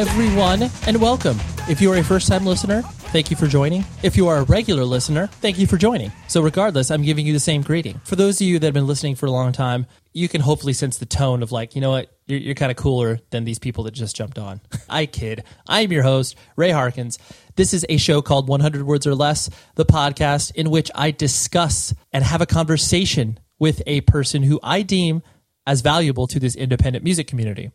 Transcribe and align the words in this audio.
Everyone, 0.00 0.70
and 0.86 0.98
welcome. 0.98 1.38
If 1.68 1.78
you 1.82 1.92
are 1.92 1.96
a 1.96 2.02
first 2.02 2.26
time 2.26 2.46
listener, 2.46 2.80
thank 3.12 3.30
you 3.30 3.36
for 3.36 3.46
joining. 3.46 3.84
If 4.02 4.16
you 4.16 4.28
are 4.28 4.38
a 4.38 4.44
regular 4.44 4.82
listener, 4.82 5.26
thank 5.26 5.58
you 5.58 5.66
for 5.66 5.76
joining. 5.76 6.10
So, 6.26 6.40
regardless, 6.40 6.90
I'm 6.90 7.02
giving 7.02 7.26
you 7.26 7.34
the 7.34 7.38
same 7.38 7.60
greeting. 7.60 8.00
For 8.04 8.16
those 8.16 8.40
of 8.40 8.46
you 8.46 8.58
that 8.58 8.66
have 8.66 8.72
been 8.72 8.86
listening 8.86 9.14
for 9.14 9.26
a 9.26 9.30
long 9.30 9.52
time, 9.52 9.84
you 10.14 10.26
can 10.26 10.40
hopefully 10.40 10.72
sense 10.72 10.96
the 10.96 11.04
tone 11.04 11.42
of 11.42 11.52
like, 11.52 11.74
you 11.74 11.82
know 11.82 11.90
what, 11.90 12.16
you're, 12.26 12.38
you're 12.38 12.54
kind 12.54 12.70
of 12.70 12.78
cooler 12.78 13.18
than 13.28 13.44
these 13.44 13.58
people 13.58 13.84
that 13.84 13.90
just 13.90 14.16
jumped 14.16 14.38
on. 14.38 14.62
I 14.88 15.04
kid. 15.04 15.44
I 15.68 15.82
am 15.82 15.92
your 15.92 16.02
host, 16.02 16.34
Ray 16.56 16.70
Harkins. 16.70 17.18
This 17.56 17.74
is 17.74 17.84
a 17.90 17.98
show 17.98 18.22
called 18.22 18.48
100 18.48 18.86
Words 18.86 19.06
or 19.06 19.14
Less, 19.14 19.50
the 19.74 19.84
podcast 19.84 20.54
in 20.54 20.70
which 20.70 20.90
I 20.94 21.10
discuss 21.10 21.92
and 22.10 22.24
have 22.24 22.40
a 22.40 22.46
conversation 22.46 23.38
with 23.58 23.82
a 23.86 24.00
person 24.00 24.44
who 24.44 24.60
I 24.62 24.80
deem 24.80 25.20
as 25.66 25.82
valuable 25.82 26.26
to 26.28 26.40
this 26.40 26.56
independent 26.56 27.04
music 27.04 27.26
community. 27.26 27.70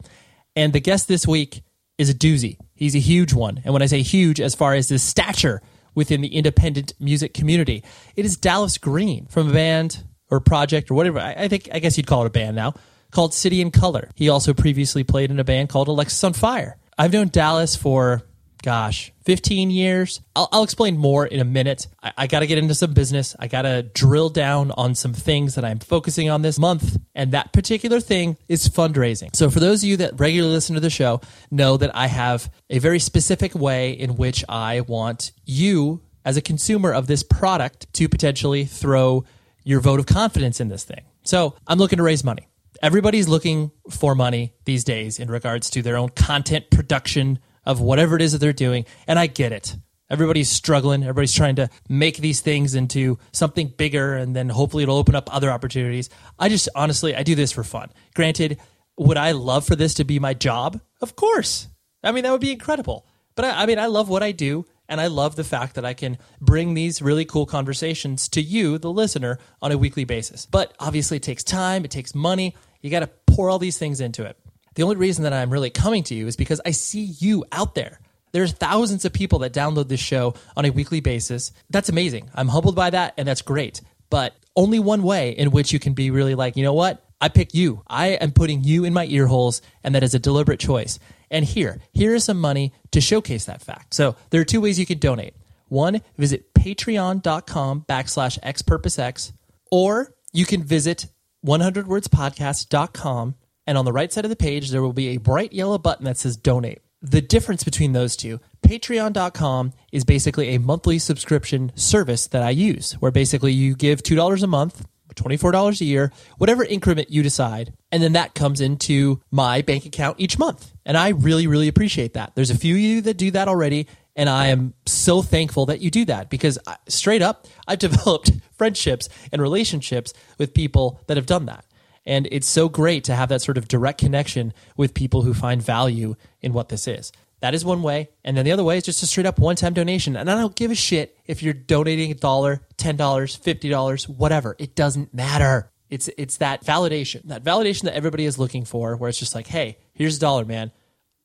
And 0.56 0.74
the 0.74 0.80
guest 0.80 1.08
this 1.08 1.28
week 1.28 1.62
is 1.98 2.10
a 2.10 2.14
doozy. 2.14 2.58
He's 2.76 2.96
a 2.96 3.00
huge 3.00 3.34
one. 3.34 3.62
And 3.64 3.74
when 3.74 3.82
I 3.82 3.86
say 3.88 4.02
huge, 4.02 4.42
as 4.42 4.56
far 4.56 4.74
as 4.74 4.90
his 4.90 5.04
stature 5.04 5.62
within 5.94 6.22
the 6.22 6.36
independent 6.36 6.94
music 7.00 7.34
community, 7.34 7.84
it 8.16 8.26
is 8.26 8.38
Dallas 8.38 8.78
Green 8.78 9.28
from 9.28 9.50
a 9.50 9.54
band 9.54 10.04
or 10.30 10.40
project 10.40 10.92
or 10.92 10.96
whatever. 10.96 11.20
I, 11.20 11.48
think, 11.48 11.70
I 11.72 11.80
guess 11.80 11.98
you'd 11.98 12.08
call 12.08 12.24
it 12.24 12.28
a 12.28 12.32
band 12.32 12.56
now 12.56 12.74
called 13.12 13.34
City 13.34 13.62
and 13.62 13.72
Colour. 13.72 14.10
He 14.16 14.28
also 14.28 14.54
previously 14.54 15.04
played 15.04 15.32
in 15.32 15.40
a 15.40 15.44
band 15.44 15.70
called 15.70 15.88
Alexisonfire. 15.88 16.74
I've 16.98 17.14
known 17.14 17.30
Dallas 17.30 17.76
for 17.76 18.24
gosh, 18.66 19.14
15 19.26 19.70
years. 19.70 20.22
I'll, 20.36 20.50
I'll 20.52 20.64
explain 20.64 20.98
more 20.98 21.24
in 21.24 21.40
a 21.40 21.46
minute. 21.46 21.86
I, 22.02 22.14
I 22.18 22.28
got 22.28 22.40
to 22.40 22.48
get 22.48 22.58
into 22.58 22.74
some 22.74 22.96
business. 22.96 23.36
I 23.40 23.48
got 23.48 23.62
to 23.62 23.84
drill 23.84 24.30
down 24.30 24.72
on 24.72 24.96
some 24.96 25.14
things 25.14 25.54
that 25.54 25.64
I'm 25.64 25.78
focusing 25.78 26.32
on 26.32 26.42
this 26.42 26.58
month. 26.58 26.98
And 27.14 27.32
that 27.34 27.54
particular 27.54 28.00
thing 28.00 28.38
is 28.48 28.68
fundraising. 28.68 29.36
So, 29.36 29.52
for 29.52 29.60
those 29.60 29.84
of 29.84 29.90
you 29.90 29.98
that 29.98 30.20
regularly 30.20 30.52
listen 30.52 30.74
to 30.74 30.82
the 30.82 30.90
show, 30.90 31.22
know 31.52 31.78
that 31.78 31.96
I 31.96 32.08
have 32.08 32.52
a 32.72 32.80
very 32.80 32.98
specific 32.98 33.54
way 33.54 33.92
in 33.92 34.16
which 34.16 34.44
I 34.50 34.82
want 34.82 35.32
you, 35.46 36.02
as 36.26 36.36
a 36.36 36.42
consumer 36.42 36.92
of 36.92 37.06
this 37.06 37.22
product, 37.22 37.94
to 37.94 38.10
potentially 38.10 38.66
throw 38.66 39.26
your 39.64 39.80
vote 39.80 40.00
of 40.00 40.08
confidence 40.08 40.60
in 40.60 40.70
this 40.70 40.84
thing. 40.84 41.06
So, 41.24 41.56
I'm 41.68 41.78
looking 41.78 41.98
to 41.98 42.04
raise 42.04 42.24
money. 42.24 42.48
Everybody's 42.82 43.28
looking 43.28 43.72
for 43.92 44.16
money 44.16 44.56
these 44.66 44.84
days 44.84 45.20
in 45.20 45.30
regards 45.30 45.70
to 45.70 45.84
their 45.84 45.98
own 45.98 46.10
content 46.10 46.72
production 46.72 47.38
of 47.66 47.82
whatever 47.82 48.16
it 48.16 48.22
is 48.22 48.32
that 48.32 48.40
they're 48.40 48.54
doing. 48.54 48.86
And 49.08 49.18
I 49.18 49.28
get 49.28 49.52
it. 49.52 49.76
Everybody's 50.10 50.50
struggling. 50.50 51.02
Everybody's 51.02 51.34
trying 51.34 51.56
to 51.56 51.70
make 51.90 52.18
these 52.18 52.42
things 52.42 52.76
into 52.76 53.18
something 53.32 53.74
bigger, 53.76 54.16
and 54.16 54.36
then 54.36 54.50
hopefully 54.50 54.84
it'll 54.84 54.98
open 54.98 55.16
up 55.16 55.34
other 55.34 55.50
opportunities. 55.50 56.10
I 56.38 56.50
just 56.50 56.70
honestly, 56.76 57.16
I 57.16 57.24
do 57.24 57.34
this 57.34 57.52
for 57.52 57.64
fun. 57.64 57.90
Granted, 58.14 58.60
would 58.98 59.18
I 59.18 59.32
love 59.32 59.66
for 59.66 59.76
this 59.76 59.96
to 59.96 60.04
be 60.04 60.20
my 60.20 60.34
job? 60.34 60.80
Of 61.02 61.16
course. 61.16 61.70
I 62.04 62.12
mean, 62.12 62.24
that 62.24 62.32
would 62.32 62.42
be 62.42 62.52
incredible. 62.52 63.08
But 63.36 63.46
I, 63.46 63.64
I 63.64 63.66
mean, 63.66 63.80
I 63.80 63.88
love 63.88 64.08
what 64.08 64.22
I 64.22 64.32
do, 64.32 64.66
and 64.88 65.02
I 65.02 65.08
love 65.08 65.36
the 65.36 65.44
fact 65.44 65.76
that 65.76 65.86
I 65.86 65.96
can 65.96 66.20
bring 66.40 66.76
these 66.76 67.02
really 67.02 67.26
cool 67.26 67.48
conversations 67.48 68.30
to 68.30 68.42
you, 68.42 68.78
the 68.78 68.92
listener, 68.92 69.40
on 69.62 69.72
a 69.72 69.78
weekly 69.78 70.06
basis. 70.06 70.46
But 70.46 70.74
obviously, 70.80 71.18
it 71.18 71.24
takes 71.24 71.44
time, 71.44 71.84
it 71.84 71.92
takes 71.92 72.14
money. 72.14 72.56
You 72.82 72.92
got 72.92 73.00
to 73.00 73.10
pour 73.28 73.50
all 73.50 73.60
these 73.60 73.80
things 73.80 74.00
into 74.00 74.24
it. 74.24 74.38
The 74.76 74.84
only 74.84 74.98
reason 74.98 75.24
that 75.24 75.34
I'm 75.34 75.50
really 75.50 75.70
coming 75.70 76.04
to 76.04 76.16
you 76.16 76.28
is 76.28 76.36
because 76.36 76.62
I 76.66 76.72
see 76.72 77.04
you 77.20 77.46
out 77.52 77.76
there. 77.76 78.00
There's 78.34 78.52
thousands 78.52 79.06
of 79.06 79.14
people 79.14 79.40
that 79.40 79.54
download 79.54 79.88
this 79.88 80.02
show 80.02 80.36
on 80.58 80.66
a 80.66 80.70
weekly 80.70 81.00
basis. 81.00 81.54
That's 81.70 81.88
amazing. 81.88 82.30
I'm 82.36 82.50
humbled 82.50 82.76
by 82.76 82.90
that, 82.90 83.14
and 83.18 83.26
that's 83.26 83.42
great. 83.42 83.82
But 84.10 84.36
only 84.56 84.80
one 84.80 85.04
way 85.04 85.32
in 85.32 85.52
which 85.52 85.72
you 85.72 85.80
can 85.80 85.94
be 85.94 86.12
really 86.12 86.36
like, 86.36 86.58
you 86.58 86.64
know 86.64 86.74
what? 86.74 87.02
I 87.22 87.30
pick 87.30 87.54
you. 87.54 87.82
I 87.88 88.08
am 88.08 88.32
putting 88.32 88.64
you 88.64 88.84
in 88.84 88.94
my 88.94 89.06
ear 89.06 89.28
holes, 89.28 89.62
and 89.84 89.96
that 89.96 90.04
is 90.04 90.14
a 90.14 90.20
deliberate 90.20 90.60
choice. 90.60 91.00
And 91.32 91.46
here, 91.46 91.80
here 91.94 92.14
is 92.14 92.26
some 92.26 92.40
money 92.40 92.74
to 92.92 93.00
showcase 93.00 93.46
that 93.46 93.62
fact. 93.62 93.94
So 93.94 94.18
there 94.30 94.42
are 94.42 94.46
two 94.46 94.60
ways 94.60 94.78
you 94.78 94.86
can 94.86 95.00
donate. 95.00 95.34
One, 95.70 96.02
visit 96.18 96.54
patreon.com 96.54 97.86
backslash 97.88 98.40
xpurposex, 98.42 99.32
or 99.72 100.14
you 100.34 100.46
can 100.46 100.62
visit 100.62 101.08
100wordspodcast.com 101.46 103.36
and 103.68 103.78
on 103.78 103.86
the 103.86 103.94
right 103.94 104.12
side 104.12 104.26
of 104.26 104.30
the 104.30 104.36
page, 104.36 104.70
there 104.70 104.82
will 104.82 104.94
be 104.94 105.10
a 105.10 105.18
bright 105.18 105.54
yellow 105.54 105.78
button 105.78 106.06
that 106.06 106.18
says 106.18 106.38
donate. 106.38 106.82
The 107.02 107.22
difference 107.22 107.64
between 107.64 107.94
those 107.94 108.16
two, 108.16 108.40
patreon.com 108.66 109.74
is 109.92 110.04
basically 110.04 110.56
a 110.56 110.60
monthly 110.60 110.98
subscription 110.98 111.72
service 111.76 112.28
that 112.28 112.42
I 112.42 112.50
use, 112.50 112.94
where 112.94 113.12
basically 113.12 113.54
you 113.54 113.76
give 113.76 114.02
$2 114.02 114.44
a 114.44 114.48
month, 114.48 114.88
$24 115.14 115.82
a 115.82 115.86
year, 115.86 116.12
whatever 116.38 116.64
increment 116.64 117.10
you 117.10 117.24
decide, 117.24 117.74
and 117.92 118.02
then 118.02 118.14
that 118.14 118.36
comes 118.36 118.60
into 118.62 119.22
my 119.32 119.62
bank 119.62 119.86
account 119.86 120.20
each 120.20 120.38
month. 120.38 120.74
And 120.86 120.98
I 120.98 121.10
really, 121.10 121.48
really 121.48 121.68
appreciate 121.68 122.14
that. 122.14 122.34
There's 122.36 122.50
a 122.50 122.58
few 122.58 122.76
of 122.76 122.82
you 122.82 123.02
that 123.02 123.18
do 123.18 123.32
that 123.32 123.48
already, 123.48 123.88
and 124.16 124.30
I 124.30 124.48
am 124.48 124.74
so 124.86 125.22
thankful 125.22 125.68
that 125.68 125.82
you 125.82 125.92
do 125.92 126.06
that 126.06 126.30
because 126.30 126.58
uh, 126.68 126.76
straight 126.88 127.22
up, 127.22 127.48
I've 127.68 127.80
developed 127.88 128.32
friendships 128.58 129.10
and 129.32 129.42
relationships 129.42 130.14
with 130.38 130.54
people 130.54 131.02
that 131.08 131.18
have 131.18 131.26
done 131.26 131.46
that. 131.46 131.66
And 132.06 132.28
it's 132.32 132.48
so 132.48 132.70
great 132.70 133.04
to 133.06 133.16
have 133.16 133.30
that 133.30 133.42
sort 133.42 133.58
of 133.58 133.68
direct 133.68 134.00
connection 134.00 134.54
with 134.78 134.94
people 134.94 135.24
who 135.24 135.34
find 135.34 135.62
value 135.62 136.16
in 136.42 136.54
what 136.54 136.70
this 136.70 136.88
is. 136.88 137.12
That 137.42 137.54
is 137.54 137.66
one 137.66 137.82
way. 137.82 138.10
And 138.24 138.38
then 138.38 138.46
the 138.46 138.52
other 138.52 138.64
way 138.64 138.78
is 138.78 138.84
just 138.84 139.04
a 139.04 139.08
straight 139.08 139.26
up 139.26 139.40
one 139.40 139.56
time 139.56 139.74
donation. 139.74 140.16
And 140.16 140.30
I 140.30 140.36
don't 140.36 140.56
give 140.56 140.72
a 140.72 140.76
shit 140.76 141.18
if 141.26 141.44
you're 141.44 141.54
donating 141.54 142.12
a 142.12 142.16
dollar, 142.16 142.62
$10, 142.78 142.98
$50, 142.98 144.10
whatever. 144.10 144.56
It 144.58 144.76
doesn't 144.76 145.14
matter. 145.14 145.72
It's, 145.90 146.10
it's 146.18 146.38
that 146.38 146.64
validation, 146.64 147.24
that 147.26 147.44
validation 147.44 147.84
that 147.84 147.94
everybody 147.94 148.26
is 148.26 148.40
looking 148.40 148.66
for, 148.66 148.96
where 148.96 149.10
it's 149.10 149.20
just 149.20 149.36
like, 149.36 149.48
hey, 149.48 149.78
here's 149.94 150.18
a 150.18 150.20
dollar, 150.20 150.46
man. 150.46 150.72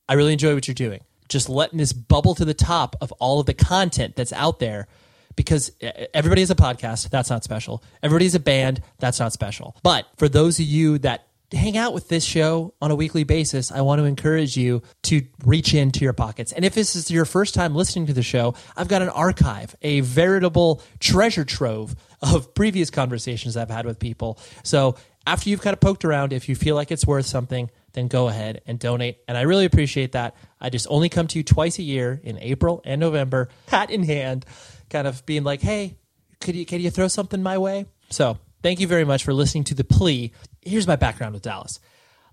I 0.09 0.15
really 0.15 0.33
enjoy 0.33 0.55
what 0.55 0.67
you're 0.69 0.75
doing. 0.75 1.01
Just 1.29 1.49
letting 1.49 1.79
this 1.79 1.93
bubble 1.93 2.35
to 2.35 2.45
the 2.45 2.55
top 2.55 2.97
of 3.01 3.13
all 3.13 3.41
of 3.41 3.47
the 3.47 3.55
content 3.55 4.17
that's 4.17 4.33
out 4.33 4.59
there 4.59 4.89
because 5.35 5.73
everybody 6.15 6.43
has 6.43 6.51
a 6.51 6.55
podcast. 6.55 7.11
That's 7.11 7.31
not 7.31 7.43
special. 7.45 7.83
Everybody 8.03 8.21
Everybody's 8.21 8.35
a 8.35 8.41
band. 8.41 8.83
That's 8.99 9.19
not 9.19 9.33
special. 9.33 9.75
But 9.83 10.07
for 10.19 10.29
those 10.29 10.61
of 10.61 10.67
you 10.67 10.99
that 10.99 11.27
hang 11.53 11.79
out 11.79 11.95
with 11.95 12.11
this 12.11 12.23
show 12.23 12.75
on 12.83 12.91
a 12.91 12.95
weekly 12.95 13.25
basis, 13.25 13.73
I 13.73 13.81
want 13.81 13.99
to 13.99 14.05
encourage 14.05 14.59
you 14.59 14.83
to 15.05 15.23
reach 15.47 15.73
into 15.73 16.01
your 16.01 16.13
pockets. 16.13 16.53
And 16.53 16.67
if 16.67 16.75
this 16.75 16.95
is 16.95 17.11
your 17.11 17.25
first 17.25 17.55
time 17.55 17.75
listening 17.75 18.05
to 18.09 18.13
the 18.13 18.23
show, 18.23 18.55
I've 18.77 18.89
got 18.89 19.01
an 19.01 19.09
archive, 19.09 19.75
a 19.81 20.01
veritable 20.01 20.83
treasure 20.99 21.47
trove 21.47 21.97
of 22.21 22.53
previous 22.53 22.91
conversations 22.91 23.57
I've 23.57 23.71
had 23.71 23.87
with 23.87 23.99
people. 23.99 24.39
So 24.65 24.97
after 25.27 25.49
you've 25.49 25.63
kind 25.63 25.73
of 25.73 25.81
poked 25.81 26.05
around, 26.05 26.35
if 26.35 26.51
you 26.51 26.55
feel 26.55 26.75
like 26.75 26.91
it's 26.91 27.07
worth 27.07 27.25
something, 27.25 27.71
then 27.95 28.09
go 28.09 28.29
ahead 28.29 28.61
and 28.67 28.79
donate. 28.79 29.21
And 29.29 29.39
I 29.39 29.43
really 29.43 29.65
appreciate 29.65 30.13
that. 30.13 30.37
I 30.61 30.69
just 30.69 30.87
only 30.91 31.09
come 31.09 31.27
to 31.29 31.39
you 31.39 31.43
twice 31.43 31.79
a 31.79 31.83
year 31.83 32.21
in 32.23 32.39
April 32.39 32.83
and 32.85 33.01
November, 33.01 33.49
hat 33.69 33.89
in 33.89 34.03
hand 34.03 34.45
kind 34.91 35.07
of 35.07 35.25
being 35.27 35.45
like, 35.45 35.63
"Hey, 35.63 35.97
could 36.41 36.55
you 36.55 36.67
can 36.67 36.81
you 36.81 36.91
throw 36.91 37.09
something 37.09 37.43
my 37.43 37.59
way?" 37.59 37.87
So 38.11 38.39
thank 38.63 38.81
you 38.81 38.87
very 38.87 39.05
much 39.05 39.25
for 39.25 39.33
listening 39.33 39.65
to 39.65 39.75
the 39.75 39.85
plea. 39.85 40.33
Here's 40.61 40.87
my 40.87 40.97
background 40.97 41.35
with 41.35 41.43
Dallas. 41.43 41.81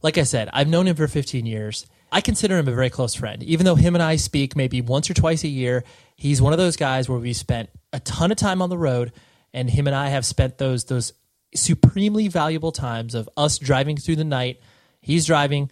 Like 0.02 0.18
I 0.18 0.24
said, 0.24 0.50
I've 0.54 0.68
known 0.68 0.88
him 0.88 0.96
for 0.96 1.08
15 1.08 1.46
years. 1.46 1.88
I 2.12 2.22
consider 2.22 2.58
him 2.58 2.68
a 2.68 2.72
very 2.72 2.90
close 2.90 3.16
friend. 3.16 3.44
Even 3.44 3.66
though 3.66 3.76
him 3.76 3.96
and 3.96 4.04
I 4.04 4.16
speak 4.16 4.56
maybe 4.56 4.82
once 4.82 5.10
or 5.10 5.14
twice 5.14 5.44
a 5.44 5.50
year, 5.50 5.84
he's 6.16 6.42
one 6.42 6.54
of 6.54 6.60
those 6.60 6.78
guys 6.78 7.10
where 7.10 7.20
we 7.20 7.34
spent 7.34 7.70
a 7.92 8.00
ton 8.00 8.32
of 8.32 8.38
time 8.38 8.62
on 8.62 8.70
the 8.70 8.78
road, 8.78 9.12
and 9.54 9.70
him 9.70 9.88
and 9.88 9.96
I 9.96 10.10
have 10.10 10.26
spent 10.26 10.58
those 10.58 10.86
those 10.86 11.14
supremely 11.56 12.28
valuable 12.28 12.72
times 12.72 13.16
of 13.16 13.30
us 13.36 13.58
driving 13.58 13.98
through 13.98 14.18
the 14.18 14.24
night. 14.24 14.60
He's 15.02 15.26
driving, 15.26 15.72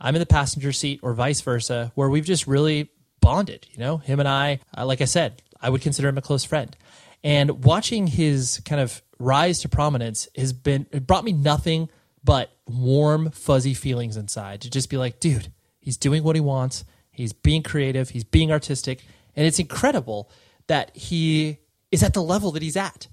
I'm 0.00 0.14
in 0.14 0.20
the 0.20 0.26
passenger 0.26 0.72
seat, 0.72 1.00
or 1.02 1.14
vice 1.14 1.40
versa, 1.40 1.92
where 1.94 2.08
we've 2.08 2.24
just 2.24 2.46
really 2.46 2.90
bonded. 3.20 3.66
You 3.70 3.78
know, 3.78 3.98
him 3.98 4.20
and 4.20 4.28
I, 4.28 4.60
uh, 4.76 4.86
like 4.86 5.00
I 5.00 5.06
said, 5.06 5.42
I 5.66 5.68
would 5.68 5.82
consider 5.82 6.08
him 6.08 6.16
a 6.16 6.22
close 6.22 6.44
friend. 6.44 6.76
And 7.24 7.64
watching 7.64 8.06
his 8.06 8.62
kind 8.64 8.80
of 8.80 9.02
rise 9.18 9.58
to 9.62 9.68
prominence 9.68 10.28
has 10.36 10.52
been 10.52 10.86
it 10.92 11.08
brought 11.08 11.24
me 11.24 11.32
nothing 11.32 11.88
but 12.22 12.52
warm, 12.68 13.32
fuzzy 13.32 13.74
feelings 13.74 14.16
inside 14.16 14.60
to 14.60 14.70
just 14.70 14.88
be 14.88 14.96
like, 14.96 15.18
dude, 15.18 15.52
he's 15.80 15.96
doing 15.96 16.22
what 16.22 16.36
he 16.36 16.40
wants. 16.40 16.84
He's 17.10 17.32
being 17.32 17.64
creative. 17.64 18.10
He's 18.10 18.22
being 18.22 18.52
artistic. 18.52 19.02
And 19.34 19.44
it's 19.44 19.58
incredible 19.58 20.30
that 20.68 20.96
he 20.96 21.58
is 21.90 22.04
at 22.04 22.14
the 22.14 22.22
level 22.22 22.52
that 22.52 22.62
he's 22.62 22.76
at. 22.76 23.08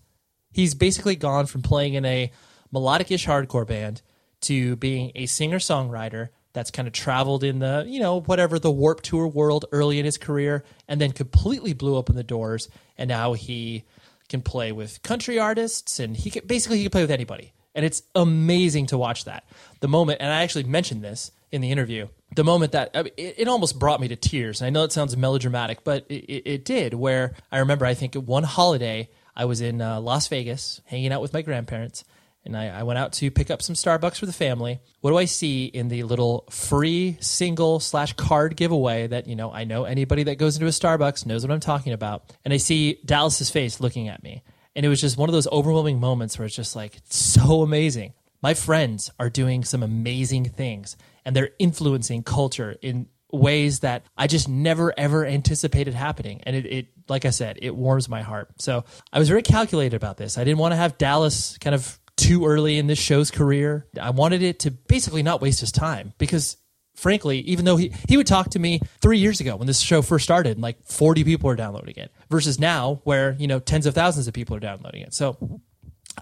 He's 0.52 0.76
basically 0.76 1.16
gone 1.16 1.48
from 1.48 1.64
playing 1.64 1.96
in 1.96 2.06
a 2.06 2.32
melodic 2.72 3.10
ish 3.10 3.26
hardcore 3.26 3.66
band 3.66 4.04
to 4.42 4.76
being 4.76 5.12
a 5.16 5.26
singer 5.26 5.58
songwriter 5.58 6.30
that's 6.54 6.72
kind 6.72 6.88
of 6.88 6.94
traveled 6.94 7.44
in 7.44 7.60
the, 7.60 7.84
you 7.88 8.00
know, 8.00 8.22
whatever 8.22 8.60
the 8.60 8.72
Warped 8.72 9.04
Tour 9.04 9.28
world 9.28 9.66
early 9.72 10.00
in 10.00 10.06
his 10.06 10.18
career 10.18 10.64
and 10.88 11.02
then 11.02 11.12
completely 11.12 11.74
blew 11.74 11.98
open 11.98 12.16
the 12.16 12.24
doors. 12.24 12.70
And 12.98 13.08
now 13.08 13.34
he 13.34 13.84
can 14.30 14.42
play 14.42 14.72
with 14.72 15.02
country 15.04 15.38
artists 15.40 16.00
and 16.00 16.16
he 16.16 16.30
can 16.30 16.46
basically 16.46 16.78
he 16.78 16.84
can 16.84 16.92
play 16.92 17.02
with 17.02 17.12
anybody. 17.12 17.54
And 17.76 17.84
it's 17.84 18.04
amazing 18.14 18.88
to 18.88 18.98
watch 18.98 19.26
that. 19.26 19.44
The 19.80 19.88
moment, 19.88 20.22
and 20.22 20.32
I 20.32 20.44
actually 20.44 20.64
mentioned 20.64 21.04
this 21.04 21.32
in 21.52 21.62
the 21.62 21.72
interview, 21.72 22.08
the 22.36 22.44
moment 22.44 22.72
that 22.74 22.92
I 22.94 23.04
mean, 23.04 23.14
it, 23.18 23.36
it, 23.40 23.48
almost 23.48 23.80
brought 23.80 24.00
me 24.00 24.08
to 24.10 24.16
tears. 24.16 24.62
I 24.62 24.70
know 24.70 24.84
it 24.84 24.92
sounds 24.92 25.18
melodramatic, 25.18 25.84
but 25.84 26.06
it, 26.10 26.26
it, 26.26 26.44
it, 26.46 26.66
did. 26.66 26.94
Where 26.94 27.34
I 27.52 27.60
remember, 27.60 27.86
I 27.86 27.94
think 27.94 28.16
one 28.16 28.44
holiday 28.44 29.10
I 29.36 29.46
was 29.46 29.62
in 29.62 29.82
uh, 29.82 30.00
Las 30.02 30.28
Vegas 30.28 30.82
hanging 30.86 31.12
out 31.12 31.22
with 31.22 31.34
my 31.34 31.42
grandparents, 31.42 32.04
and 32.45 32.57
I, 32.57 32.68
I 32.68 32.84
went 32.84 33.00
out 33.00 33.13
to 33.13 33.31
pick 33.31 33.50
up 33.50 33.62
some 33.62 33.75
Starbucks 33.75 34.18
for 34.18 34.25
the 34.25 34.34
family. 34.34 34.81
What 35.00 35.12
do 35.12 35.18
I 35.18 35.25
see 35.25 35.66
in 35.66 35.88
the 35.88 36.04
little 36.04 36.45
free 36.50 37.18
single 37.22 37.80
slash 37.80 38.13
card 38.13 38.57
giveaway 38.57 39.07
that, 39.07 39.28
you 39.28 39.36
know, 39.36 39.51
I 39.51 39.63
know 39.63 39.86
anybody 39.86 40.24
that 40.24 40.38
goes 40.38 40.56
into 40.56 40.68
a 40.68 40.69
Starbucks 40.69 41.25
knows 41.25 41.44
what 41.44 41.54
I'm 41.54 41.60
talking 41.60 41.94
about. 41.94 42.34
And 42.44 42.54
I 42.54 42.57
see 42.57 43.00
Dallas's 43.06 43.50
face 43.50 43.80
looking 43.80 44.10
at 44.10 44.24
me. 44.24 44.44
And 44.75 44.86
it 44.86 44.90
was 44.90 45.00
just 45.00 45.18
one 45.18 45.30
of 45.30 45.34
those 45.34 45.48
overwhelming 45.48 46.00
moments 46.00 46.38
where 46.38 46.45
it's 46.45 46.56
just 46.56 46.75
like, 46.75 46.98
it's 46.98 47.18
so 47.18 47.62
amazing. 47.62 48.13
My 48.42 48.54
friends 48.54 49.10
are 49.19 49.30
doing 49.30 49.63
some 49.63 49.84
amazing 49.84 50.45
things 50.45 50.98
and 51.24 51.36
they're 51.36 51.51
influencing 51.60 52.24
culture 52.24 52.75
in 52.81 53.07
ways 53.31 53.80
that 53.80 54.06
I 54.18 54.28
just 54.28 54.48
never 54.48 54.94
ever 54.98 55.25
anticipated 55.25 55.94
happening. 55.94 56.42
And 56.44 56.56
it, 56.56 56.66
it, 56.66 56.88
like 57.07 57.25
I 57.25 57.30
said, 57.30 57.57
it 57.62 57.75
warms 57.75 58.10
my 58.10 58.22
heart. 58.22 58.50
So 58.62 58.84
I 59.12 59.19
was 59.19 59.30
very 59.30 59.42
calculated 59.42 59.95
about 59.95 60.18
this. 60.18 60.38
I 60.38 60.44
didn't 60.44 60.60
want 60.60 60.74
to 60.74 60.75
have 60.75 60.98
Dallas 60.98 61.57
kind 61.57 61.74
of 61.74 62.00
too 62.18 62.45
early 62.45 62.77
in 62.77 62.88
this 62.88 63.00
show's 63.00 63.31
career. 63.31 63.88
I 64.00 64.12
wanted 64.12 64.42
it 64.42 64.60
to 64.60 64.71
basically 64.71 65.24
not 65.24 65.42
waste 65.42 65.60
his 65.60 65.71
time 65.71 66.13
because 66.18 66.57
frankly, 66.95 67.39
even 67.39 67.65
though 67.65 67.77
he, 67.77 67.94
he 68.07 68.18
would 68.18 68.27
talk 68.27 68.51
to 68.51 68.60
me 68.60 68.80
three 69.01 69.18
years 69.18 69.39
ago 69.39 69.56
when 69.56 69.68
this 69.68 69.80
show 69.80 70.01
first 70.01 70.24
started 70.24 70.51
and 70.51 70.62
like 70.62 70.83
40 70.86 71.24
people 71.24 71.50
are 71.50 71.56
downloading 71.56 71.95
it 71.98 72.12
versus 72.30 72.60
now 72.60 73.01
where, 73.04 73.36
you 73.39 73.48
know, 73.48 73.60
tens 73.60 73.86
of 73.86 73.95
thousands 73.95 74.27
of 74.27 74.33
people 74.33 74.56
are 74.56 74.60
downloading 74.60 75.01
it. 75.01 75.13
So 75.13 75.62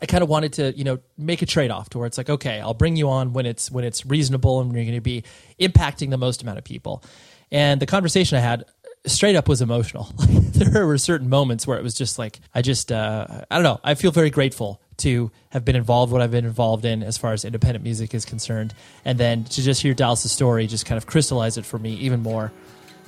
I 0.01 0.05
kind 0.05 0.23
of 0.23 0.29
wanted 0.29 0.53
to, 0.53 0.75
you 0.77 0.83
know, 0.83 0.99
make 1.17 1.41
a 1.41 1.45
trade 1.45 1.71
off 1.71 1.89
to 1.89 1.97
where 1.97 2.07
it's 2.07 2.17
like, 2.17 2.29
okay, 2.29 2.59
I'll 2.59 2.73
bring 2.73 2.95
you 2.95 3.09
on 3.09 3.33
when 3.33 3.45
it's 3.45 3.69
when 3.69 3.83
it's 3.83 4.05
reasonable 4.05 4.61
and 4.61 4.73
you're 4.73 4.85
going 4.85 4.95
to 4.95 5.01
be 5.01 5.23
impacting 5.59 6.09
the 6.09 6.17
most 6.17 6.41
amount 6.41 6.57
of 6.57 6.63
people. 6.63 7.03
And 7.51 7.81
the 7.81 7.85
conversation 7.85 8.37
I 8.37 8.41
had 8.41 8.65
straight 9.05 9.35
up 9.35 9.49
was 9.49 9.61
emotional. 9.61 10.05
there 10.19 10.87
were 10.87 10.97
certain 10.97 11.29
moments 11.29 11.67
where 11.67 11.77
it 11.77 11.83
was 11.83 11.93
just 11.93 12.17
like 12.17 12.39
I 12.55 12.61
just 12.61 12.91
uh, 12.91 13.27
I 13.49 13.55
don't 13.55 13.63
know. 13.63 13.79
I 13.83 13.95
feel 13.95 14.11
very 14.11 14.29
grateful 14.29 14.81
to 15.01 15.31
have 15.49 15.63
been 15.65 15.75
involved 15.75 16.11
what 16.11 16.21
I've 16.21 16.31
been 16.31 16.45
involved 16.45 16.85
in 16.85 17.03
as 17.03 17.17
far 17.17 17.33
as 17.33 17.45
independent 17.45 17.83
music 17.83 18.13
is 18.13 18.25
concerned, 18.25 18.73
and 19.05 19.17
then 19.17 19.43
to 19.45 19.61
just 19.61 19.81
hear 19.81 19.93
Dallas' 19.93 20.31
story 20.31 20.67
just 20.67 20.85
kind 20.85 20.97
of 20.97 21.05
crystallize 21.05 21.57
it 21.57 21.65
for 21.65 21.77
me 21.77 21.93
even 21.95 22.21
more. 22.21 22.51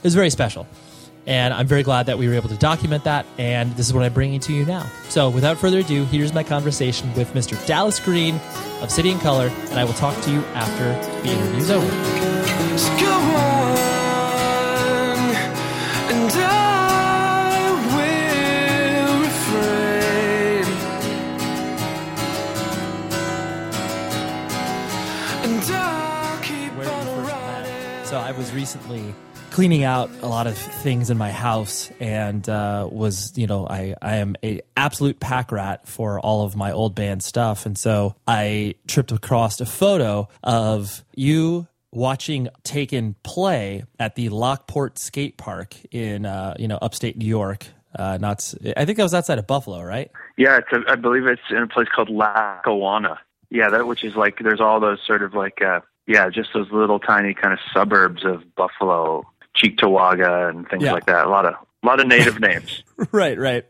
Was 0.03 0.15
very 0.15 0.29
special. 0.29 0.67
And 1.25 1.53
I'm 1.53 1.67
very 1.67 1.83
glad 1.83 2.07
that 2.07 2.17
we 2.17 2.27
were 2.27 2.33
able 2.33 2.49
to 2.49 2.57
document 2.57 3.05
that. 3.05 3.25
And 3.37 3.71
this 3.77 3.87
is 3.87 3.93
what 3.93 4.03
I'm 4.03 4.13
bringing 4.13 4.41
to 4.41 4.53
you 4.53 4.65
now. 4.65 4.85
So, 5.07 5.29
without 5.29 5.57
further 5.57 5.79
ado, 5.79 6.03
here's 6.05 6.33
my 6.33 6.43
conversation 6.43 7.13
with 7.13 7.33
Mr. 7.33 7.65
Dallas 7.65 7.99
Green 7.99 8.35
of 8.81 8.91
City 8.91 9.11
and 9.11 9.21
Colour. 9.21 9.47
And 9.47 9.79
I 9.79 9.85
will 9.85 9.93
talk 9.93 10.21
to 10.23 10.31
you 10.31 10.39
after 10.53 10.83
the 11.21 11.33
interview's 11.33 11.71
over. 11.71 12.42
Was 28.37 28.53
recently 28.53 29.13
cleaning 29.51 29.83
out 29.83 30.09
a 30.21 30.27
lot 30.27 30.47
of 30.47 30.57
things 30.57 31.11
in 31.11 31.17
my 31.17 31.31
house 31.31 31.91
and 31.99 32.49
uh, 32.49 32.87
was 32.91 33.37
you 33.37 33.45
know 33.45 33.67
I, 33.67 33.95
I 34.01 34.15
am 34.15 34.35
a 34.43 34.61
absolute 34.75 35.19
pack 35.19 35.51
rat 35.51 35.87
for 35.87 36.19
all 36.19 36.43
of 36.43 36.55
my 36.55 36.71
old 36.71 36.95
band 36.95 37.23
stuff. 37.23 37.65
And 37.65 37.77
so 37.77 38.15
i 38.27 38.75
tripped 38.87 39.11
across 39.11 39.61
a 39.61 39.65
photo 39.65 40.27
of 40.41 41.03
you 41.15 41.67
watching 41.91 42.49
taken 42.63 43.15
play 43.21 43.83
at 43.99 44.15
the 44.15 44.29
lockport 44.29 44.97
skate 44.97 45.37
park 45.37 45.75
in 45.91 46.25
uh, 46.25 46.55
you 46.57 46.67
know 46.67 46.79
upstate 46.81 47.17
new 47.17 47.27
york. 47.27 47.67
Uh, 47.95 48.17
not 48.19 48.51
i 48.75 48.85
think 48.85 48.97
that 48.97 49.03
was 49.03 49.13
outside 49.13 49.37
of 49.37 49.45
buffalo 49.45 49.83
right? 49.83 50.09
Yeah 50.35 50.57
it's 50.57 50.71
a, 50.71 50.91
I 50.91 50.95
believe 50.95 51.27
it's 51.27 51.41
in 51.51 51.57
a 51.57 51.67
place 51.67 51.87
called 51.93 52.09
lackawanna. 52.09 53.19
Yeah 53.51 53.69
that 53.69 53.85
which 53.85 54.03
is 54.03 54.15
like 54.15 54.39
there's 54.39 54.61
all 54.61 54.79
those 54.79 54.99
sort 55.05 55.21
of 55.21 55.35
like 55.35 55.61
uh 55.61 55.81
yeah, 56.07 56.29
just 56.29 56.49
those 56.53 56.67
little 56.71 56.99
tiny 56.99 57.33
kind 57.33 57.53
of 57.53 57.59
suburbs 57.73 58.23
of 58.25 58.43
Buffalo, 58.55 59.23
Cheektowaga, 59.55 60.49
and 60.49 60.67
things 60.69 60.83
Yeah. 60.83 60.93
like 60.93 61.05
that. 61.05 61.25
A 61.25 61.29
lot 61.29 61.45
of 61.45 61.53
a 61.53 61.85
lot 61.85 61.99
of 61.99 62.07
native 62.07 62.39
names. 62.39 62.81
right 63.11 63.37
right 63.37 63.65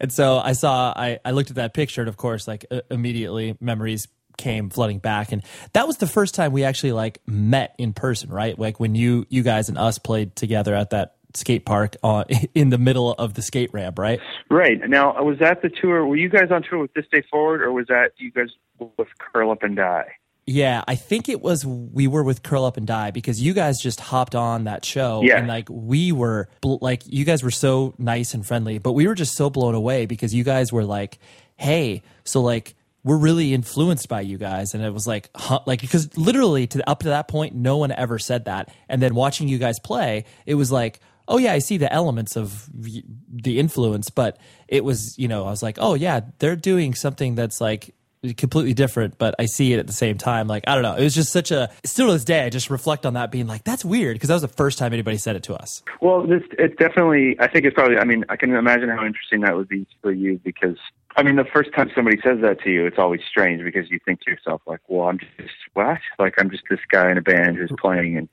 and 0.00 0.10
so 0.10 0.38
i 0.38 0.52
saw 0.52 0.90
i, 0.96 1.18
I 1.22 1.32
looked 1.32 1.50
at 1.50 1.56
that 1.56 1.74
picture 1.74 2.00
and 2.00 2.08
of 2.08 2.16
course 2.16 2.48
like 2.48 2.64
uh, 2.70 2.80
immediately 2.90 3.58
memories 3.60 4.08
came 4.38 4.70
flooding 4.70 5.00
back 5.00 5.32
and 5.32 5.42
that 5.74 5.86
was 5.86 5.98
the 5.98 6.06
first 6.06 6.34
time 6.34 6.52
we 6.52 6.64
actually 6.64 6.92
like 6.92 7.20
met 7.26 7.74
in 7.76 7.92
person 7.92 8.30
right 8.30 8.58
like 8.58 8.80
when 8.80 8.94
you 8.94 9.26
you 9.28 9.42
guys 9.42 9.68
and 9.68 9.76
us 9.76 9.98
played 9.98 10.34
together 10.34 10.74
at 10.74 10.90
that 10.90 11.16
skate 11.34 11.66
park 11.66 11.94
on 12.02 12.24
in 12.54 12.70
the 12.70 12.78
middle 12.78 13.12
of 13.12 13.34
the 13.34 13.42
skate 13.42 13.68
ramp 13.74 13.98
right 13.98 14.20
Right 14.50 14.80
now, 14.88 15.22
was 15.22 15.38
that 15.40 15.60
the 15.60 15.68
tour? 15.68 16.06
Were 16.06 16.16
you 16.16 16.30
guys 16.30 16.50
on 16.50 16.62
tour 16.62 16.78
with 16.78 16.94
This 16.94 17.04
Day 17.12 17.22
Forward, 17.30 17.60
or 17.60 17.70
was 17.70 17.86
that 17.88 18.12
you 18.16 18.30
guys 18.32 18.48
with 18.78 19.08
Curl 19.18 19.50
Up 19.50 19.62
and 19.62 19.76
Die? 19.76 20.06
Yeah 20.50 20.82
i 20.88 20.94
think 20.94 21.28
it 21.28 21.42
was 21.42 21.66
we 21.66 22.06
were 22.06 22.24
with 22.24 22.42
curl 22.42 22.64
up 22.64 22.78
and 22.78 22.86
die 22.86 23.10
because 23.10 23.40
you 23.40 23.52
guys 23.52 23.78
just 23.78 24.00
hopped 24.00 24.34
on 24.34 24.64
that 24.64 24.82
show 24.84 25.20
Yeah. 25.22 25.36
and 25.38 25.46
like 25.46 25.68
we 25.70 26.10
were 26.10 26.48
bl- 26.62 26.78
like 26.80 27.02
you 27.06 27.26
guys 27.26 27.42
were 27.42 27.50
so 27.50 27.94
nice 27.98 28.32
and 28.32 28.46
friendly 28.46 28.78
but 28.78 28.94
we 28.94 29.06
were 29.06 29.14
just 29.14 29.34
so 29.34 29.50
blown 29.50 29.74
away 29.74 30.06
because 30.06 30.34
you 30.34 30.44
guys 30.44 30.72
were 30.72 30.84
like 30.84 31.18
hey 31.56 32.02
so 32.24 32.40
like 32.40 32.74
we're 33.04 33.18
really 33.18 33.52
influenced 33.52 34.08
by 34.08 34.22
you 34.22 34.38
guys 34.38 34.72
and 34.72 34.82
it 34.82 34.92
was 34.92 35.06
like 35.06 35.28
huh, 35.34 35.60
like 35.66 35.82
because 35.82 36.16
literally 36.16 36.66
to 36.66 36.88
up 36.88 37.00
to 37.00 37.08
that 37.10 37.28
point 37.28 37.54
no 37.54 37.76
one 37.76 37.92
ever 37.92 38.18
said 38.18 38.46
that 38.46 38.70
and 38.88 39.02
then 39.02 39.14
watching 39.14 39.48
you 39.48 39.58
guys 39.58 39.78
play 39.78 40.24
it 40.46 40.54
was 40.54 40.72
like 40.72 40.98
oh 41.28 41.36
yeah 41.36 41.52
i 41.52 41.58
see 41.58 41.76
the 41.76 41.92
elements 41.92 42.36
of 42.36 42.68
the 42.74 43.58
influence 43.58 44.08
but 44.08 44.38
it 44.66 44.82
was 44.82 45.18
you 45.18 45.28
know 45.28 45.44
i 45.46 45.50
was 45.50 45.62
like 45.62 45.76
oh 45.78 45.92
yeah 45.94 46.20
they're 46.38 46.56
doing 46.56 46.94
something 46.94 47.34
that's 47.34 47.60
like 47.60 47.94
completely 48.36 48.74
different 48.74 49.16
but 49.18 49.34
i 49.38 49.46
see 49.46 49.72
it 49.72 49.78
at 49.78 49.86
the 49.86 49.92
same 49.92 50.18
time 50.18 50.46
like 50.48 50.64
i 50.66 50.74
don't 50.74 50.82
know 50.82 50.94
it 50.94 51.04
was 51.04 51.14
just 51.14 51.32
such 51.32 51.50
a 51.50 51.70
still 51.84 52.08
to 52.08 52.12
this 52.12 52.24
day 52.24 52.44
i 52.44 52.50
just 52.50 52.70
reflect 52.70 53.06
on 53.06 53.14
that 53.14 53.30
being 53.30 53.46
like 53.46 53.62
that's 53.64 53.84
weird 53.84 54.14
because 54.14 54.28
that 54.28 54.34
was 54.34 54.42
the 54.42 54.48
first 54.48 54.78
time 54.78 54.92
anybody 54.92 55.16
said 55.16 55.36
it 55.36 55.42
to 55.42 55.54
us 55.54 55.82
Well, 56.00 56.26
this 56.26 56.42
it 56.58 56.78
definitely. 56.78 57.36
I 57.40 57.48
think 57.48 57.64
it's 57.64 57.74
probably. 57.74 57.98
I 57.98 58.04
mean, 58.04 58.24
I 58.28 58.36
can 58.36 58.54
imagine 58.54 58.88
how 58.88 59.04
interesting 59.04 59.40
that 59.42 59.56
would 59.56 59.68
be 59.68 59.86
for 60.02 60.12
you 60.12 60.40
because. 60.44 60.76
I 61.16 61.22
mean, 61.24 61.36
the 61.36 61.44
first 61.44 61.72
time 61.74 61.90
somebody 61.94 62.18
says 62.22 62.38
that 62.42 62.60
to 62.60 62.70
you, 62.70 62.86
it's 62.86 62.98
always 62.98 63.20
strange 63.28 63.64
because 63.64 63.90
you 63.90 63.98
think 64.04 64.20
to 64.22 64.30
yourself, 64.30 64.62
like, 64.66 64.80
"Well, 64.86 65.08
I'm 65.08 65.18
just 65.18 65.54
what? 65.74 65.98
Like, 66.18 66.34
I'm 66.38 66.50
just 66.50 66.64
this 66.70 66.78
guy 66.90 67.10
in 67.10 67.18
a 67.18 67.22
band 67.22 67.56
who's 67.56 67.72
playing, 67.80 68.16
and 68.16 68.28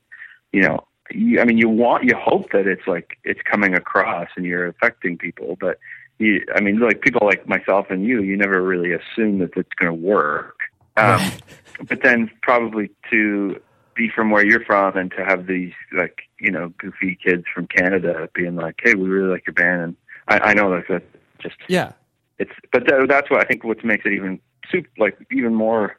you 0.52 0.62
know, 0.62 0.86
you, 1.10 1.40
I 1.40 1.44
mean, 1.44 1.58
you 1.58 1.68
want, 1.68 2.04
you 2.04 2.14
hope 2.16 2.52
that 2.52 2.66
it's 2.66 2.86
like 2.86 3.18
it's 3.24 3.40
coming 3.42 3.74
across 3.74 4.28
and 4.36 4.46
you're 4.46 4.68
affecting 4.68 5.18
people, 5.18 5.56
but 5.60 5.78
you, 6.18 6.44
I 6.54 6.60
mean, 6.60 6.80
like 6.80 7.00
people 7.02 7.26
like 7.26 7.46
myself 7.48 7.86
and 7.90 8.04
you, 8.04 8.22
you 8.22 8.36
never 8.36 8.62
really 8.62 8.92
assume 8.92 9.38
that 9.38 9.50
it's 9.56 9.72
going 9.78 9.90
to 9.90 9.94
work. 9.94 10.56
Um, 10.96 11.30
but 11.88 12.02
then 12.02 12.30
probably 12.42 12.90
to 13.10 13.60
be 13.94 14.10
from 14.14 14.30
where 14.30 14.44
you're 14.44 14.64
from 14.64 14.96
and 14.96 15.10
to 15.12 15.24
have 15.24 15.46
these 15.46 15.72
like 15.96 16.20
you 16.38 16.50
know 16.50 16.72
goofy 16.78 17.18
kids 17.22 17.44
from 17.52 17.66
Canada 17.66 18.28
being 18.34 18.56
like, 18.56 18.76
"Hey, 18.82 18.94
we 18.94 19.08
really 19.08 19.30
like 19.30 19.46
your 19.46 19.54
band," 19.54 19.82
and 19.82 19.96
I, 20.28 20.50
I 20.50 20.54
know 20.54 20.70
that 20.70 20.84
that's 20.88 21.04
just 21.40 21.56
yeah. 21.68 21.92
it's, 22.38 22.52
but 22.72 22.86
that, 22.86 23.06
that's 23.08 23.30
what 23.30 23.40
I 23.40 23.44
think 23.44 23.64
what 23.64 23.84
makes 23.84 24.04
it 24.04 24.12
even 24.12 24.40
soup 24.70 24.86
like 24.98 25.18
even 25.30 25.54
more 25.54 25.96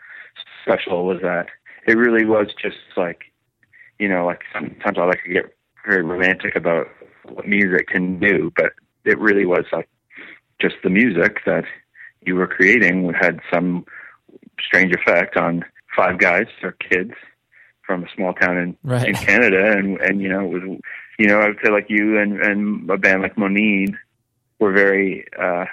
special 0.63 1.05
was 1.05 1.21
that 1.21 1.47
it 1.88 1.97
really 1.97 2.25
was 2.25 2.47
just 2.62 2.77
like 2.95 3.25
you 4.00 4.07
know 4.07 4.25
like 4.25 4.41
sometimes 4.53 4.97
I 4.97 5.05
like 5.05 5.24
to 5.25 5.33
get 5.33 5.55
very 5.86 6.03
romantic 6.03 6.55
about 6.55 6.88
what 7.24 7.47
music 7.47 7.88
can 7.88 8.19
do, 8.19 8.51
but 8.55 8.74
it 9.05 9.17
really 9.19 9.45
was 9.45 9.65
like 9.71 9.89
just 10.61 10.75
the 10.83 10.89
music 10.89 11.39
that 11.45 11.63
you 12.21 12.35
were 12.35 12.47
creating 12.47 13.13
had 13.19 13.39
some 13.53 13.85
strange 14.59 14.93
effect 14.93 15.37
on 15.37 15.63
five 15.95 16.17
guys 16.19 16.47
or 16.63 16.71
kids 16.73 17.11
from 17.85 18.03
a 18.03 18.07
small 18.15 18.33
town 18.33 18.57
in, 18.57 18.77
Right. 18.83 19.07
in 19.07 19.15
Canada, 19.27 19.71
and 19.77 19.99
and 20.01 20.21
you 20.21 20.29
know 20.29 20.41
it 20.41 20.47
was 20.51 20.79
you 21.19 21.27
know 21.27 21.39
I 21.39 21.47
would 21.47 21.59
say 21.63 21.71
like 21.71 21.85
you 21.89 22.19
and 22.19 22.39
and 22.41 22.89
a 22.89 22.97
band 22.97 23.21
like 23.21 23.35
Moneen 23.35 23.95
were 24.59 24.73
very 24.73 25.25
uh, 25.39 25.65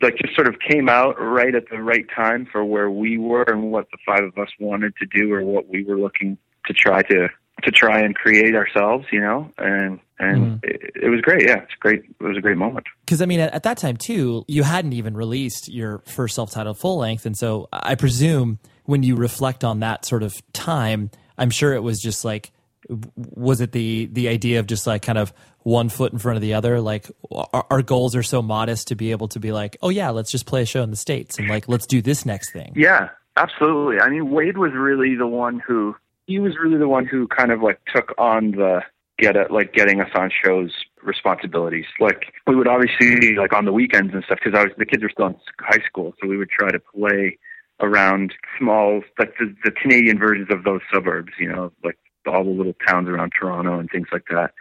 like 0.00 0.16
just 0.16 0.34
sort 0.34 0.48
of 0.48 0.56
came 0.58 0.88
out 0.88 1.14
right 1.20 1.54
at 1.54 1.68
the 1.70 1.78
right 1.82 2.06
time 2.14 2.46
for 2.50 2.64
where 2.64 2.90
we 2.90 3.18
were 3.18 3.44
and 3.44 3.70
what 3.70 3.86
the 3.92 3.98
five 4.04 4.24
of 4.24 4.36
us 4.38 4.48
wanted 4.58 4.94
to 4.96 5.06
do 5.06 5.32
or 5.32 5.42
what 5.44 5.68
we 5.68 5.84
were 5.84 5.98
looking 5.98 6.36
to 6.66 6.72
try 6.72 7.02
to 7.02 7.28
to 7.62 7.70
try 7.70 8.00
and 8.00 8.14
create 8.14 8.54
ourselves, 8.54 9.06
you 9.12 9.20
know, 9.20 9.50
and 9.58 10.00
and 10.18 10.38
mm-hmm. 10.38 10.56
it, 10.62 11.04
it 11.04 11.08
was 11.08 11.20
great. 11.20 11.48
Yeah, 11.48 11.62
it's 11.62 11.74
great. 11.80 12.04
It 12.20 12.22
was 12.24 12.36
a 12.36 12.40
great 12.40 12.56
moment. 12.56 12.86
because 13.04 13.20
I 13.20 13.26
mean, 13.26 13.40
at, 13.40 13.52
at 13.52 13.62
that 13.64 13.78
time 13.78 13.96
too, 13.96 14.44
you 14.48 14.62
hadn't 14.62 14.94
even 14.94 15.14
released 15.14 15.68
your 15.68 15.98
first 16.06 16.34
self-titled 16.34 16.78
full 16.78 16.98
length, 16.98 17.26
and 17.26 17.36
so 17.36 17.68
I 17.72 17.94
presume 17.94 18.58
when 18.84 19.02
you 19.02 19.16
reflect 19.16 19.64
on 19.64 19.80
that 19.80 20.04
sort 20.04 20.22
of 20.22 20.40
time, 20.52 21.10
I'm 21.38 21.50
sure 21.50 21.74
it 21.74 21.82
was 21.82 22.00
just 22.00 22.24
like, 22.24 22.52
was 22.88 23.60
it 23.60 23.72
the 23.72 24.06
the 24.06 24.28
idea 24.28 24.60
of 24.60 24.66
just 24.66 24.86
like 24.86 25.02
kind 25.02 25.18
of 25.18 25.32
one 25.60 25.88
foot 25.88 26.12
in 26.12 26.18
front 26.18 26.36
of 26.36 26.42
the 26.42 26.54
other? 26.54 26.80
Like 26.80 27.10
our, 27.30 27.66
our 27.70 27.82
goals 27.82 28.16
are 28.16 28.22
so 28.22 28.42
modest 28.42 28.88
to 28.88 28.96
be 28.96 29.10
able 29.10 29.28
to 29.28 29.40
be 29.40 29.52
like, 29.52 29.76
oh 29.82 29.90
yeah, 29.90 30.10
let's 30.10 30.30
just 30.30 30.46
play 30.46 30.62
a 30.62 30.66
show 30.66 30.82
in 30.82 30.90
the 30.90 30.96
states, 30.96 31.38
and 31.38 31.48
like 31.48 31.68
let's 31.68 31.86
do 31.86 32.02
this 32.02 32.24
next 32.24 32.52
thing. 32.52 32.72
Yeah, 32.74 33.10
absolutely. 33.36 34.00
I 34.00 34.08
mean, 34.08 34.30
Wade 34.30 34.58
was 34.58 34.72
really 34.72 35.14
the 35.14 35.26
one 35.26 35.60
who 35.60 35.96
he 36.32 36.38
was 36.38 36.54
really 36.56 36.78
the 36.78 36.88
one 36.88 37.04
who 37.04 37.28
kind 37.28 37.52
of 37.52 37.60
like 37.60 37.78
took 37.94 38.14
on 38.16 38.52
the 38.52 38.80
get 39.18 39.36
it 39.36 39.50
like 39.50 39.74
getting 39.74 40.00
us 40.00 40.08
on 40.14 40.30
shows 40.42 40.70
responsibilities. 41.02 41.84
Like 42.00 42.32
we 42.46 42.56
would 42.56 42.66
obviously 42.66 43.36
like 43.36 43.52
on 43.52 43.66
the 43.66 43.72
weekends 43.72 44.14
and 44.14 44.24
stuff 44.24 44.38
because 44.42 44.58
I 44.58 44.64
was 44.64 44.72
the 44.78 44.86
kids 44.86 45.02
were 45.02 45.10
still 45.10 45.26
in 45.26 45.36
high 45.60 45.84
school, 45.86 46.14
so 46.18 46.26
we 46.26 46.38
would 46.38 46.48
try 46.48 46.70
to 46.70 46.80
play 46.80 47.38
around 47.80 48.32
small, 48.58 49.02
like 49.18 49.34
the, 49.38 49.54
the 49.62 49.72
Canadian 49.72 50.18
versions 50.18 50.48
of 50.50 50.64
those 50.64 50.80
suburbs, 50.92 51.32
you 51.38 51.52
know, 51.52 51.70
like 51.84 51.98
all 52.26 52.44
the 52.44 52.50
little 52.50 52.76
towns 52.88 53.08
around 53.08 53.32
Toronto 53.38 53.78
and 53.78 53.90
things 53.90 54.08
like 54.10 54.24
that. 54.30 54.52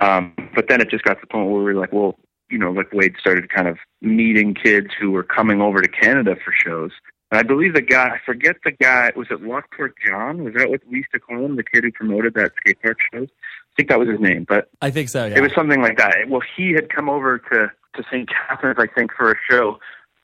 Um, 0.00 0.34
but 0.54 0.68
then 0.68 0.80
it 0.80 0.90
just 0.90 1.04
got 1.04 1.14
to 1.14 1.20
the 1.20 1.26
point 1.28 1.48
where 1.48 1.58
we 1.58 1.74
were 1.74 1.80
like, 1.80 1.92
well, 1.92 2.18
you 2.50 2.58
know, 2.58 2.72
like 2.72 2.92
Wade 2.92 3.14
started 3.20 3.52
kind 3.52 3.68
of 3.68 3.78
meeting 4.00 4.54
kids 4.54 4.88
who 4.98 5.12
were 5.12 5.22
coming 5.22 5.60
over 5.60 5.80
to 5.80 5.88
Canada 5.88 6.34
for 6.44 6.52
shows. 6.52 6.90
And 7.34 7.40
I 7.40 7.42
believe 7.42 7.74
the 7.74 7.82
guy, 7.82 8.10
I 8.10 8.20
forget 8.24 8.58
the 8.62 8.70
guy, 8.70 9.10
was 9.16 9.26
it 9.28 9.42
Lockport 9.42 9.96
John? 10.06 10.44
Was 10.44 10.54
that 10.54 10.70
what 10.70 10.82
we 10.88 10.98
used 10.98 11.10
to 11.14 11.18
call 11.18 11.44
him, 11.44 11.56
the 11.56 11.64
kid 11.64 11.82
who 11.82 11.90
promoted 11.90 12.34
that 12.34 12.52
skate 12.60 12.80
park 12.80 12.98
shows? 13.12 13.26
I 13.28 13.74
think 13.76 13.88
that 13.88 13.98
was 13.98 14.08
his 14.08 14.20
name, 14.20 14.46
but 14.48 14.68
I 14.80 14.92
think 14.92 15.08
so. 15.08 15.26
Yeah. 15.26 15.38
it 15.38 15.40
was 15.40 15.52
something 15.52 15.82
like 15.82 15.98
that. 15.98 16.14
Well, 16.28 16.42
he 16.56 16.70
had 16.74 16.94
come 16.94 17.10
over 17.10 17.38
to 17.38 17.72
to 17.96 18.02
St. 18.08 18.28
Catharines, 18.28 18.78
I 18.78 18.86
think, 18.86 19.10
for 19.12 19.32
a 19.32 19.34
show. 19.50 19.80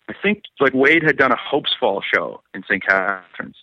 I 0.09 0.13
think 0.23 0.45
like 0.61 0.73
Wade 0.73 1.03
had 1.03 1.17
done 1.17 1.33
a 1.33 1.37
Hopes 1.37 1.73
Fall 1.81 2.01
show 2.15 2.43
in 2.55 2.63
St. 2.63 2.81
Catharines. 2.87 3.57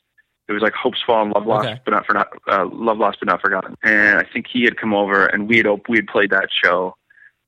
It 0.49 0.51
was 0.51 0.61
like 0.61 0.73
Hopes 0.73 0.99
Fall 1.07 1.23
and 1.23 1.31
Love 1.33 1.45
Lost, 1.45 1.67
Okay. 1.69 1.79
but 1.85 1.91
not 1.91 2.05
for 2.05 2.13
not 2.15 2.27
uh, 2.51 2.65
Love 2.69 2.97
Lost, 2.97 3.19
but 3.21 3.27
not 3.27 3.39
forgotten. 3.41 3.77
And 3.81 4.17
I 4.17 4.23
think 4.23 4.47
he 4.51 4.63
had 4.65 4.75
come 4.75 4.93
over, 4.93 5.25
and 5.25 5.47
we 5.47 5.55
had 5.57 5.67
we 5.87 5.95
had 5.99 6.07
played 6.07 6.31
that 6.31 6.49
show, 6.51 6.97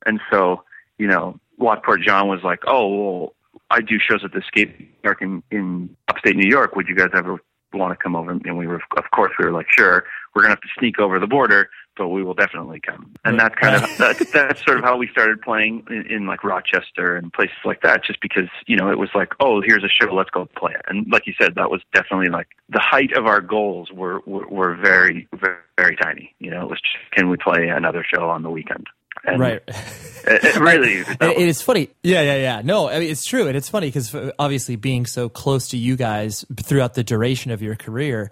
and 0.06 0.22
so 0.32 0.64
you 0.98 1.08
know, 1.08 1.38
Lockport 1.58 2.00
John 2.04 2.30
was 2.30 2.40
like, 2.42 2.60
"Oh, 2.68 2.88
well, 2.88 3.34
I 3.70 3.82
do 3.82 3.98
shows 4.00 4.24
at 4.24 4.32
the 4.32 4.42
skate 4.46 5.02
park 5.04 5.22
in, 5.22 5.44
in 5.52 5.96
upstate 6.08 6.36
New 6.36 6.50
York. 6.50 6.76
Would 6.76 6.88
you 6.88 6.96
guys 6.96 7.10
ever 7.14 7.40
want 7.74 7.98
to 7.98 8.02
come 8.02 8.16
over?" 8.16 8.32
And 8.32 8.58
we 8.58 8.68
were, 8.68 8.82
of 8.98 9.12
course, 9.14 9.32
we 9.40 9.46
were 9.46 9.52
like, 9.52 9.68
"Sure." 9.70 10.06
We're 10.36 10.44
gonna 10.44 10.52
have 10.52 10.62
to 10.62 10.68
sneak 10.78 11.00
over 11.00 11.20
the 11.20 11.28
border, 11.28 11.70
but 11.98 12.10
we 12.10 12.24
will 12.24 12.36
definitely 12.36 12.80
come. 12.80 13.14
And 13.26 13.40
that's 13.40 13.56
kind 13.56 13.76
of 13.76 13.98
that's, 13.98 14.32
that's 14.32 14.64
sort 14.64 14.78
of 14.78 14.84
how 14.84 14.96
we 14.96 15.08
started 15.08 15.42
playing 15.42 15.86
in, 15.90 16.06
in 16.06 16.28
like 16.28 16.44
Rochester 16.44 17.16
and 17.16 17.34
places 17.34 17.58
like 17.66 17.82
that. 17.82 18.04
Just 18.04 18.22
because 18.22 18.48
you 18.68 18.78
know 18.78 18.92
it 18.92 19.00
was 19.00 19.10
like, 19.16 19.34
"Oh, 19.40 19.62
here's 19.62 19.84
a 19.84 19.90
show, 19.90 20.14
let's 20.14 20.30
go 20.30 20.48
play 20.56 20.74
it." 20.74 20.82
And 20.88 21.12
like 21.12 21.26
you 21.26 21.34
said, 21.40 21.56
that 21.56 21.72
was 21.72 21.82
definitely 21.94 22.30
like 22.30 22.48
the 22.70 22.80
height 22.80 23.12
of 23.14 23.26
our 23.26 23.42
goals 23.42 23.92
were 23.92 24.22
were, 24.26 24.48
were 24.48 24.76
very, 24.76 25.28
very 25.34 25.58
very 25.78 25.96
tiny. 25.96 26.36
You 26.40 26.52
know, 26.52 26.62
it 26.62 26.70
was 26.70 26.80
just, 26.82 27.12
can 27.12 27.30
we 27.30 27.38
play 27.38 27.70
another 27.70 28.04
show 28.04 28.30
on 28.30 28.44
the 28.44 28.50
weekend? 28.50 28.88
And 29.26 29.40
right. 29.40 29.62
It, 30.22 30.44
it 30.44 30.60
really. 30.60 30.96
it, 30.96 31.22
it 31.22 31.48
is 31.48 31.62
funny. 31.62 31.90
Yeah, 32.04 32.22
yeah, 32.22 32.36
yeah. 32.36 32.62
No, 32.62 32.90
I 32.90 33.00
mean, 33.00 33.10
it's 33.10 33.26
true. 33.26 33.48
And 33.48 33.56
it's 33.56 33.70
funny 33.70 33.88
because 33.88 34.14
obviously 34.38 34.76
being 34.76 35.06
so 35.06 35.30
close 35.30 35.70
to 35.70 35.78
you 35.78 35.96
guys 35.96 36.46
throughout 36.62 36.94
the 36.94 37.04
duration 37.04 37.52
of 37.52 37.62
your 37.62 37.76
career, 37.76 38.30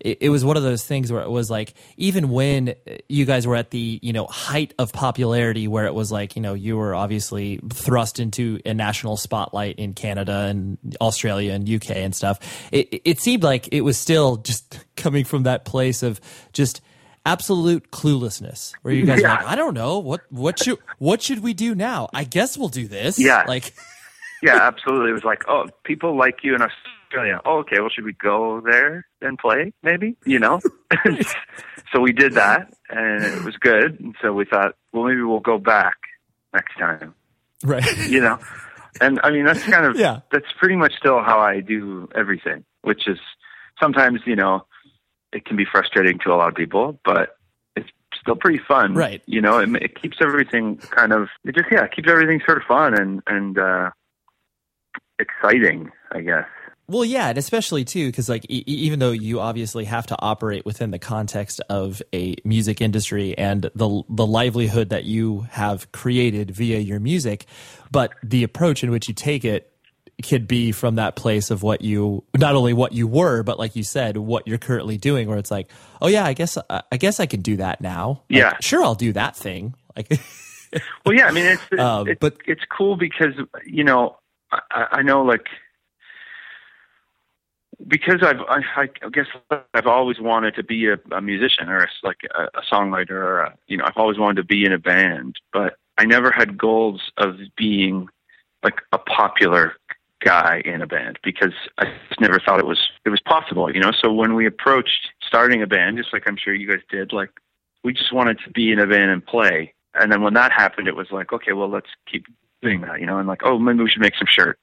it, 0.00 0.18
it 0.20 0.28
was 0.28 0.44
one 0.44 0.58
of 0.58 0.62
those 0.62 0.84
things 0.84 1.10
where 1.10 1.22
it 1.22 1.30
was 1.30 1.50
like, 1.50 1.74
even 1.96 2.28
when 2.28 2.74
you 3.08 3.24
guys 3.24 3.46
were 3.46 3.56
at 3.56 3.70
the, 3.70 3.98
you 4.02 4.12
know, 4.12 4.26
height 4.26 4.74
of 4.78 4.92
popularity 4.92 5.66
where 5.66 5.86
it 5.86 5.94
was 5.94 6.12
like, 6.12 6.36
you 6.36 6.42
know, 6.42 6.54
you 6.54 6.76
were 6.76 6.94
obviously 6.94 7.58
thrust 7.70 8.20
into 8.20 8.60
a 8.66 8.74
national 8.74 9.16
spotlight 9.16 9.78
in 9.78 9.94
Canada 9.94 10.46
and 10.50 10.78
Australia 11.00 11.52
and 11.52 11.68
UK 11.68 11.96
and 11.96 12.14
stuff, 12.14 12.38
it, 12.70 13.00
it 13.04 13.18
seemed 13.18 13.42
like 13.42 13.68
it 13.72 13.80
was 13.80 13.96
still 13.96 14.36
just 14.36 14.84
coming 14.96 15.24
from 15.24 15.44
that 15.44 15.64
place 15.64 16.02
of 16.02 16.20
just 16.52 16.82
absolute 17.26 17.90
cluelessness 17.90 18.72
where 18.82 18.94
you 18.94 19.04
guys 19.06 19.20
Yeah. 19.20 19.32
are 19.34 19.36
like, 19.42 19.46
I 19.46 19.54
don't 19.56 19.74
know 19.74 19.98
what 19.98 20.20
what 20.30 20.58
should 20.58 20.78
what 20.98 21.20
should 21.22 21.40
we 21.42 21.54
do 21.54 21.74
now? 21.74 22.08
I 22.14 22.24
guess 22.24 22.56
we'll 22.56 22.68
do 22.68 22.88
this. 22.88 23.18
Yeah. 23.18 23.44
like 23.46 23.74
yeah, 24.42 24.56
absolutely. 24.62 25.10
It 25.10 25.14
was 25.14 25.24
like, 25.24 25.44
oh, 25.48 25.66
people 25.84 26.16
like 26.16 26.38
you 26.42 26.54
in 26.54 26.62
Australia. 26.62 27.40
Oh, 27.44 27.58
okay. 27.58 27.78
Well, 27.80 27.90
should 27.90 28.04
we 28.04 28.14
go 28.14 28.60
there 28.62 29.06
and 29.20 29.38
play? 29.38 29.72
Maybe 29.82 30.16
you 30.24 30.38
know. 30.38 30.60
so 31.92 32.00
we 32.00 32.12
did 32.12 32.34
that, 32.34 32.72
and 32.88 33.22
it 33.24 33.44
was 33.44 33.56
good. 33.56 33.98
And 34.00 34.14
so 34.22 34.32
we 34.32 34.44
thought, 34.44 34.76
well, 34.92 35.04
maybe 35.04 35.22
we'll 35.22 35.40
go 35.40 35.58
back 35.58 35.96
next 36.54 36.76
time. 36.78 37.14
right. 37.64 37.84
You 38.08 38.20
know. 38.20 38.38
And 39.00 39.20
I 39.22 39.30
mean, 39.30 39.44
that's 39.44 39.62
kind 39.62 39.84
of 39.86 39.96
Yeah. 39.98 40.20
that's 40.32 40.46
pretty 40.58 40.76
much 40.76 40.94
still 40.98 41.22
how 41.22 41.38
I 41.40 41.60
do 41.60 42.08
everything, 42.14 42.64
which 42.82 43.06
is 43.06 43.18
sometimes 43.80 44.20
you 44.26 44.36
know 44.36 44.64
it 45.32 45.44
can 45.44 45.56
be 45.56 45.64
frustrating 45.70 46.18
to 46.24 46.32
a 46.32 46.36
lot 46.36 46.48
of 46.48 46.54
people, 46.54 46.98
but 47.04 47.36
it's 47.76 47.88
still 48.20 48.36
pretty 48.36 48.60
fun, 48.66 48.94
Right. 48.94 49.22
You 49.26 49.40
know, 49.40 49.58
it, 49.58 49.68
it 49.82 50.00
keeps 50.00 50.18
everything 50.20 50.76
kind 50.76 51.12
of 51.12 51.28
it 51.44 51.54
just 51.54 51.68
yeah, 51.70 51.84
it 51.84 51.92
keeps 51.92 52.08
everything 52.10 52.40
sort 52.44 52.58
of 52.58 52.64
fun 52.64 52.98
and 53.00 53.22
and 53.26 53.58
uh, 53.58 53.90
exciting, 55.18 55.90
I 56.12 56.20
guess. 56.20 56.46
Well, 56.90 57.04
yeah, 57.04 57.28
and 57.28 57.38
especially 57.38 57.84
too, 57.84 58.08
because 58.08 58.28
like 58.28 58.44
e- 58.50 58.64
even 58.66 58.98
though 58.98 59.12
you 59.12 59.38
obviously 59.38 59.84
have 59.84 60.08
to 60.08 60.16
operate 60.18 60.66
within 60.66 60.90
the 60.90 60.98
context 60.98 61.60
of 61.70 62.02
a 62.12 62.34
music 62.44 62.80
industry 62.80 63.38
and 63.38 63.70
the 63.76 64.02
the 64.08 64.26
livelihood 64.26 64.88
that 64.88 65.04
you 65.04 65.42
have 65.50 65.92
created 65.92 66.50
via 66.50 66.80
your 66.80 66.98
music, 66.98 67.46
but 67.92 68.12
the 68.24 68.42
approach 68.42 68.82
in 68.82 68.90
which 68.90 69.06
you 69.06 69.14
take 69.14 69.44
it 69.44 69.69
could 70.28 70.46
be 70.48 70.72
from 70.72 70.96
that 70.96 71.16
place 71.16 71.50
of 71.50 71.62
what 71.62 71.82
you 71.82 72.24
not 72.36 72.54
only 72.54 72.72
what 72.72 72.92
you 72.92 73.06
were, 73.06 73.42
but 73.42 73.58
like 73.58 73.76
you 73.76 73.82
said, 73.84 74.16
what 74.16 74.46
you're 74.48 74.58
currently 74.58 74.96
doing. 74.98 75.28
Where 75.28 75.38
it's 75.38 75.50
like, 75.50 75.70
oh 76.00 76.08
yeah, 76.08 76.24
I 76.24 76.32
guess 76.32 76.56
I 76.68 76.96
guess 76.96 77.20
I 77.20 77.26
can 77.26 77.40
do 77.40 77.56
that 77.58 77.80
now. 77.80 78.22
Like, 78.28 78.38
Yeah. 78.38 78.52
sure, 78.60 78.82
I'll 78.84 78.94
do 78.94 79.12
that 79.12 79.36
thing. 79.36 79.74
Like, 79.96 80.08
Well, 81.04 81.14
yeah, 81.16 81.26
I 81.26 81.32
mean, 81.32 81.46
it's 81.46 81.62
it's, 81.72 81.80
Um, 81.82 82.08
it's, 82.08 82.18
but- 82.20 82.36
it's 82.46 82.62
cool 82.76 82.96
because 82.96 83.34
you 83.64 83.84
know 83.84 84.16
I, 84.52 84.86
I 84.92 85.02
know 85.02 85.22
like 85.22 85.46
because 87.86 88.22
I've 88.22 88.40
I, 88.48 88.60
I 88.76 89.08
guess 89.10 89.26
I've 89.74 89.86
always 89.86 90.20
wanted 90.20 90.54
to 90.56 90.62
be 90.62 90.88
a, 90.88 90.98
a 91.12 91.20
musician 91.20 91.68
or 91.68 91.78
a, 91.84 91.88
like 92.02 92.18
a, 92.34 92.44
a 92.58 92.62
songwriter 92.70 93.10
or 93.10 93.40
a, 93.40 93.54
you 93.66 93.76
know 93.76 93.84
I've 93.86 93.96
always 93.96 94.18
wanted 94.18 94.42
to 94.42 94.46
be 94.46 94.64
in 94.64 94.72
a 94.72 94.78
band, 94.78 95.36
but 95.52 95.76
I 95.98 96.04
never 96.04 96.30
had 96.30 96.56
goals 96.58 97.10
of 97.16 97.36
being 97.56 98.08
like 98.62 98.80
a 98.92 98.98
popular 98.98 99.74
guy 100.20 100.62
in 100.64 100.82
a 100.82 100.86
band 100.86 101.18
because 101.24 101.52
I 101.78 101.84
just 102.08 102.20
never 102.20 102.38
thought 102.38 102.58
it 102.60 102.66
was 102.66 102.80
it 103.04 103.10
was 103.10 103.20
possible, 103.20 103.72
you 103.74 103.80
know. 103.80 103.92
So 104.00 104.12
when 104.12 104.34
we 104.34 104.46
approached 104.46 105.08
starting 105.26 105.62
a 105.62 105.66
band, 105.66 105.96
just 105.98 106.12
like 106.12 106.24
I'm 106.26 106.36
sure 106.36 106.54
you 106.54 106.68
guys 106.68 106.82
did, 106.90 107.12
like 107.12 107.30
we 107.84 107.92
just 107.92 108.12
wanted 108.12 108.38
to 108.44 108.50
be 108.50 108.70
in 108.72 108.78
a 108.78 108.86
band 108.86 109.10
and 109.10 109.24
play. 109.24 109.74
And 109.94 110.12
then 110.12 110.22
when 110.22 110.34
that 110.34 110.52
happened, 110.52 110.86
it 110.86 110.94
was 110.96 111.08
like, 111.10 111.32
okay, 111.32 111.52
well, 111.52 111.68
let's 111.68 111.88
keep 112.10 112.26
doing 112.62 112.82
that, 112.82 113.00
you 113.00 113.06
know, 113.06 113.18
and 113.18 113.26
like, 113.26 113.40
oh, 113.44 113.58
maybe 113.58 113.82
we 113.82 113.90
should 113.90 114.02
make 114.02 114.14
some 114.16 114.28
shirts, 114.30 114.60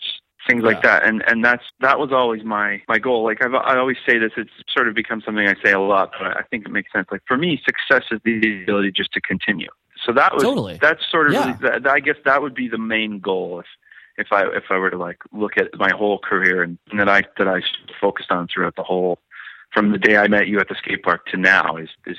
things 0.47 0.63
like 0.63 0.83
that. 0.83 1.03
And 1.03 1.23
and 1.27 1.43
that's 1.43 1.63
that 1.81 1.99
was 1.99 2.11
always 2.11 2.43
my 2.43 2.81
my 2.87 2.99
goal. 2.99 3.23
Like 3.25 3.43
I've, 3.43 3.53
I 3.53 3.77
always 3.77 3.97
say 4.07 4.17
this, 4.19 4.31
it's 4.37 4.51
sort 4.71 4.87
of 4.87 4.95
become 4.95 5.21
something 5.25 5.47
I 5.47 5.55
say 5.63 5.71
a 5.73 5.79
lot, 5.79 6.11
but 6.17 6.37
I 6.37 6.43
think 6.49 6.65
it 6.65 6.71
makes 6.71 6.91
sense. 6.93 7.07
Like 7.11 7.23
for 7.27 7.37
me, 7.37 7.61
success 7.65 8.05
is 8.11 8.19
the 8.23 8.63
ability 8.63 8.91
just 8.91 9.11
to 9.13 9.21
continue. 9.21 9.69
So 10.05 10.13
that 10.13 10.33
was 10.33 10.43
Totally. 10.43 10.77
that's 10.81 11.01
sort 11.11 11.27
of 11.27 11.33
Yeah. 11.33 11.57
that, 11.61 11.87
I 11.87 11.99
guess 11.99 12.15
that 12.23 12.41
would 12.41 12.53
be 12.53 12.67
the 12.69 12.77
main 12.77 13.19
goal 13.19 13.59
if 13.59 13.65
if 14.17 14.27
I 14.31 14.43
if 14.47 14.65
I 14.69 14.77
were 14.77 14.89
to 14.89 14.97
like 14.97 15.19
look 15.31 15.57
at 15.57 15.77
my 15.77 15.91
whole 15.95 16.19
career 16.19 16.63
and, 16.63 16.77
and 16.89 16.99
that 16.99 17.09
I 17.09 17.23
that 17.37 17.47
I 17.47 17.61
focused 18.01 18.31
on 18.31 18.47
throughout 18.47 18.75
the 18.75 18.83
whole 18.83 19.19
from 19.73 19.91
the 19.91 19.97
day 19.97 20.17
I 20.17 20.27
met 20.27 20.47
you 20.47 20.59
at 20.59 20.69
the 20.69 20.75
skate 20.75 21.03
park 21.03 21.25
to 21.27 21.37
now 21.37 21.77
is 21.77 21.89
is 22.05 22.17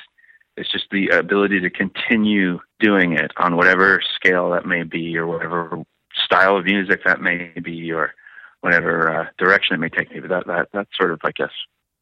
it's 0.57 0.71
just 0.71 0.87
the 0.91 1.09
ability 1.09 1.61
to 1.61 1.71
continue 1.71 2.59
doing 2.81 3.13
it 3.13 3.31
on 3.37 3.57
whatever 3.57 4.01
scale 4.17 4.51
that 4.51 4.67
may 4.67 4.83
be 4.83 5.17
or 5.17 5.27
whatever 5.27 5.85
style 6.25 6.57
of 6.57 6.65
music 6.65 7.01
that 7.05 7.21
may 7.21 7.53
be 7.63 7.93
or 7.93 8.13
whatever 8.61 9.21
uh, 9.21 9.27
direction 9.39 9.75
it 9.75 9.79
may 9.79 9.89
take 9.89 10.11
me. 10.11 10.21
But 10.21 10.31
that, 10.31 10.47
that 10.47 10.69
that's 10.73 10.91
sort 10.99 11.13
of 11.13 11.21
I 11.25 11.33
guess 11.33 11.53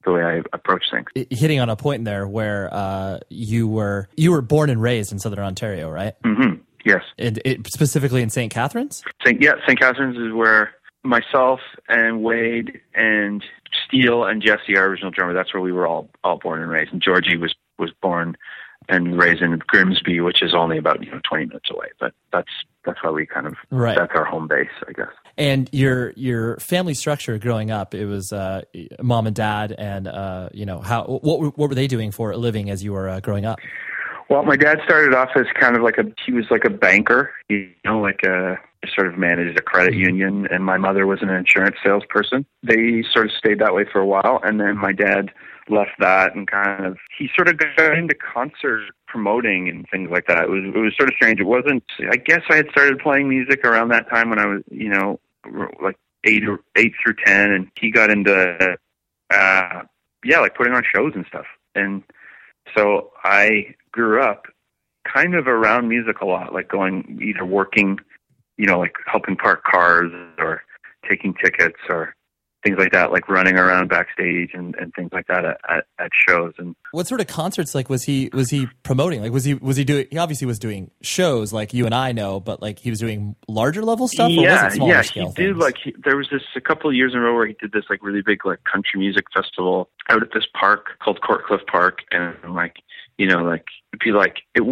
the 0.05 0.12
way 0.12 0.23
I 0.23 0.43
approach 0.53 0.85
things. 0.91 1.07
hitting 1.31 1.61
on 1.61 1.69
a 1.69 1.76
point 1.76 2.05
there 2.05 2.26
where 2.29 2.73
uh, 2.73 3.19
you 3.29 3.67
were 3.67 4.09
you 4.17 4.31
were 4.33 4.43
born 4.43 4.71
and 4.71 4.81
raised 4.81 5.12
in 5.12 5.19
Southern 5.19 5.41
Ontario, 5.41 5.91
right? 5.91 6.15
Mm 6.23 6.37
hmm 6.37 6.55
Yes. 6.87 7.02
And 7.19 7.40
it, 7.45 7.66
specifically 7.66 8.23
in 8.23 8.31
St. 8.31 8.50
Catharines. 8.52 9.02
St. 9.26 9.43
Yeah, 9.43 9.55
St. 9.66 9.78
Catharines 9.78 10.16
is 10.16 10.33
where 10.33 10.71
myself 11.02 11.61
and 11.88 12.23
Wade 12.23 12.81
and 12.95 13.45
Steele 13.87 14.25
and 14.25 14.40
Jesse, 14.40 14.76
our 14.76 14.87
original 14.87 15.11
drummer, 15.11 15.35
that's 15.35 15.52
where 15.52 15.61
we 15.62 15.73
were 15.73 15.87
all 15.87 16.09
all 16.25 16.38
born 16.38 16.62
and 16.62 16.71
raised. 16.71 16.93
And 16.93 17.02
Georgie 17.02 17.37
was 17.37 17.55
was 17.78 17.90
born 18.00 18.37
and 18.88 19.19
raised 19.19 19.43
in 19.43 19.59
Grimsby, 19.66 20.21
which 20.21 20.43
is 20.43 20.55
only 20.55 20.78
about 20.78 21.02
you 21.05 21.11
know 21.11 21.21
twenty 21.28 21.47
minutes 21.47 21.69
away. 21.73 21.88
But 21.99 22.14
that's 22.33 22.50
that's 22.85 23.02
why 23.02 23.11
we 23.11 23.26
kind 23.26 23.47
of 23.49 23.55
Right. 23.71 23.97
that's 23.99 24.12
our 24.14 24.25
home 24.25 24.47
base, 24.47 24.69
I 24.88 24.93
guess. 24.93 25.09
And 25.37 25.69
your 25.73 26.12
your 26.16 26.57
family 26.59 26.95
structure 26.95 27.37
growing 27.38 27.71
up, 27.73 27.95
it 27.95 28.07
was 28.07 28.33
uh, 28.33 28.62
mom 29.02 29.26
and 29.26 29.35
dad, 29.35 29.75
and 29.76 30.07
uh, 30.07 30.50
you 30.55 30.66
know 30.66 30.81
how 30.81 31.05
what 31.05 31.40
were- 31.40 31.50
what 31.50 31.69
were 31.69 31.75
they 31.75 31.88
doing 31.88 32.12
for 32.12 32.31
a 32.31 32.37
living 32.37 32.71
as 32.71 32.83
you 32.85 32.93
were 32.93 33.09
uh, 33.09 33.19
growing 33.21 33.45
up? 33.45 33.59
Well, 34.28 34.42
my 34.42 34.56
dad 34.56 34.80
started 34.85 35.14
off 35.14 35.30
as 35.37 35.47
kind 35.54 35.76
of 35.76 35.83
like 35.83 35.99
a 35.99 36.04
he 36.25 36.33
was 36.33 36.47
like 36.50 36.64
a 36.64 36.71
banker, 36.71 37.33
you 37.49 37.71
know, 37.85 38.00
like 38.00 38.23
a 38.25 38.59
sort 38.95 39.06
of 39.06 39.16
managed 39.16 39.59
a 39.59 39.62
credit 39.62 39.95
union, 39.95 40.47
and 40.50 40.64
my 40.64 40.76
mother 40.76 41.06
was 41.06 41.23
an 41.23 41.30
insurance 41.30 41.76
salesperson. 41.83 42.45
They 42.62 43.04
sort 43.12 43.26
of 43.26 43.33
stayed 43.33 43.61
that 43.61 43.75
way 43.75 43.85
for 43.90 44.00
a 44.00 44.06
while, 44.06 44.40
and 44.42 44.61
then 44.61 44.76
my 44.76 44.92
dad 44.92 45.33
left 45.68 45.92
that 45.99 46.35
and 46.35 46.49
kind 46.49 46.87
of 46.87 46.97
he 47.18 47.28
sort 47.35 47.49
of 47.49 47.59
got 47.59 47.99
into 47.99 48.14
concert 48.14 48.90
promoting 49.06 49.68
and 49.68 49.87
things 49.90 50.11
like 50.11 50.26
that. 50.26 50.45
It 50.45 50.50
was 50.50 50.64
it 50.64 50.78
was 50.78 50.95
sort 50.97 51.09
of 51.09 51.14
strange. 51.14 51.40
It 51.40 51.47
wasn't. 51.47 51.85
I 52.11 52.16
guess 52.16 52.42
I 52.50 52.56
had 52.56 52.71
started 52.71 52.99
playing 52.99 53.28
music 53.28 53.64
around 53.64 53.88
that 53.88 54.09
time 54.11 54.30
when 54.30 54.38
I 54.38 54.47
was, 54.47 54.62
you 54.71 54.88
know, 54.88 55.21
like 55.80 55.97
eight 56.25 56.49
or 56.49 56.61
eight 56.76 56.95
through 57.02 57.14
ten, 57.25 57.52
and 57.52 57.68
he 57.78 57.90
got 57.90 58.11
into, 58.11 58.76
uh, 59.30 59.83
yeah, 60.25 60.40
like 60.40 60.56
putting 60.56 60.75
on 60.75 60.83
shows 60.95 61.12
and 61.14 61.25
stuff, 61.26 61.47
and 61.75 62.02
so 62.76 63.12
I 63.23 63.75
grew 63.97 64.23
up 64.23 64.45
kind 65.12 65.35
of 65.35 65.47
around 65.47 65.88
music 65.88 66.21
a 66.21 66.26
lot, 66.26 66.53
like 66.53 66.69
going 66.69 67.19
either 67.23 67.45
working, 67.45 67.99
you 68.57 68.67
know, 68.67 68.79
like 68.79 68.95
helping 69.11 69.37
park 69.37 69.65
cars 69.65 70.12
or 70.38 70.62
taking 71.09 71.35
tickets 71.43 71.79
or 71.88 72.15
things 72.65 72.79
like 72.79 72.91
that, 72.93 73.12
like 73.12 73.29
running 73.29 73.57
around 73.57 73.88
backstage 73.88 74.50
and, 74.53 74.75
and 74.76 74.93
things 74.95 75.11
like 75.12 75.26
that 75.29 75.45
at, 75.45 75.61
at, 75.69 75.85
at 76.00 76.11
shows. 76.29 76.53
And 76.59 76.75
what 76.91 77.07
sort 77.07 77.21
of 77.21 77.29
concerts 77.29 77.75
like 77.75 77.88
was 77.88 78.03
he 78.03 78.29
was 78.33 78.50
he 78.50 78.67
promoting? 78.83 79.23
Like 79.23 79.33
was 79.33 79.45
he 79.45 79.55
was 79.55 79.76
he 79.76 79.85
doing? 79.85 80.07
He 80.11 80.19
obviously 80.19 80.47
was 80.47 80.59
doing 80.59 80.91
shows 81.00 81.53
like 81.53 81.73
you 81.73 81.87
and 81.87 81.95
I 81.95 82.12
know, 82.12 82.41
but 82.41 82.61
like 82.61 82.79
he 82.79 82.91
was 82.91 82.99
doing 82.99 83.37
larger 83.47 83.83
level 83.83 84.09
stuff. 84.09 84.31
yeah, 84.31 84.71
yeah, 84.75 85.03
he 85.03 85.21
did. 85.21 85.35
Things? 85.35 85.57
Like 85.57 85.76
he, 85.83 85.95
there 86.05 86.17
was 86.17 86.29
this 86.31 86.43
a 86.57 86.61
couple 86.61 86.91
of 86.91 86.97
years 86.97 87.12
in 87.12 87.21
a 87.21 87.23
row 87.23 87.35
where 87.35 87.47
he 87.47 87.57
did 87.61 87.73
this 87.73 87.85
like 87.88 88.03
really 88.03 88.23
big 88.23 88.45
like 88.45 88.61
country 88.65 88.99
music 88.99 89.26
festival 89.33 89.88
out 90.11 90.23
at 90.23 90.31
this 90.35 90.47
park 90.59 90.99
called 91.03 91.21
Courtcliffe 91.21 91.67
Park, 91.71 92.00
and 92.11 92.35
like 92.55 92.76
you 93.18 93.26
know 93.26 93.42
like 93.44 93.64
it'd 93.92 94.04
be 94.04 94.12
like 94.12 94.38
it, 94.54 94.62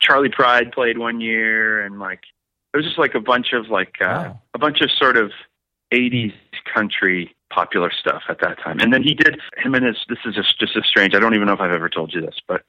Charley 0.00 0.28
Pride 0.28 0.72
played 0.72 0.98
one 0.98 1.20
year, 1.20 1.84
and 1.84 1.98
like 1.98 2.20
it 2.72 2.76
was 2.76 2.86
just 2.86 2.98
like 2.98 3.14
a 3.14 3.20
bunch 3.20 3.52
of 3.52 3.68
like 3.68 3.94
uh, 4.00 4.06
wow. 4.06 4.40
a 4.54 4.58
bunch 4.58 4.80
of 4.80 4.90
sort 4.90 5.16
of 5.16 5.32
80s 5.92 6.34
country 6.72 7.34
popular 7.52 7.90
stuff 7.90 8.22
at 8.28 8.40
that 8.40 8.58
time. 8.62 8.78
And 8.78 8.92
then 8.92 9.02
he 9.02 9.14
did 9.14 9.40
him 9.56 9.74
and 9.74 9.84
his. 9.84 9.96
This 10.08 10.18
is 10.24 10.34
just 10.34 10.58
just 10.58 10.76
as 10.76 10.84
strange. 10.86 11.14
I 11.14 11.18
don't 11.18 11.34
even 11.34 11.46
know 11.46 11.54
if 11.54 11.60
I've 11.60 11.72
ever 11.72 11.88
told 11.88 12.12
you 12.14 12.20
this, 12.20 12.36
but 12.46 12.62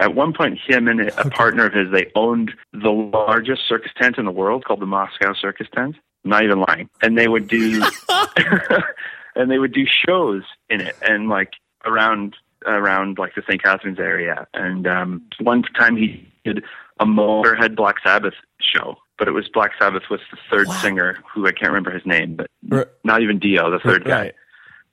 at 0.00 0.14
one 0.14 0.32
point, 0.32 0.58
him 0.66 0.88
and 0.88 1.00
a 1.00 1.30
partner 1.30 1.66
of 1.66 1.74
his 1.74 1.90
they 1.92 2.10
owned 2.14 2.52
the 2.72 2.90
largest 2.90 3.62
circus 3.68 3.92
tent 4.00 4.18
in 4.18 4.24
the 4.24 4.32
world 4.32 4.64
called 4.64 4.80
the 4.80 4.86
Moscow 4.86 5.34
Circus 5.34 5.68
Tent. 5.74 5.96
not 6.24 6.44
even 6.44 6.60
lying. 6.60 6.88
And 7.02 7.16
they 7.16 7.28
would 7.28 7.46
do 7.46 7.82
and 9.36 9.50
they 9.50 9.58
would 9.58 9.72
do 9.72 9.84
shows 9.86 10.42
in 10.68 10.80
it 10.80 10.96
and 11.02 11.28
like 11.28 11.52
around 11.84 12.36
around 12.66 13.18
like 13.18 13.34
the 13.34 13.42
St. 13.42 13.62
Catharines 13.62 13.98
area. 13.98 14.46
And 14.54 14.86
um, 14.86 15.22
one 15.40 15.62
time 15.78 15.96
he 15.96 16.28
did 16.44 16.64
a 17.00 17.04
Motorhead 17.04 17.76
Black 17.76 17.96
Sabbath 18.04 18.34
show 18.60 18.96
but 19.22 19.28
it 19.28 19.32
was 19.32 19.48
Black 19.54 19.70
Sabbath 19.78 20.02
with 20.10 20.20
the 20.32 20.38
third 20.50 20.66
wow. 20.66 20.74
singer, 20.80 21.18
who 21.32 21.46
I 21.46 21.52
can't 21.52 21.68
remember 21.70 21.92
his 21.92 22.04
name, 22.04 22.40
but 22.64 22.98
not 23.04 23.22
even 23.22 23.38
Dio, 23.38 23.70
the 23.70 23.78
third 23.78 24.04
right. 24.04 24.32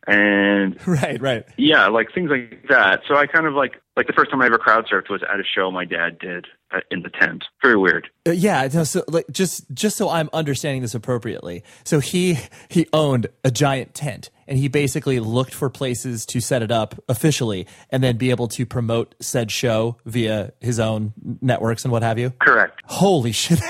guy. 0.05 0.13
And 0.13 0.79
right, 0.87 1.19
right, 1.19 1.45
yeah, 1.57 1.87
like 1.87 2.13
things 2.13 2.29
like 2.29 2.67
that. 2.69 3.01
So 3.07 3.15
I 3.15 3.25
kind 3.25 3.47
of 3.47 3.55
like 3.55 3.81
like 3.97 4.05
the 4.05 4.13
first 4.13 4.29
time 4.29 4.39
I 4.41 4.45
ever 4.45 4.59
crowd 4.59 4.85
surfed 4.85 5.09
was 5.09 5.21
at 5.23 5.39
a 5.39 5.43
show 5.43 5.71
my 5.71 5.83
dad 5.83 6.19
did 6.19 6.45
uh, 6.71 6.81
in 6.91 7.01
the 7.01 7.09
tent. 7.09 7.45
Very 7.61 7.75
weird. 7.75 8.07
Uh, 8.27 8.31
yeah, 8.31 8.67
no, 8.71 8.83
so 8.83 9.03
like 9.07 9.25
just 9.31 9.65
just 9.73 9.97
so 9.97 10.09
I'm 10.09 10.29
understanding 10.31 10.83
this 10.83 10.93
appropriately. 10.93 11.63
So 11.83 11.99
he 11.99 12.37
he 12.69 12.87
owned 12.93 13.27
a 13.43 13.49
giant 13.49 13.95
tent 13.95 14.29
and 14.49 14.57
he 14.57 14.67
basically 14.67 15.19
looked 15.19 15.53
for 15.53 15.69
places 15.69 16.25
to 16.25 16.41
set 16.41 16.63
it 16.63 16.71
up 16.71 17.01
officially 17.07 17.67
and 17.91 18.03
then 18.03 18.17
be 18.17 18.31
able 18.31 18.47
to 18.49 18.65
promote 18.65 19.13
said 19.21 19.51
show 19.51 19.97
via 20.05 20.51
his 20.59 20.79
own 20.79 21.13
networks 21.39 21.85
and 21.85 21.91
what 21.91 22.01
have 22.01 22.17
you. 22.17 22.31
Correct. 22.41 22.81
Holy 22.85 23.31
shit. 23.31 23.61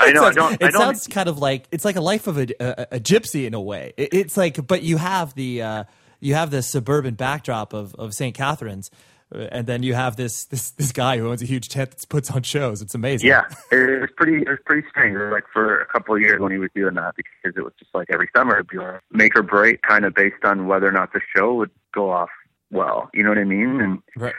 I 0.00 0.12
know. 0.12 0.22
I 0.24 0.32
don't. 0.32 0.52
It 0.54 0.62
I 0.62 0.70
don't, 0.70 0.80
sounds 0.80 1.08
kind 1.08 1.28
of 1.28 1.38
like 1.38 1.66
it's 1.72 1.84
like 1.84 1.96
a 1.96 2.00
life 2.00 2.28
of 2.28 2.38
a, 2.38 2.46
a, 2.60 2.96
a 2.96 3.00
gypsy 3.00 3.46
in 3.46 3.52
a 3.52 3.60
way. 3.60 3.92
It, 3.96 4.14
it's 4.14 4.36
like, 4.36 4.64
but 4.64 4.82
you 4.82 4.96
have 4.96 5.34
the 5.34 5.60
uh, 5.60 5.84
you 6.20 6.34
have 6.34 6.52
the 6.52 6.62
suburban 6.62 7.14
backdrop 7.14 7.72
of 7.72 7.96
of 7.96 8.14
St. 8.14 8.34
Catharines, 8.34 8.92
and 9.30 9.66
then 9.66 9.82
you 9.82 9.94
have 9.94 10.16
this 10.16 10.46
this 10.46 10.70
this 10.70 10.92
guy 10.92 11.18
who 11.18 11.28
owns 11.28 11.42
a 11.42 11.46
huge 11.46 11.68
tent 11.68 11.90
that 11.90 12.08
puts 12.08 12.30
on 12.30 12.42
shows. 12.42 12.80
It's 12.80 12.94
amazing. 12.94 13.28
Yeah, 13.28 13.44
it 13.70 14.00
was 14.00 14.10
pretty. 14.16 14.42
It 14.42 14.48
was 14.48 14.58
pretty 14.64 14.86
strange. 14.88 15.16
Like 15.30 15.44
for 15.52 15.80
a 15.80 15.86
couple 15.86 16.14
of 16.14 16.20
years 16.20 16.40
when 16.40 16.52
he 16.52 16.58
was 16.58 16.70
doing 16.74 16.94
that, 16.94 17.14
because 17.16 17.56
it 17.56 17.62
was 17.62 17.72
just 17.78 17.94
like 17.94 18.08
every 18.10 18.28
summer 18.34 18.54
it'd 18.54 18.68
be 18.68 18.78
like 18.78 19.00
make 19.10 19.36
or 19.36 19.42
break, 19.42 19.82
kind 19.82 20.04
of 20.04 20.14
based 20.14 20.44
on 20.44 20.66
whether 20.66 20.88
or 20.88 20.92
not 20.92 21.12
the 21.12 21.20
show 21.36 21.54
would 21.54 21.70
go 21.92 22.10
off 22.10 22.30
well. 22.70 23.10
You 23.12 23.22
know 23.22 23.30
what 23.30 23.38
I 23.38 23.44
mean? 23.44 23.80
And 23.80 24.02
right. 24.16 24.34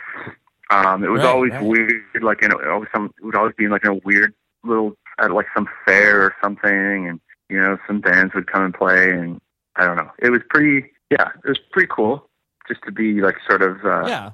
um, 0.71 1.03
it 1.03 1.09
was 1.09 1.21
right, 1.21 1.29
always 1.29 1.51
right. 1.51 1.63
weird. 1.63 2.23
Like 2.23 2.41
you 2.41 2.49
know, 2.49 2.59
always 2.69 2.89
some 2.93 3.13
it 3.21 3.25
would 3.25 3.35
always 3.35 3.53
be 3.57 3.65
in 3.65 3.71
like 3.71 3.85
a 3.85 3.93
weird 4.03 4.33
little 4.63 4.93
at 5.19 5.31
like 5.31 5.47
some 5.55 5.67
fair 5.85 6.23
or 6.23 6.35
something, 6.41 7.07
and 7.07 7.19
you 7.49 7.61
know 7.61 7.77
some 7.85 8.01
bands 8.01 8.33
would 8.33 8.51
come 8.51 8.63
and 8.63 8.73
play, 8.73 9.11
and 9.11 9.39
I 9.75 9.85
don't 9.85 9.97
know. 9.97 10.09
It 10.17 10.31
was 10.31 10.41
pretty, 10.49 10.91
yeah, 11.11 11.29
it 11.43 11.47
was 11.47 11.59
pretty 11.71 11.89
cool 11.95 12.27
just 12.67 12.81
to 12.83 12.91
be 12.91 13.21
like 13.21 13.35
sort 13.47 13.61
of 13.61 13.85
uh, 13.85 14.07
yeah 14.07 14.31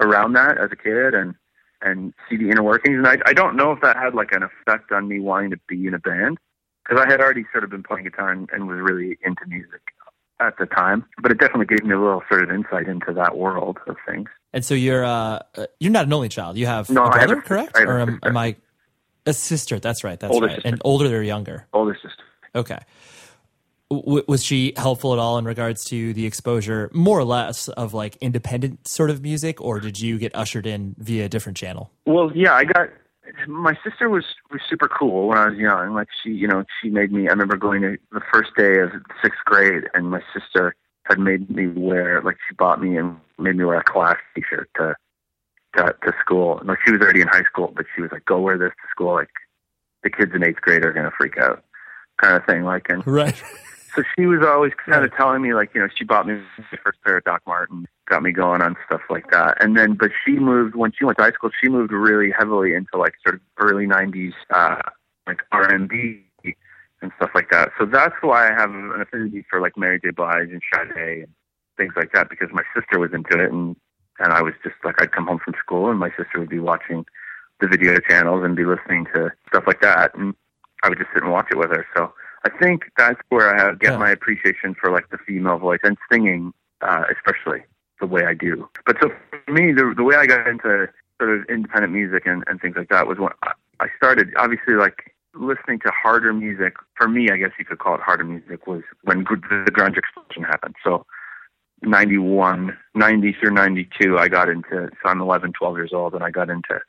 around 0.00 0.32
that 0.34 0.58
as 0.58 0.70
a 0.72 0.76
kid 0.76 1.14
and 1.14 1.34
and 1.82 2.12
see 2.28 2.36
the 2.36 2.50
inner 2.50 2.62
workings. 2.62 2.96
And 2.96 3.06
I 3.06 3.18
I 3.26 3.32
don't 3.32 3.56
know 3.56 3.72
if 3.72 3.80
that 3.82 3.96
had 3.96 4.14
like 4.14 4.32
an 4.32 4.42
effect 4.42 4.92
on 4.92 5.08
me 5.08 5.20
wanting 5.20 5.50
to 5.50 5.58
be 5.68 5.86
in 5.86 5.94
a 5.94 5.98
band 5.98 6.38
because 6.84 7.04
I 7.04 7.10
had 7.10 7.20
already 7.20 7.44
sort 7.52 7.64
of 7.64 7.70
been 7.70 7.82
playing 7.82 8.04
guitar 8.04 8.30
and, 8.30 8.48
and 8.52 8.66
was 8.66 8.78
really 8.80 9.18
into 9.22 9.46
music 9.46 9.80
at 10.40 10.56
the 10.58 10.66
time, 10.66 11.04
but 11.22 11.30
it 11.30 11.38
definitely 11.38 11.66
gave 11.66 11.86
me 11.86 11.94
a 11.94 12.00
little 12.00 12.22
sort 12.28 12.42
of 12.42 12.50
insight 12.50 12.88
into 12.88 13.12
that 13.12 13.36
world 13.36 13.78
of 13.86 13.96
things. 14.08 14.28
And 14.52 14.64
so 14.64 14.74
you're 14.74 15.04
uh, 15.04 15.40
you're 15.78 15.92
not 15.92 16.06
an 16.06 16.12
only 16.12 16.28
child. 16.28 16.56
You 16.56 16.66
have 16.66 16.90
no, 16.90 17.04
a 17.04 17.10
brother, 17.10 17.38
a, 17.38 17.42
correct? 17.42 17.76
or 17.76 18.00
am, 18.00 18.18
am, 18.22 18.36
I 18.36 18.56
a 19.26 19.32
sister. 19.32 19.78
That's 19.78 20.02
right. 20.02 20.18
That's 20.18 20.32
older 20.32 20.46
right. 20.46 20.56
Sister. 20.56 20.68
And 20.68 20.82
older 20.84 21.16
or 21.16 21.22
younger? 21.22 21.66
Older 21.72 21.94
sister. 21.94 22.24
Okay. 22.54 22.78
W- 23.90 24.24
was 24.28 24.44
she 24.44 24.72
helpful 24.76 25.12
at 25.12 25.18
all 25.18 25.38
in 25.38 25.44
regards 25.44 25.84
to 25.86 26.12
the 26.14 26.26
exposure, 26.26 26.90
more 26.92 27.18
or 27.18 27.24
less, 27.24 27.68
of 27.68 27.92
like 27.92 28.16
independent 28.16 28.86
sort 28.86 29.10
of 29.10 29.20
music, 29.22 29.60
or 29.60 29.80
did 29.80 30.00
you 30.00 30.18
get 30.18 30.34
ushered 30.34 30.66
in 30.66 30.94
via 30.98 31.24
a 31.24 31.28
different 31.28 31.58
channel? 31.58 31.90
Well, 32.06 32.30
yeah, 32.34 32.54
I 32.54 32.64
got. 32.64 32.88
My 33.46 33.76
sister 33.84 34.08
was 34.08 34.24
was 34.50 34.60
super 34.68 34.88
cool 34.88 35.28
when 35.28 35.38
I 35.38 35.48
was 35.48 35.58
young. 35.58 35.94
Like 35.94 36.08
she, 36.22 36.30
you 36.30 36.46
know, 36.46 36.64
she 36.80 36.90
made 36.90 37.12
me. 37.12 37.28
I 37.28 37.30
remember 37.30 37.56
going 37.56 37.82
to 37.82 37.96
the 38.12 38.22
first 38.32 38.50
day 38.56 38.78
of 38.78 38.90
sixth 39.22 39.40
grade, 39.44 39.84
and 39.94 40.10
my 40.10 40.22
sister 40.34 40.74
had 41.04 41.18
made 41.18 41.50
me 41.50 41.66
wear 41.66 42.22
like 42.22 42.36
she 42.48 42.54
bought 42.54 42.80
me 42.80 42.96
and 42.96 43.16
made 43.38 43.56
me 43.56 43.64
wear 43.64 43.78
a 43.78 43.84
class 43.84 44.16
T-shirt 44.34 44.70
to 44.76 44.94
to, 45.76 45.94
to 46.04 46.12
school. 46.20 46.60
Like 46.64 46.78
she 46.84 46.92
was 46.92 47.00
already 47.00 47.20
in 47.22 47.28
high 47.28 47.44
school, 47.44 47.72
but 47.74 47.86
she 47.94 48.02
was 48.02 48.12
like, 48.12 48.24
"Go 48.24 48.40
wear 48.40 48.56
this 48.58 48.70
to 48.70 48.88
school. 48.90 49.14
Like 49.14 49.30
the 50.02 50.10
kids 50.10 50.32
in 50.34 50.44
eighth 50.44 50.60
grade 50.60 50.84
are 50.84 50.92
gonna 50.92 51.12
freak 51.16 51.38
out," 51.38 51.64
kind 52.22 52.36
of 52.36 52.44
thing. 52.46 52.62
Like, 52.64 52.86
and 52.88 53.04
right. 53.06 53.40
So 53.94 54.02
she 54.16 54.26
was 54.26 54.44
always 54.46 54.72
kind 54.86 55.04
of 55.04 55.14
telling 55.16 55.42
me, 55.42 55.54
like, 55.54 55.74
you 55.74 55.80
know, 55.80 55.88
she 55.94 56.04
bought 56.04 56.26
me 56.26 56.34
the 56.56 56.76
first 56.84 57.02
pair 57.02 57.18
of 57.18 57.24
Doc 57.24 57.42
Martens, 57.46 57.86
got 58.08 58.22
me 58.22 58.32
going 58.32 58.62
on 58.62 58.76
stuff 58.86 59.00
like 59.10 59.30
that. 59.30 59.62
And 59.62 59.76
then, 59.76 59.94
but 59.94 60.10
she 60.24 60.32
moved 60.32 60.74
when 60.74 60.92
she 60.96 61.04
went 61.04 61.18
to 61.18 61.24
high 61.24 61.32
school. 61.32 61.50
She 61.62 61.68
moved 61.68 61.92
really 61.92 62.30
heavily 62.30 62.74
into 62.74 62.96
like 62.96 63.14
sort 63.22 63.36
of 63.36 63.40
early 63.58 63.86
'90s, 63.86 64.32
uh, 64.50 64.80
like 65.26 65.40
R 65.52 65.72
and 65.72 65.88
B 65.88 66.24
and 67.02 67.12
stuff 67.16 67.30
like 67.34 67.50
that. 67.50 67.70
So 67.78 67.86
that's 67.86 68.14
why 68.20 68.48
I 68.48 68.52
have 68.52 68.70
an 68.70 69.00
affinity 69.00 69.44
for 69.48 69.60
like 69.60 69.76
Mary 69.76 70.00
J. 70.00 70.10
Blige 70.10 70.50
and 70.50 70.62
Sade 70.72 71.24
and 71.24 71.34
things 71.76 71.94
like 71.96 72.12
that 72.12 72.28
because 72.28 72.48
my 72.52 72.62
sister 72.74 72.98
was 72.98 73.12
into 73.14 73.42
it 73.42 73.50
and 73.50 73.74
and 74.18 74.34
I 74.34 74.42
was 74.42 74.52
just 74.62 74.76
like 74.84 75.00
I'd 75.00 75.12
come 75.12 75.26
home 75.26 75.40
from 75.42 75.54
school 75.58 75.90
and 75.90 75.98
my 75.98 76.10
sister 76.10 76.38
would 76.38 76.50
be 76.50 76.58
watching 76.58 77.06
the 77.60 77.68
video 77.68 77.98
channels 78.08 78.44
and 78.44 78.56
be 78.56 78.64
listening 78.64 79.06
to 79.14 79.30
stuff 79.48 79.64
like 79.66 79.80
that, 79.82 80.14
and 80.14 80.34
I 80.82 80.88
would 80.88 80.98
just 80.98 81.10
sit 81.12 81.22
and 81.22 81.32
watch 81.32 81.48
it 81.50 81.58
with 81.58 81.70
her. 81.70 81.86
So 81.96 82.12
I 82.44 82.50
think 82.58 82.84
that's 82.96 83.20
where 83.28 83.54
I 83.54 83.62
have, 83.62 83.78
get 83.78 83.92
yeah. 83.92 83.98
my 83.98 84.10
appreciation 84.10 84.74
for 84.80 84.90
like 84.90 85.10
the 85.10 85.18
female 85.18 85.58
voice 85.58 85.80
and 85.82 85.96
singing, 86.10 86.52
uh, 86.80 87.04
especially 87.14 87.62
the 88.00 88.06
way 88.06 88.24
I 88.24 88.34
do. 88.34 88.68
But 88.86 88.96
so 89.02 89.10
for 89.30 89.52
me, 89.52 89.72
the 89.72 89.92
the 89.96 90.02
way 90.02 90.16
I 90.16 90.26
got 90.26 90.46
into 90.46 90.88
sort 91.20 91.38
of 91.38 91.44
independent 91.50 91.92
music 91.92 92.22
and, 92.26 92.42
and 92.46 92.60
things 92.60 92.76
like 92.76 92.88
that 92.88 93.06
was 93.06 93.18
when 93.18 93.30
I 93.80 93.88
started. 93.96 94.32
Obviously, 94.36 94.74
like 94.74 95.14
listening 95.34 95.78
to 95.80 95.90
harder 95.90 96.32
music 96.32 96.74
for 96.96 97.08
me, 97.08 97.30
I 97.30 97.36
guess 97.36 97.50
you 97.58 97.64
could 97.64 97.78
call 97.78 97.94
it 97.94 98.00
harder 98.00 98.24
music 98.24 98.66
was 98.66 98.82
when 99.02 99.18
the 99.20 99.70
grunge 99.70 99.96
explosion 99.96 100.42
happened. 100.42 100.76
So 100.82 101.06
91, 101.82 102.76
90 102.94 103.36
through 103.40 103.52
92, 103.52 104.18
I 104.18 104.28
got 104.28 104.48
into, 104.48 104.90
so 105.02 105.08
I'm 105.08 105.20
11, 105.20 105.52
12 105.52 105.76
years 105.76 105.92
old, 105.92 106.14
and 106.14 106.22
I 106.22 106.30
got 106.30 106.50
into, 106.50 106.80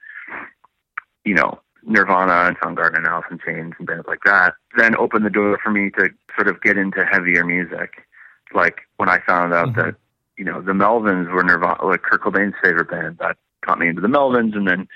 you 1.24 1.36
know, 1.36 1.60
Nirvana 1.84 2.48
and 2.48 2.58
Soundgarden 2.60 2.98
and 2.98 3.08
Alice 3.08 3.26
in 3.32 3.40
Chains 3.40 3.74
and 3.78 3.88
bands 3.88 4.06
like 4.08 4.24
that. 4.26 4.54
Then 4.78 4.96
opened 4.98 5.26
the 5.26 5.30
door 5.30 5.60
for 5.64 5.72
me 5.72 5.90
to 5.92 6.10
sort 6.36 6.48
of 6.48 6.62
get 6.62 6.78
into 6.78 7.06
heavier 7.06 7.46
music. 7.46 8.06
Like 8.54 8.82
when 8.98 9.10
I 9.10 9.20
found 9.26 9.54
out 9.54 9.70
mm-hmm. 9.70 9.82
that, 9.82 9.96
you 10.38 10.46
know, 10.46 10.62
the 10.62 10.74
Melvins 10.74 11.32
were 11.32 11.44
Nirvana, 11.44 11.86
like 11.86 12.04
Kurt 12.04 12.22
Cobain's 12.22 12.56
favorite 12.64 12.90
band, 12.90 13.18
that 13.20 13.38
got 13.66 13.80
me 13.80 13.88
into 13.88 14.02
the 14.02 14.08
Melvins. 14.08 14.56
And 14.56 14.68
then 14.68 14.88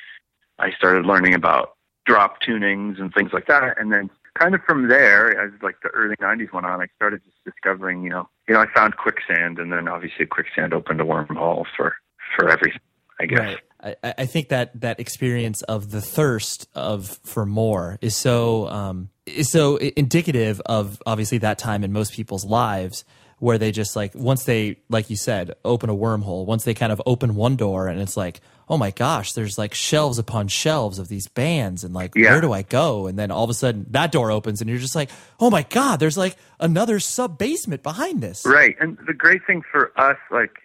I 0.60 0.72
started 0.72 1.06
learning 1.06 1.34
about 1.34 1.76
drop 2.06 2.42
tunings 2.42 3.00
and 3.00 3.14
things 3.14 3.32
like 3.34 3.48
that. 3.48 3.80
And 3.80 3.92
then 3.92 4.10
kind 4.36 4.54
of 4.54 4.62
from 4.68 4.88
there, 4.88 5.40
as 5.40 5.52
like 5.62 5.82
the 5.82 5.90
early 5.90 6.16
'90s 6.18 6.54
went 6.54 6.66
on, 6.66 6.82
I 6.82 6.88
started 6.96 7.22
just 7.24 7.44
discovering, 7.44 8.04
you 8.04 8.10
know, 8.10 8.30
you 8.48 8.54
know, 8.54 8.62
I 8.62 8.68
found 8.74 8.98
quicksand, 8.98 9.60
and 9.60 9.72
then 9.72 9.88
obviously 9.88 10.26
quicksand 10.26 10.74
opened 10.74 11.02
a 11.02 11.06
wormhole 11.06 11.66
for 11.76 11.96
for 12.36 12.50
everything. 12.50 12.82
I 13.20 13.26
guess. 13.26 13.40
Right. 13.40 13.60
I, 13.86 13.96
I 14.04 14.26
think 14.26 14.50
that 14.50 14.82
that 14.82 15.00
experience 15.00 15.62
of 15.64 15.92
the 15.92 16.02
thirst 16.02 16.68
of 16.76 17.20
for 17.24 17.46
more 17.46 17.98
is 18.02 18.16
so 18.16 18.68
um, 18.68 19.10
is 19.26 19.50
so 19.52 19.78
indicative 19.78 20.62
of 20.66 21.02
obviously 21.06 21.38
that 21.40 21.58
time 21.58 21.84
in 21.84 21.94
most 21.94 22.14
people's 22.14 22.46
lives 22.46 23.06
where 23.40 23.58
they 23.58 23.72
just 23.72 23.96
like 23.96 24.16
once 24.16 24.46
they 24.46 24.78
like 24.90 25.10
you 25.10 25.16
said 25.16 25.54
open 25.64 25.90
a 25.90 25.96
wormhole 25.96 26.46
once 26.46 26.64
they 26.64 26.74
kind 26.74 26.92
of 26.92 27.02
open 27.06 27.36
one 27.36 27.56
door 27.56 27.88
and 27.88 28.00
it's 28.02 28.18
like 28.18 28.42
oh 28.68 28.78
my 28.78 28.92
gosh, 28.92 29.34
there's 29.34 29.58
like 29.58 29.74
shelves 29.74 30.18
upon 30.18 30.48
shelves 30.48 31.00
of 31.00 31.08
these 31.08 31.28
bands, 31.28 31.84
and 31.84 31.94
like, 31.94 32.16
yeah. 32.16 32.32
where 32.32 32.42
do 32.42 32.52
I 32.52 32.64
go? 32.64 33.08
And 33.08 33.18
then 33.18 33.32
all 33.32 33.44
of 33.44 33.50
a 33.50 33.54
sudden, 33.54 33.86
that 33.92 34.12
door 34.12 34.32
opens, 34.32 34.62
and 34.62 34.70
you're 34.70 34.80
just 34.80 34.96
like, 34.96 35.10
oh 35.40 35.50
my 35.50 35.64
god, 35.64 36.00
there's 36.00 36.18
like 36.18 36.36
another 36.60 37.00
sub 37.00 37.38
basement 37.38 37.84
behind 37.84 38.22
this. 38.22 38.46
Right, 38.46 38.76
and 38.80 38.98
the 39.06 39.14
great 39.14 39.46
thing 39.46 39.62
for 39.72 39.92
us, 40.00 40.18
like, 40.32 40.60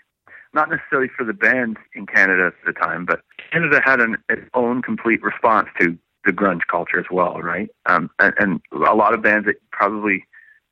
not 0.52 0.68
necessarily 0.68 1.08
for 1.16 1.24
the 1.24 1.32
band 1.32 1.78
in 1.94 2.06
Canada 2.06 2.46
at 2.46 2.54
the 2.66 2.72
time, 2.72 3.04
but 3.04 3.20
Canada 3.52 3.80
had 3.84 4.00
an, 4.00 4.16
its 4.28 4.48
own 4.54 4.82
complete 4.82 5.22
response 5.22 5.68
to 5.80 5.96
the 6.24 6.32
grunge 6.32 6.62
culture 6.70 6.98
as 6.98 7.06
well, 7.10 7.40
right? 7.40 7.70
Um, 7.86 8.10
and, 8.18 8.34
and 8.38 8.60
a 8.72 8.94
lot 8.94 9.14
of 9.14 9.22
bands 9.22 9.46
that 9.46 9.56
probably 9.70 10.24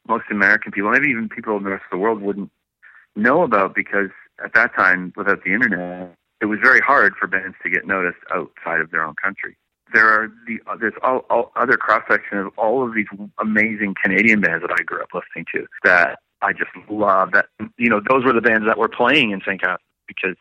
most 0.07 0.25
American 0.31 0.73
people, 0.73 0.91
maybe 0.91 1.09
even 1.09 1.29
people 1.29 1.57
in 1.57 1.65
the 1.65 1.71
rest 1.71 1.85
of 1.91 1.97
the 1.97 2.03
world, 2.03 2.21
wouldn't 2.21 2.51
know 3.17 3.43
about 3.43 3.75
because 3.75 4.11
at 4.45 4.55
that 4.55 4.75
time, 4.75 5.13
without 5.17 5.45
the 5.45 5.53
internet, 5.53 6.15
it 6.41 6.47
was 6.47 6.59
very 6.63 6.81
hard 6.81 7.15
for 7.17 7.27
bands 7.27 7.57
to 7.63 7.71
get 7.71 7.87
noticed 7.87 8.19
outside 8.33 8.81
of 8.81 8.91
their 8.91 9.05
own 9.05 9.15
country. 9.23 9.57
There 9.93 10.07
are 10.07 10.29
the 10.47 10.59
there's 10.81 10.93
all, 11.03 11.25
all 11.31 11.51
other 11.57 11.77
cross 11.77 12.03
section 12.11 12.39
of 12.39 12.49
all 12.59 12.87
of 12.87 12.95
these 12.95 13.07
amazing 13.41 13.95
Canadian 14.03 14.41
bands 14.41 14.63
that 14.63 14.77
I 14.79 14.83
grew 14.83 15.01
up 15.01 15.09
listening 15.15 15.47
to 15.55 15.67
that 15.83 16.19
I 16.43 16.53
just 16.53 16.71
love. 16.89 17.33
That 17.33 17.47
you 17.77 17.89
know, 17.89 18.01
those 18.09 18.25
were 18.25 18.33
the 18.33 18.41
bands 18.41 18.67
that 18.67 18.79
were 18.79 18.89
playing 18.89 19.31
in 19.31 19.41
St. 19.41 19.61
Catharines 19.61 19.81
because 20.07 20.37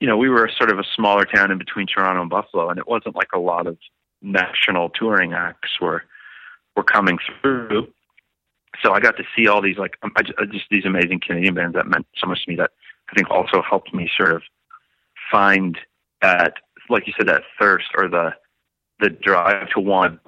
you 0.00 0.06
know 0.06 0.16
we 0.16 0.28
were 0.28 0.50
sort 0.56 0.70
of 0.70 0.78
a 0.78 0.84
smaller 0.96 1.24
town 1.24 1.50
in 1.50 1.58
between 1.58 1.86
Toronto 1.86 2.20
and 2.20 2.30
Buffalo, 2.30 2.70
and 2.70 2.78
it 2.78 2.88
wasn't 2.88 3.14
like 3.14 3.28
a 3.34 3.38
lot 3.38 3.66
of 3.66 3.76
national 4.22 4.90
touring 4.90 5.32
acts 5.32 5.80
were 5.80 6.04
were 6.76 6.84
coming 6.84 7.18
through. 7.40 7.88
So 8.82 8.92
I 8.92 9.00
got 9.00 9.16
to 9.18 9.24
see 9.36 9.48
all 9.48 9.60
these 9.60 9.78
like 9.78 9.98
I 10.16 10.22
just, 10.22 10.38
just 10.50 10.66
these 10.70 10.86
amazing 10.86 11.20
Canadian 11.20 11.54
bands 11.54 11.74
that 11.74 11.86
meant 11.86 12.06
so 12.16 12.26
much 12.26 12.44
to 12.44 12.50
me 12.50 12.56
that 12.56 12.70
I 13.10 13.14
think 13.14 13.30
also 13.30 13.62
helped 13.62 13.92
me 13.92 14.10
sort 14.16 14.32
of 14.32 14.42
find 15.30 15.78
that, 16.22 16.54
like 16.88 17.06
you 17.06 17.12
said, 17.16 17.28
that 17.28 17.42
thirst 17.58 17.88
or 17.96 18.08
the 18.08 18.30
the 19.00 19.10
drive 19.10 19.68
to 19.70 19.80
want 19.80 20.20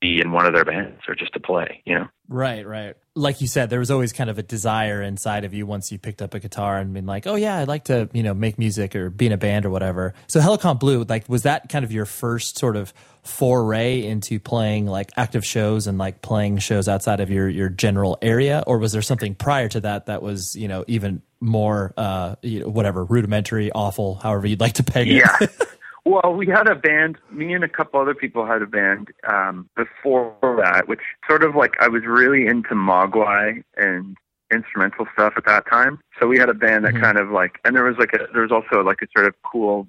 be 0.00 0.20
in 0.20 0.32
one 0.32 0.46
of 0.46 0.54
their 0.54 0.64
bands 0.64 1.02
or 1.08 1.14
just 1.14 1.32
to 1.34 1.40
play, 1.40 1.82
you 1.84 1.94
know? 1.94 2.08
Right, 2.28 2.66
right. 2.66 2.94
Like 3.14 3.40
you 3.40 3.46
said, 3.46 3.70
there 3.70 3.80
was 3.80 3.90
always 3.90 4.12
kind 4.12 4.30
of 4.30 4.38
a 4.38 4.42
desire 4.42 5.02
inside 5.02 5.44
of 5.44 5.52
you 5.52 5.66
once 5.66 5.92
you 5.92 5.98
picked 5.98 6.22
up 6.22 6.32
a 6.32 6.38
guitar 6.38 6.78
and 6.78 6.94
been 6.94 7.04
like, 7.06 7.26
oh 7.26 7.34
yeah, 7.34 7.58
I'd 7.58 7.68
like 7.68 7.84
to, 7.84 8.08
you 8.12 8.22
know, 8.22 8.32
make 8.32 8.58
music 8.58 8.96
or 8.96 9.10
be 9.10 9.26
in 9.26 9.32
a 9.32 9.36
band 9.36 9.66
or 9.66 9.70
whatever. 9.70 10.14
So 10.26 10.40
Helicon 10.40 10.78
Blue, 10.78 11.04
like, 11.04 11.28
was 11.28 11.42
that 11.42 11.68
kind 11.68 11.84
of 11.84 11.92
your 11.92 12.06
first 12.06 12.58
sort 12.58 12.76
of 12.76 12.94
foray 13.22 14.06
into 14.06 14.40
playing 14.40 14.86
like 14.86 15.10
active 15.16 15.44
shows 15.44 15.86
and 15.86 15.98
like 15.98 16.22
playing 16.22 16.58
shows 16.58 16.88
outside 16.88 17.20
of 17.20 17.28
your 17.28 17.48
your 17.48 17.68
general 17.68 18.16
area, 18.22 18.64
or 18.66 18.78
was 18.78 18.92
there 18.92 19.02
something 19.02 19.34
prior 19.34 19.68
to 19.68 19.80
that 19.80 20.06
that 20.06 20.22
was, 20.22 20.56
you 20.56 20.68
know, 20.68 20.84
even 20.88 21.20
more, 21.40 21.92
uh, 21.98 22.36
you 22.42 22.60
know, 22.60 22.68
whatever, 22.68 23.04
rudimentary, 23.04 23.70
awful, 23.72 24.14
however 24.14 24.46
you'd 24.46 24.60
like 24.60 24.74
to 24.74 24.82
peg 24.82 25.08
it? 25.08 25.16
Yeah. 25.16 25.46
Well, 26.04 26.34
we 26.34 26.46
had 26.46 26.66
a 26.66 26.74
band. 26.74 27.18
Me 27.30 27.52
and 27.52 27.62
a 27.62 27.68
couple 27.68 28.00
other 28.00 28.14
people 28.14 28.46
had 28.46 28.62
a 28.62 28.66
band 28.66 29.08
um, 29.28 29.68
before 29.76 30.34
that, 30.42 30.88
which 30.88 31.00
sort 31.28 31.44
of 31.44 31.54
like 31.54 31.74
I 31.80 31.88
was 31.88 32.04
really 32.06 32.46
into 32.46 32.70
Mogwai 32.70 33.62
and 33.76 34.16
instrumental 34.52 35.06
stuff 35.12 35.34
at 35.36 35.44
that 35.46 35.64
time. 35.68 36.00
So 36.18 36.26
we 36.26 36.38
had 36.38 36.48
a 36.48 36.54
band 36.54 36.84
that 36.84 36.94
mm-hmm. 36.94 37.02
kind 37.02 37.18
of 37.18 37.30
like, 37.30 37.58
and 37.64 37.76
there 37.76 37.84
was 37.84 37.96
like 37.98 38.12
a 38.14 38.26
there 38.32 38.42
was 38.42 38.52
also 38.52 38.82
like 38.82 39.02
a 39.02 39.06
sort 39.14 39.26
of 39.26 39.34
cool 39.42 39.86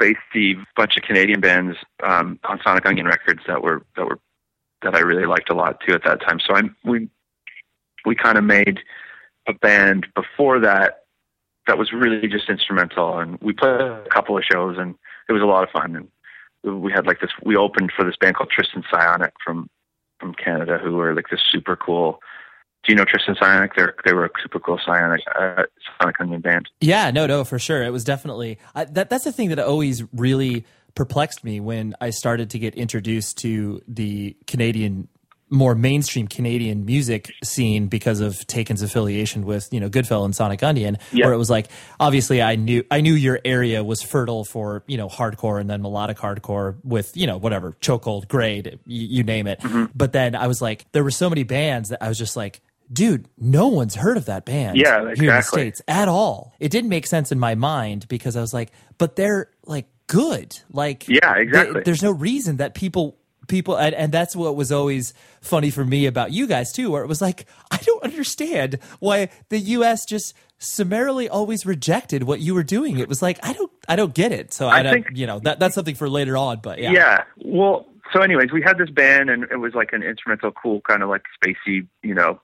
spacey 0.00 0.54
bunch 0.76 0.96
of 0.96 1.02
Canadian 1.02 1.40
bands 1.40 1.76
um, 2.02 2.38
on 2.44 2.60
Sonic 2.62 2.84
Unyon 2.84 3.06
Records 3.06 3.40
that 3.46 3.62
were 3.62 3.82
that 3.96 4.06
were 4.06 4.18
that 4.82 4.94
I 4.94 5.00
really 5.00 5.26
liked 5.26 5.50
a 5.50 5.54
lot 5.54 5.80
too 5.86 5.94
at 5.94 6.04
that 6.04 6.20
time. 6.20 6.38
So 6.40 6.54
I 6.54 6.62
we 6.84 7.08
we 8.04 8.14
kind 8.14 8.38
of 8.38 8.44
made 8.44 8.80
a 9.46 9.54
band 9.54 10.06
before 10.14 10.60
that 10.60 11.04
that 11.66 11.78
was 11.78 11.92
really 11.92 12.28
just 12.28 12.48
instrumental, 12.48 13.18
and 13.18 13.38
we 13.40 13.52
played 13.52 13.80
a 13.80 14.04
couple 14.10 14.38
of 14.38 14.44
shows 14.44 14.76
and 14.78 14.94
it 15.28 15.32
was 15.32 15.42
a 15.42 15.46
lot 15.46 15.64
of 15.64 15.70
fun. 15.70 15.96
And 16.64 16.82
we 16.82 16.92
had 16.92 17.06
like 17.06 17.20
this. 17.20 17.30
We 17.44 17.56
opened 17.56 17.92
for 17.96 18.04
this 18.04 18.16
band 18.20 18.36
called 18.36 18.50
Tristan 18.50 18.82
Psionic 18.90 19.32
from 19.44 19.68
from 20.20 20.34
Canada, 20.34 20.78
who 20.82 20.94
were 20.94 21.14
like 21.14 21.26
this 21.30 21.40
super 21.50 21.76
cool. 21.76 22.20
Do 22.84 22.92
you 22.92 22.96
know 22.96 23.04
Tristan 23.04 23.36
Psionic? 23.38 23.74
They're, 23.76 23.94
they 24.04 24.12
were 24.12 24.24
a 24.24 24.30
super 24.42 24.58
cool 24.58 24.78
Psionic 24.84 25.20
uh, 25.38 25.64
Sonic 26.00 26.18
Unyon 26.18 26.42
band. 26.42 26.68
Yeah, 26.80 27.10
no, 27.10 27.26
no, 27.26 27.44
for 27.44 27.58
sure. 27.58 27.82
It 27.82 27.90
was 27.90 28.04
definitely 28.04 28.58
that. 28.74 29.10
That's 29.10 29.24
the 29.24 29.32
thing 29.32 29.50
that 29.50 29.58
always 29.58 30.04
really 30.12 30.64
perplexed 30.94 31.44
me 31.44 31.60
when 31.60 31.94
I 32.00 32.10
started 32.10 32.50
to 32.50 32.58
get 32.58 32.74
introduced 32.74 33.38
to 33.38 33.80
the 33.86 34.36
Canadian 34.46 35.08
more 35.50 35.74
mainstream 35.74 36.28
Canadian 36.28 36.84
music 36.84 37.32
scene 37.42 37.88
because 37.88 38.20
of 38.20 38.34
Taken's 38.46 38.82
affiliation 38.82 39.44
with 39.44 39.68
you 39.72 39.80
know 39.80 39.88
Goodfellow 39.88 40.24
and 40.24 40.34
Sonic 40.34 40.60
Unyon, 40.60 40.98
yep. 41.12 41.24
where 41.24 41.32
it 41.32 41.38
was 41.38 41.50
like 41.50 41.68
obviously 41.98 42.42
I 42.42 42.56
knew 42.56 42.84
I 42.90 43.00
knew 43.00 43.14
your 43.14 43.40
area 43.44 43.82
was 43.82 44.02
fertile 44.02 44.44
for 44.44 44.84
you 44.86 44.96
know 44.96 45.08
hardcore 45.08 45.60
and 45.60 45.68
then 45.68 45.82
melodic 45.82 46.18
hardcore 46.18 46.76
with 46.84 47.16
you 47.16 47.26
know 47.26 47.36
whatever 47.36 47.72
chokehold 47.80 48.28
grade 48.28 48.78
you, 48.86 49.06
you 49.06 49.22
name 49.22 49.46
it, 49.46 49.60
mm-hmm. 49.60 49.86
but 49.94 50.12
then 50.12 50.34
I 50.34 50.46
was 50.46 50.60
like 50.60 50.86
there 50.92 51.04
were 51.04 51.10
so 51.10 51.28
many 51.28 51.42
bands 51.42 51.90
that 51.90 52.02
I 52.02 52.08
was 52.08 52.18
just 52.18 52.36
like 52.36 52.60
dude, 52.90 53.28
no 53.36 53.68
one's 53.68 53.94
heard 53.94 54.16
of 54.16 54.26
that 54.26 54.46
band 54.46 54.78
yeah, 54.78 55.00
exactly. 55.00 55.24
here 55.24 55.30
in 55.30 55.36
the 55.36 55.42
States 55.42 55.82
at 55.86 56.08
all. 56.08 56.54
It 56.58 56.70
didn't 56.70 56.88
make 56.88 57.06
sense 57.06 57.30
in 57.30 57.38
my 57.38 57.54
mind 57.54 58.08
because 58.08 58.34
I 58.34 58.40
was 58.40 58.54
like, 58.54 58.72
but 58.96 59.14
they're 59.14 59.50
like 59.64 59.86
good. 60.06 60.58
Like, 60.72 61.06
yeah, 61.06 61.36
exactly. 61.36 61.74
They, 61.74 61.84
there's 61.84 62.02
no 62.02 62.10
reason 62.10 62.56
that 62.56 62.74
people 62.74 63.17
people 63.48 63.76
and, 63.76 63.94
and 63.94 64.12
that's 64.12 64.36
what 64.36 64.54
was 64.54 64.70
always 64.70 65.14
funny 65.40 65.70
for 65.70 65.84
me 65.84 66.06
about 66.06 66.32
you 66.32 66.46
guys 66.46 66.72
too 66.72 66.90
where 66.90 67.02
it 67.02 67.08
was 67.08 67.20
like 67.20 67.46
i 67.70 67.78
don't 67.78 68.02
understand 68.02 68.78
why 69.00 69.28
the 69.48 69.58
us 69.58 70.04
just 70.04 70.34
summarily 70.58 71.28
always 71.28 71.64
rejected 71.64 72.24
what 72.24 72.40
you 72.40 72.52
were 72.52 72.64
doing. 72.64 72.98
It 72.98 73.08
was 73.08 73.22
like 73.22 73.38
i 73.42 73.52
don't 73.52 73.70
i 73.88 73.96
don't 73.96 74.12
get 74.14 74.32
it. 74.32 74.52
So 74.52 74.66
i, 74.66 74.78
I 74.78 74.82
don't 74.82 74.92
think, 74.92 75.06
you 75.14 75.26
know 75.26 75.38
that 75.40 75.58
that's 75.58 75.74
something 75.74 75.94
for 75.94 76.08
later 76.08 76.36
on 76.36 76.60
but 76.62 76.78
yeah. 76.78 76.90
Yeah. 76.90 77.24
Well 77.44 77.86
so 78.12 78.20
anyways 78.20 78.52
we 78.52 78.62
had 78.62 78.78
this 78.78 78.90
band 78.90 79.30
and 79.30 79.44
it 79.44 79.60
was 79.60 79.74
like 79.74 79.92
an 79.92 80.02
instrumental 80.02 80.50
cool 80.50 80.80
kind 80.80 81.02
of 81.02 81.08
like 81.08 81.22
spacey 81.42 81.86
you 82.02 82.14
know 82.14 82.40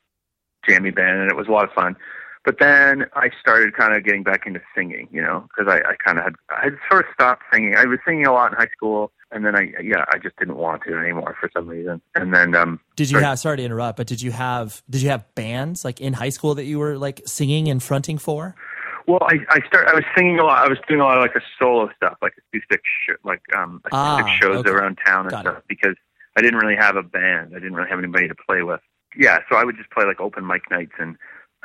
jammy 0.68 0.90
band 0.90 1.20
and 1.20 1.30
it 1.30 1.36
was 1.36 1.48
a 1.48 1.52
lot 1.52 1.64
of 1.64 1.72
fun. 1.72 1.96
But 2.44 2.58
then 2.60 3.06
I 3.14 3.30
started 3.40 3.74
kind 3.74 3.94
of 3.94 4.04
getting 4.04 4.22
back 4.22 4.46
into 4.46 4.60
singing, 4.76 5.08
you 5.10 5.22
know, 5.22 5.48
because 5.48 5.72
I, 5.72 5.78
I 5.78 5.94
kind 6.04 6.18
of 6.18 6.24
had 6.24 6.34
I 6.50 6.64
had 6.64 6.76
sort 6.90 7.06
of 7.06 7.12
stopped 7.14 7.42
singing. 7.52 7.74
I 7.74 7.86
was 7.86 7.98
singing 8.06 8.26
a 8.26 8.32
lot 8.32 8.52
in 8.52 8.58
high 8.58 8.68
school, 8.68 9.12
and 9.34 9.44
then 9.44 9.56
I 9.56 9.72
yeah 9.82 10.04
I 10.08 10.18
just 10.18 10.36
didn't 10.36 10.56
want 10.56 10.82
to 10.86 10.96
anymore 10.96 11.36
for 11.38 11.50
some 11.52 11.68
reason. 11.68 12.00
And 12.14 12.32
then 12.32 12.54
um, 12.54 12.80
did 12.96 13.10
you 13.10 13.18
have 13.18 13.38
sorry 13.38 13.58
to 13.58 13.62
interrupt, 13.64 13.96
but 13.96 14.06
did 14.06 14.22
you 14.22 14.30
have 14.30 14.82
did 14.88 15.02
you 15.02 15.10
have 15.10 15.24
bands 15.34 15.84
like 15.84 16.00
in 16.00 16.14
high 16.14 16.28
school 16.30 16.54
that 16.54 16.64
you 16.64 16.78
were 16.78 16.96
like 16.96 17.20
singing 17.26 17.68
and 17.68 17.82
fronting 17.82 18.16
for? 18.18 18.54
Well, 19.06 19.20
I 19.22 19.38
I 19.50 19.66
start 19.66 19.88
I 19.88 19.94
was 19.94 20.04
singing 20.16 20.38
a 20.38 20.44
lot. 20.44 20.64
I 20.64 20.68
was 20.68 20.78
doing 20.88 21.00
a 21.00 21.04
lot 21.04 21.18
of 21.18 21.22
like 21.22 21.34
a 21.34 21.42
solo 21.58 21.90
stuff, 21.96 22.16
like 22.22 22.32
acoustic 22.38 22.80
sh- 22.84 23.18
like 23.24 23.42
um 23.54 23.82
acoustic 23.84 24.26
ah, 24.26 24.38
shows 24.40 24.56
okay. 24.58 24.70
around 24.70 24.98
town 25.04 25.22
and 25.22 25.30
Got 25.30 25.42
stuff 25.42 25.58
it. 25.58 25.64
because 25.68 25.96
I 26.36 26.40
didn't 26.40 26.58
really 26.58 26.76
have 26.76 26.96
a 26.96 27.02
band. 27.02 27.52
I 27.54 27.58
didn't 27.58 27.74
really 27.74 27.90
have 27.90 27.98
anybody 27.98 28.28
to 28.28 28.34
play 28.34 28.62
with. 28.62 28.80
Yeah, 29.16 29.38
so 29.50 29.56
I 29.56 29.64
would 29.64 29.76
just 29.76 29.90
play 29.90 30.04
like 30.04 30.20
open 30.20 30.46
mic 30.46 30.62
nights 30.70 30.94
and 30.98 31.16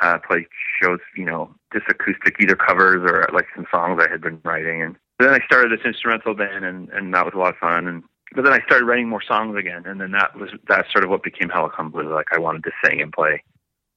uh, 0.02 0.18
play 0.20 0.48
shows, 0.82 1.00
you 1.16 1.26
know, 1.26 1.54
just 1.74 1.86
acoustic, 1.90 2.36
either 2.40 2.56
covers 2.56 3.02
or 3.10 3.28
like 3.34 3.48
some 3.56 3.66
songs 3.72 4.02
I 4.04 4.10
had 4.10 4.22
been 4.22 4.40
writing. 4.44 4.82
And 4.82 4.96
then 5.20 5.30
I 5.34 5.46
started 5.46 5.78
this 5.78 5.86
instrumental 5.86 6.34
band, 6.34 6.66
and 6.66 6.90
and 6.90 7.14
that 7.14 7.26
was 7.26 7.34
a 7.36 7.38
lot 7.38 7.50
of 7.50 7.58
fun. 7.58 7.88
And 7.88 8.04
but 8.34 8.44
then 8.44 8.54
I 8.54 8.62
started 8.66 8.86
writing 8.86 9.10
more 9.10 9.22
songs 9.22 9.58
again, 9.58 9.84
and 9.86 10.00
then 10.00 10.12
that 10.12 10.36
was 10.36 10.50
that's 10.68 10.92
sort 10.92 11.04
of 11.04 11.10
what 11.10 11.24
became 11.24 11.50
Helicon 11.50 11.92
Blue. 11.92 12.14
Like 12.14 12.28
I 12.32 12.40
wanted 12.40 12.64
to 12.64 12.72
sing 12.84 13.02
and 13.02 13.12
play 13.12 13.44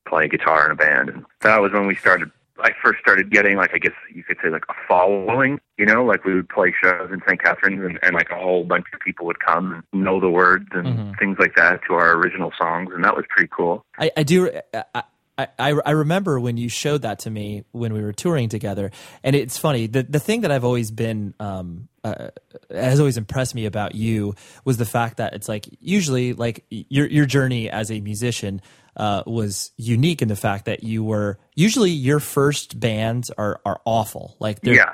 play 0.07 0.29
guitar 0.29 0.67
in 0.67 0.73
a 0.73 0.75
band, 0.75 1.09
and 1.09 1.25
that 1.41 1.61
was 1.61 1.73
when 1.73 1.87
we 1.87 1.95
started. 1.97 2.31
I 2.59 2.71
first 2.83 3.01
started 3.01 3.31
getting 3.31 3.57
like 3.57 3.75
I 3.75 3.79
guess 3.79 3.95
you 4.13 4.23
could 4.23 4.37
say 4.43 4.51
like 4.51 4.65
a 4.69 4.75
following, 4.87 5.59
you 5.79 5.87
know, 5.87 6.05
like 6.05 6.25
we 6.25 6.35
would 6.35 6.49
play 6.49 6.75
shows 6.81 7.11
in 7.13 7.21
St. 7.27 7.43
Catharines 7.43 7.83
and, 7.83 7.99
and 8.03 8.15
like 8.15 8.31
a 8.31 8.37
whole 8.37 8.63
bunch 8.65 8.87
of 8.93 9.01
people 9.01 9.27
would 9.27 9.41
come 9.41 9.73
and 9.93 10.05
know 10.05 10.21
the 10.21 10.29
words 10.29 10.67
and 10.73 10.87
mm-hmm. 10.87 11.13
things 11.19 11.39
like 11.39 11.57
that 11.57 11.81
to 11.89 11.95
our 11.95 12.13
original 12.15 12.53
songs, 12.59 12.91
and 12.95 13.05
that 13.05 13.17
was 13.17 13.25
pretty 13.31 13.51
cool. 13.57 13.85
I, 13.99 14.11
I 14.17 14.23
do. 14.23 14.51
I, 14.95 15.03
I, 15.39 15.49
I, 15.59 15.91
remember 15.93 16.39
when 16.39 16.59
you 16.59 16.69
showed 16.69 17.03
that 17.03 17.21
to 17.21 17.31
me 17.31 17.65
when 17.73 17.95
we 17.95 18.03
were 18.03 18.13
touring 18.13 18.51
together, 18.51 18.91
and 19.25 19.35
it's 19.35 19.57
funny. 19.57 19.87
the 19.87 20.03
The 20.03 20.21
thing 20.21 20.43
that 20.43 20.53
I've 20.53 20.65
always 20.65 20.91
been 20.91 21.33
um, 21.41 21.89
uh, 22.05 22.29
has 22.71 23.01
always 23.01 23.17
impressed 23.17 23.55
me 23.55 23.65
about 23.65 23.95
you 23.95 24.35
was 24.65 24.77
the 24.77 24.85
fact 24.85 25.17
that 25.17 25.33
it's 25.33 25.49
like 25.49 25.69
usually 25.81 26.35
like 26.35 26.67
your 26.69 27.07
your 27.07 27.25
journey 27.25 27.71
as 27.71 27.91
a 27.91 28.01
musician 28.01 28.61
uh, 28.97 29.23
was 29.27 29.71
unique 29.79 30.21
in 30.21 30.29
the 30.29 30.37
fact 30.37 30.67
that 30.67 30.85
you 30.85 31.03
were 31.03 31.39
usually 31.55 31.91
your 31.91 32.21
first 32.21 32.79
bands 32.79 33.31
are 33.31 33.59
are 33.65 33.81
awful, 33.87 34.37
like 34.39 34.61
they're 34.61 34.75
yeah. 34.75 34.93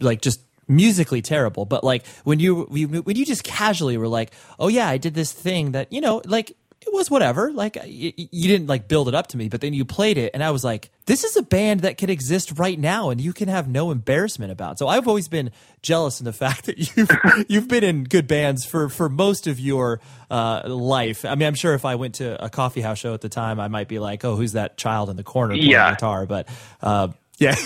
like 0.00 0.22
just 0.22 0.40
musically 0.66 1.20
terrible. 1.20 1.66
But 1.66 1.84
like 1.84 2.06
when 2.24 2.40
you 2.40 2.62
when 2.62 3.16
you 3.16 3.26
just 3.26 3.44
casually 3.44 3.98
were 3.98 4.08
like, 4.08 4.32
oh 4.58 4.68
yeah, 4.68 4.88
I 4.88 4.96
did 4.96 5.12
this 5.12 5.32
thing 5.32 5.72
that 5.72 5.92
you 5.92 6.00
know 6.00 6.22
like 6.24 6.56
it 6.80 6.92
was 6.92 7.10
whatever. 7.10 7.50
Like 7.50 7.76
you, 7.86 8.12
you, 8.16 8.48
didn't 8.48 8.68
like 8.68 8.88
build 8.88 9.08
it 9.08 9.14
up 9.14 9.26
to 9.28 9.36
me, 9.36 9.48
but 9.48 9.60
then 9.60 9.74
you 9.74 9.84
played 9.84 10.16
it, 10.16 10.30
and 10.32 10.44
I 10.44 10.50
was 10.50 10.62
like, 10.62 10.90
this 11.06 11.24
is 11.24 11.36
a 11.36 11.42
band 11.42 11.80
that 11.80 11.98
can 11.98 12.08
exist 12.08 12.58
right 12.58 12.78
now, 12.78 13.10
and 13.10 13.20
you 13.20 13.32
can 13.32 13.48
have 13.48 13.68
no 13.68 13.90
embarrassment 13.90 14.52
about. 14.52 14.78
So 14.78 14.86
I've 14.86 15.08
always 15.08 15.28
been 15.28 15.50
jealous 15.82 16.20
in 16.20 16.24
the 16.24 16.32
fact 16.44 16.66
that 16.66 16.78
you've 16.78 17.10
you've 17.48 17.68
been 17.68 17.84
in 17.84 18.04
good 18.04 18.26
bands 18.26 18.64
for 18.64 18.88
for 18.88 19.08
most 19.08 19.46
of 19.46 19.58
your 19.58 20.00
uh, 20.30 20.62
life. 20.66 21.24
I 21.24 21.34
mean, 21.34 21.48
I'm 21.48 21.54
sure 21.54 21.74
if 21.74 21.84
I 21.84 21.96
went 21.96 22.16
to 22.16 22.42
a 22.42 22.48
coffee 22.48 22.80
house 22.80 22.98
show 22.98 23.14
at 23.14 23.20
the 23.20 23.28
time, 23.28 23.58
I 23.58 23.68
might 23.68 23.88
be 23.88 23.98
like, 23.98 24.24
oh, 24.24 24.36
who's 24.36 24.52
that 24.52 24.76
child 24.76 25.10
in 25.10 25.16
the 25.16 25.24
corner 25.24 25.54
playing 25.54 25.70
yeah. 25.70 25.90
guitar? 25.90 26.26
But 26.26 26.48
uh, 26.80 27.08
yeah, 27.38 27.56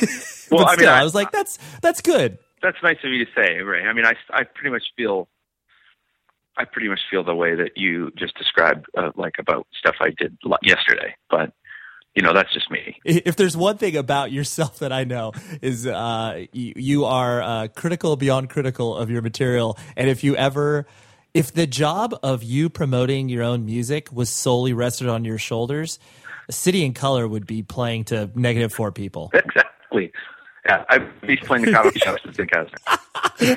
well, 0.51 0.67
I 0.67 0.77
mean, 0.77 0.89
I, 0.89 1.01
I 1.01 1.05
was 1.05 1.15
like, 1.15 1.33
that's 1.33 1.59
that's 1.83 2.01
good. 2.01 2.39
That's 2.63 2.77
nice 2.83 2.99
of 3.05 3.11
you 3.11 3.25
to 3.25 3.31
say, 3.35 3.61
Ray. 3.61 3.83
I 3.83 3.93
mean, 3.93 4.07
I 4.07 4.15
I 4.31 4.45
pretty 4.45 4.71
much 4.71 4.85
feel 4.97 5.29
I 6.57 6.65
pretty 6.65 6.89
much 6.89 7.01
feel 7.11 7.25
the 7.25 7.35
way 7.35 7.55
that 7.55 7.73
you 7.77 8.11
just 8.17 8.37
described, 8.37 8.87
uh, 8.97 9.11
like 9.17 9.35
about 9.39 9.67
stuff 9.79 9.97
I 10.01 10.11
did 10.11 10.37
yesterday. 10.63 11.15
But 11.31 11.53
you 12.15 12.23
know, 12.23 12.35
that's 12.35 12.53
just 12.53 12.71
me. 12.71 12.99
If 13.05 13.37
there's 13.37 13.57
one 13.57 13.79
thing 13.79 13.97
about 13.97 14.33
yourself 14.33 14.81
that 14.81 14.93
I 14.93 15.05
know 15.05 15.33
is 15.63 15.87
uh, 15.87 16.45
you, 16.53 16.75
you, 16.77 17.05
are 17.07 17.43
uh, 17.43 17.69
critical 17.69 18.17
beyond 18.17 18.51
critical 18.51 18.95
of 18.95 19.11
your 19.11 19.23
material, 19.23 19.79
and 19.97 20.11
if 20.11 20.23
you 20.23 20.37
ever, 20.37 20.87
if 21.33 21.53
the 21.53 21.67
job 21.67 22.15
of 22.23 22.43
you 22.43 22.69
promoting 22.69 23.31
your 23.31 23.43
own 23.43 23.65
music 23.65 24.13
was 24.13 24.29
solely 24.29 24.75
rested 24.75 25.09
on 25.09 25.25
your 25.25 25.39
shoulders, 25.39 25.99
City 26.51 26.85
and 26.85 26.95
Colour 26.95 27.27
would 27.27 27.47
be 27.47 27.63
playing 27.63 28.05
to 28.05 28.31
negative 28.35 28.75
four 28.75 28.93
people. 28.93 29.31
Exactly. 29.33 29.63
Yeah, 30.65 30.85
I'd 30.89 31.21
be 31.23 31.37
playing 31.37 31.65
the 31.65 31.73
comedy 31.73 31.99
shows 31.99 32.21
to 32.23 32.33
think 32.33 32.53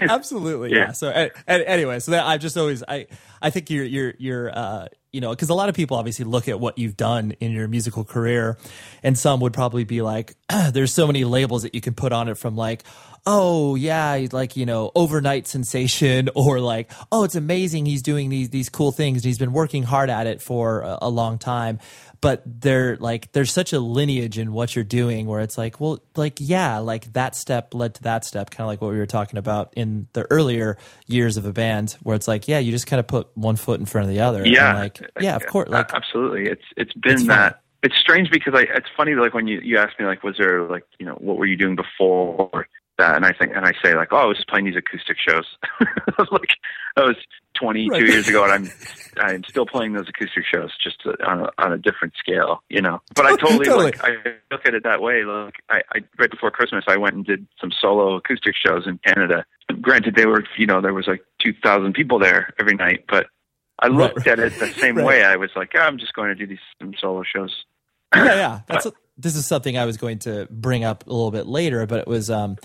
Absolutely, 0.10 0.72
yeah. 0.72 0.78
yeah. 0.78 0.92
So, 0.92 1.10
and, 1.10 1.32
and 1.46 1.64
anyway, 1.64 2.00
so 2.00 2.12
that 2.12 2.26
I've 2.26 2.42
just 2.42 2.58
always 2.58 2.84
I 2.88 3.06
I 3.42 3.52
think 3.52 3.70
you're 3.70 3.86
you're 3.86 4.14
you're 4.18 4.58
uh 4.58 4.88
you 5.12 5.22
know 5.22 5.30
because 5.30 5.50
a 5.50 5.54
lot 5.54 5.70
of 5.70 5.76
people 5.76 5.98
obviously 5.98 6.26
look 6.26 6.48
at 6.48 6.60
what 6.60 6.80
you've 6.80 6.98
done 6.98 7.34
in 7.40 7.52
your 7.52 7.68
musical 7.68 8.04
career, 8.04 8.58
and 9.04 9.18
some 9.18 9.40
would 9.42 9.54
probably 9.54 9.84
be 9.84 10.02
like, 10.02 10.36
there's 10.72 10.94
so 10.94 11.06
many 11.06 11.26
labels 11.26 11.62
that 11.62 11.76
you 11.76 11.82
can 11.82 11.94
put 11.94 12.12
on 12.12 12.28
it 12.28 12.40
from 12.40 12.56
like 12.56 12.84
oh 13.26 13.76
yeah, 13.76 14.28
like 14.32 14.56
you 14.56 14.66
know, 14.66 14.92
overnight 14.96 15.48
sensation, 15.48 16.30
or 16.36 16.60
like 16.60 16.92
oh, 17.12 17.24
it's 17.24 17.36
amazing 17.36 17.86
he's 17.86 18.02
doing 18.02 18.30
these 18.30 18.50
these 18.50 18.70
cool 18.70 18.92
things. 18.92 19.18
And 19.18 19.26
he's 19.26 19.40
been 19.40 19.54
working 19.54 19.84
hard 19.84 20.10
at 20.10 20.28
it 20.28 20.42
for 20.42 20.82
a, 20.82 21.00
a 21.04 21.10
long 21.10 21.38
time. 21.38 21.80
But 22.22 22.44
they're 22.46 22.98
like 22.98 23.32
there's 23.32 23.52
such 23.52 23.74
a 23.74 23.80
lineage 23.80 24.38
in 24.38 24.52
what 24.52 24.76
you're 24.76 24.86
doing 24.86 25.26
where 25.26 25.42
it's 25.42 25.58
like, 25.58 25.80
well, 25.80 26.00
like 26.16 26.38
yeah, 26.40 26.80
like 26.80 27.12
that 27.14 27.36
step 27.36 27.74
led 27.74 27.96
to 27.96 28.04
that 28.04 28.26
step, 28.26 28.50
kind 28.50 28.66
of 28.66 28.68
like 28.68 28.82
what 28.82 28.92
we 28.92 28.98
were 28.98 29.06
talking 29.06 29.38
about 29.38 29.74
in 29.76 30.08
the 30.14 30.26
earlier 30.32 30.78
years 31.08 31.38
of 31.38 31.46
a 31.46 31.54
band, 31.54 31.98
where 32.04 32.16
it's 32.16 32.28
like, 32.28 32.48
yeah, 32.48 32.60
you 32.60 32.72
just 32.72 32.88
kind 32.88 33.00
of 33.00 33.08
put 33.08 33.30
one 33.36 33.56
foot 33.56 33.80
in 33.80 33.86
front 33.86 34.08
of 34.08 34.14
the 34.14 34.22
other. 34.22 34.46
Yeah, 34.46 34.70
and 34.70 34.80
like 34.80 35.12
yeah, 35.20 35.36
of 35.36 35.46
course, 35.48 35.70
like 35.70 35.94
absolutely. 35.94 36.50
It's 36.50 36.66
it's 36.78 36.94
been 36.94 37.14
it's 37.14 37.28
that 37.28 37.62
it's 37.86 37.98
strange 37.98 38.32
because 38.32 38.54
I 38.56 38.62
it's 38.62 38.90
funny 38.98 39.14
like 39.14 39.34
when 39.34 39.48
you 39.48 39.60
you 39.62 39.78
ask 39.78 39.98
me 40.00 40.06
like 40.06 40.24
was 40.24 40.38
there 40.38 40.64
like 40.64 40.84
you 41.00 41.06
know 41.06 41.14
what 41.14 41.38
were 41.38 41.46
you 41.46 41.56
doing 41.56 41.76
before 41.76 42.68
that 42.98 43.16
and 43.16 43.26
I 43.26 43.34
think 43.34 43.52
and 43.56 43.66
I 43.66 43.74
say 43.84 43.96
like, 43.96 44.10
oh, 44.12 44.18
I 44.18 44.26
was 44.26 44.44
playing 44.48 44.66
these 44.66 44.76
acoustic 44.76 45.18
shows. 45.18 45.46
like 46.32 46.58
that 46.96 47.06
was 47.06 47.16
22 47.56 47.92
right. 47.92 48.08
years 48.08 48.28
ago, 48.28 48.44
and 48.44 48.52
I'm 48.52 48.72
I'm 49.18 49.44
still 49.44 49.66
playing 49.66 49.94
those 49.94 50.08
acoustic 50.10 50.44
shows, 50.46 50.72
just 50.82 51.02
on 51.26 51.42
a, 51.42 51.50
on 51.58 51.74
a 51.74 51.78
different 51.78 52.14
scale, 52.18 52.64
you 52.70 52.82
know. 52.82 53.02
But 53.16 53.26
I 53.26 53.36
totally, 53.36 53.66
totally. 53.66 53.86
like 53.86 54.04
I 54.04 54.12
look 54.52 54.66
at 54.66 54.74
it 54.74 54.84
that 54.84 55.02
way. 55.02 55.24
Like 55.24 55.56
I, 55.70 55.82
I 55.94 56.00
right 56.18 56.32
before 56.32 56.52
Christmas, 56.52 56.86
I 56.88 56.98
went 56.98 57.16
and 57.16 57.26
did 57.26 57.48
some 57.60 57.72
solo 57.72 58.16
acoustic 58.16 58.56
shows 58.56 58.88
in 58.88 59.00
Canada. 59.00 59.46
Granted, 59.82 60.16
they 60.16 60.26
were 60.26 60.44
you 60.58 60.66
know 60.66 60.82
there 60.82 60.94
was 60.94 61.08
like 61.08 61.24
2,000 61.42 61.94
people 61.94 62.20
there 62.20 62.54
every 62.60 62.76
night, 62.76 63.06
but 63.10 63.28
I 63.80 63.88
looked 63.88 64.26
right. 64.26 64.28
at 64.28 64.40
it 64.40 64.60
the 64.60 64.68
same 64.68 64.98
right. 64.98 65.06
way. 65.06 65.24
I 65.24 65.36
was 65.36 65.50
like, 65.56 65.72
oh, 65.76 65.80
I'm 65.80 65.98
just 65.98 66.14
going 66.14 66.30
to 66.30 66.36
do 66.36 66.48
these 66.48 66.60
some 66.80 66.94
solo 67.00 67.24
shows. 67.24 67.66
Yeah, 68.16 68.26
yeah. 68.26 68.60
That's 68.68 68.86
a, 68.86 68.94
this 69.18 69.36
is 69.36 69.46
something 69.46 69.78
I 69.78 69.86
was 69.86 69.98
going 69.98 70.20
to 70.20 70.48
bring 70.50 70.84
up 70.84 71.08
a 71.08 71.10
little 71.10 71.32
bit 71.32 71.48
later, 71.48 71.86
but 71.86 72.00
it 72.00 72.08
was, 72.08 72.30
um, 72.30 72.58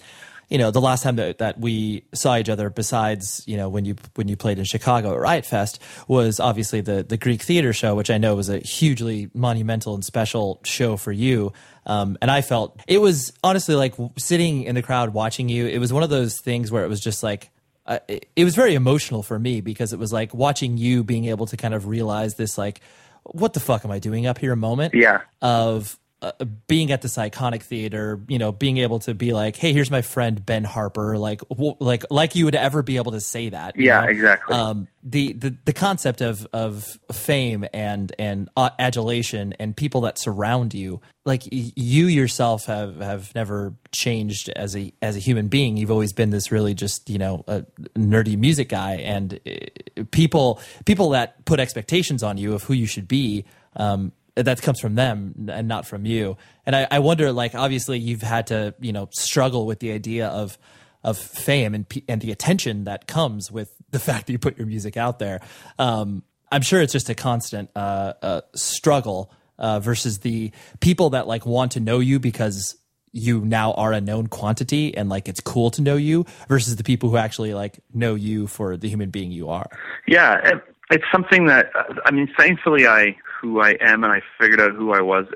you 0.49 0.59
know, 0.59 0.71
the 0.71 0.81
last 0.81 1.03
time 1.03 1.17
that, 1.17 1.39
that 1.39 1.61
we 1.61 2.05
saw 2.13 2.37
each 2.37 2.49
other, 2.49 2.71
besides 2.71 3.45
you 3.47 3.57
know 3.57 3.69
when 3.69 3.85
you 3.85 3.95
when 4.17 4.27
you 4.27 4.37
played 4.37 4.59
in 4.59 4.65
Chicago 4.65 5.15
at 5.15 5.21
Riot 5.21 5.47
Fest, 5.47 5.81
was 6.09 6.41
obviously 6.41 6.81
the 6.81 7.05
the 7.05 7.17
Greek 7.17 7.43
Theater 7.43 7.73
show, 7.73 7.95
which 7.95 8.11
I 8.11 8.19
know 8.19 8.35
was 8.35 8.49
a 8.49 8.59
hugely 8.59 9.31
monumental 9.33 9.95
and 9.95 10.05
special 10.05 10.61
show 10.65 10.97
for 10.97 11.13
you. 11.13 11.53
Um, 11.87 12.19
and 12.21 12.31
I 12.31 12.43
felt 12.43 12.81
it 12.89 12.99
was 12.99 13.33
honestly 13.45 13.77
like 13.77 13.95
sitting 14.19 14.65
in 14.65 14.75
the 14.75 14.83
crowd 14.83 15.15
watching 15.15 15.49
you. 15.49 15.67
It 15.67 15.79
was 15.79 15.93
one 15.93 16.03
of 16.03 16.11
those 16.11 16.41
things 16.41 16.73
where 16.73 16.85
it 16.85 16.89
was 16.89 17.01
just 17.01 17.23
like. 17.23 17.51
Uh, 17.87 17.99
it, 18.09 18.27
it 18.37 18.45
was 18.45 18.55
very 18.55 18.75
emotional 18.75 19.23
for 19.23 19.39
me 19.39 19.61
because 19.63 19.93
it 19.93 19.99
was 19.99 20.13
like 20.13 20.33
watching 20.35 20.77
you 20.77 21.03
being 21.03 21.25
able 21.25 21.47
to 21.47 21.57
kind 21.57 21.75
of 21.75 21.87
realize 21.89 22.35
this 22.35 22.59
like 22.59 22.81
what 23.25 23.53
the 23.53 23.61
fuck 23.61 23.85
am 23.85 23.91
I 23.91 23.99
doing 23.99 24.27
up 24.27 24.39
here 24.39 24.55
moment? 24.55 24.95
Yeah. 24.95 25.23
Of 25.41 25.99
uh, 26.23 26.33
being 26.67 26.93
at 26.93 27.01
this 27.01 27.17
iconic 27.17 27.63
theater, 27.63 28.21
you 28.29 28.39
know, 28.39 28.53
being 28.53 28.77
able 28.77 28.99
to 29.01 29.15
be 29.15 29.33
like, 29.33 29.57
"Hey, 29.57 29.73
here's 29.73 29.91
my 29.91 30.03
friend 30.03 30.45
Ben 30.45 30.65
Harper," 30.65 31.17
like, 31.17 31.41
w- 31.49 31.77
like, 31.79 32.05
like 32.11 32.35
you 32.35 32.45
would 32.45 32.55
ever 32.55 32.83
be 32.83 32.97
able 32.97 33.13
to 33.13 33.21
say 33.21 33.49
that. 33.49 33.77
Yeah, 33.77 34.03
know? 34.03 34.09
exactly. 34.09 34.55
Um, 34.55 34.89
the, 35.03 35.33
the 35.33 35.57
the 35.65 35.73
concept 35.73 36.21
of 36.21 36.47
of 36.53 36.99
fame 37.11 37.65
and 37.73 38.15
and 38.19 38.51
uh, 38.55 38.71
adulation 38.79 39.55
and 39.59 39.75
people 39.75 40.03
that 40.03 40.19
surround 40.19 40.75
you, 40.75 41.01
like 41.25 41.45
you 41.51 42.07
yourself 42.07 42.67
have 42.67 43.01
have 43.01 43.35
never 43.35 43.75
changed 43.93 44.51
as 44.51 44.77
a 44.77 44.93
as 45.01 45.17
a 45.17 45.21
human 45.21 45.49
being. 45.49 45.79
You've 45.79 45.91
always 45.91 46.13
been 46.13 46.29
this 46.29 46.53
really 46.53 46.75
just 46.75 47.09
you 47.09 47.19
know 47.19 47.45
a 47.49 47.65
nerdy 47.97 48.37
music 48.37 48.69
guy, 48.69 48.97
and 48.97 49.41
uh, 49.47 50.05
people 50.11 50.61
people 50.85 51.11
that 51.11 51.47
put 51.47 51.61
expectations 51.61 52.23
on 52.23 52.37
you 52.37 52.53
of 52.55 52.65
who 52.65 52.75
you 52.75 52.87
should 52.87 53.09
be. 53.09 53.47
Um, 53.77 54.13
that 54.37 54.63
comes 54.63 54.81
from 54.81 54.95
them 54.95 55.49
and 55.51 55.69
not 55.69 55.87
from 55.87 56.05
you. 56.07 56.37
And 56.67 56.77
I, 56.77 56.87
I, 56.91 56.99
wonder, 57.01 57.33
like, 57.33 57.55
obviously, 57.55 57.99
you've 57.99 58.23
had 58.23 58.49
to, 58.49 58.75
you 58.81 58.93
know, 58.93 59.09
struggle 59.13 59.67
with 59.67 59.81
the 59.81 59.93
idea 59.93 60.29
of 60.29 60.59
of 61.03 61.17
fame 61.17 61.75
and 61.75 61.87
and 62.09 62.21
the 62.21 62.31
attention 62.31 62.85
that 62.85 63.07
comes 63.07 63.51
with 63.51 63.75
the 63.91 63.99
fact 63.99 64.27
that 64.27 64.33
you 64.33 64.39
put 64.39 64.59
your 64.59 64.67
music 64.67 64.97
out 64.97 65.19
there. 65.19 65.41
Um, 65.79 66.23
I'm 66.53 66.63
sure 66.63 66.81
it's 66.81 66.93
just 66.93 67.09
a 67.09 67.15
constant 67.15 67.71
uh, 67.77 68.15
uh, 68.23 68.41
struggle 68.55 69.33
uh, 69.59 69.79
versus 69.79 70.19
the 70.19 70.51
people 70.81 71.11
that 71.11 71.29
like 71.29 71.47
want 71.47 71.73
to 71.73 71.81
know 71.81 72.01
you 72.01 72.19
because 72.19 72.77
you 73.13 73.41
now 73.45 73.73
are 73.73 73.93
a 73.93 74.01
known 74.01 74.27
quantity 74.27 74.97
and 74.97 75.09
like 75.09 75.29
it's 75.29 75.41
cool 75.41 75.71
to 75.73 75.83
know 75.83 75.97
you 75.97 76.25
versus 76.49 76.77
the 76.77 76.85
people 76.85 77.11
who 77.11 77.17
actually 77.17 77.55
like 77.55 77.81
know 77.93 78.15
you 78.15 78.47
for 78.47 78.77
the 78.77 78.89
human 78.89 79.11
being 79.11 79.31
you 79.31 79.49
are. 79.49 79.69
Yeah, 80.07 80.59
it's 80.91 81.05
something 81.13 81.47
that 81.47 81.71
I 82.05 82.11
mean. 82.11 82.29
Thankfully, 82.37 82.87
I 82.87 83.17
who 83.41 83.61
I 83.61 83.77
am 83.81 84.05
and 84.05 84.13
I 84.13 84.23
figured 84.41 84.61
out 84.61 84.73
who 84.73 84.93
I 84.93 85.01
was 85.01 85.27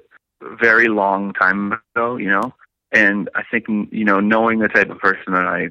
a 0.43 0.57
very 0.57 0.89
long 0.89 1.33
time 1.33 1.73
ago, 1.73 2.17
you 2.17 2.29
know. 2.29 2.53
And 2.93 3.29
I 3.35 3.43
think 3.51 3.67
you 3.91 4.05
know, 4.05 4.21
knowing 4.21 4.59
the 4.59 4.69
type 4.69 4.91
of 4.91 4.99
person 4.99 5.33
that 5.33 5.47
I 5.47 5.69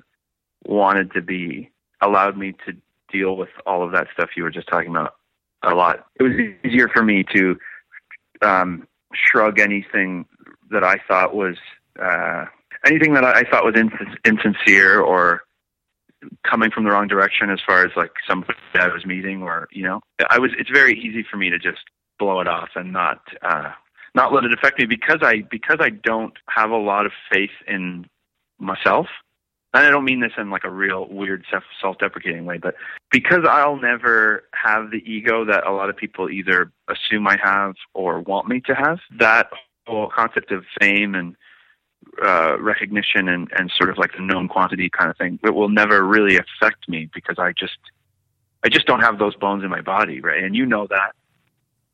wanted 0.66 1.12
to 1.14 1.22
be 1.22 1.70
allowed 2.02 2.38
me 2.38 2.54
to 2.66 2.74
deal 3.12 3.36
with 3.38 3.50
all 3.66 3.84
of 3.84 3.92
that 3.92 4.08
stuff 4.14 4.32
you 4.36 4.44
were 4.44 4.50
just 4.50 4.68
talking 4.68 4.90
about 4.90 5.16
a 5.62 5.74
lot. 5.74 6.08
It 6.16 6.24
was 6.24 6.34
easier 6.64 6.90
for 6.90 7.04
me 7.04 7.24
to 7.36 7.58
um, 8.42 8.88
shrug 9.14 9.60
anything 9.60 10.26
that 10.72 10.84
I 10.84 10.98
thought 11.08 11.36
was 11.36 11.58
uh, 12.02 12.46
anything 12.86 13.14
that 13.14 13.24
I 13.24 13.44
thought 13.44 13.64
was 13.64 13.76
ins- 13.76 14.18
insincere 14.26 15.00
or 15.00 15.44
coming 16.50 16.72
from 16.72 16.84
the 16.84 16.92
wrong 16.92 17.08
direction 17.08 17.50
as 17.50 17.60
far 17.66 17.86
as 17.86 17.92
like 17.96 18.12
somebody 18.28 18.58
I 18.76 18.88
was 18.88 19.06
meeting 19.06 19.44
or 19.44 19.68
you 19.72 19.84
know 19.84 20.02
I 20.30 20.40
was 20.40 20.52
it's 20.58 20.70
very 20.70 21.00
easy 21.00 21.26
for 21.30 21.38
me 21.38 21.50
to 21.50 21.60
just 21.60 21.82
blow 22.20 22.40
it 22.40 22.48
off 22.48 22.70
and 22.76 22.94
not 22.94 23.22
uh, 23.42 23.72
not 24.16 24.34
let 24.34 24.44
it 24.44 24.54
affect 24.54 24.80
me 24.80 24.86
because 24.86 25.20
I 25.22 25.42
because 25.50 25.78
I 25.80 25.90
don't 25.90 26.34
have 26.48 26.72
a 26.72 26.78
lot 26.78 27.06
of 27.06 27.12
faith 27.32 27.52
in 27.68 28.06
myself. 28.60 29.08
And 29.76 29.84
I 29.84 29.90
don't 29.90 30.06
mean 30.06 30.20
this 30.20 30.34
in 30.38 30.52
like 30.52 30.66
a 30.66 30.70
real 30.70 31.08
weird 31.10 31.46
self 31.50 31.64
self 31.82 31.98
deprecating 31.98 32.46
way, 32.46 32.60
but 32.60 32.76
because 33.12 33.44
I'll 33.50 33.78
never 33.78 34.44
have 34.54 34.92
the 34.92 34.98
ego 34.98 35.46
that 35.46 35.66
a 35.66 35.72
lot 35.72 35.90
of 35.90 35.98
people 35.98 36.30
either 36.30 36.72
assume 36.88 37.28
I 37.28 37.38
have 37.44 37.74
or 37.96 38.22
want 38.22 38.48
me 38.48 38.62
to 38.68 38.76
have, 38.76 39.00
that 39.18 39.50
whole 39.88 40.10
concept 40.16 40.52
of 40.52 40.64
fame 40.80 41.16
and 41.16 41.36
uh, 42.24 42.58
recognition 42.60 43.28
and, 43.28 43.50
and 43.58 43.72
sort 43.78 43.90
of 43.90 43.98
like 43.98 44.12
the 44.14 44.22
known 44.22 44.48
quantity 44.48 44.90
kind 44.90 45.10
of 45.10 45.18
thing, 45.18 45.40
it 45.44 45.54
will 45.54 45.70
never 45.70 46.04
really 46.04 46.38
affect 46.38 46.88
me 46.88 47.10
because 47.14 47.38
I 47.40 47.52
just 47.52 47.78
I 48.64 48.70
just 48.70 48.86
don't 48.88 49.02
have 49.02 49.20
those 49.20 49.36
bones 49.36 49.64
in 49.64 49.70
my 49.70 49.82
body, 49.82 50.22
right? 50.22 50.44
And 50.44 50.56
you 50.56 50.66
know 50.66 50.88
that 50.88 51.14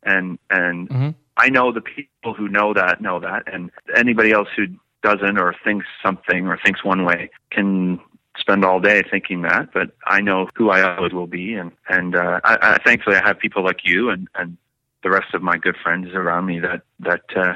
and 0.04 0.40
and 0.50 0.90
mm-hmm. 0.90 1.10
I 1.38 1.50
know 1.50 1.72
the 1.72 1.82
people 1.82 2.34
who 2.34 2.48
know 2.48 2.74
that 2.74 3.02
know 3.02 3.20
that, 3.20 3.52
and 3.52 3.72
anybody 3.96 4.32
else 4.32 4.48
who 4.56 4.68
doesn't 5.02 5.38
or 5.38 5.56
thinks 5.64 5.86
something 6.04 6.48
or 6.48 6.60
thinks 6.64 6.84
one 6.84 7.06
way 7.06 7.30
can 7.52 8.00
spend 8.38 8.66
all 8.66 8.80
day 8.80 9.02
thinking 9.10 9.42
that. 9.44 9.72
But 9.74 9.92
I 10.06 10.22
know 10.22 10.50
who 10.56 10.70
I 10.70 10.96
always 10.96 11.14
will 11.14 11.28
be, 11.28 11.54
and 11.54 11.72
and 11.88 12.16
uh, 12.16 12.40
I, 12.44 12.58
I, 12.62 12.78
thankfully 12.84 13.16
I 13.16 13.26
have 13.26 13.40
people 13.40 13.64
like 13.64 13.82
you 13.84 14.10
and 14.10 14.28
and 14.36 14.58
the 15.04 15.10
rest 15.10 15.34
of 15.34 15.42
my 15.42 15.58
good 15.58 15.78
friends 15.82 16.10
around 16.14 16.46
me 16.46 16.60
that 16.60 16.82
that 17.00 17.24
uh, 17.36 17.54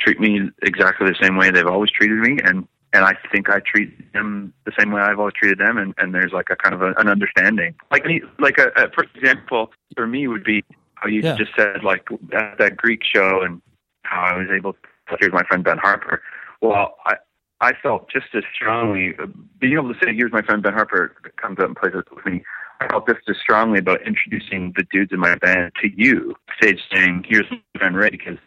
treat 0.00 0.20
me 0.20 0.50
exactly 0.62 1.08
the 1.08 1.16
same 1.20 1.36
way 1.36 1.50
they've 1.50 1.66
always 1.66 1.90
treated 1.90 2.18
me, 2.18 2.38
and 2.44 2.66
and 2.92 3.04
I 3.04 3.16
think 3.30 3.48
I 3.48 3.60
treat 3.60 4.12
them 4.12 4.52
the 4.66 4.72
same 4.78 4.90
way 4.90 5.00
I've 5.00 5.18
always 5.18 5.34
treated 5.34 5.58
them, 5.58 5.78
and, 5.78 5.94
and 5.98 6.14
there's 6.14 6.32
like 6.32 6.48
a 6.50 6.56
kind 6.56 6.74
of 6.74 6.82
a, 6.82 6.92
an 6.98 7.08
understanding. 7.08 7.74
Like 7.90 8.04
like 8.38 8.58
a, 8.58 8.68
a 8.76 8.90
for 8.90 9.04
example 9.14 9.70
for 9.94 10.06
me 10.06 10.26
would 10.26 10.44
be 10.44 10.64
how 10.94 11.08
you 11.08 11.22
yeah. 11.22 11.36
just 11.36 11.52
said 11.56 11.84
like 11.84 12.08
that, 12.30 12.58
that 12.58 12.76
Greek 12.76 13.02
show 13.04 13.42
and 13.42 13.62
how 14.02 14.22
I 14.22 14.36
was 14.36 14.48
able 14.54 14.74
to 14.74 14.78
here's 15.18 15.32
my 15.32 15.42
friend 15.44 15.64
Ben 15.64 15.78
Harper. 15.78 16.22
Well, 16.60 16.96
I 17.06 17.16
I 17.60 17.72
felt 17.82 18.10
just 18.10 18.26
as 18.34 18.44
strongly 18.54 19.14
uh, 19.22 19.26
being 19.58 19.74
able 19.74 19.92
to 19.92 19.98
say 20.02 20.14
here's 20.14 20.32
my 20.32 20.42
friend 20.42 20.62
Ben 20.62 20.72
Harper 20.72 21.14
comes 21.36 21.58
up 21.58 21.66
and 21.66 21.76
plays 21.76 21.94
with 21.94 22.26
me. 22.26 22.42
I 22.80 22.88
felt 22.88 23.06
just 23.06 23.28
as 23.28 23.36
strongly 23.36 23.78
about 23.78 24.00
introducing 24.06 24.72
the 24.74 24.84
dudes 24.90 25.12
in 25.12 25.20
my 25.20 25.34
band 25.36 25.72
to 25.82 25.88
you, 25.94 26.34
stage 26.56 26.80
saying 26.90 27.26
here's 27.28 27.44
Ben 27.78 27.94
Ray 27.94 28.10
because 28.10 28.38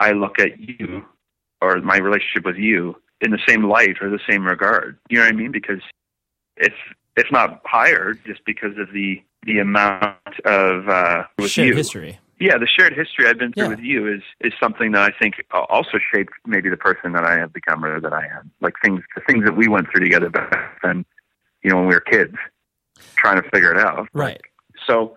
I 0.00 0.12
look 0.12 0.38
at 0.38 0.58
you 0.58 1.04
or 1.60 1.80
my 1.80 1.98
relationship 1.98 2.44
with 2.44 2.56
you 2.56 2.96
in 3.20 3.30
the 3.30 3.38
same 3.46 3.64
light 3.64 3.96
or 4.00 4.10
the 4.10 4.20
same 4.28 4.44
regard. 4.44 4.98
You 5.08 5.18
know 5.18 5.24
what 5.24 5.32
I 5.32 5.36
mean? 5.36 5.52
Because 5.52 5.80
it's 6.56 6.74
it's 7.16 7.30
not 7.30 7.60
higher 7.64 8.14
just 8.26 8.44
because 8.44 8.76
of 8.78 8.92
the 8.92 9.22
the 9.44 9.58
amount 9.58 10.40
of 10.44 10.88
uh, 10.88 11.24
with 11.38 11.50
shared 11.50 11.68
you. 11.68 11.74
history. 11.74 12.18
Yeah, 12.40 12.58
the 12.58 12.66
shared 12.66 12.94
history 12.94 13.28
I've 13.28 13.38
been 13.38 13.52
through 13.52 13.64
yeah. 13.64 13.68
with 13.68 13.80
you 13.80 14.12
is 14.12 14.22
is 14.40 14.52
something 14.60 14.92
that 14.92 15.02
I 15.02 15.16
think 15.16 15.34
also 15.52 15.98
shaped 16.12 16.32
maybe 16.46 16.68
the 16.68 16.76
person 16.76 17.12
that 17.12 17.24
I 17.24 17.38
have 17.38 17.52
become 17.52 17.84
or 17.84 18.00
that 18.00 18.12
I 18.12 18.26
am. 18.26 18.50
Like 18.60 18.74
things, 18.82 19.02
the 19.14 19.22
things 19.26 19.44
that 19.44 19.56
we 19.56 19.68
went 19.68 19.88
through 19.90 20.00
together 20.00 20.28
back 20.30 20.80
then, 20.82 21.04
you 21.62 21.70
know, 21.70 21.76
when 21.76 21.86
we 21.86 21.94
were 21.94 22.00
kids, 22.00 22.34
trying 23.14 23.40
to 23.40 23.48
figure 23.50 23.72
it 23.72 23.78
out. 23.78 24.08
Right. 24.12 24.40
So 24.86 25.14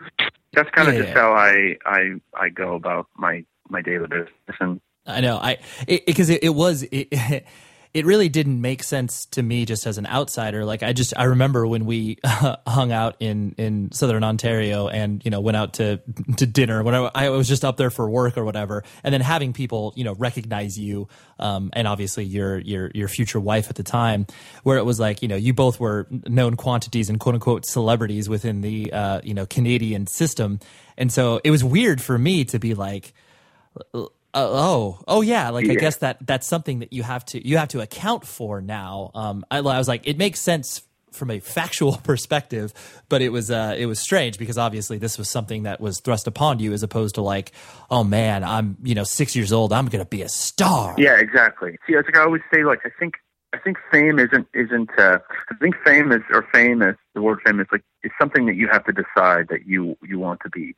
that's 0.53 0.69
kind 0.71 0.87
of 0.87 0.93
yeah, 0.93 1.01
just 1.01 1.15
yeah. 1.15 1.21
how 1.21 1.33
I 1.33 1.77
I 1.85 2.11
I 2.35 2.49
go 2.49 2.75
about 2.75 3.07
my 3.17 3.43
my 3.69 3.81
daily 3.81 4.07
business. 4.07 4.29
And 4.59 4.81
I 5.05 5.21
know 5.21 5.37
I 5.37 5.57
because 5.87 6.29
it, 6.29 6.43
it, 6.43 6.45
it, 6.45 6.49
was 6.49 6.83
it, 6.83 7.45
it 7.95 8.05
really 8.05 8.27
didn't 8.27 8.59
make 8.59 8.83
sense 8.83 9.25
to 9.27 9.41
me 9.41 9.65
just 9.65 9.87
as 9.87 9.97
an 9.97 10.05
outsider. 10.05 10.65
Like 10.65 10.83
I 10.83 10.91
just 10.91 11.13
I 11.15 11.23
remember 11.23 11.65
when 11.65 11.85
we 11.85 12.17
hung 12.25 12.91
out 12.91 13.15
in 13.21 13.55
in 13.57 13.89
southern 13.93 14.21
Ontario 14.21 14.89
and 14.89 15.23
you 15.23 15.31
know 15.31 15.39
went 15.39 15.55
out 15.55 15.75
to 15.75 16.01
to 16.35 16.45
dinner 16.45 16.83
when 16.83 16.93
I, 16.93 17.09
I, 17.15 17.29
was 17.29 17.47
just 17.47 17.63
up 17.63 17.77
there 17.77 17.89
for 17.89 18.09
work 18.09 18.37
or 18.37 18.43
whatever, 18.43 18.83
and 19.05 19.13
then 19.13 19.21
having 19.21 19.53
people 19.53 19.93
you 19.95 20.03
know 20.03 20.13
recognize 20.13 20.77
you 20.77 21.07
um, 21.39 21.69
and 21.71 21.87
obviously 21.87 22.25
your 22.25 22.59
your 22.59 22.91
your 22.93 23.07
future 23.07 23.39
wife 23.39 23.69
at 23.69 23.77
the 23.77 23.83
time, 23.83 24.27
where 24.63 24.77
it 24.77 24.83
was 24.83 24.99
like 24.99 25.21
you 25.21 25.29
know 25.29 25.37
you 25.37 25.53
both 25.53 25.79
were 25.79 26.05
known 26.27 26.57
quantities 26.57 27.09
and 27.09 27.17
quote 27.21 27.35
unquote 27.35 27.65
celebrities 27.65 28.27
within 28.27 28.59
the 28.59 28.91
uh, 28.91 29.21
you 29.23 29.33
know 29.33 29.45
Canadian 29.45 30.05
system, 30.05 30.59
and 30.97 31.13
so 31.13 31.39
it 31.45 31.51
was 31.51 31.63
weird 31.63 32.01
for 32.01 32.17
me 32.17 32.43
to 32.43 32.59
be 32.59 32.73
like 32.73 33.13
uh, 33.93 34.05
oh, 34.33 34.99
oh 35.07 35.21
yeah. 35.21 35.49
Like 35.49 35.65
yeah. 35.65 35.73
I 35.73 35.75
guess 35.75 35.97
that 35.97 36.25
that's 36.25 36.45
something 36.45 36.79
that 36.79 36.93
you 36.93 37.03
have 37.03 37.25
to 37.27 37.47
you 37.47 37.57
have 37.57 37.69
to 37.69 37.81
account 37.81 38.25
for 38.25 38.61
now. 38.61 39.11
Um, 39.15 39.45
I, 39.49 39.59
I, 39.59 39.77
was 39.77 39.87
like, 39.87 40.07
it 40.07 40.17
makes 40.17 40.41
sense 40.41 40.81
from 41.11 41.31
a 41.31 41.39
factual 41.39 41.97
perspective, 42.03 42.73
but 43.07 43.21
it 43.21 43.29
was 43.29 43.49
uh, 43.49 43.75
it 43.77 43.85
was 43.85 43.99
strange 43.99 44.37
because 44.37 44.57
obviously 44.57 44.97
this 44.97 45.17
was 45.17 45.29
something 45.29 45.63
that 45.63 45.79
was 45.79 45.99
thrust 46.01 46.27
upon 46.27 46.59
you 46.59 46.73
as 46.73 46.83
opposed 46.83 47.15
to 47.15 47.21
like, 47.21 47.53
oh 47.89 48.03
man, 48.03 48.43
I'm 48.43 48.77
you 48.83 48.95
know 48.95 49.05
six 49.05 49.35
years 49.35 49.53
old, 49.53 49.71
I'm 49.71 49.87
gonna 49.87 50.05
be 50.05 50.21
a 50.21 50.29
star. 50.29 50.95
Yeah, 50.97 51.17
exactly. 51.17 51.77
See, 51.87 51.95
like 51.95 52.15
I 52.15 52.21
always 52.21 52.41
say, 52.53 52.63
like 52.63 52.81
I 52.85 52.89
think 52.99 53.15
I 53.53 53.57
think 53.59 53.77
fame 53.91 54.19
isn't 54.19 54.47
isn't. 54.53 54.89
Uh, 54.97 55.19
I 55.49 55.55
think 55.61 55.75
fame 55.85 56.11
is 56.11 56.21
or 56.31 56.45
famous. 56.53 56.97
The 57.13 57.21
word 57.21 57.39
famous 57.45 57.67
like 57.71 57.83
is 58.03 58.11
something 58.19 58.45
that 58.47 58.55
you 58.55 58.67
have 58.69 58.83
to 58.85 58.91
decide 58.91 59.47
that 59.49 59.65
you 59.65 59.97
you 60.03 60.19
want 60.19 60.41
to 60.41 60.49
be, 60.49 60.75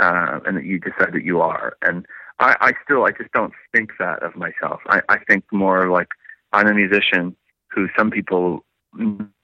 uh, 0.00 0.40
and 0.46 0.56
that 0.56 0.64
you 0.64 0.78
decide 0.78 1.12
that 1.12 1.22
you 1.22 1.42
are 1.42 1.76
and 1.82 2.06
I, 2.38 2.56
I 2.60 2.72
still, 2.84 3.04
I 3.04 3.10
just 3.10 3.32
don't 3.32 3.52
think 3.72 3.90
that 3.98 4.22
of 4.22 4.36
myself. 4.36 4.80
I, 4.86 5.02
I 5.08 5.18
think 5.28 5.44
more 5.52 5.88
like 5.88 6.08
I'm 6.52 6.66
a 6.66 6.74
musician 6.74 7.36
who 7.70 7.88
some 7.96 8.10
people 8.10 8.64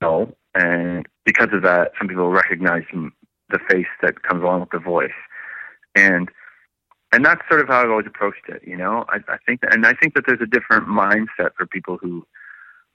know, 0.00 0.34
and 0.54 1.06
because 1.24 1.48
of 1.52 1.62
that, 1.62 1.92
some 1.98 2.08
people 2.08 2.30
recognize 2.30 2.84
the 3.48 3.58
face 3.68 3.86
that 4.02 4.22
comes 4.22 4.42
along 4.42 4.60
with 4.60 4.70
the 4.70 4.78
voice, 4.78 5.10
and 5.94 6.28
and 7.12 7.24
that's 7.24 7.42
sort 7.48 7.60
of 7.60 7.68
how 7.68 7.82
I've 7.82 7.90
always 7.90 8.06
approached 8.06 8.48
it. 8.48 8.62
You 8.64 8.76
know, 8.76 9.04
I, 9.08 9.18
I 9.28 9.38
think, 9.44 9.62
that, 9.62 9.74
and 9.74 9.84
I 9.84 9.94
think 9.94 10.14
that 10.14 10.24
there's 10.26 10.40
a 10.40 10.46
different 10.46 10.86
mindset 10.86 11.50
for 11.56 11.66
people 11.66 11.98
who 12.00 12.26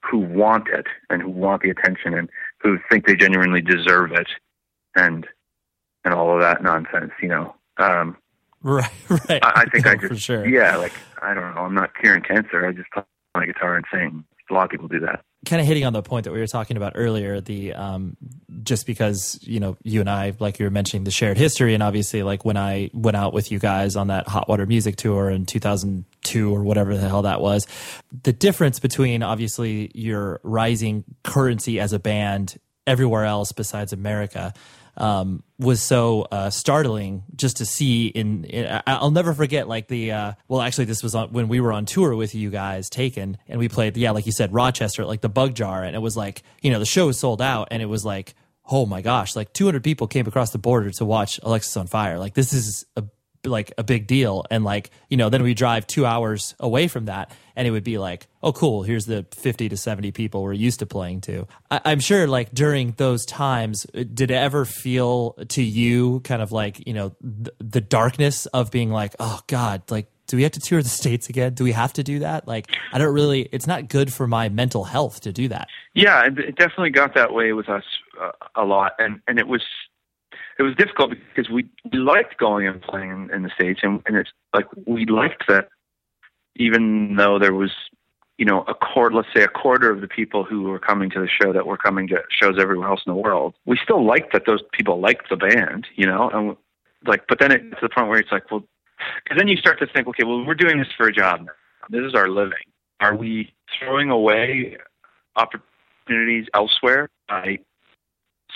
who 0.02 0.18
want 0.18 0.68
it 0.68 0.86
and 1.10 1.22
who 1.22 1.30
want 1.30 1.62
the 1.62 1.70
attention 1.70 2.14
and 2.14 2.30
who 2.60 2.78
think 2.90 3.06
they 3.06 3.16
genuinely 3.16 3.62
deserve 3.62 4.12
it, 4.12 4.28
and 4.94 5.26
and 6.04 6.14
all 6.14 6.34
of 6.34 6.40
that 6.40 6.62
nonsense. 6.62 7.12
You 7.22 7.28
know. 7.28 7.54
Um, 7.78 8.16
Right, 8.66 8.90
right. 9.08 9.44
I, 9.44 9.62
I 9.62 9.64
think 9.66 9.84
no, 9.84 9.92
I 9.92 9.94
just, 9.94 10.08
for 10.08 10.16
sure. 10.16 10.44
yeah, 10.44 10.76
like 10.76 10.92
I 11.22 11.34
don't 11.34 11.54
know. 11.54 11.60
I'm 11.60 11.74
not 11.74 11.94
curing 11.94 12.22
cancer. 12.22 12.66
I 12.66 12.72
just 12.72 12.90
play 12.90 13.04
my 13.36 13.46
guitar 13.46 13.76
and 13.76 13.84
sing. 13.92 14.24
A 14.50 14.54
lot 14.54 14.64
of 14.64 14.70
people 14.70 14.88
do 14.88 14.98
that. 15.00 15.20
Kind 15.44 15.60
of 15.60 15.68
hitting 15.68 15.84
on 15.84 15.92
the 15.92 16.02
point 16.02 16.24
that 16.24 16.32
we 16.32 16.40
were 16.40 16.48
talking 16.48 16.76
about 16.76 16.94
earlier. 16.96 17.40
The 17.40 17.74
um, 17.74 18.16
just 18.64 18.84
because 18.84 19.38
you 19.42 19.60
know 19.60 19.76
you 19.84 20.00
and 20.00 20.10
I, 20.10 20.32
like 20.40 20.58
you 20.58 20.66
were 20.66 20.70
mentioning, 20.70 21.04
the 21.04 21.12
shared 21.12 21.36
history, 21.36 21.74
and 21.74 21.82
obviously, 21.82 22.24
like 22.24 22.44
when 22.44 22.56
I 22.56 22.90
went 22.92 23.16
out 23.16 23.32
with 23.32 23.52
you 23.52 23.60
guys 23.60 23.94
on 23.94 24.08
that 24.08 24.26
Hot 24.26 24.48
Water 24.48 24.66
Music 24.66 24.96
Tour 24.96 25.30
in 25.30 25.46
2002 25.46 26.52
or 26.52 26.64
whatever 26.64 26.96
the 26.96 27.08
hell 27.08 27.22
that 27.22 27.40
was, 27.40 27.68
the 28.24 28.32
difference 28.32 28.80
between 28.80 29.22
obviously 29.22 29.92
your 29.94 30.40
rising 30.42 31.04
currency 31.22 31.78
as 31.78 31.92
a 31.92 32.00
band 32.00 32.58
everywhere 32.84 33.24
else 33.24 33.52
besides 33.52 33.92
America 33.92 34.52
um, 34.96 35.42
was 35.58 35.82
so 35.82 36.26
uh, 36.30 36.50
startling 36.50 37.24
just 37.34 37.58
to 37.58 37.66
see. 37.66 38.08
In, 38.08 38.44
in, 38.44 38.82
I'll 38.86 39.10
never 39.10 39.34
forget 39.34 39.68
like 39.68 39.88
the 39.88 40.12
uh, 40.12 40.32
well, 40.48 40.60
actually, 40.60 40.86
this 40.86 41.02
was 41.02 41.14
on, 41.14 41.32
when 41.32 41.48
we 41.48 41.60
were 41.60 41.72
on 41.72 41.86
tour 41.86 42.14
with 42.14 42.34
you 42.34 42.50
guys, 42.50 42.88
Taken, 42.88 43.38
and 43.48 43.58
we 43.58 43.68
played 43.68 43.96
yeah, 43.96 44.10
like 44.12 44.26
you 44.26 44.32
said, 44.32 44.52
Rochester, 44.52 45.04
like 45.04 45.20
the 45.20 45.28
Bug 45.28 45.54
Jar, 45.54 45.82
and 45.82 45.94
it 45.94 46.00
was 46.00 46.16
like 46.16 46.42
you 46.62 46.70
know 46.70 46.78
the 46.78 46.86
show 46.86 47.06
was 47.06 47.18
sold 47.18 47.42
out, 47.42 47.68
and 47.70 47.82
it 47.82 47.86
was 47.86 48.04
like 48.04 48.34
oh 48.68 48.84
my 48.84 49.00
gosh, 49.00 49.36
like 49.36 49.52
200 49.52 49.82
people 49.84 50.06
came 50.08 50.26
across 50.26 50.50
the 50.50 50.58
border 50.58 50.90
to 50.90 51.04
watch 51.04 51.40
Alexisonfire. 51.42 52.18
Like 52.18 52.34
this 52.34 52.52
is 52.52 52.84
a 52.96 53.04
like 53.46 53.72
a 53.78 53.84
big 53.84 54.06
deal. 54.06 54.44
And 54.50 54.64
like 54.64 54.90
you 55.08 55.16
know 55.16 55.30
then 55.30 55.42
we 55.42 55.54
drive 55.54 55.86
two 55.86 56.04
hours 56.04 56.54
away 56.60 56.88
from 56.88 57.06
that 57.06 57.32
and 57.56 57.66
it 57.66 57.70
would 57.70 57.84
be 57.84 57.98
like 57.98 58.28
oh 58.42 58.52
cool 58.52 58.82
here's 58.82 59.06
the 59.06 59.26
50 59.34 59.70
to 59.70 59.76
70 59.76 60.12
people 60.12 60.42
we're 60.42 60.52
used 60.52 60.78
to 60.80 60.86
playing 60.86 61.22
to. 61.22 61.48
I, 61.70 61.92
am 61.92 62.00
sure 62.00 62.28
like 62.28 62.52
during 62.52 62.92
those 62.92 63.24
times 63.24 63.86
uh, 63.94 64.04
did 64.12 64.30
it 64.30 64.34
ever 64.34 64.64
feel 64.64 65.32
to 65.48 65.62
you 65.62 66.20
kind 66.20 66.42
of 66.42 66.52
like 66.52 66.86
you 66.86 66.92
know 66.92 67.16
th- 67.22 67.56
the 67.58 67.80
darkness 67.80 68.46
of 68.46 68.70
being 68.70 68.90
like 68.90 69.16
oh 69.18 69.40
god 69.46 69.82
like 69.90 70.08
do 70.28 70.36
we 70.36 70.42
have 70.42 70.52
to 70.52 70.60
tour 70.60 70.82
the 70.82 70.88
states 70.88 71.28
again? 71.28 71.54
Do 71.54 71.62
we 71.62 71.70
have 71.70 71.92
to 71.94 72.02
do 72.02 72.18
that? 72.20 72.46
Like 72.46 72.70
i 72.92 72.98
don't 72.98 73.14
really 73.14 73.48
it's 73.52 73.66
not 73.66 73.88
good 73.88 74.12
for 74.12 74.26
my 74.26 74.48
mental 74.48 74.84
health 74.84 75.20
to 75.22 75.32
do 75.32 75.48
that. 75.48 75.68
Yeah 75.94 76.26
it 76.26 76.56
definitely 76.56 76.90
got 76.90 77.14
that 77.14 77.32
way 77.32 77.52
with 77.52 77.68
us 77.68 77.84
uh, 78.20 78.32
a 78.54 78.64
lot. 78.64 78.92
And 78.98 79.20
and 79.26 79.38
it 79.38 79.48
was 79.48 79.62
it 80.58 80.62
was 80.62 80.74
difficult 80.76 81.10
because 81.10 81.50
we, 81.50 81.66
we 81.92 81.98
liked 81.98 82.38
going 82.38 82.66
and 82.66 82.80
playing 82.80 83.10
in, 83.10 83.30
in 83.30 83.42
the 83.42 83.50
states, 83.50 83.80
and, 83.82 84.02
and 84.06 84.16
it's 84.16 84.30
like 84.54 84.66
we 84.86 85.04
liked 85.06 85.44
that, 85.48 85.68
even 86.56 87.16
though 87.16 87.38
there 87.38 87.52
was, 87.52 87.72
you 88.38 88.44
know, 88.44 88.62
a 88.62 88.74
quarter, 88.74 89.16
let's 89.16 89.28
say 89.34 89.42
a 89.42 89.48
quarter 89.48 89.90
of 89.90 90.00
the 90.00 90.08
people 90.08 90.44
who 90.44 90.62
were 90.62 90.78
coming 90.78 91.10
to 91.10 91.20
the 91.20 91.28
show 91.28 91.52
that 91.52 91.66
were 91.66 91.76
coming 91.76 92.08
to 92.08 92.22
shows 92.30 92.56
everywhere 92.58 92.88
else 92.88 93.02
in 93.06 93.12
the 93.12 93.20
world. 93.20 93.54
We 93.66 93.78
still 93.82 94.04
liked 94.04 94.32
that 94.32 94.46
those 94.46 94.60
people 94.72 95.00
liked 95.00 95.28
the 95.28 95.36
band, 95.36 95.86
you 95.94 96.06
know, 96.06 96.30
and 96.30 96.56
like, 97.06 97.24
but 97.28 97.38
then 97.38 97.52
it's 97.52 97.80
the 97.82 97.88
point 97.88 98.08
where 98.08 98.18
it's 98.18 98.32
like, 98.32 98.50
well, 98.50 98.64
because 99.22 99.38
then 99.38 99.48
you 99.48 99.56
start 99.56 99.78
to 99.80 99.86
think, 99.86 100.06
okay, 100.08 100.24
well, 100.24 100.44
we're 100.44 100.54
doing 100.54 100.78
this 100.78 100.88
for 100.96 101.06
a 101.06 101.12
job. 101.12 101.46
This 101.90 102.02
is 102.02 102.14
our 102.14 102.28
living. 102.28 102.64
Are 103.00 103.14
we 103.14 103.52
throwing 103.78 104.10
away 104.10 104.78
opportunities 105.36 106.46
elsewhere 106.54 107.10
by 107.28 107.58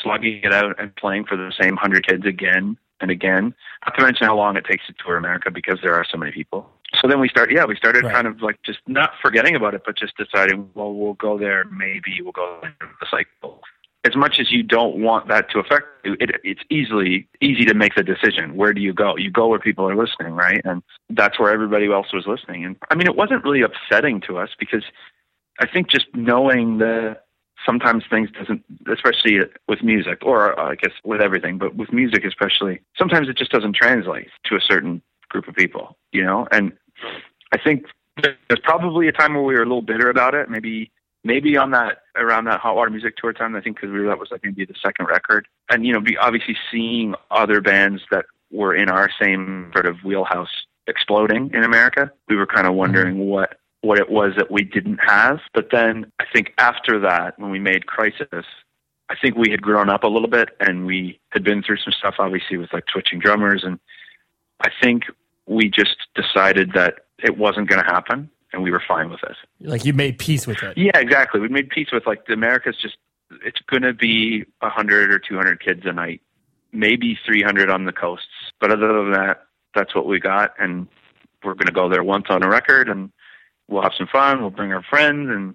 slugging 0.03 0.41
it 0.43 0.53
out 0.53 0.79
and 0.81 0.95
playing 0.97 1.25
for 1.25 1.37
the 1.37 1.53
same 1.61 1.77
hundred 1.77 2.07
kids 2.07 2.27
again 2.27 2.77
and 3.01 3.11
again. 3.11 3.55
Not 3.87 3.97
to 3.97 4.05
mention 4.05 4.27
how 4.27 4.37
long 4.37 4.57
it 4.57 4.65
takes 4.65 4.87
to 4.87 4.95
tour 5.05 5.17
America 5.17 5.51
because 5.51 5.79
there 5.83 5.95
are 5.95 6.05
so 6.11 6.19
many 6.19 6.33
people. 6.33 6.71
So 7.01 7.09
then 7.09 7.21
we 7.21 7.29
start, 7.29 7.53
yeah, 7.53 7.65
we 7.65 7.77
started 7.77 8.05
right. 8.05 8.13
kind 8.13 8.27
of 8.27 8.43
like 8.43 8.61
just 8.65 8.81
not 8.87 9.13
forgetting 9.23 9.55
about 9.55 9.75
it, 9.75 9.83
but 9.87 9.97
just 9.97 10.17
deciding, 10.17 10.69
well, 10.75 10.93
we'll 10.93 11.15
go 11.15 11.39
there. 11.39 11.65
Maybe 11.65 12.21
we'll 12.21 12.33
go 12.33 12.59
there. 12.63 12.75
The 13.01 13.07
cycle. 13.11 13.61
As 14.05 14.17
much 14.17 14.37
as 14.41 14.51
you 14.51 14.63
don't 14.63 14.97
want 14.97 15.29
that 15.29 15.51
to 15.51 15.59
affect 15.59 15.85
you, 16.05 16.17
it, 16.19 16.31
it's 16.43 16.63
easily 16.71 17.29
easy 17.41 17.65
to 17.67 17.75
make 17.75 17.95
the 17.95 18.03
decision. 18.03 18.57
Where 18.57 18.73
do 18.73 18.81
you 18.81 18.95
go? 18.95 19.17
You 19.17 19.31
go 19.31 19.49
where 19.49 19.59
people 19.59 19.89
are 19.89 19.95
listening, 19.95 20.33
right? 20.33 20.61
And 20.65 20.83
that's 21.11 21.39
where 21.39 21.53
everybody 21.53 21.87
else 21.93 22.13
was 22.13 22.27
listening. 22.27 22.65
And 22.65 22.77
I 22.91 22.95
mean, 22.95 23.07
it 23.07 23.15
wasn't 23.15 23.45
really 23.45 23.61
upsetting 23.61 24.23
to 24.23 24.39
us 24.39 24.49
because 24.59 24.85
I 25.61 25.67
think 25.67 25.91
just 25.91 26.07
knowing 26.15 26.79
the 26.79 27.19
sometimes 27.65 28.05
things 28.09 28.31
doesn't, 28.31 28.65
especially 28.93 29.41
with 29.69 29.83
music, 29.83 30.19
or 30.23 30.59
uh, 30.59 30.71
I 30.71 30.75
guess 30.77 30.93
with 31.05 31.21
everything, 31.21 31.59
but 31.59 31.75
with 31.77 31.93
music 31.93 32.25
especially, 32.25 32.81
sometimes 32.97 33.29
it 33.29 33.37
just 33.37 33.51
doesn't 33.51 33.77
translate 33.77 34.29
to 34.47 34.57
a 34.57 34.61
certain 34.61 35.03
group 35.29 35.49
of 35.49 35.55
people, 35.55 35.97
you 36.13 36.25
know. 36.25 36.47
And 36.51 36.73
I 37.53 37.59
think 37.59 37.85
there's 38.23 38.61
probably 38.63 39.09
a 39.09 39.13
time 39.13 39.35
where 39.35 39.43
we 39.43 39.55
were 39.55 39.63
a 39.63 39.67
little 39.67 39.83
bitter 39.83 40.11
about 40.11 40.35
it. 40.35 40.49
Maybe, 40.51 40.91
maybe 41.25 41.57
on 41.57 41.71
that 41.73 41.99
around 42.17 42.45
that 42.45 42.61
Hot 42.61 42.77
Water 42.77 42.91
Music 42.91 43.17
Tour 43.17 43.33
time, 43.33 43.55
I 43.57 43.61
think 43.61 43.77
because 43.77 43.91
we 43.93 44.01
were, 44.01 44.07
that 44.07 44.19
was 44.19 44.31
like 44.31 44.43
maybe 44.45 44.65
the 44.65 44.75
second 44.83 45.07
record, 45.07 45.47
and 45.71 45.87
you 45.87 45.93
know, 45.93 46.01
be 46.01 46.17
obviously 46.17 46.57
seeing 46.71 47.15
other 47.31 47.61
bands 47.61 48.03
that 48.11 48.27
were 48.51 48.75
in 48.75 48.89
our 48.89 49.11
same 49.21 49.71
sort 49.73 49.87
of 49.87 49.97
wheelhouse 50.05 50.51
exploding 50.87 51.51
in 51.55 51.63
America, 51.63 52.11
we 52.29 52.37
were 52.37 52.47
kind 52.47 52.67
of 52.67 52.75
wondering 52.75 53.15
mm-hmm. 53.15 53.25
what 53.25 53.60
what 53.83 53.99
it 53.99 54.11
was 54.11 54.33
that 54.37 54.51
we 54.51 54.63
didn't 54.63 54.99
have. 54.99 55.41
But 55.55 55.69
then 55.73 56.13
I 56.21 56.25
think 56.33 56.53
after 56.59 57.01
that, 57.01 57.39
when 57.39 57.51
we 57.51 57.59
made 57.59 57.87
Crisis, 57.87 58.45
I 59.09 59.15
think 59.21 59.37
we 59.37 59.51
had 59.51 59.63
grown 59.63 59.89
up 59.89 60.05
a 60.05 60.09
little 60.09 60.29
bit 60.29 60.51
and 60.61 60.87
we 60.87 61.19
had 61.31 61.43
been 61.43 61.63
through 61.63 61.79
some 61.79 61.93
stuff, 61.93 62.15
obviously, 62.19 62.57
with 62.57 62.73
like 62.73 62.85
twitching 62.93 63.19
drummers. 63.19 63.65
And 63.65 63.81
I 64.61 64.69
think 64.83 65.05
we 65.47 65.69
just 65.69 65.97
decided 66.15 66.73
that 66.75 67.07
it 67.19 67.37
wasn't 67.37 67.69
going 67.69 67.83
to 67.83 67.91
happen 67.91 68.31
and 68.53 68.63
we 68.63 68.71
were 68.71 68.83
fine 68.87 69.11
with 69.11 69.21
it. 69.23 69.37
Like 69.61 69.85
you 69.85 69.93
made 69.93 70.19
peace 70.19 70.47
with 70.47 70.63
it. 70.63 70.77
Yeah, 70.77 70.97
exactly. 70.97 71.41
We 71.41 71.49
made 71.49 71.71
peace 71.71 71.89
with 71.93 72.07
like 72.07 72.27
the 72.27 72.35
America's 72.35 72.77
just, 72.81 72.97
it's 73.45 73.61
going 73.69 73.83
to 73.83 73.95
be 73.95 74.45
100 74.61 75.13
or 75.13 75.19
200 75.19 75.65
kids 75.65 75.83
a 75.85 75.93
night, 75.93 76.21
maybe 76.73 77.19
300 77.27 77.71
on 77.71 77.85
the 77.85 77.93
coasts. 77.93 78.27
But 78.61 78.73
other 78.73 78.89
than 78.89 79.13
that, 79.13 79.47
that's 79.75 79.95
what 79.95 80.07
we 80.07 80.21
got. 80.21 80.55
And 80.59 80.89
we're 81.45 81.55
going 81.55 81.67
to 81.67 81.73
go 81.73 81.89
there 81.89 82.03
once 82.03 82.27
on 82.29 82.43
a 82.43 82.49
record 82.49 82.89
and 82.89 83.11
we'll 83.71 83.83
have 83.83 83.93
some 83.97 84.09
fun. 84.09 84.41
We'll 84.41 84.51
bring 84.51 84.73
our 84.73 84.83
friends, 84.83 85.31
and 85.31 85.55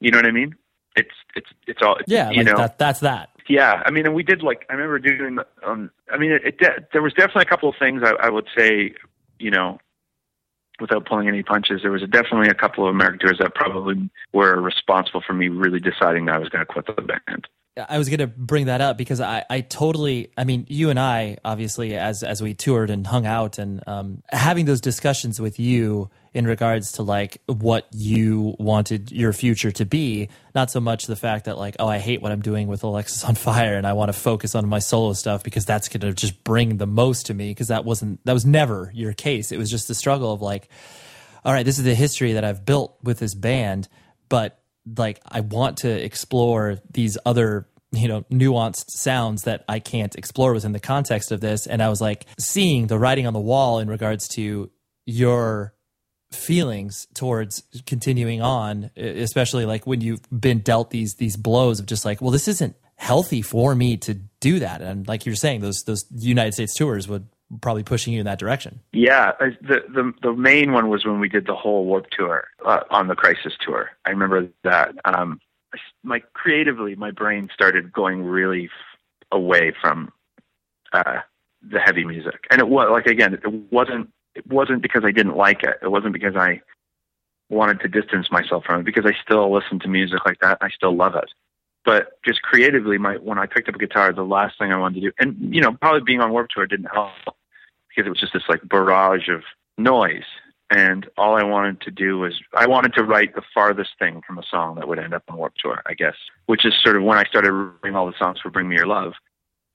you 0.00 0.10
know 0.10 0.18
what 0.18 0.26
I 0.26 0.30
mean. 0.30 0.54
It's 0.94 1.14
it's 1.34 1.50
it's 1.66 1.82
all 1.82 1.96
it's, 1.96 2.10
yeah. 2.10 2.30
You 2.30 2.38
like 2.38 2.46
know 2.46 2.56
that, 2.58 2.78
that's 2.78 3.00
that. 3.00 3.30
Yeah, 3.48 3.82
I 3.84 3.90
mean, 3.90 4.06
and 4.06 4.14
we 4.14 4.22
did 4.22 4.42
like 4.42 4.66
I 4.70 4.74
remember 4.74 4.98
doing. 4.98 5.38
Um, 5.64 5.90
I 6.10 6.18
mean, 6.18 6.32
it, 6.32 6.42
it 6.60 6.88
there 6.92 7.02
was 7.02 7.12
definitely 7.12 7.42
a 7.42 7.50
couple 7.50 7.68
of 7.68 7.74
things 7.78 8.02
I, 8.04 8.12
I 8.26 8.30
would 8.30 8.46
say, 8.56 8.94
you 9.38 9.50
know, 9.50 9.78
without 10.80 11.06
pulling 11.06 11.28
any 11.28 11.42
punches, 11.42 11.82
there 11.82 11.90
was 11.90 12.02
a, 12.02 12.06
definitely 12.06 12.48
a 12.48 12.54
couple 12.54 12.84
of 12.88 12.94
American 12.94 13.20
tours 13.20 13.38
that 13.40 13.54
probably 13.54 14.10
were 14.32 14.60
responsible 14.60 15.22
for 15.26 15.32
me 15.32 15.48
really 15.48 15.80
deciding 15.80 16.26
that 16.26 16.36
I 16.36 16.38
was 16.38 16.48
going 16.48 16.64
to 16.64 16.72
quit 16.72 16.86
the 16.86 17.00
band. 17.02 17.48
I 17.88 17.98
was 17.98 18.08
going 18.08 18.20
to 18.20 18.26
bring 18.26 18.66
that 18.66 18.80
up 18.80 18.96
because 18.96 19.20
I, 19.20 19.44
I 19.50 19.60
totally, 19.60 20.30
I 20.36 20.44
mean, 20.44 20.64
you 20.68 20.88
and 20.88 20.98
I, 20.98 21.36
obviously, 21.44 21.94
as 21.94 22.22
as 22.22 22.42
we 22.42 22.54
toured 22.54 22.88
and 22.88 23.06
hung 23.06 23.26
out, 23.26 23.58
and 23.58 23.86
um, 23.86 24.22
having 24.30 24.64
those 24.64 24.80
discussions 24.80 25.38
with 25.40 25.60
you 25.60 26.08
in 26.36 26.46
regards 26.46 26.92
to 26.92 27.02
like 27.02 27.40
what 27.46 27.86
you 27.92 28.54
wanted 28.58 29.10
your 29.10 29.32
future 29.32 29.70
to 29.72 29.86
be, 29.86 30.28
not 30.54 30.70
so 30.70 30.80
much 30.80 31.06
the 31.06 31.16
fact 31.16 31.46
that 31.46 31.56
like, 31.56 31.76
oh, 31.78 31.88
I 31.88 31.96
hate 31.96 32.20
what 32.20 32.30
I'm 32.30 32.42
doing 32.42 32.68
with 32.68 32.82
Alexisonfire 32.82 33.78
and 33.78 33.86
I 33.86 33.94
want 33.94 34.10
to 34.10 34.12
focus 34.12 34.54
on 34.54 34.68
my 34.68 34.78
solo 34.78 35.14
stuff 35.14 35.42
because 35.42 35.64
that's 35.64 35.88
going 35.88 36.02
to 36.02 36.12
just 36.12 36.44
bring 36.44 36.76
the 36.76 36.86
most 36.86 37.26
to 37.26 37.34
me. 37.34 37.48
Because 37.48 37.68
that 37.68 37.86
wasn't, 37.86 38.22
that 38.26 38.34
was 38.34 38.44
never 38.44 38.90
your 38.94 39.14
case. 39.14 39.50
It 39.50 39.56
was 39.56 39.70
just 39.70 39.88
the 39.88 39.94
struggle 39.94 40.30
of 40.30 40.42
like, 40.42 40.68
all 41.42 41.54
right, 41.54 41.64
this 41.64 41.78
is 41.78 41.84
the 41.84 41.94
history 41.94 42.34
that 42.34 42.44
I've 42.44 42.66
built 42.66 42.98
with 43.02 43.18
this 43.18 43.34
band, 43.34 43.88
but 44.28 44.60
like 44.94 45.22
I 45.26 45.40
want 45.40 45.78
to 45.78 45.88
explore 45.88 46.76
these 46.90 47.16
other 47.24 47.66
you 47.92 48.08
know 48.08 48.22
nuanced 48.30 48.90
sounds 48.90 49.44
that 49.44 49.64
I 49.70 49.78
can't 49.78 50.14
explore 50.16 50.52
within 50.52 50.72
the 50.72 50.80
context 50.80 51.32
of 51.32 51.40
this 51.40 51.66
and 51.66 51.82
I 51.82 51.88
was 51.88 52.00
like 52.00 52.26
seeing 52.38 52.88
the 52.88 52.98
writing 52.98 53.26
on 53.26 53.32
the 53.32 53.40
wall 53.40 53.78
in 53.78 53.88
regards 53.88 54.28
to 54.30 54.70
your 55.06 55.72
feelings 56.36 57.06
towards 57.14 57.62
continuing 57.86 58.42
on 58.42 58.90
especially 58.96 59.64
like 59.64 59.86
when 59.86 60.00
you've 60.00 60.20
been 60.30 60.60
dealt 60.60 60.90
these 60.90 61.14
these 61.14 61.36
blows 61.36 61.80
of 61.80 61.86
just 61.86 62.04
like 62.04 62.20
well 62.20 62.30
this 62.30 62.48
isn't 62.48 62.76
healthy 62.96 63.42
for 63.42 63.74
me 63.74 63.96
to 63.96 64.14
do 64.40 64.58
that 64.58 64.80
and 64.80 65.06
like 65.08 65.26
you're 65.26 65.34
saying 65.34 65.60
those 65.60 65.82
those 65.84 66.04
United 66.10 66.54
States 66.54 66.74
tours 66.74 67.08
would 67.08 67.26
probably 67.60 67.82
pushing 67.82 68.12
you 68.12 68.20
in 68.20 68.26
that 68.26 68.38
direction. 68.38 68.80
Yeah, 68.92 69.32
the 69.38 69.82
the 69.88 70.12
the 70.22 70.32
main 70.32 70.72
one 70.72 70.88
was 70.88 71.04
when 71.04 71.20
we 71.20 71.28
did 71.28 71.46
the 71.46 71.54
whole 71.54 71.84
Warped 71.84 72.14
Tour 72.16 72.48
uh, 72.64 72.80
on 72.90 73.08
the 73.08 73.14
Crisis 73.14 73.52
tour. 73.60 73.90
I 74.04 74.10
remember 74.10 74.48
that. 74.64 74.94
Um, 75.04 75.40
my 76.02 76.20
creatively, 76.32 76.94
my 76.94 77.10
brain 77.10 77.48
started 77.52 77.92
going 77.92 78.24
really 78.24 78.64
f- 78.64 78.98
away 79.30 79.74
from 79.80 80.12
uh, 80.92 81.18
the 81.62 81.78
heavy 81.78 82.04
music, 82.04 82.46
and 82.50 82.60
it 82.60 82.68
was 82.68 82.88
like 82.90 83.06
again, 83.06 83.34
it 83.34 83.72
wasn't 83.72 84.10
it 84.36 84.46
wasn't 84.46 84.82
because 84.82 85.02
I 85.04 85.10
didn't 85.10 85.36
like 85.36 85.62
it. 85.62 85.76
It 85.82 85.88
wasn't 85.88 86.12
because 86.12 86.36
I 86.36 86.60
wanted 87.48 87.80
to 87.80 87.88
distance 87.88 88.30
myself 88.30 88.64
from 88.64 88.80
it 88.80 88.84
because 88.84 89.06
I 89.06 89.12
still 89.22 89.52
listen 89.52 89.78
to 89.80 89.88
music 89.88 90.20
like 90.24 90.38
that. 90.40 90.58
I 90.60 90.68
still 90.70 90.94
love 90.94 91.14
it. 91.14 91.30
But 91.84 92.20
just 92.24 92.42
creatively, 92.42 92.98
my 92.98 93.14
when 93.16 93.38
I 93.38 93.46
picked 93.46 93.68
up 93.68 93.76
a 93.76 93.78
guitar, 93.78 94.12
the 94.12 94.22
last 94.22 94.58
thing 94.58 94.72
I 94.72 94.76
wanted 94.76 95.00
to 95.00 95.00
do, 95.08 95.12
and 95.18 95.54
you 95.54 95.60
know, 95.60 95.72
probably 95.72 96.00
being 96.00 96.20
on 96.20 96.32
Warped 96.32 96.52
Tour 96.54 96.66
didn't 96.66 96.90
help 96.92 97.12
because 97.88 98.06
it 98.06 98.10
was 98.10 98.20
just 98.20 98.32
this 98.32 98.42
like 98.48 98.68
barrage 98.68 99.28
of 99.28 99.42
noise. 99.78 100.24
And 100.68 101.08
all 101.16 101.36
I 101.36 101.44
wanted 101.44 101.80
to 101.82 101.92
do 101.92 102.18
was 102.18 102.34
I 102.52 102.66
wanted 102.66 102.92
to 102.94 103.04
write 103.04 103.36
the 103.36 103.42
farthest 103.54 103.90
thing 104.00 104.20
from 104.26 104.36
a 104.36 104.42
song 104.50 104.74
that 104.74 104.88
would 104.88 104.98
end 104.98 105.14
up 105.14 105.22
on 105.28 105.36
Warped 105.36 105.60
Tour, 105.60 105.80
I 105.86 105.94
guess, 105.94 106.16
which 106.46 106.64
is 106.64 106.74
sort 106.82 106.96
of 106.96 107.04
when 107.04 107.18
I 107.18 107.22
started 107.22 107.52
writing 107.52 107.94
all 107.94 108.06
the 108.06 108.18
songs 108.18 108.40
for 108.42 108.50
Bring 108.50 108.68
Me 108.68 108.74
Your 108.74 108.88
Love. 108.88 109.12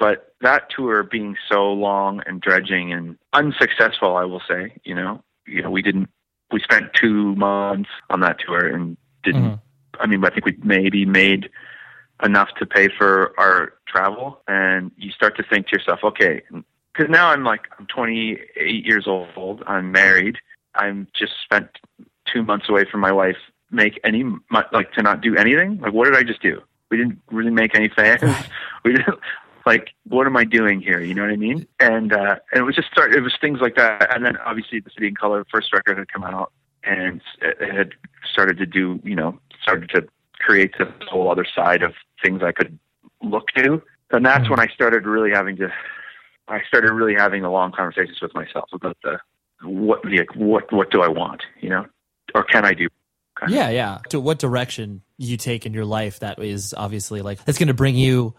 But 0.02 0.34
that 0.42 0.72
tour 0.76 1.04
being 1.04 1.38
so 1.48 1.72
long 1.72 2.24
and 2.26 2.42
dredging 2.42 2.92
and 2.92 3.20
unsuccessful, 3.34 4.18
I 4.18 4.24
will 4.24 4.42
say, 4.50 4.74
you 4.84 4.96
know, 4.96 5.24
you 5.46 5.62
know, 5.62 5.70
we 5.70 5.84
didn't. 5.84 6.10
We 6.52 6.60
spent 6.60 6.96
two 6.96 7.36
months 7.36 7.92
on 8.10 8.22
that 8.22 8.38
tour 8.44 8.66
and 8.66 8.98
didn't. 9.24 9.44
Mm-hmm. 9.44 10.02
I 10.02 10.08
mean, 10.08 10.26
I 10.26 10.32
think 10.32 10.46
we 10.48 10.58
maybe 10.64 11.06
made 11.06 11.52
enough 12.24 12.50
to 12.58 12.66
pay 12.66 12.88
for 12.98 13.40
our 13.40 13.74
travel 13.88 14.42
and 14.48 14.90
you 14.98 15.12
start 15.12 15.38
to 15.38 15.44
think 15.44 15.68
to 15.68 15.78
yourself 15.78 16.00
okay 16.04 16.42
because 16.94 17.10
now 17.10 17.30
i'm 17.30 17.44
like 17.44 17.62
i'm 17.80 17.88
28 17.88 18.86
years 18.86 19.08
old 19.08 19.64
i'm 19.66 19.92
married 19.92 20.38
i'm 20.76 21.08
just 21.18 21.34
spent 21.44 21.68
two 22.32 22.44
months 22.44 22.70
away 22.70 22.86
from 22.90 23.00
my 23.00 23.12
wife 23.12 23.38
make 23.72 24.00
any 24.04 24.24
like 24.72 24.92
to 24.94 25.02
not 25.02 25.22
do 25.22 25.36
anything 25.36 25.80
like 25.80 25.94
what 25.94 26.06
did 26.06 26.16
i 26.16 26.22
just 26.22 26.42
do 26.44 26.62
we 26.92 26.98
didn't 26.98 27.20
really 27.32 27.50
make 27.50 27.76
any 27.76 27.90
fans 27.90 28.22
we 28.86 28.94
didn't 28.94 29.20
like 29.66 29.90
what 30.08 30.28
am 30.28 30.36
i 30.36 30.44
doing 30.44 30.82
here 30.82 31.02
you 31.02 31.14
know 31.14 31.22
what 31.22 31.32
i 31.32 31.36
mean 31.36 31.68
and 31.80 32.14
uh 32.14 32.36
and 32.52 32.62
it 32.62 32.64
was 32.64 32.76
just 32.76 32.90
start 32.92 33.14
it 33.16 33.22
was 33.22 33.34
things 33.40 33.60
like 33.62 33.76
that 33.76 34.14
and 34.14 34.26
then 34.26 34.38
obviously 34.38 34.80
the 34.80 34.90
City 34.92 35.08
and 35.08 35.18
Colour 35.18 35.46
first 35.52 35.72
record 35.74 35.98
had 35.98 36.12
come 36.12 36.24
out 36.24 36.52
and 36.84 37.22
it 37.42 37.74
had 37.74 37.92
started 38.32 38.58
to 38.58 38.66
do 38.66 39.00
you 39.04 39.16
know 39.16 39.40
started 39.62 39.90
to 39.90 40.08
create 40.42 40.74
a 40.80 40.92
whole 41.10 41.32
other 41.32 41.46
side 41.56 41.84
of 41.84 41.94
things 42.24 42.42
I 42.44 42.52
could 42.52 42.78
look 43.22 43.48
to. 43.56 43.82
And 44.12 44.26
that's 44.26 44.44
mm-hmm. 44.44 44.52
when 44.52 44.60
I 44.60 44.68
started 44.74 45.06
really 45.06 45.32
having 45.32 45.56
to, 45.58 45.72
I 46.48 46.60
started 46.68 46.92
really 46.92 47.16
having 47.16 47.44
the 47.44 47.50
long 47.50 47.72
conversations 47.72 48.20
with 48.22 48.34
myself 48.34 48.70
about 48.74 48.98
the, 49.04 49.20
what, 49.64 50.04
like, 50.06 50.36
what, 50.36 50.72
what 50.74 50.92
do 50.92 51.02
I 51.02 51.08
want, 51.08 51.44
you 51.62 51.70
know, 51.70 51.86
or 52.36 52.44
can 52.44 52.66
I 52.66 52.74
do? 52.74 52.88
Yeah, 53.48 53.70
yeah. 53.70 54.00
To 54.10 54.20
what 54.20 54.40
direction 54.40 55.02
you 55.18 55.38
take 55.38 55.66
in 55.66 55.74
your 55.74 55.86
life 55.86 56.20
that 56.20 56.38
is 56.40 56.76
obviously 56.76 57.22
like 57.22 57.44
that's 57.44 57.58
going 57.58 57.70
to 57.70 57.74
bring 57.74 57.96
you 57.96 58.36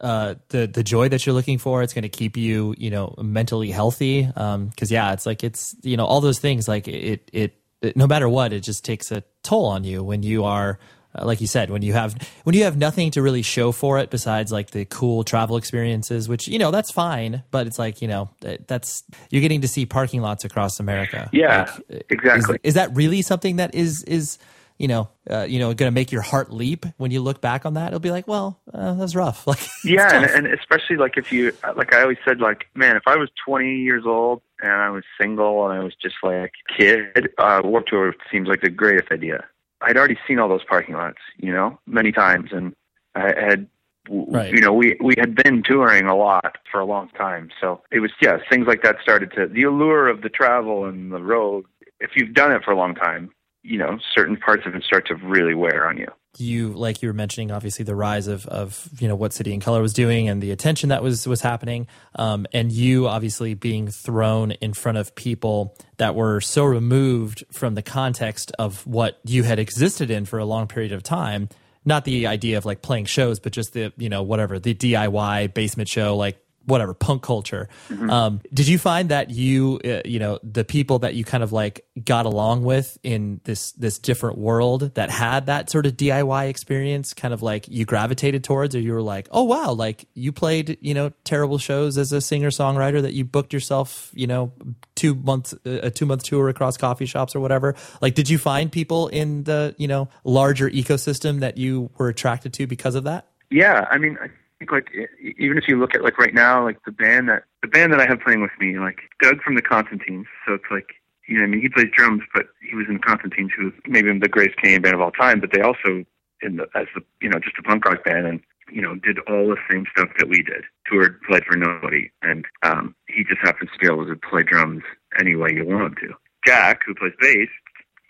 uh, 0.00 0.34
the 0.48 0.66
the 0.66 0.82
joy 0.82 1.08
that 1.08 1.26
you're 1.26 1.34
looking 1.34 1.58
for. 1.58 1.82
It's 1.82 1.92
going 1.92 2.02
to 2.02 2.08
keep 2.08 2.36
you, 2.36 2.74
you 2.78 2.90
know, 2.90 3.14
mentally 3.18 3.70
healthy. 3.70 4.22
Because 4.26 4.54
um, 4.54 4.72
yeah, 4.88 5.12
it's 5.12 5.26
like 5.26 5.44
it's 5.44 5.74
you 5.82 5.96
know 5.96 6.06
all 6.06 6.20
those 6.20 6.38
things. 6.38 6.68
Like 6.68 6.88
it, 6.88 7.30
it, 7.32 7.54
it, 7.82 7.96
no 7.96 8.06
matter 8.06 8.28
what, 8.28 8.52
it 8.52 8.60
just 8.60 8.84
takes 8.84 9.10
a 9.10 9.22
toll 9.42 9.66
on 9.66 9.84
you 9.84 10.02
when 10.02 10.22
you 10.22 10.44
are 10.44 10.78
uh, 11.16 11.24
like 11.24 11.40
you 11.40 11.46
said, 11.46 11.70
when 11.70 11.82
you 11.82 11.92
have 11.92 12.14
when 12.44 12.54
you 12.54 12.64
have 12.64 12.76
nothing 12.76 13.10
to 13.12 13.22
really 13.22 13.42
show 13.42 13.72
for 13.72 13.98
it 13.98 14.10
besides 14.10 14.52
like 14.52 14.70
the 14.70 14.84
cool 14.84 15.24
travel 15.24 15.56
experiences, 15.56 16.28
which 16.28 16.48
you 16.48 16.58
know 16.58 16.70
that's 16.70 16.90
fine, 16.90 17.42
but 17.50 17.66
it's 17.66 17.78
like 17.78 18.02
you 18.02 18.08
know 18.08 18.30
that's 18.40 19.04
you're 19.30 19.42
getting 19.42 19.62
to 19.62 19.68
see 19.68 19.86
parking 19.86 20.20
lots 20.20 20.44
across 20.44 20.78
America. 20.80 21.28
Yeah, 21.32 21.72
like, 21.88 22.06
exactly. 22.10 22.56
Is, 22.62 22.70
is, 22.70 22.74
that 22.74 22.94
really 22.94 23.22
something 23.22 23.56
that 23.56 23.74
is 23.74 24.02
is 24.04 24.38
you 24.78 24.88
know 24.88 25.08
uh, 25.30 25.46
you 25.48 25.58
know 25.58 25.74
going 25.74 25.90
to 25.90 25.94
make 25.94 26.12
your 26.12 26.22
heart 26.22 26.52
leap 26.52 26.86
when 26.96 27.10
you 27.10 27.20
look 27.20 27.40
back 27.40 27.66
on 27.66 27.74
that? 27.74 27.88
It'll 27.88 28.00
be 28.00 28.10
like, 28.10 28.28
well, 28.28 28.60
uh, 28.72 28.94
that's 28.94 29.14
rough. 29.14 29.46
Like 29.56 29.66
yeah, 29.84 30.14
and, 30.14 30.46
and 30.46 30.54
especially 30.58 30.96
like 30.96 31.16
if 31.16 31.32
you 31.32 31.52
like 31.76 31.94
I 31.94 32.02
always 32.02 32.18
said 32.24 32.40
like 32.40 32.66
man, 32.74 32.96
if 32.96 33.04
I 33.06 33.16
was 33.16 33.30
20 33.46 33.76
years 33.76 34.04
old 34.04 34.42
and 34.60 34.72
I 34.72 34.90
was 34.90 35.04
single 35.20 35.68
and 35.68 35.78
I 35.78 35.82
was 35.82 35.94
just 36.00 36.16
like 36.22 36.52
a 36.70 36.76
kid, 36.76 37.28
uh, 37.38 37.62
Warped 37.64 37.90
Tour 37.90 38.14
seems 38.30 38.48
like 38.48 38.60
the 38.60 38.70
greatest 38.70 39.12
idea. 39.12 39.44
I'd 39.82 39.96
already 39.96 40.18
seen 40.26 40.38
all 40.38 40.48
those 40.48 40.64
parking 40.64 40.94
lots, 40.94 41.18
you 41.36 41.52
know, 41.52 41.78
many 41.86 42.12
times, 42.12 42.50
and 42.52 42.74
I 43.14 43.32
had, 43.38 43.68
right. 44.08 44.52
you 44.52 44.60
know, 44.60 44.72
we 44.72 44.96
we 45.02 45.14
had 45.18 45.34
been 45.34 45.62
touring 45.62 46.06
a 46.06 46.16
lot 46.16 46.56
for 46.70 46.80
a 46.80 46.84
long 46.84 47.08
time, 47.10 47.50
so 47.60 47.82
it 47.90 48.00
was 48.00 48.10
yeah, 48.20 48.38
things 48.50 48.66
like 48.66 48.82
that 48.82 48.96
started 49.02 49.32
to 49.32 49.46
the 49.46 49.64
allure 49.64 50.08
of 50.08 50.22
the 50.22 50.28
travel 50.28 50.86
and 50.86 51.12
the 51.12 51.22
road. 51.22 51.66
If 52.00 52.10
you've 52.14 52.34
done 52.34 52.52
it 52.52 52.62
for 52.64 52.72
a 52.72 52.76
long 52.76 52.94
time, 52.94 53.30
you 53.66 53.78
know, 53.78 53.98
certain 54.14 54.36
parts 54.36 54.62
of 54.66 54.74
it 54.74 54.84
start 54.84 55.06
to 55.08 55.16
really 55.16 55.54
wear 55.54 55.88
on 55.88 55.96
you. 55.96 56.06
You 56.38 56.68
like 56.74 57.02
you 57.02 57.08
were 57.08 57.14
mentioning 57.14 57.50
obviously 57.50 57.84
the 57.84 57.94
rise 57.94 58.26
of 58.26 58.46
of 58.46 58.88
you 58.98 59.08
know 59.08 59.16
what 59.16 59.32
City 59.32 59.54
and 59.54 59.62
Colour 59.62 59.80
was 59.80 59.94
doing 59.94 60.28
and 60.28 60.42
the 60.42 60.50
attention 60.50 60.90
that 60.90 61.02
was 61.02 61.26
was 61.26 61.40
happening. 61.40 61.86
Um, 62.14 62.46
and 62.52 62.70
you 62.70 63.08
obviously 63.08 63.54
being 63.54 63.88
thrown 63.88 64.52
in 64.52 64.74
front 64.74 64.98
of 64.98 65.14
people 65.14 65.76
that 65.96 66.14
were 66.14 66.40
so 66.42 66.64
removed 66.64 67.44
from 67.52 67.74
the 67.74 67.82
context 67.82 68.52
of 68.58 68.86
what 68.86 69.18
you 69.24 69.44
had 69.44 69.58
existed 69.58 70.10
in 70.10 70.26
for 70.26 70.38
a 70.38 70.44
long 70.44 70.68
period 70.68 70.92
of 70.92 71.02
time 71.02 71.48
not 71.86 72.04
the 72.04 72.26
idea 72.26 72.58
of 72.58 72.66
like 72.66 72.82
playing 72.82 73.04
shows 73.04 73.38
but 73.38 73.52
just 73.52 73.72
the 73.72 73.92
you 73.96 74.08
know 74.08 74.22
whatever 74.22 74.58
the 74.58 74.74
diy 74.74 75.54
basement 75.54 75.88
show 75.88 76.16
like 76.16 76.36
whatever 76.66 76.94
punk 76.94 77.22
culture. 77.22 77.68
Mm-hmm. 77.88 78.10
Um, 78.10 78.40
did 78.52 78.68
you 78.68 78.78
find 78.78 79.08
that 79.08 79.30
you, 79.30 79.80
uh, 79.84 80.02
you 80.04 80.18
know, 80.18 80.38
the 80.42 80.64
people 80.64 80.98
that 81.00 81.14
you 81.14 81.24
kind 81.24 81.42
of 81.42 81.52
like 81.52 81.84
got 82.04 82.26
along 82.26 82.64
with 82.64 82.98
in 83.02 83.40
this 83.44 83.72
this 83.72 83.98
different 83.98 84.36
world 84.38 84.94
that 84.94 85.10
had 85.10 85.46
that 85.46 85.70
sort 85.70 85.86
of 85.86 85.96
DIY 85.96 86.48
experience, 86.48 87.14
kind 87.14 87.32
of 87.32 87.42
like 87.42 87.68
you 87.68 87.84
gravitated 87.84 88.44
towards, 88.44 88.74
or 88.74 88.80
you 88.80 88.92
were 88.92 89.02
like, 89.02 89.28
oh 89.30 89.44
wow, 89.44 89.72
like 89.72 90.06
you 90.14 90.32
played, 90.32 90.76
you 90.80 90.92
know, 90.92 91.12
terrible 91.24 91.58
shows 91.58 91.96
as 91.96 92.12
a 92.12 92.20
singer 92.20 92.50
songwriter 92.50 93.00
that 93.00 93.14
you 93.14 93.24
booked 93.24 93.52
yourself, 93.52 94.10
you 94.12 94.26
know, 94.26 94.52
two 94.94 95.14
months 95.14 95.54
a 95.64 95.90
two 95.90 96.06
month 96.06 96.24
tour 96.24 96.48
across 96.48 96.76
coffee 96.76 97.06
shops 97.06 97.34
or 97.34 97.40
whatever. 97.40 97.74
Like, 98.00 98.14
did 98.14 98.28
you 98.28 98.38
find 98.38 98.70
people 98.70 99.08
in 99.08 99.44
the 99.44 99.74
you 99.78 99.88
know 99.88 100.08
larger 100.24 100.68
ecosystem 100.68 101.40
that 101.40 101.56
you 101.56 101.90
were 101.96 102.08
attracted 102.08 102.52
to 102.54 102.66
because 102.66 102.94
of 102.94 103.04
that? 103.04 103.28
Yeah, 103.50 103.86
I 103.90 103.98
mean 103.98 104.18
think 104.66 104.72
like 104.72 105.10
even 105.38 105.58
if 105.58 105.68
you 105.68 105.78
look 105.78 105.94
at 105.94 106.02
like 106.02 106.18
right 106.18 106.34
now, 106.34 106.64
like 106.64 106.78
the 106.84 106.92
band 106.92 107.28
that 107.28 107.44
the 107.62 107.68
band 107.68 107.92
that 107.92 108.00
I 108.00 108.06
have 108.06 108.20
playing 108.20 108.42
with 108.42 108.50
me, 108.58 108.78
like 108.78 108.98
Doug 109.20 109.42
from 109.42 109.54
the 109.54 109.62
Constantines. 109.62 110.26
So 110.46 110.54
it's 110.54 110.64
like 110.70 110.88
you 111.28 111.38
know, 111.38 111.44
I 111.44 111.46
mean, 111.46 111.60
he 111.60 111.68
plays 111.68 111.88
drums, 111.96 112.22
but 112.34 112.46
he 112.68 112.76
was 112.76 112.86
in 112.88 112.94
the 112.94 113.00
Constantines, 113.00 113.50
who 113.56 113.72
maybe 113.86 114.16
the 114.18 114.28
greatest 114.28 114.58
Canadian 114.58 114.82
band 114.82 114.94
of 114.94 115.00
all 115.00 115.10
time. 115.10 115.40
But 115.40 115.50
they 115.52 115.60
also 115.60 116.04
in 116.42 116.56
the 116.56 116.66
as 116.74 116.86
the 116.94 117.02
you 117.20 117.28
know 117.28 117.38
just 117.38 117.58
a 117.58 117.62
punk 117.62 117.84
rock 117.84 118.04
band 118.04 118.26
and 118.26 118.40
you 118.70 118.82
know 118.82 118.94
did 118.96 119.18
all 119.28 119.48
the 119.48 119.56
same 119.70 119.86
stuff 119.96 120.08
that 120.18 120.28
we 120.28 120.42
did. 120.42 120.64
Toured, 120.90 121.20
played 121.22 121.44
for 121.44 121.56
nobody, 121.56 122.10
and 122.22 122.44
um, 122.62 122.94
he 123.08 123.24
just 123.24 123.40
happens 123.42 123.70
to 123.72 123.78
be 123.78 123.86
able 123.86 124.06
to 124.06 124.16
play 124.16 124.42
drums 124.42 124.82
any 125.18 125.34
way 125.34 125.50
you 125.52 125.66
want 125.66 125.86
him 125.86 126.08
to. 126.08 126.14
Jack, 126.46 126.82
who 126.86 126.94
plays 126.94 127.12
bass, 127.20 127.48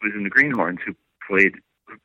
was 0.02 0.12
in 0.14 0.24
the 0.24 0.30
Greenhorns, 0.30 0.80
who 0.84 0.94
played 1.28 1.54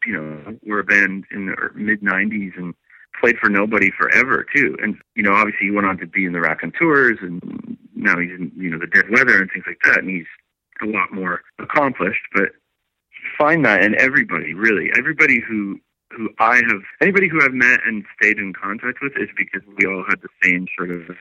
you 0.06 0.14
know 0.14 0.58
were 0.64 0.80
a 0.80 0.84
band 0.84 1.26
in 1.32 1.48
the 1.48 1.56
mid 1.76 2.02
'90s 2.02 2.58
and 2.58 2.74
played 3.20 3.38
for 3.38 3.50
nobody 3.50 3.92
forever 3.92 4.46
too. 4.56 4.78
And 4.82 4.98
you 5.16 5.24
know, 5.24 5.34
obviously 5.34 5.68
he 5.68 5.72
went 5.72 5.88
on 5.88 5.98
to 6.00 6.08
be 6.08 6.26
in 6.26 6.34
the 6.34 6.42
Raconteurs, 6.42 7.18
and 7.22 7.78
now 7.96 8.20
he's 8.20 8.32
in 8.32 8.52
you 8.56 8.70
know 8.70 8.80
the 8.80 8.88
Dead 8.88 9.10
Weather 9.10 9.42
and 9.42 9.50
things 9.52 9.66
like 9.68 9.80
that, 9.86 10.00
and 10.00 10.10
he's 10.10 10.28
a 10.82 10.86
lot 10.86 11.14
more 11.14 11.42
accomplished. 11.60 12.22
But 12.34 12.50
find 13.38 13.66
that 13.66 13.84
in 13.84 14.00
everybody, 14.00 14.54
really, 14.54 14.90
everybody 14.98 15.40
who 15.40 15.80
who 16.16 16.30
I 16.40 16.58
have, 16.58 16.82
anybody 17.02 17.30
who 17.30 17.42
I've 17.42 17.54
met 17.54 17.80
and 17.86 18.04
stayed 18.20 18.38
in 18.38 18.54
contact 18.54 19.00
with 19.02 19.14
is 19.16 19.30
because 19.38 19.62
we 19.78 19.86
all 19.86 20.04
had 20.08 20.20
the 20.22 20.30
same 20.44 20.68
sort 20.78 20.92
of 20.92 21.16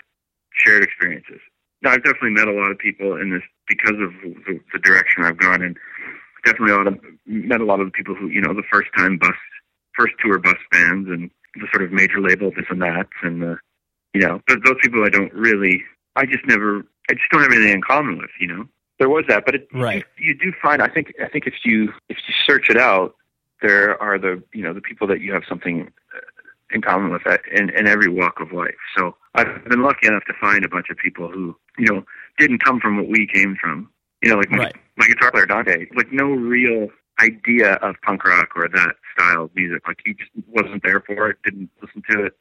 shared 0.52 0.82
experiences. 0.82 1.40
Now, 1.82 1.92
I've 1.92 2.04
definitely 2.04 2.30
met 2.30 2.48
a 2.48 2.52
lot 2.52 2.70
of 2.70 2.78
people 2.78 3.16
in 3.16 3.30
this 3.30 3.42
because 3.68 3.96
of 4.00 4.12
the, 4.22 4.60
the 4.72 4.78
direction 4.80 5.24
I've 5.24 5.38
gone 5.38 5.62
in. 5.62 5.76
Definitely 6.44 6.74
a 6.74 6.76
lot 6.76 6.86
of, 6.88 6.98
met 7.26 7.60
a 7.60 7.64
lot 7.64 7.80
of 7.80 7.86
the 7.86 7.92
people 7.92 8.14
who, 8.14 8.28
you 8.28 8.40
know, 8.40 8.52
the 8.52 8.66
first 8.70 8.88
time 8.96 9.18
bus, 9.18 9.36
first 9.96 10.14
tour 10.22 10.38
bus 10.38 10.56
bands 10.70 11.08
and 11.08 11.30
the 11.54 11.66
sort 11.72 11.82
of 11.82 11.92
major 11.92 12.20
label 12.20 12.50
this 12.50 12.66
and 12.70 12.82
that. 12.82 13.08
And, 13.22 13.42
the, 13.42 13.58
you 14.14 14.20
know, 14.20 14.40
but 14.46 14.58
those 14.64 14.76
people 14.80 15.04
I 15.04 15.08
don't 15.08 15.32
really, 15.32 15.82
I 16.16 16.26
just 16.26 16.44
never, 16.46 16.78
I 17.08 17.14
just 17.14 17.30
don't 17.30 17.42
have 17.42 17.52
anything 17.52 17.72
in 17.74 17.82
common 17.82 18.18
with, 18.18 18.30
you 18.40 18.46
know. 18.48 18.66
There 18.98 19.08
was 19.08 19.24
that, 19.28 19.44
but 19.46 19.54
it, 19.54 19.68
Right. 19.72 20.04
you, 20.18 20.26
you 20.26 20.34
do 20.38 20.52
find, 20.60 20.82
I 20.82 20.88
think, 20.88 21.14
I 21.22 21.28
think 21.28 21.46
if 21.46 21.54
you, 21.64 21.92
if 22.08 22.18
you 22.28 22.34
search 22.46 22.68
it 22.68 22.76
out, 22.76 23.14
there 23.62 24.00
are 24.02 24.18
the, 24.18 24.42
you 24.52 24.62
know, 24.62 24.72
the 24.72 24.80
people 24.80 25.06
that 25.08 25.20
you 25.20 25.32
have 25.32 25.42
something 25.48 25.90
uh, 26.14 26.20
in 26.70 26.82
common 26.82 27.10
with 27.10 27.22
that 27.24 27.40
in, 27.52 27.70
in 27.70 27.86
every 27.86 28.08
walk 28.08 28.40
of 28.40 28.52
life. 28.52 28.74
So 28.96 29.16
I've 29.34 29.64
been 29.68 29.82
lucky 29.82 30.06
enough 30.06 30.24
to 30.26 30.34
find 30.40 30.64
a 30.64 30.68
bunch 30.68 30.90
of 30.90 30.96
people 30.96 31.28
who, 31.28 31.56
you 31.78 31.86
know, 31.86 32.04
didn't 32.38 32.64
come 32.64 32.80
from 32.80 32.96
what 32.96 33.08
we 33.08 33.26
came 33.26 33.56
from. 33.60 33.90
You 34.22 34.30
know, 34.30 34.36
like 34.36 34.50
my, 34.50 34.58
Right. 34.58 34.76
my 34.96 35.06
guitar 35.06 35.30
player 35.30 35.46
Dante, 35.46 35.86
like 35.94 36.12
no 36.12 36.26
real 36.26 36.88
idea 37.20 37.74
of 37.74 37.96
punk 38.02 38.24
rock 38.24 38.50
or 38.56 38.68
that 38.68 38.96
style 39.12 39.44
of 39.44 39.54
music. 39.54 39.86
Like 39.86 40.00
he 40.04 40.14
just 40.14 40.30
wasn't 40.46 40.82
there 40.82 41.00
for 41.00 41.30
it, 41.30 41.38
didn't 41.44 41.70
listen 41.82 42.02
to 42.10 42.26
it, 42.26 42.32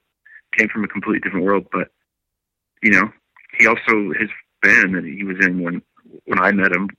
came 0.57 0.69
from 0.69 0.83
a 0.83 0.87
completely 0.87 1.19
different 1.19 1.45
world. 1.45 1.65
But 1.71 1.89
you 2.81 2.91
know, 2.91 3.09
he 3.57 3.67
also 3.67 4.13
his 4.19 4.29
band 4.61 4.95
that 4.95 5.05
he 5.05 5.23
was 5.23 5.37
in 5.45 5.61
when 5.61 5.81
when 6.25 6.39
I 6.39 6.51
met 6.51 6.71
him, 6.71 6.89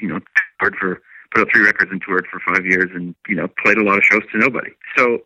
you 0.00 0.08
know, 0.08 0.20
toured 0.60 0.76
for 0.76 1.02
put 1.32 1.42
out 1.42 1.48
three 1.52 1.64
records 1.64 1.90
and 1.92 2.02
toured 2.02 2.26
for 2.30 2.40
five 2.40 2.66
years, 2.66 2.90
and 2.94 3.14
you 3.28 3.36
know, 3.36 3.48
played 3.62 3.78
a 3.78 3.84
lot 3.84 3.98
of 3.98 4.04
shows 4.04 4.22
to 4.32 4.38
nobody. 4.38 4.70
So 4.96 5.20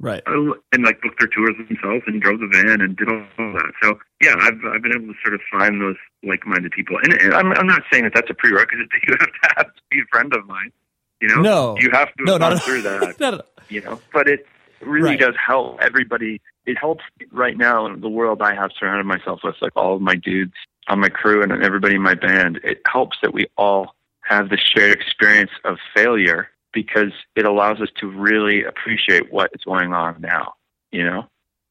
Right. 0.00 0.22
uh, 0.26 0.54
and 0.72 0.82
like 0.82 1.02
booked 1.02 1.20
their 1.20 1.28
tours 1.28 1.54
themselves 1.68 2.04
and 2.06 2.22
drove 2.22 2.40
the 2.40 2.48
van 2.48 2.80
and 2.80 2.96
did 2.96 3.06
all 3.06 3.20
that. 3.36 3.72
So 3.82 3.98
yeah, 4.22 4.34
I've 4.40 4.58
I've 4.64 4.80
been 4.80 4.94
able 4.96 5.12
to 5.12 5.18
sort 5.22 5.34
of 5.34 5.42
find 5.52 5.78
those 5.78 5.96
like-minded 6.24 6.72
people, 6.72 6.96
and, 7.02 7.12
and 7.20 7.34
I'm 7.34 7.52
I'm 7.52 7.66
not 7.66 7.82
saying 7.92 8.04
that 8.04 8.14
that's 8.14 8.30
a 8.30 8.34
prerequisite 8.34 8.88
that 8.90 9.00
you 9.06 9.16
have 9.20 9.28
to 9.28 9.48
have 9.58 9.66
to 9.66 9.82
be 9.90 10.00
a 10.00 10.08
friend 10.10 10.34
of 10.34 10.46
mine. 10.46 10.72
You 11.20 11.28
know, 11.28 11.42
No. 11.42 11.76
you 11.78 11.90
have 11.92 12.08
to 12.16 12.24
No, 12.24 12.38
not 12.38 12.62
through 12.64 12.82
that. 12.82 13.16
Not 13.20 13.46
You 13.68 13.82
know, 13.82 14.00
but 14.12 14.28
it 14.28 14.46
really 14.80 15.10
Right. 15.10 15.20
does 15.20 15.34
help 15.36 15.78
everybody. 15.80 16.40
It 16.66 16.76
helps 16.78 17.04
right 17.30 17.56
now 17.56 17.86
in 17.86 18.00
the 18.00 18.08
world 18.08 18.42
I 18.42 18.54
have 18.54 18.70
surrounded 18.78 19.04
myself 19.04 19.40
with, 19.44 19.56
like 19.60 19.72
all 19.76 19.94
of 19.96 20.02
my 20.02 20.16
dudes 20.16 20.54
on 20.88 21.00
my 21.00 21.08
crew 21.08 21.42
and 21.42 21.52
everybody 21.62 21.94
in 21.94 22.02
my 22.02 22.14
band. 22.14 22.60
It 22.64 22.80
helps 22.86 23.18
that 23.22 23.32
we 23.32 23.46
all 23.56 23.94
have 24.22 24.48
the 24.48 24.56
shared 24.56 24.92
experience 24.92 25.50
of 25.64 25.78
failure 25.94 26.48
because 26.72 27.12
it 27.36 27.44
allows 27.46 27.80
us 27.80 27.88
to 27.98 28.06
really 28.08 28.64
appreciate 28.64 29.32
what 29.32 29.50
is 29.54 29.62
going 29.64 29.92
on 29.92 30.20
now 30.20 30.54
you 30.92 31.04
know. 31.04 31.26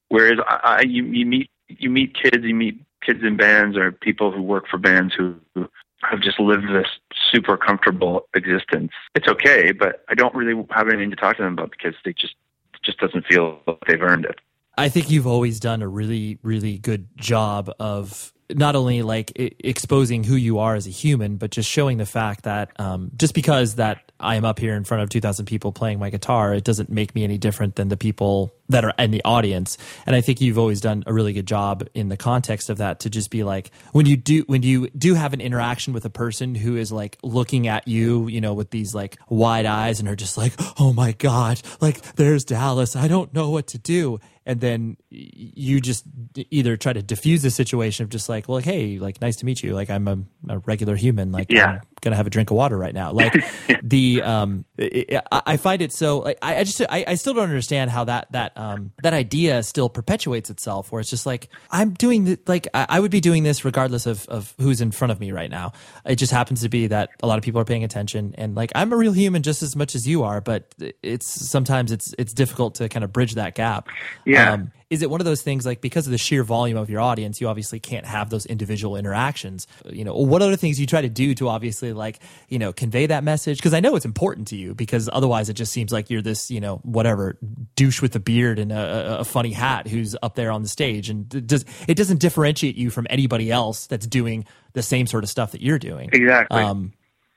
Whereas 0.09 0.39
I, 0.47 0.59
I 0.63 0.81
you, 0.81 1.05
you 1.05 1.25
meet 1.25 1.49
you 1.67 1.89
meet 1.89 2.15
kids, 2.15 2.43
you 2.43 2.55
meet 2.55 2.79
kids 3.05 3.19
in 3.23 3.37
bands 3.37 3.77
or 3.77 3.91
people 3.91 4.31
who 4.31 4.41
work 4.41 4.65
for 4.69 4.77
bands 4.77 5.13
who, 5.13 5.35
who 5.55 5.67
have 6.01 6.21
just 6.21 6.39
lived 6.39 6.67
this 6.69 6.87
super 7.31 7.57
comfortable 7.57 8.27
existence. 8.33 8.91
It's 9.15 9.27
okay, 9.27 9.71
but 9.71 10.03
I 10.09 10.15
don't 10.15 10.33
really 10.33 10.65
have 10.71 10.87
anything 10.87 11.09
to 11.09 11.15
talk 11.15 11.37
to 11.37 11.43
them 11.43 11.53
about 11.53 11.71
because 11.71 11.95
they 12.05 12.13
just 12.13 12.35
just 12.83 12.99
doesn't 12.99 13.25
feel 13.25 13.59
like 13.67 13.77
they've 13.87 14.01
earned 14.01 14.25
it. 14.25 14.39
I 14.77 14.87
think 14.87 15.09
you've 15.09 15.27
always 15.27 15.59
done 15.59 15.81
a 15.81 15.87
really, 15.87 16.39
really 16.41 16.77
good 16.77 17.09
job 17.17 17.69
of 17.79 18.31
not 18.49 18.75
only 18.75 19.01
like 19.01 19.33
exposing 19.35 20.23
who 20.23 20.35
you 20.35 20.59
are 20.59 20.75
as 20.75 20.87
a 20.87 20.89
human, 20.89 21.35
but 21.35 21.51
just 21.51 21.69
showing 21.69 21.97
the 21.97 22.05
fact 22.05 22.45
that 22.45 22.71
um, 22.79 23.11
just 23.17 23.33
because 23.33 23.75
that 23.75 24.11
I 24.19 24.37
am 24.37 24.45
up 24.45 24.57
here 24.57 24.75
in 24.75 24.85
front 24.85 25.03
of 25.03 25.09
2,000 25.09 25.45
people 25.45 25.71
playing 25.71 25.99
my 25.99 26.09
guitar, 26.09 26.53
it 26.53 26.63
doesn't 26.63 26.89
make 26.89 27.13
me 27.13 27.23
any 27.23 27.37
different 27.37 27.75
than 27.75 27.89
the 27.89 27.97
people 27.97 28.53
that 28.69 28.85
are 28.85 28.93
in 28.97 29.11
the 29.11 29.21
audience. 29.25 29.77
And 30.05 30.15
I 30.15 30.21
think 30.21 30.41
you've 30.41 30.57
always 30.57 30.79
done 30.79 31.03
a 31.05 31.13
really 31.13 31.33
good 31.33 31.47
job 31.47 31.87
in 31.93 32.09
the 32.09 32.17
context 32.17 32.69
of 32.69 32.77
that 32.77 33.01
to 33.01 33.09
just 33.09 33.29
be 33.31 33.43
like 33.43 33.71
when 33.91 34.05
you 34.05 34.15
do 34.15 34.43
when 34.47 34.63
you 34.63 34.89
do 34.91 35.15
have 35.15 35.33
an 35.33 35.41
interaction 35.41 35.93
with 35.93 36.05
a 36.05 36.09
person 36.09 36.55
who 36.55 36.77
is 36.77 36.91
like 36.91 37.17
looking 37.23 37.67
at 37.67 37.87
you, 37.87 38.27
you 38.27 38.39
know, 38.39 38.53
with 38.53 38.69
these 38.69 38.95
like 38.95 39.17
wide 39.27 39.65
eyes 39.65 39.99
and 39.99 40.07
are 40.07 40.15
just 40.15 40.37
like, 40.37 40.53
oh 40.79 40.93
my 40.93 41.11
god, 41.13 41.61
like 41.81 42.01
there's 42.15 42.45
Dallas, 42.45 42.95
I 42.95 43.07
don't 43.07 43.33
know 43.33 43.49
what 43.49 43.67
to 43.67 43.77
do 43.77 44.19
and 44.49 44.61
then 44.61 44.97
you 45.11 45.79
just 45.79 46.05
either 46.35 46.75
try 46.75 46.91
to 46.91 47.03
diffuse 47.03 47.43
the 47.43 47.51
situation 47.51 48.03
of 48.03 48.09
just 48.09 48.27
like, 48.29 48.47
well, 48.47 48.55
like, 48.55 48.65
hey, 48.65 48.97
like, 48.97 49.21
nice 49.21 49.35
to 49.35 49.45
meet 49.45 49.61
you. 49.61 49.75
Like, 49.75 49.91
I'm 49.91 50.07
a, 50.07 50.17
a 50.47 50.57
regular 50.59 50.95
human. 50.95 51.31
Like, 51.31 51.51
Yeah. 51.51 51.73
I'm 51.73 51.81
gonna 52.01 52.15
have 52.15 52.25
a 52.25 52.31
drink 52.31 52.49
of 52.49 52.57
water 52.57 52.75
right 52.75 52.93
now. 52.93 53.11
Like, 53.11 53.33
the 53.83 54.23
um, 54.23 54.65
I, 54.79 55.21
I 55.31 55.41
I 55.45 55.57
find 55.57 55.83
it 55.83 55.93
so. 55.93 56.19
Like, 56.19 56.39
I, 56.41 56.55
I 56.57 56.63
just, 56.63 56.81
I, 56.81 57.03
I 57.05 57.13
still 57.15 57.35
don't 57.35 57.43
understand 57.43 57.91
how 57.91 58.05
that 58.05 58.31
that 58.31 58.57
um 58.59 58.91
that 59.03 59.13
idea 59.13 59.63
still 59.63 59.89
perpetuates 59.89 60.49
itself. 60.49 60.91
Where 60.91 60.99
it's 60.99 61.09
just 61.09 61.25
like, 61.25 61.49
I'm 61.71 61.93
doing 61.93 62.25
the, 62.25 62.39
like, 62.45 62.67
I, 62.73 62.85
I 62.89 62.99
would 62.99 63.11
be 63.11 63.21
doing 63.21 63.43
this 63.43 63.63
regardless 63.65 64.05
of 64.05 64.27
of 64.27 64.53
who's 64.59 64.81
in 64.81 64.91
front 64.91 65.11
of 65.11 65.19
me 65.19 65.31
right 65.31 65.49
now. 65.49 65.71
It 66.05 66.17
just 66.17 66.33
happens 66.33 66.61
to 66.61 66.69
be 66.69 66.87
that 66.87 67.09
a 67.23 67.27
lot 67.27 67.37
of 67.37 67.43
people 67.43 67.61
are 67.61 67.65
paying 67.65 67.83
attention, 67.83 68.35
and 68.37 68.55
like, 68.55 68.71
I'm 68.75 68.91
a 68.93 68.97
real 68.97 69.13
human 69.13 69.41
just 69.43 69.63
as 69.63 69.75
much 69.75 69.95
as 69.95 70.07
you 70.07 70.23
are. 70.23 70.41
But 70.41 70.75
it's 71.01 71.25
sometimes 71.25 71.91
it's 71.91 72.13
it's 72.19 72.33
difficult 72.33 72.75
to 72.75 72.89
kind 72.89 73.03
of 73.03 73.13
bridge 73.13 73.35
that 73.35 73.55
gap. 73.55 73.87
Yeah. 74.25 74.53
Um, 74.53 74.71
is 74.89 75.03
it 75.03 75.09
one 75.09 75.21
of 75.21 75.25
those 75.25 75.43
things 75.43 75.67
like 75.67 75.81
because 75.81 76.07
of 76.07 76.11
the 76.11 76.17
sheer 76.17 76.43
volume 76.43 76.75
of 76.77 76.89
your 76.89 76.99
audience, 76.99 77.39
you 77.39 77.47
obviously 77.47 77.79
can't 77.79 78.07
have 78.07 78.31
those 78.31 78.47
individual 78.47 78.95
interactions? 78.95 79.67
You 79.85 80.03
know, 80.03 80.15
what 80.15 80.41
other 80.41 80.55
things 80.55 80.79
you 80.79 80.87
try 80.87 81.01
to 81.01 81.09
do 81.09 81.35
to 81.35 81.47
obviously 81.47 81.93
like 81.93 82.19
you 82.47 82.57
know 82.57 82.73
convey 82.73 83.05
that 83.05 83.23
message? 83.23 83.57
Because 83.59 83.75
I 83.75 83.81
know 83.81 83.95
it's 83.95 84.05
important 84.05 84.47
to 84.47 84.55
you. 84.55 84.73
Because 84.73 85.07
otherwise, 85.13 85.47
it 85.49 85.53
just 85.53 85.71
seems 85.71 85.91
like 85.91 86.09
you're 86.09 86.23
this 86.23 86.49
you 86.49 86.59
know 86.59 86.77
whatever 86.83 87.37
douche 87.75 88.01
with 88.01 88.15
a 88.15 88.19
beard 88.19 88.57
and 88.57 88.71
a, 88.71 88.77
a- 88.77 89.17
a 89.19 89.23
funny 89.25 89.51
hat 89.51 89.87
who's 89.87 90.15
up 90.23 90.33
there 90.35 90.49
on 90.51 90.63
the 90.63 90.67
stage, 90.69 91.09
and 91.09 91.31
it 91.35 91.45
does 91.45 91.65
it 91.87 91.93
doesn't 91.95 92.19
differentiate 92.19 92.75
you 92.75 92.89
from 92.89 93.05
anybody 93.11 93.51
else 93.51 93.85
that's 93.85 94.07
doing 94.07 94.43
the 94.73 94.81
same 94.81 95.05
sort 95.05 95.23
of 95.23 95.29
stuff 95.29 95.51
that 95.51 95.61
you're 95.61 95.79
doing. 95.79 96.09
Exactly. 96.11 96.61
Um, 96.63 96.93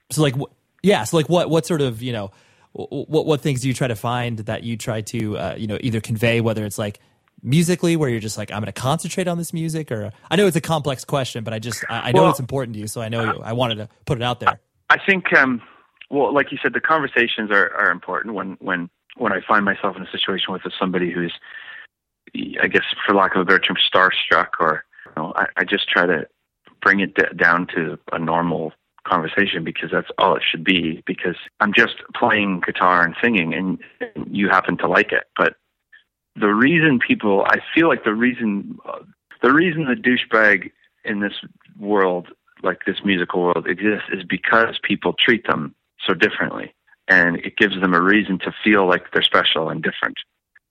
so 0.09 0.21
like, 0.23 0.35
wh- 0.35 0.51
yeah. 0.81 1.03
So 1.03 1.17
like, 1.17 1.29
what 1.29 1.49
what 1.51 1.65
sort 1.67 1.81
of 1.81 2.01
you 2.01 2.13
know, 2.13 2.31
what 2.73 3.25
what 3.27 3.41
things 3.41 3.61
do 3.61 3.67
you 3.67 3.73
try 3.75 3.87
to 3.87 3.95
find 3.95 4.39
that 4.39 4.63
you 4.63 4.75
try 4.75 5.01
to 5.01 5.37
uh, 5.37 5.55
you 5.55 5.67
know 5.67 5.77
either 5.81 6.01
convey 6.01 6.41
whether 6.41 6.65
it's 6.65 6.77
like 6.79 6.99
musically 7.41 7.95
where 7.95 8.09
you're 8.09 8.19
just 8.19 8.37
like 8.37 8.51
I'm 8.51 8.59
going 8.59 8.65
to 8.67 8.71
concentrate 8.71 9.27
on 9.27 9.37
this 9.37 9.53
music 9.53 9.91
or 9.91 10.11
I 10.31 10.35
know 10.35 10.47
it's 10.47 10.55
a 10.55 10.61
complex 10.61 11.03
question, 11.05 11.43
but 11.43 11.53
I 11.53 11.59
just 11.59 11.83
I, 11.89 12.09
I 12.09 12.11
know 12.11 12.23
Well- 12.23 12.31
it's 12.31 12.39
important 12.39 12.75
to 12.75 12.79
you, 12.79 12.87
so 12.87 13.01
I 13.01 13.09
know 13.09 13.23
you, 13.33 13.41
I 13.41 13.53
wanted 13.53 13.75
to 13.75 13.89
put 14.05 14.17
it 14.17 14.23
out 14.23 14.39
there. 14.39 14.59
I 14.89 14.97
think, 15.03 15.33
um, 15.33 15.61
well, 16.11 16.31
like 16.33 16.51
you 16.51 16.59
said, 16.61 16.73
the 16.73 16.81
conversations 16.81 17.49
are, 17.49 17.73
are 17.73 17.89
important 17.89 18.35
when, 18.35 18.57
when, 18.59 18.89
when 19.17 19.33
I 19.33 19.41
find 19.47 19.65
myself 19.65 19.95
in 19.95 20.03
a 20.03 20.11
situation 20.11 20.53
with 20.53 20.61
somebody 20.79 21.11
who's, 21.11 21.33
I 22.61 22.67
guess, 22.67 22.83
for 23.05 23.15
lack 23.15 23.33
of 23.35 23.41
a 23.41 23.45
better 23.45 23.59
term, 23.59 23.77
starstruck, 23.77 24.49
or 24.59 24.83
you 25.05 25.11
know, 25.17 25.33
I, 25.35 25.47
I 25.57 25.63
just 25.63 25.89
try 25.89 26.05
to 26.05 26.27
bring 26.81 26.99
it 26.99 27.15
d- 27.15 27.23
down 27.35 27.67
to 27.75 27.97
a 28.11 28.19
normal 28.19 28.73
conversation 29.07 29.63
because 29.63 29.89
that's 29.91 30.09
all 30.17 30.35
it 30.35 30.43
should 30.47 30.63
be. 30.63 31.01
Because 31.07 31.35
I'm 31.59 31.73
just 31.73 31.95
playing 32.15 32.61
guitar 32.65 33.03
and 33.03 33.15
singing, 33.21 33.53
and 33.53 33.79
you 34.31 34.49
happen 34.49 34.77
to 34.77 34.87
like 34.87 35.11
it. 35.11 35.23
But 35.37 35.55
the 36.35 36.53
reason 36.53 36.99
people, 36.99 37.45
I 37.47 37.57
feel 37.75 37.87
like 37.87 38.03
the 38.03 38.13
reason, 38.13 38.77
the 39.41 39.51
reason 39.51 39.85
the 39.85 39.95
douchebag 39.95 40.71
in 41.05 41.19
this 41.19 41.33
world 41.79 42.29
like 42.63 42.79
this 42.85 42.97
musical 43.03 43.41
world 43.41 43.67
exists 43.67 44.07
is 44.11 44.23
because 44.23 44.79
people 44.83 45.13
treat 45.13 45.45
them 45.45 45.75
so 46.07 46.13
differently 46.13 46.73
and 47.09 47.37
it 47.37 47.57
gives 47.57 47.79
them 47.81 47.93
a 47.93 48.01
reason 48.01 48.39
to 48.39 48.53
feel 48.63 48.87
like 48.87 49.11
they're 49.11 49.21
special 49.21 49.69
and 49.69 49.83
different. 49.83 50.15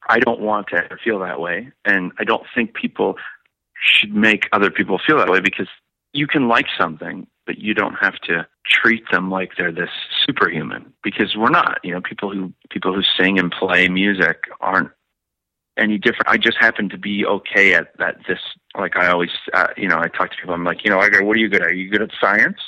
I 0.09 0.19
don't 0.19 0.41
want 0.41 0.69
to 0.69 0.77
ever 0.77 0.99
feel 1.03 1.19
that 1.21 1.39
way 1.39 1.71
and 1.85 2.13
I 2.19 2.25
don't 2.25 2.47
think 2.55 2.75
people 2.75 3.17
should 3.85 4.15
make 4.15 4.49
other 4.53 4.71
people 4.71 4.99
feel 5.07 5.19
that 5.19 5.29
way 5.29 5.41
because 5.41 5.69
you 6.15 6.27
can 6.27 6.49
like 6.49 6.67
something 6.79 7.27
but 7.47 7.59
you 7.59 7.75
don't 7.75 7.95
have 7.95 8.19
to 8.21 8.47
treat 8.65 9.03
them 9.11 9.31
like 9.31 9.53
they're 9.57 9.73
this 9.73 9.91
superhuman 10.27 10.93
because 11.03 11.35
we're 11.37 11.51
not. 11.51 11.81
You 11.83 11.95
know, 11.95 12.01
people 12.01 12.33
who 12.33 12.53
people 12.71 12.95
who 12.95 13.03
sing 13.19 13.39
and 13.39 13.51
play 13.51 13.89
music 13.89 14.45
aren't 14.61 14.91
any 15.79 15.99
different. 15.99 16.29
I 16.29 16.37
just 16.37 16.57
happen 16.59 16.89
to 16.91 16.99
be 16.99 17.25
okay 17.25 17.75
at 17.75 17.97
that. 17.99 18.19
This, 18.29 18.39
like 18.79 18.97
I 18.97 19.09
always, 19.11 19.31
uh, 19.53 19.69
you 19.77 19.89
know, 19.89 19.99
I 19.99 20.09
talk 20.09 20.31
to 20.31 20.37
people. 20.37 20.55
I'm 20.55 20.65
like, 20.65 20.85
you 20.85 20.91
know, 20.91 20.99
I 20.99 21.09
go, 21.09 21.25
what 21.25 21.37
are 21.37 21.41
you 21.41 21.49
good 21.49 21.63
at? 21.63 21.69
Are 21.69 21.75
you 21.75 21.91
good 21.91 22.03
at 22.03 22.11
science? 22.21 22.59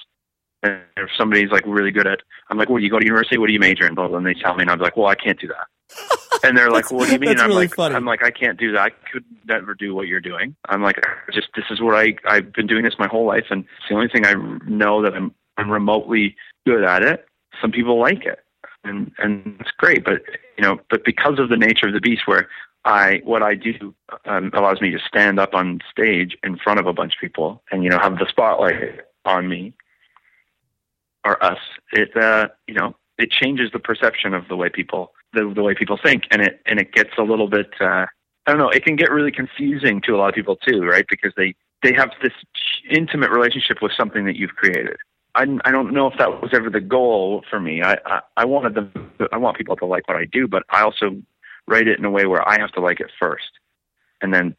And 0.62 0.80
if 0.96 1.10
somebody's 1.18 1.50
like 1.50 1.64
really 1.66 1.90
good 1.90 2.06
at, 2.06 2.20
I'm 2.48 2.56
like, 2.56 2.70
well, 2.70 2.80
you 2.80 2.90
go 2.90 2.98
to 2.98 3.04
university. 3.04 3.36
What 3.36 3.48
do 3.48 3.52
you 3.52 3.60
major 3.60 3.86
in? 3.86 3.94
Blah 3.94 4.08
blah. 4.08 4.16
And 4.16 4.26
they 4.26 4.34
tell 4.34 4.54
me, 4.54 4.62
and 4.62 4.70
I'm 4.70 4.78
like, 4.78 4.96
well, 4.96 5.06
I 5.06 5.14
can't 5.14 5.38
do 5.40 5.48
that. 5.48 6.18
And 6.42 6.58
they're 6.58 6.70
like, 6.70 6.90
well, 6.90 7.00
what 7.00 7.06
do 7.06 7.14
you 7.14 7.18
mean? 7.20 7.40
I'm 7.40 7.48
really 7.48 7.68
like, 7.68 7.74
funny. 7.74 7.94
I'm 7.94 8.04
like, 8.04 8.22
I 8.22 8.30
can't 8.30 8.60
do 8.60 8.72
that. 8.72 8.80
I 8.80 8.90
could 9.10 9.24
never 9.46 9.72
do 9.72 9.94
what 9.94 10.08
you're 10.08 10.20
doing. 10.20 10.54
I'm 10.68 10.82
like, 10.82 11.02
just 11.32 11.48
this 11.56 11.64
is 11.70 11.80
what 11.80 11.94
I 11.94 12.16
I've 12.26 12.52
been 12.52 12.66
doing 12.66 12.84
this 12.84 12.98
my 12.98 13.06
whole 13.06 13.24
life, 13.24 13.46
and 13.50 13.64
it's 13.64 13.88
the 13.88 13.94
only 13.94 14.08
thing 14.08 14.26
I 14.26 14.34
know 14.68 15.00
that 15.00 15.14
I'm 15.14 15.34
I'm 15.56 15.70
remotely 15.70 16.36
good 16.66 16.84
at 16.84 17.02
it. 17.02 17.24
Some 17.62 17.72
people 17.72 17.98
like 17.98 18.26
it, 18.26 18.40
and 18.82 19.10
and 19.16 19.56
it's 19.58 19.70
great. 19.78 20.04
But 20.04 20.20
you 20.58 20.64
know, 20.64 20.80
but 20.90 21.02
because 21.04 21.38
of 21.38 21.48
the 21.48 21.56
nature 21.56 21.86
of 21.86 21.94
the 21.94 22.00
beast, 22.00 22.26
where 22.26 22.48
I 22.84 23.20
what 23.24 23.42
I 23.42 23.54
do 23.54 23.94
um, 24.26 24.50
allows 24.52 24.80
me 24.80 24.90
to 24.90 24.98
stand 24.98 25.38
up 25.40 25.54
on 25.54 25.80
stage 25.90 26.36
in 26.42 26.58
front 26.58 26.80
of 26.80 26.86
a 26.86 26.92
bunch 26.92 27.14
of 27.14 27.20
people, 27.20 27.62
and 27.70 27.82
you 27.82 27.90
know, 27.90 27.98
have 27.98 28.18
the 28.18 28.26
spotlight 28.28 29.00
on 29.24 29.48
me 29.48 29.72
or 31.24 31.42
us. 31.42 31.58
It 31.92 32.16
uh, 32.16 32.48
you 32.66 32.74
know, 32.74 32.94
it 33.18 33.30
changes 33.30 33.70
the 33.72 33.78
perception 33.78 34.34
of 34.34 34.48
the 34.48 34.56
way 34.56 34.68
people 34.68 35.12
the 35.32 35.50
the 35.54 35.62
way 35.62 35.74
people 35.74 35.98
think, 36.02 36.24
and 36.30 36.42
it 36.42 36.60
and 36.66 36.78
it 36.78 36.92
gets 36.92 37.10
a 37.18 37.22
little 37.22 37.48
bit. 37.48 37.70
Uh, 37.80 38.06
I 38.46 38.50
don't 38.50 38.58
know. 38.58 38.68
It 38.68 38.84
can 38.84 38.96
get 38.96 39.10
really 39.10 39.32
confusing 39.32 40.02
to 40.02 40.14
a 40.14 40.16
lot 40.16 40.28
of 40.28 40.34
people 40.34 40.56
too, 40.56 40.82
right? 40.82 41.06
Because 41.08 41.32
they 41.36 41.54
they 41.82 41.94
have 41.94 42.10
this 42.22 42.32
intimate 42.90 43.30
relationship 43.30 43.78
with 43.80 43.92
something 43.96 44.26
that 44.26 44.36
you've 44.36 44.54
created. 44.56 44.96
I, 45.36 45.46
I 45.64 45.72
don't 45.72 45.92
know 45.92 46.06
if 46.06 46.16
that 46.18 46.42
was 46.42 46.50
ever 46.52 46.70
the 46.70 46.80
goal 46.80 47.44
for 47.50 47.58
me. 47.58 47.82
I, 47.82 47.94
I 48.06 48.20
I 48.36 48.44
wanted 48.44 48.74
them. 48.74 49.12
I 49.32 49.38
want 49.38 49.56
people 49.56 49.76
to 49.76 49.86
like 49.86 50.06
what 50.06 50.16
I 50.16 50.26
do, 50.26 50.46
but 50.46 50.64
I 50.70 50.82
also 50.82 51.16
write 51.66 51.88
it 51.88 51.98
in 51.98 52.04
a 52.04 52.10
way 52.10 52.26
where 52.26 52.46
I 52.46 52.58
have 52.58 52.72
to 52.72 52.80
like 52.80 53.00
it 53.00 53.10
first, 53.18 53.50
and 54.20 54.32
then 54.32 54.56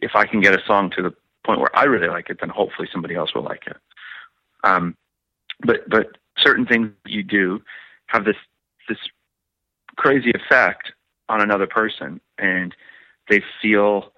if 0.00 0.12
I 0.14 0.26
can 0.26 0.40
get 0.40 0.54
a 0.54 0.64
song 0.66 0.90
to 0.90 1.02
the 1.02 1.14
point 1.44 1.60
where 1.60 1.74
I 1.76 1.84
really 1.84 2.08
like 2.08 2.30
it, 2.30 2.38
then 2.40 2.50
hopefully 2.50 2.88
somebody 2.92 3.14
else 3.14 3.34
will 3.34 3.42
like 3.42 3.66
it. 3.66 3.76
Um, 4.64 4.96
but 5.60 5.88
but 5.88 6.18
certain 6.36 6.66
things 6.66 6.90
you 7.06 7.22
do 7.22 7.62
have 8.06 8.24
this 8.24 8.36
this 8.88 8.98
crazy 9.96 10.30
effect 10.30 10.92
on 11.28 11.40
another 11.40 11.66
person, 11.66 12.20
and 12.38 12.74
they 13.28 13.42
feel 13.60 14.12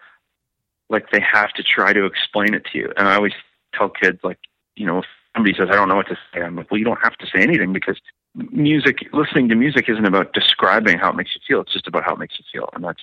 like 0.89 1.11
they 1.11 1.21
have 1.21 1.53
to 1.53 1.63
try 1.63 1.93
to 1.93 2.05
explain 2.05 2.55
it 2.55 2.65
to 2.73 2.79
you. 2.79 2.93
And 2.97 3.09
I 3.09 3.15
always 3.15 3.33
tell 3.75 3.89
kids 3.89 4.19
like, 4.23 4.39
you 4.77 4.87
know, 4.87 4.99
if 4.99 5.05
somebody 5.35 5.55
says 5.57 5.69
I 5.71 5.77
don't 5.77 5.89
know 5.89 5.97
what 5.97 6.09
to 6.09 6.19
say, 6.35 6.43
I'm 6.43 6.57
like, 6.57 6.71
well, 6.71 6.79
you 6.79 6.85
don't 6.85 7.03
have 7.03 7.17
to 7.19 7.27
say 7.27 7.43
anything 7.43 7.73
because 7.73 8.01
music, 8.35 8.99
listening 9.13 9.49
to 9.49 9.55
music 9.55 9.89
isn't 9.89 10.07
about 10.07 10.33
describing 10.33 10.99
how 10.99 11.11
it 11.11 11.17
makes 11.17 11.31
you 11.35 11.41
feel. 11.47 11.63
It's 11.63 11.73
just 11.73 11.87
about 11.87 12.05
how 12.05 12.15
it 12.15 12.19
makes 12.19 12.37
you 12.39 12.45
feel, 12.53 12.69
and 12.75 12.85
that's 12.85 13.03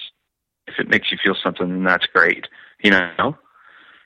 if 0.68 0.76
it 0.80 0.90
makes 0.90 1.12
you 1.12 1.18
feel 1.24 1.36
something, 1.42 1.70
then 1.70 1.84
that's 1.84 2.06
great. 2.14 2.48
You 2.84 2.92
know, 2.92 3.38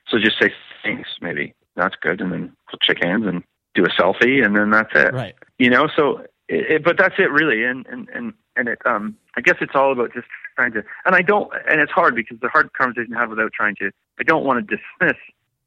so 0.08 0.18
just 0.18 0.40
say 0.40 0.52
thanks, 0.82 1.08
maybe 1.20 1.54
that's 1.76 1.94
good, 2.00 2.20
and 2.20 2.32
then 2.32 2.52
we'll 2.70 2.78
shake 2.82 3.04
hands 3.04 3.26
and 3.26 3.42
do 3.74 3.84
a 3.84 3.88
selfie, 3.88 4.44
and 4.44 4.56
then 4.56 4.70
that's 4.70 4.90
it. 4.94 5.12
Right. 5.12 5.34
You 5.58 5.70
know, 5.70 5.88
so 5.96 6.18
it, 6.48 6.70
it, 6.70 6.84
but 6.84 6.98
that's 6.98 7.14
it 7.18 7.30
really, 7.30 7.64
and 7.64 7.86
and 7.86 8.08
and 8.10 8.32
and 8.56 8.68
it. 8.68 8.78
Um, 8.84 9.16
I 9.36 9.40
guess 9.40 9.56
it's 9.60 9.72
all 9.74 9.92
about 9.92 10.12
just 10.12 10.26
trying 10.56 10.72
to, 10.72 10.82
and 11.06 11.14
I 11.14 11.22
don't, 11.22 11.50
and 11.68 11.80
it's 11.80 11.92
hard 11.92 12.14
because 12.14 12.38
the 12.40 12.48
hard 12.48 12.72
conversation 12.74 13.12
to 13.12 13.18
have 13.18 13.30
without 13.30 13.52
trying 13.52 13.76
to. 13.76 13.90
I 14.18 14.24
don't 14.24 14.44
want 14.44 14.66
to 14.66 14.76
dismiss 14.76 15.18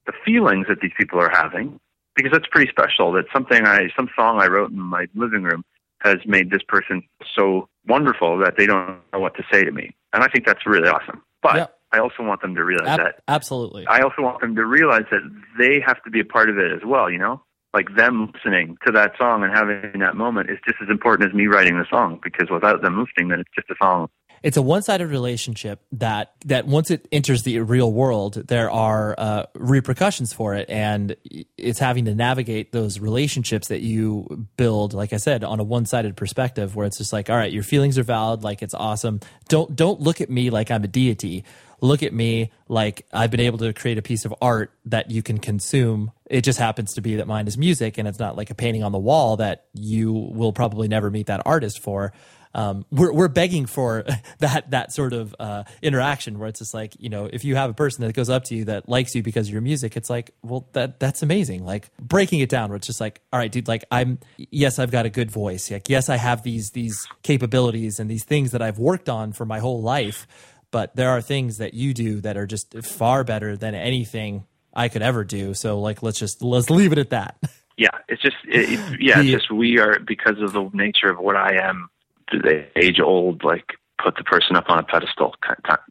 the 0.06 0.14
feelings 0.24 0.68
that 0.70 0.82
these 0.82 0.92
people 0.98 1.20
are 1.20 1.32
having 1.32 1.80
because 2.16 2.32
that's 2.32 2.48
pretty 2.52 2.70
special. 2.70 3.12
That 3.12 3.26
something 3.34 3.66
I, 3.66 3.90
some 3.96 4.10
song 4.16 4.42
I 4.42 4.48
wrote 4.48 4.72
in 4.72 4.80
my 4.80 5.08
living 5.16 5.44
room 5.44 5.64
has 6.02 6.18
made 6.26 6.52
this 6.52 6.62
person 6.68 7.04
so 7.36 7.68
wonderful 7.88 8.38
that 8.40 8.56
they 8.58 8.66
don't 8.66 9.00
know 9.14 9.20
what 9.20 9.36
to 9.36 9.44
say 9.52 9.64
to 9.64 9.72
me, 9.72 9.96
and 10.14 10.24
I 10.24 10.28
think 10.28 10.46
that's 10.46 10.66
really 10.66 10.90
awesome. 10.90 11.22
But 11.42 11.56
Yep. 11.56 11.76
I 11.92 12.00
also 12.00 12.24
want 12.24 12.42
them 12.42 12.56
to 12.56 12.64
realize 12.64 12.88
Ab- 12.88 13.00
that 13.00 13.22
absolutely. 13.28 13.86
I 13.88 14.02
also 14.02 14.22
want 14.22 14.42
them 14.42 14.56
to 14.56 14.66
realize 14.66 15.06
that 15.12 15.22
they 15.58 15.80
have 15.86 16.04
to 16.04 16.10
be 16.10 16.20
a 16.20 16.26
part 16.26 16.50
of 16.50 16.58
it 16.58 16.72
as 16.72 16.82
well, 16.86 17.10
you 17.10 17.18
know? 17.18 17.42
Like 17.74 17.96
them 17.96 18.32
listening 18.34 18.78
to 18.86 18.92
that 18.94 19.14
song 19.18 19.44
and 19.44 19.54
having 19.54 20.00
that 20.00 20.16
moment 20.16 20.50
is 20.50 20.58
just 20.66 20.78
as 20.82 20.90
important 20.90 21.30
as 21.30 21.36
me 21.36 21.48
writing 21.48 21.78
the 21.78 21.86
song 21.90 22.20
because 22.24 22.50
without 22.50 22.82
them 22.82 23.00
listening, 23.00 23.30
then 23.30 23.40
it's 23.40 23.50
just 23.56 23.70
a 23.70 23.76
song. 23.82 24.10
It's 24.46 24.58
a 24.58 24.62
one-sided 24.62 25.08
relationship 25.08 25.82
that 25.94 26.36
that 26.46 26.68
once 26.68 26.92
it 26.92 27.08
enters 27.12 27.42
the 27.42 27.58
real 27.62 27.92
world 27.92 28.36
there 28.48 28.70
are 28.70 29.16
uh, 29.18 29.46
repercussions 29.56 30.34
for 30.34 30.54
it. 30.54 30.70
And 30.70 31.16
it's 31.58 31.80
having 31.80 32.06
to 32.06 32.14
navigate 32.14 32.72
those 32.72 33.00
relationships 33.00 33.70
that 33.70 33.82
you 33.82 34.48
build 34.56 34.94
like 34.94 35.14
i 35.14 35.18
said 35.18 35.44
on 35.44 35.60
a 35.60 35.64
one-sided 35.64 36.16
perspective 36.16 36.76
where 36.76 36.86
it's 36.86 37.00
just 37.00 37.12
like 37.12 37.28
all 37.30 37.36
right 37.36 37.52
your 37.52 37.64
feelings 37.64 37.98
are 37.98 38.04
valid 38.04 38.44
like 38.44 38.62
it's 38.62 38.76
awesome. 38.76 39.20
Don't 39.50 39.76
don't 39.76 40.00
look 40.00 40.22
at 40.22 40.30
me 40.30 40.52
like 40.52 40.70
i'm 40.70 40.84
a 40.84 40.88
deity. 40.88 41.44
Look 41.82 42.04
at 42.04 42.14
me 42.14 42.52
like 42.70 43.08
i've 43.12 43.32
been 43.32 43.40
able 43.40 43.58
to 43.58 43.74
create 43.74 43.98
a 43.98 44.04
piece 44.04 44.26
of 44.26 44.36
art 44.44 44.72
that 44.86 45.10
you 45.10 45.24
can 45.24 45.40
consume. 45.40 46.12
It 46.30 46.42
just 46.42 46.60
happens 46.60 46.94
to 46.94 47.02
be 47.02 47.16
that 47.16 47.26
mine 47.26 47.48
is 47.48 47.58
music 47.58 47.98
and 47.98 48.08
it's 48.08 48.20
not 48.20 48.38
like 48.38 48.52
a 48.52 48.56
painting 48.56 48.84
on 48.84 48.92
the 48.92 49.00
wall 49.00 49.38
that 49.38 49.66
you 49.74 50.14
will 50.14 50.54
probably 50.54 50.88
never 50.88 51.10
meet 51.10 51.26
that 51.28 51.42
artist 51.48 51.80
for 51.80 52.14
um, 52.56 52.86
we're 52.90 53.12
we're 53.12 53.28
begging 53.28 53.66
for 53.66 54.06
that 54.40 54.72
that 54.72 54.94
sort 54.94 55.14
of 55.14 55.36
uh, 55.40 55.66
interaction 55.82 56.40
where 56.40 56.48
it's 56.48 56.60
just 56.60 56.74
like 56.74 56.96
you 56.98 57.10
know 57.10 57.30
if 57.32 57.44
you 57.44 57.56
have 57.56 57.70
a 57.70 57.74
person 57.74 58.06
that 58.06 58.14
goes 58.14 58.30
up 58.30 58.46
to 58.46 58.56
you 58.56 58.66
that 58.66 58.88
likes 58.90 59.14
you 59.14 59.22
because 59.22 59.48
of 59.48 59.54
your 59.54 59.62
music, 59.62 59.96
it's 59.98 60.10
like 60.10 60.32
well 60.42 60.68
that 60.72 61.00
that's 61.00 61.22
amazing. 61.22 61.66
Like 61.66 61.90
breaking 62.00 62.40
it 62.40 62.50
down 62.50 62.70
where 62.70 62.78
it's 62.78 62.88
just 62.88 63.02
like 63.02 63.22
all 63.32 63.40
right, 63.40 63.52
dude, 63.52 63.68
like 63.68 63.84
I'm 63.92 64.20
yes 64.38 64.80
I've 64.80 64.90
got 64.90 65.06
a 65.06 65.10
good 65.10 65.30
voice, 65.30 65.70
like 65.70 65.90
yes 65.90 66.08
I 66.10 66.16
have 66.16 66.44
these 66.44 66.72
these 66.72 67.06
capabilities 67.24 68.00
and 68.00 68.10
these 68.10 68.24
things 68.24 68.52
that 68.52 68.62
I've 68.62 68.80
worked 68.80 69.10
on 69.10 69.34
for 69.34 69.46
my 69.46 69.60
whole 69.60 69.82
life, 69.82 70.26
but 70.72 70.96
there 70.96 71.10
are 71.10 71.22
things 71.22 71.58
that 71.58 71.74
you 71.74 71.94
do 71.94 72.22
that 72.22 72.38
are 72.38 72.48
just 72.48 72.74
far 72.86 73.26
better 73.26 73.58
than 73.58 73.76
anything 73.76 74.46
I 74.74 74.88
could 74.88 75.02
ever 75.02 75.26
do. 75.26 75.54
So 75.54 75.82
like 75.82 76.02
let's 76.02 76.20
just 76.20 76.42
let's 76.42 76.70
leave 76.70 76.94
it 76.94 77.00
at 77.00 77.10
that. 77.10 77.38
Yeah, 77.78 77.90
it's 78.08 78.22
just, 78.22 78.38
it, 78.46 79.02
yeah, 79.02 79.20
it's 79.20 79.30
just 79.30 79.52
we 79.52 79.80
are, 79.80 80.00
because 80.00 80.40
of 80.40 80.54
the 80.54 80.70
nature 80.72 81.10
of 81.10 81.20
what 81.20 81.36
I 81.36 81.58
am, 81.62 81.90
the 82.32 82.66
age 82.76 83.00
old, 83.00 83.44
like 83.44 83.74
put 84.04 84.16
the 84.18 84.24
person 84.24 84.56
up 84.56 84.66
on 84.70 84.80
a 84.80 84.84
pedestal 84.84 85.36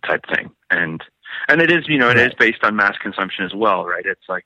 type 0.06 0.22
thing. 0.34 0.50
And, 0.70 1.02
and 1.48 1.60
it 1.60 1.70
is, 1.70 1.84
you 1.88 1.98
know, 1.98 2.10
it 2.10 2.18
is 2.18 2.32
based 2.38 2.62
on 2.62 2.76
mass 2.76 2.96
consumption 3.02 3.44
as 3.44 3.52
well, 3.54 3.84
right? 3.84 4.04
It's 4.04 4.28
like 4.28 4.44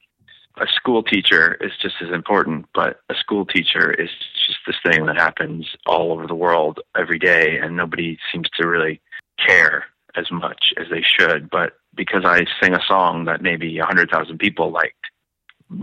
a 0.60 0.66
school 0.74 1.02
teacher 1.02 1.56
is 1.60 1.72
just 1.80 1.96
as 2.02 2.10
important, 2.12 2.66
but 2.74 3.00
a 3.08 3.14
school 3.14 3.44
teacher 3.46 3.90
is 3.92 4.10
just 4.46 4.58
this 4.66 4.76
thing 4.84 5.06
that 5.06 5.16
happens 5.16 5.66
all 5.86 6.12
over 6.12 6.26
the 6.26 6.34
world 6.34 6.80
every 6.96 7.18
day, 7.18 7.58
and 7.58 7.76
nobody 7.76 8.18
seems 8.32 8.48
to 8.58 8.66
really 8.66 9.00
care 9.46 9.84
as 10.16 10.26
much 10.30 10.72
as 10.76 10.86
they 10.90 11.02
should. 11.02 11.48
But 11.50 11.74
because 11.94 12.24
I 12.24 12.44
sing 12.62 12.74
a 12.74 12.80
song 12.88 13.24
that 13.26 13.42
maybe 13.42 13.78
a 13.78 13.84
hundred 13.84 14.10
thousand 14.10 14.38
people 14.38 14.70
liked, 14.72 14.94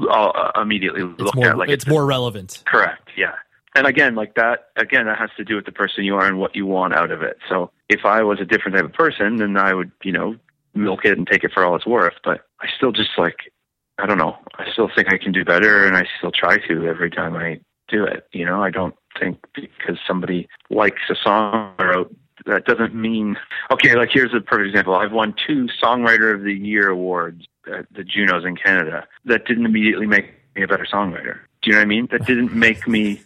I'll 0.10 0.34
uh, 0.36 0.62
immediately 0.62 1.01
It's 1.03 1.22
look 1.22 1.36
more 1.36 1.49
at 1.49 1.58
like 1.58 1.70
it's 1.70 1.88
more 1.88 2.06
relevant. 2.06 2.64
correct, 2.66 3.10
yeah. 3.16 3.36
And 3.76 3.86
again, 3.86 4.15
like 4.15 4.36
that, 4.36 4.69
again, 4.78 5.05
that 5.05 5.17
has 5.17 5.30
to 5.38 5.43
do 5.43 5.55
with 5.55 5.65
the 5.65 5.71
person 5.71 6.03
you 6.03 6.15
are 6.15 6.26
and 6.26 6.39
what 6.39 6.55
you 6.55 6.65
want 6.65 6.95
out 6.95 7.11
of 7.11 7.21
it. 7.21 7.38
So 7.49 7.71
if 7.89 8.05
I 8.05 8.23
was 8.23 8.39
a 8.39 8.45
different 8.45 8.78
type 8.78 8.86
of 8.86 8.93
person, 8.93 9.38
then 9.38 9.57
I 9.57 9.73
would, 9.73 9.91
you 10.03 10.11
know, 10.11 10.36
milk 10.73 11.05
it 11.05 11.17
and 11.17 11.28
take 11.28 11.43
it 11.43 11.51
for 11.53 11.63
all 11.63 11.76
it's 11.76 11.86
worth. 11.86 12.15
But 12.23 12.45
I 12.61 12.67
still 12.76 12.91
just 12.91 13.11
like, 13.17 13.51
I 13.97 14.05
don't 14.05 14.17
know. 14.17 14.38
I 14.55 14.71
still 14.71 14.89
think 14.93 15.11
I 15.11 15.17
can 15.17 15.32
do 15.32 15.45
better, 15.45 15.86
and 15.86 15.95
I 15.95 16.05
still 16.17 16.32
try 16.32 16.57
to 16.67 16.88
every 16.88 17.09
time 17.09 17.36
I 17.36 17.59
do 17.88 18.03
it. 18.03 18.28
You 18.32 18.45
know, 18.45 18.63
I 18.63 18.69
don't 18.69 18.95
think 19.19 19.39
because 19.53 19.97
somebody 20.07 20.47
likes 20.69 21.01
a 21.09 21.15
song 21.15 21.73
wrote 21.80 22.15
that 22.45 22.65
doesn't 22.65 22.93
mean 22.93 23.38
okay. 23.71 23.95
Like 23.95 24.09
here's 24.11 24.34
a 24.34 24.41
perfect 24.41 24.69
example. 24.69 24.95
I've 24.95 25.11
won 25.11 25.34
two 25.47 25.67
Songwriter 25.82 26.34
of 26.34 26.43
the 26.43 26.53
Year 26.53 26.89
awards 26.89 27.45
at 27.71 27.86
the 27.91 28.03
Junos 28.03 28.45
in 28.45 28.55
Canada. 28.55 29.07
That 29.26 29.45
didn't 29.45 29.65
immediately 29.65 30.07
make 30.07 30.34
me 30.55 30.63
a 30.63 30.67
better 30.67 30.86
songwriter. 30.91 31.39
Do 31.61 31.69
you 31.69 31.71
know 31.71 31.80
what 31.80 31.84
I 31.84 31.86
mean? 31.86 32.07
That 32.11 32.26
didn't 32.26 32.53
make 32.53 32.88
me. 32.88 33.21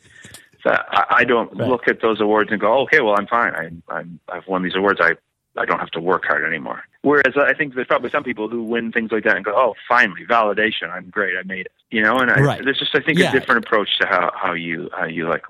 That 0.65 0.85
I, 0.89 1.05
I 1.19 1.23
don't 1.23 1.49
Right. 1.57 1.69
look 1.69 1.87
at 1.87 2.01
those 2.01 2.19
awards 2.21 2.51
and 2.51 2.59
go, 2.59 2.79
okay, 2.81 3.01
well, 3.01 3.15
I'm 3.17 3.27
fine. 3.27 3.53
I, 3.55 3.93
I'm, 3.93 4.19
I've 4.31 4.47
won 4.47 4.63
these 4.63 4.75
awards. 4.75 4.99
I, 5.01 5.13
I 5.57 5.65
don't 5.65 5.79
have 5.79 5.91
to 5.91 5.99
work 5.99 6.25
hard 6.25 6.45
anymore. 6.45 6.83
Whereas 7.01 7.33
I 7.37 7.53
think 7.53 7.75
there's 7.75 7.87
probably 7.87 8.09
some 8.09 8.23
people 8.23 8.49
who 8.49 8.63
win 8.63 8.91
things 8.91 9.11
like 9.11 9.23
that 9.23 9.35
and 9.35 9.45
go, 9.45 9.53
oh, 9.55 9.73
finally, 9.87 10.25
validation. 10.29 10.91
I'm 10.91 11.09
great. 11.09 11.35
I 11.37 11.43
made 11.43 11.65
it. 11.67 11.71
You 11.91 12.01
know, 12.01 12.17
and 12.17 12.29
I, 12.29 12.41
Right. 12.41 12.63
there's 12.63 12.77
just 12.79 12.93
I 12.93 12.99
think 13.01 13.17
Yeah. 13.19 13.29
a 13.29 13.39
different 13.39 13.65
approach 13.65 13.89
to 14.01 14.07
how 14.07 14.31
how 14.35 14.53
you 14.53 14.89
how 14.97 15.05
you 15.05 15.27
like 15.27 15.45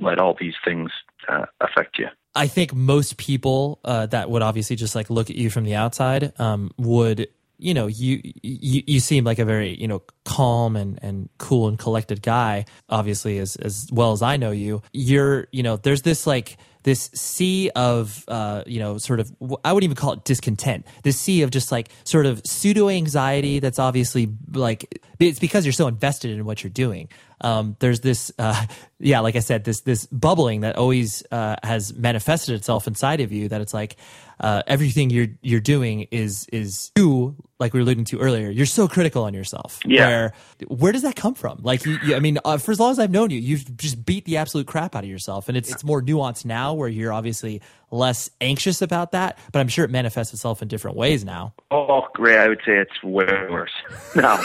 let 0.00 0.18
all 0.18 0.34
these 0.38 0.54
things 0.64 0.90
uh, 1.28 1.46
affect 1.60 1.98
you. 1.98 2.08
I 2.34 2.48
think 2.48 2.74
most 2.74 3.16
people 3.16 3.78
uh, 3.84 4.06
that 4.06 4.28
would 4.28 4.42
obviously 4.42 4.74
just 4.76 4.94
like 4.96 5.08
look 5.08 5.30
at 5.30 5.36
you 5.36 5.50
from 5.50 5.64
the 5.64 5.76
outside 5.76 6.32
um, 6.40 6.72
would, 6.78 7.28
you 7.64 7.72
know, 7.72 7.86
you, 7.86 8.20
you 8.42 8.82
you 8.86 9.00
seem 9.00 9.24
like 9.24 9.38
a 9.38 9.44
very 9.46 9.74
you 9.80 9.88
know 9.88 10.02
calm 10.26 10.76
and 10.76 10.98
and 11.02 11.30
cool 11.38 11.66
and 11.66 11.78
collected 11.78 12.20
guy. 12.20 12.66
Obviously, 12.90 13.38
as 13.38 13.56
as 13.56 13.88
well 13.90 14.12
as 14.12 14.20
I 14.20 14.36
know 14.36 14.50
you, 14.50 14.82
you're 14.92 15.48
you 15.50 15.62
know 15.62 15.78
there's 15.78 16.02
this 16.02 16.26
like 16.26 16.58
this 16.82 17.10
sea 17.14 17.70
of 17.74 18.22
uh, 18.28 18.62
you 18.66 18.80
know 18.80 18.98
sort 18.98 19.18
of 19.18 19.32
I 19.64 19.72
wouldn't 19.72 19.84
even 19.84 19.96
call 19.96 20.12
it 20.12 20.24
discontent. 20.24 20.86
This 21.04 21.18
sea 21.18 21.40
of 21.40 21.50
just 21.50 21.72
like 21.72 21.88
sort 22.04 22.26
of 22.26 22.42
pseudo 22.44 22.90
anxiety 22.90 23.60
that's 23.60 23.78
obviously 23.78 24.28
like 24.52 25.00
it's 25.18 25.38
because 25.38 25.64
you're 25.64 25.72
so 25.72 25.88
invested 25.88 26.32
in 26.32 26.44
what 26.44 26.62
you're 26.62 26.70
doing. 26.70 27.08
Um, 27.40 27.76
there's 27.80 28.00
this 28.00 28.30
uh, 28.38 28.66
yeah, 28.98 29.20
like 29.20 29.36
I 29.36 29.40
said, 29.40 29.64
this 29.64 29.80
this 29.80 30.04
bubbling 30.06 30.60
that 30.60 30.76
always 30.76 31.22
uh, 31.30 31.56
has 31.62 31.94
manifested 31.94 32.54
itself 32.54 32.86
inside 32.86 33.20
of 33.20 33.32
you. 33.32 33.48
That 33.48 33.62
it's 33.62 33.74
like 33.74 33.96
uh, 34.40 34.62
everything 34.66 35.10
you're 35.10 35.28
you're 35.42 35.60
doing 35.60 36.08
is 36.10 36.46
is 36.52 36.90
you 36.96 37.36
like 37.60 37.72
we 37.72 37.80
were 37.80 37.84
alluding 37.84 38.04
to 38.06 38.18
earlier. 38.18 38.50
You're 38.50 38.66
so 38.66 38.88
critical 38.88 39.24
on 39.24 39.34
yourself. 39.34 39.80
Yeah. 39.84 40.06
Where 40.06 40.32
where 40.68 40.92
does 40.92 41.02
that 41.02 41.16
come 41.16 41.34
from? 41.34 41.60
Like 41.62 41.84
you, 41.86 41.98
you 42.04 42.16
I 42.16 42.20
mean, 42.20 42.38
uh, 42.44 42.58
for 42.58 42.72
as 42.72 42.80
long 42.80 42.90
as 42.90 42.98
I've 42.98 43.10
known 43.10 43.30
you, 43.30 43.40
you've 43.40 43.76
just 43.76 44.04
beat 44.04 44.24
the 44.24 44.36
absolute 44.36 44.66
crap 44.66 44.94
out 44.94 45.04
of 45.04 45.10
yourself, 45.10 45.48
and 45.48 45.56
it's 45.56 45.70
it's 45.70 45.84
more 45.84 46.02
nuanced 46.02 46.44
now, 46.44 46.74
where 46.74 46.88
you're 46.88 47.12
obviously 47.12 47.62
less 47.90 48.30
anxious 48.40 48.82
about 48.82 49.12
that. 49.12 49.38
But 49.52 49.60
I'm 49.60 49.68
sure 49.68 49.84
it 49.84 49.90
manifests 49.90 50.32
itself 50.34 50.62
in 50.62 50.68
different 50.68 50.96
ways 50.96 51.24
now. 51.24 51.54
Oh, 51.70 52.06
great! 52.14 52.38
I 52.38 52.48
would 52.48 52.60
say 52.66 52.76
it's 52.78 53.02
way 53.02 53.26
worse. 53.50 53.72
No, 54.16 54.40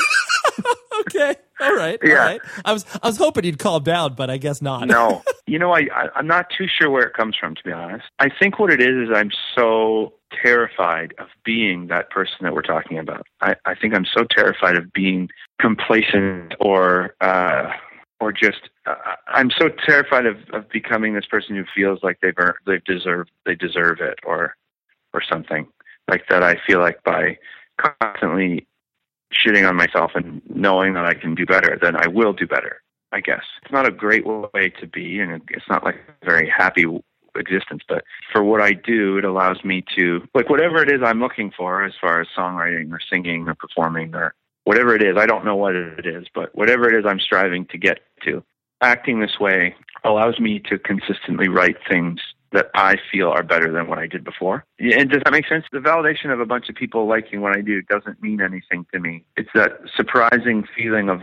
Okay, 1.01 1.35
all 1.61 1.75
right, 1.75 1.99
Yeah. 2.03 2.13
right. 2.13 2.41
I 2.65 2.73
was 2.73 2.85
I 3.01 3.07
was 3.07 3.17
hoping 3.17 3.43
you'd 3.45 3.59
calm 3.59 3.83
down, 3.83 4.13
but 4.15 4.29
I 4.29 4.37
guess 4.37 4.61
not. 4.61 4.87
no. 4.87 5.23
You 5.49 5.57
know, 5.57 5.71
I, 5.73 5.79
I 5.95 6.09
I'm 6.15 6.27
not 6.27 6.45
too 6.55 6.67
sure 6.67 6.91
where 6.91 7.01
it 7.07 7.13
comes 7.15 7.35
from, 7.35 7.55
to 7.55 7.63
be 7.63 7.71
honest. 7.71 8.05
I 8.19 8.29
think 8.29 8.59
what 8.59 8.71
it 8.71 8.79
is 8.79 9.09
is 9.09 9.15
I'm 9.15 9.31
so 9.55 10.13
terrified 10.43 11.15
of 11.17 11.25
being 11.43 11.87
that 11.87 12.11
person 12.11 12.35
that 12.41 12.53
we're 12.53 12.61
talking 12.61 12.99
about. 12.99 13.25
I, 13.41 13.55
I 13.65 13.73
think 13.73 13.95
I'm 13.95 14.05
so 14.05 14.25
terrified 14.29 14.77
of 14.77 14.93
being 14.93 15.27
complacent 15.59 16.53
or 16.59 17.15
uh, 17.21 17.71
or 18.19 18.31
just 18.31 18.69
uh, 18.85 18.93
I'm 19.27 19.49
so 19.49 19.69
terrified 19.87 20.27
of, 20.27 20.37
of 20.53 20.69
becoming 20.69 21.15
this 21.15 21.25
person 21.25 21.55
who 21.55 21.63
feels 21.75 21.99
like 22.03 22.19
they've 22.21 22.33
earned, 22.37 22.57
they've 22.67 22.83
deserved 22.83 23.31
they 23.47 23.55
deserve 23.55 24.01
it 24.01 24.19
or 24.23 24.55
or 25.15 25.23
something 25.27 25.65
like 26.07 26.25
that. 26.29 26.43
I 26.43 26.57
feel 26.67 26.79
like 26.79 27.03
by 27.03 27.39
constantly 27.99 28.67
shitting 29.33 29.67
on 29.67 29.75
myself 29.75 30.11
and 30.15 30.41
knowing 30.49 30.93
that 30.93 31.05
I 31.05 31.13
can 31.13 31.35
do 31.35 31.45
better, 31.45 31.77
then 31.81 31.95
I 31.95 32.07
will 32.07 32.33
do 32.33 32.47
better. 32.47 32.81
I 33.11 33.21
guess 33.21 33.43
it's 33.63 33.71
not 33.71 33.87
a 33.87 33.91
great 33.91 34.25
way 34.25 34.71
to 34.79 34.87
be, 34.87 35.19
and 35.19 35.41
it's 35.49 35.67
not 35.69 35.83
like 35.83 35.95
a 35.95 36.25
very 36.25 36.49
happy 36.49 36.85
existence. 37.35 37.81
But 37.87 38.03
for 38.31 38.43
what 38.43 38.61
I 38.61 38.73
do, 38.73 39.17
it 39.17 39.25
allows 39.25 39.63
me 39.63 39.83
to 39.97 40.21
like 40.35 40.49
whatever 40.49 40.81
it 40.83 40.91
is 40.91 41.01
I'm 41.03 41.19
looking 41.19 41.51
for 41.55 41.83
as 41.83 41.93
far 41.99 42.21
as 42.21 42.27
songwriting 42.37 42.91
or 42.91 42.99
singing 43.11 43.47
or 43.47 43.55
performing 43.55 44.13
or 44.13 44.35
whatever 44.65 44.95
it 44.95 45.01
is. 45.01 45.17
I 45.17 45.25
don't 45.25 45.45
know 45.45 45.55
what 45.55 45.75
it 45.75 46.05
is, 46.05 46.27
but 46.35 46.53
whatever 46.55 46.87
it 46.87 46.97
is 46.97 47.05
I'm 47.07 47.19
striving 47.19 47.65
to 47.67 47.77
get 47.77 47.99
to. 48.25 48.43
Acting 48.81 49.19
this 49.19 49.39
way 49.39 49.75
allows 50.03 50.39
me 50.39 50.59
to 50.69 50.77
consistently 50.77 51.49
write 51.49 51.77
things 51.89 52.19
that 52.51 52.69
I 52.73 52.97
feel 53.11 53.29
are 53.29 53.43
better 53.43 53.71
than 53.71 53.87
what 53.87 53.99
I 53.99 54.07
did 54.07 54.23
before. 54.23 54.65
And 54.79 55.09
does 55.09 55.21
that 55.23 55.31
make 55.31 55.47
sense? 55.47 55.65
The 55.71 55.79
validation 55.79 56.31
of 56.31 56.39
a 56.39 56.45
bunch 56.45 56.69
of 56.69 56.75
people 56.75 57.07
liking 57.07 57.41
what 57.41 57.55
I 57.55 57.61
do 57.61 57.81
doesn't 57.83 58.21
mean 58.21 58.41
anything 58.41 58.85
to 58.93 58.99
me. 58.99 59.23
It's 59.37 59.49
that 59.53 59.79
surprising 59.95 60.65
feeling 60.75 61.09
of 61.09 61.21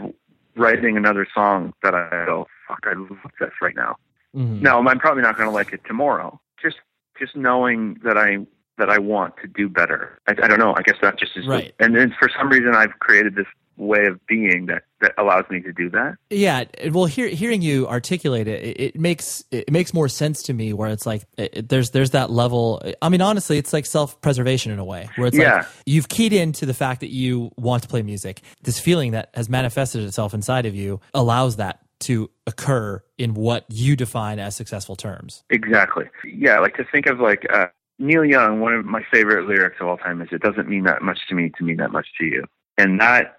writing 0.54 0.96
another 0.96 1.26
song 1.34 1.72
that 1.82 1.94
I 1.94 2.24
go, 2.26 2.46
fuck, 2.68 2.84
I 2.84 2.94
love 2.94 3.18
this 3.40 3.50
right 3.60 3.74
now. 3.74 3.96
Mm-hmm. 4.34 4.62
Now, 4.62 4.78
I'm 4.78 4.98
probably 4.98 5.22
not 5.22 5.36
going 5.36 5.48
to 5.48 5.54
like 5.54 5.72
it 5.72 5.80
tomorrow. 5.86 6.40
Just, 6.62 6.76
just 7.18 7.34
knowing 7.36 7.98
that 8.04 8.16
I 8.16 8.46
that 8.78 8.90
I 8.90 8.98
want 8.98 9.34
to 9.38 9.46
do 9.46 9.70
better. 9.70 10.20
I, 10.26 10.32
I 10.32 10.48
don't 10.48 10.58
know. 10.58 10.74
I 10.76 10.82
guess 10.82 10.96
that 11.00 11.18
just 11.18 11.36
is 11.36 11.46
right. 11.46 11.74
And 11.80 11.96
then 11.96 12.14
for 12.18 12.28
some 12.36 12.50
reason, 12.50 12.74
I've 12.74 12.98
created 12.98 13.34
this 13.34 13.46
way 13.76 14.06
of 14.06 14.24
being 14.26 14.66
that 14.66 14.82
that 15.00 15.12
allows 15.18 15.44
me 15.50 15.60
to 15.60 15.72
do 15.72 15.90
that. 15.90 16.16
Yeah, 16.30 16.64
well, 16.90 17.04
hear, 17.04 17.28
hearing 17.28 17.60
you 17.60 17.86
articulate 17.86 18.48
it, 18.48 18.64
it, 18.64 18.80
it, 18.80 19.00
makes 19.00 19.44
it 19.50 19.70
makes 19.70 19.92
more 19.92 20.08
sense 20.08 20.42
to 20.44 20.54
me. 20.54 20.72
Where 20.72 20.90
it's 20.90 21.06
like 21.06 21.26
it, 21.36 21.68
there's 21.68 21.90
there's 21.90 22.10
that 22.10 22.30
level. 22.30 22.82
I 23.02 23.08
mean, 23.08 23.20
honestly, 23.20 23.58
it's 23.58 23.72
like 23.72 23.86
self 23.86 24.20
preservation 24.20 24.72
in 24.72 24.78
a 24.78 24.84
way, 24.84 25.08
where 25.16 25.28
it's 25.28 25.36
yeah. 25.36 25.56
like 25.56 25.66
you've 25.84 26.08
keyed 26.08 26.32
into 26.32 26.66
the 26.66 26.74
fact 26.74 27.00
that 27.00 27.10
you 27.10 27.50
want 27.56 27.82
to 27.82 27.88
play 27.88 28.02
music. 28.02 28.42
This 28.62 28.78
feeling 28.78 29.12
that 29.12 29.30
has 29.34 29.48
manifested 29.48 30.02
itself 30.04 30.34
inside 30.34 30.66
of 30.66 30.74
you 30.74 31.00
allows 31.12 31.56
that 31.56 31.80
to 31.98 32.30
occur 32.46 33.02
in 33.18 33.34
what 33.34 33.64
you 33.68 33.96
define 33.96 34.38
as 34.38 34.54
successful 34.54 34.96
terms. 34.96 35.44
Exactly. 35.50 36.04
Yeah, 36.24 36.58
like 36.58 36.76
to 36.76 36.84
think 36.90 37.06
of 37.06 37.20
like 37.20 37.46
uh, 37.52 37.66
Neil 37.98 38.24
Young. 38.24 38.60
One 38.60 38.74
of 38.74 38.84
my 38.84 39.02
favorite 39.12 39.46
lyrics 39.46 39.76
of 39.80 39.88
all 39.88 39.96
time 39.98 40.20
is, 40.22 40.28
"It 40.32 40.42
doesn't 40.42 40.68
mean 40.68 40.84
that 40.84 41.02
much 41.02 41.18
to 41.28 41.34
me 41.34 41.52
to 41.58 41.64
mean 41.64 41.76
that 41.78 41.92
much 41.92 42.06
to 42.18 42.24
you," 42.24 42.44
and 42.78 43.00
that 43.00 43.35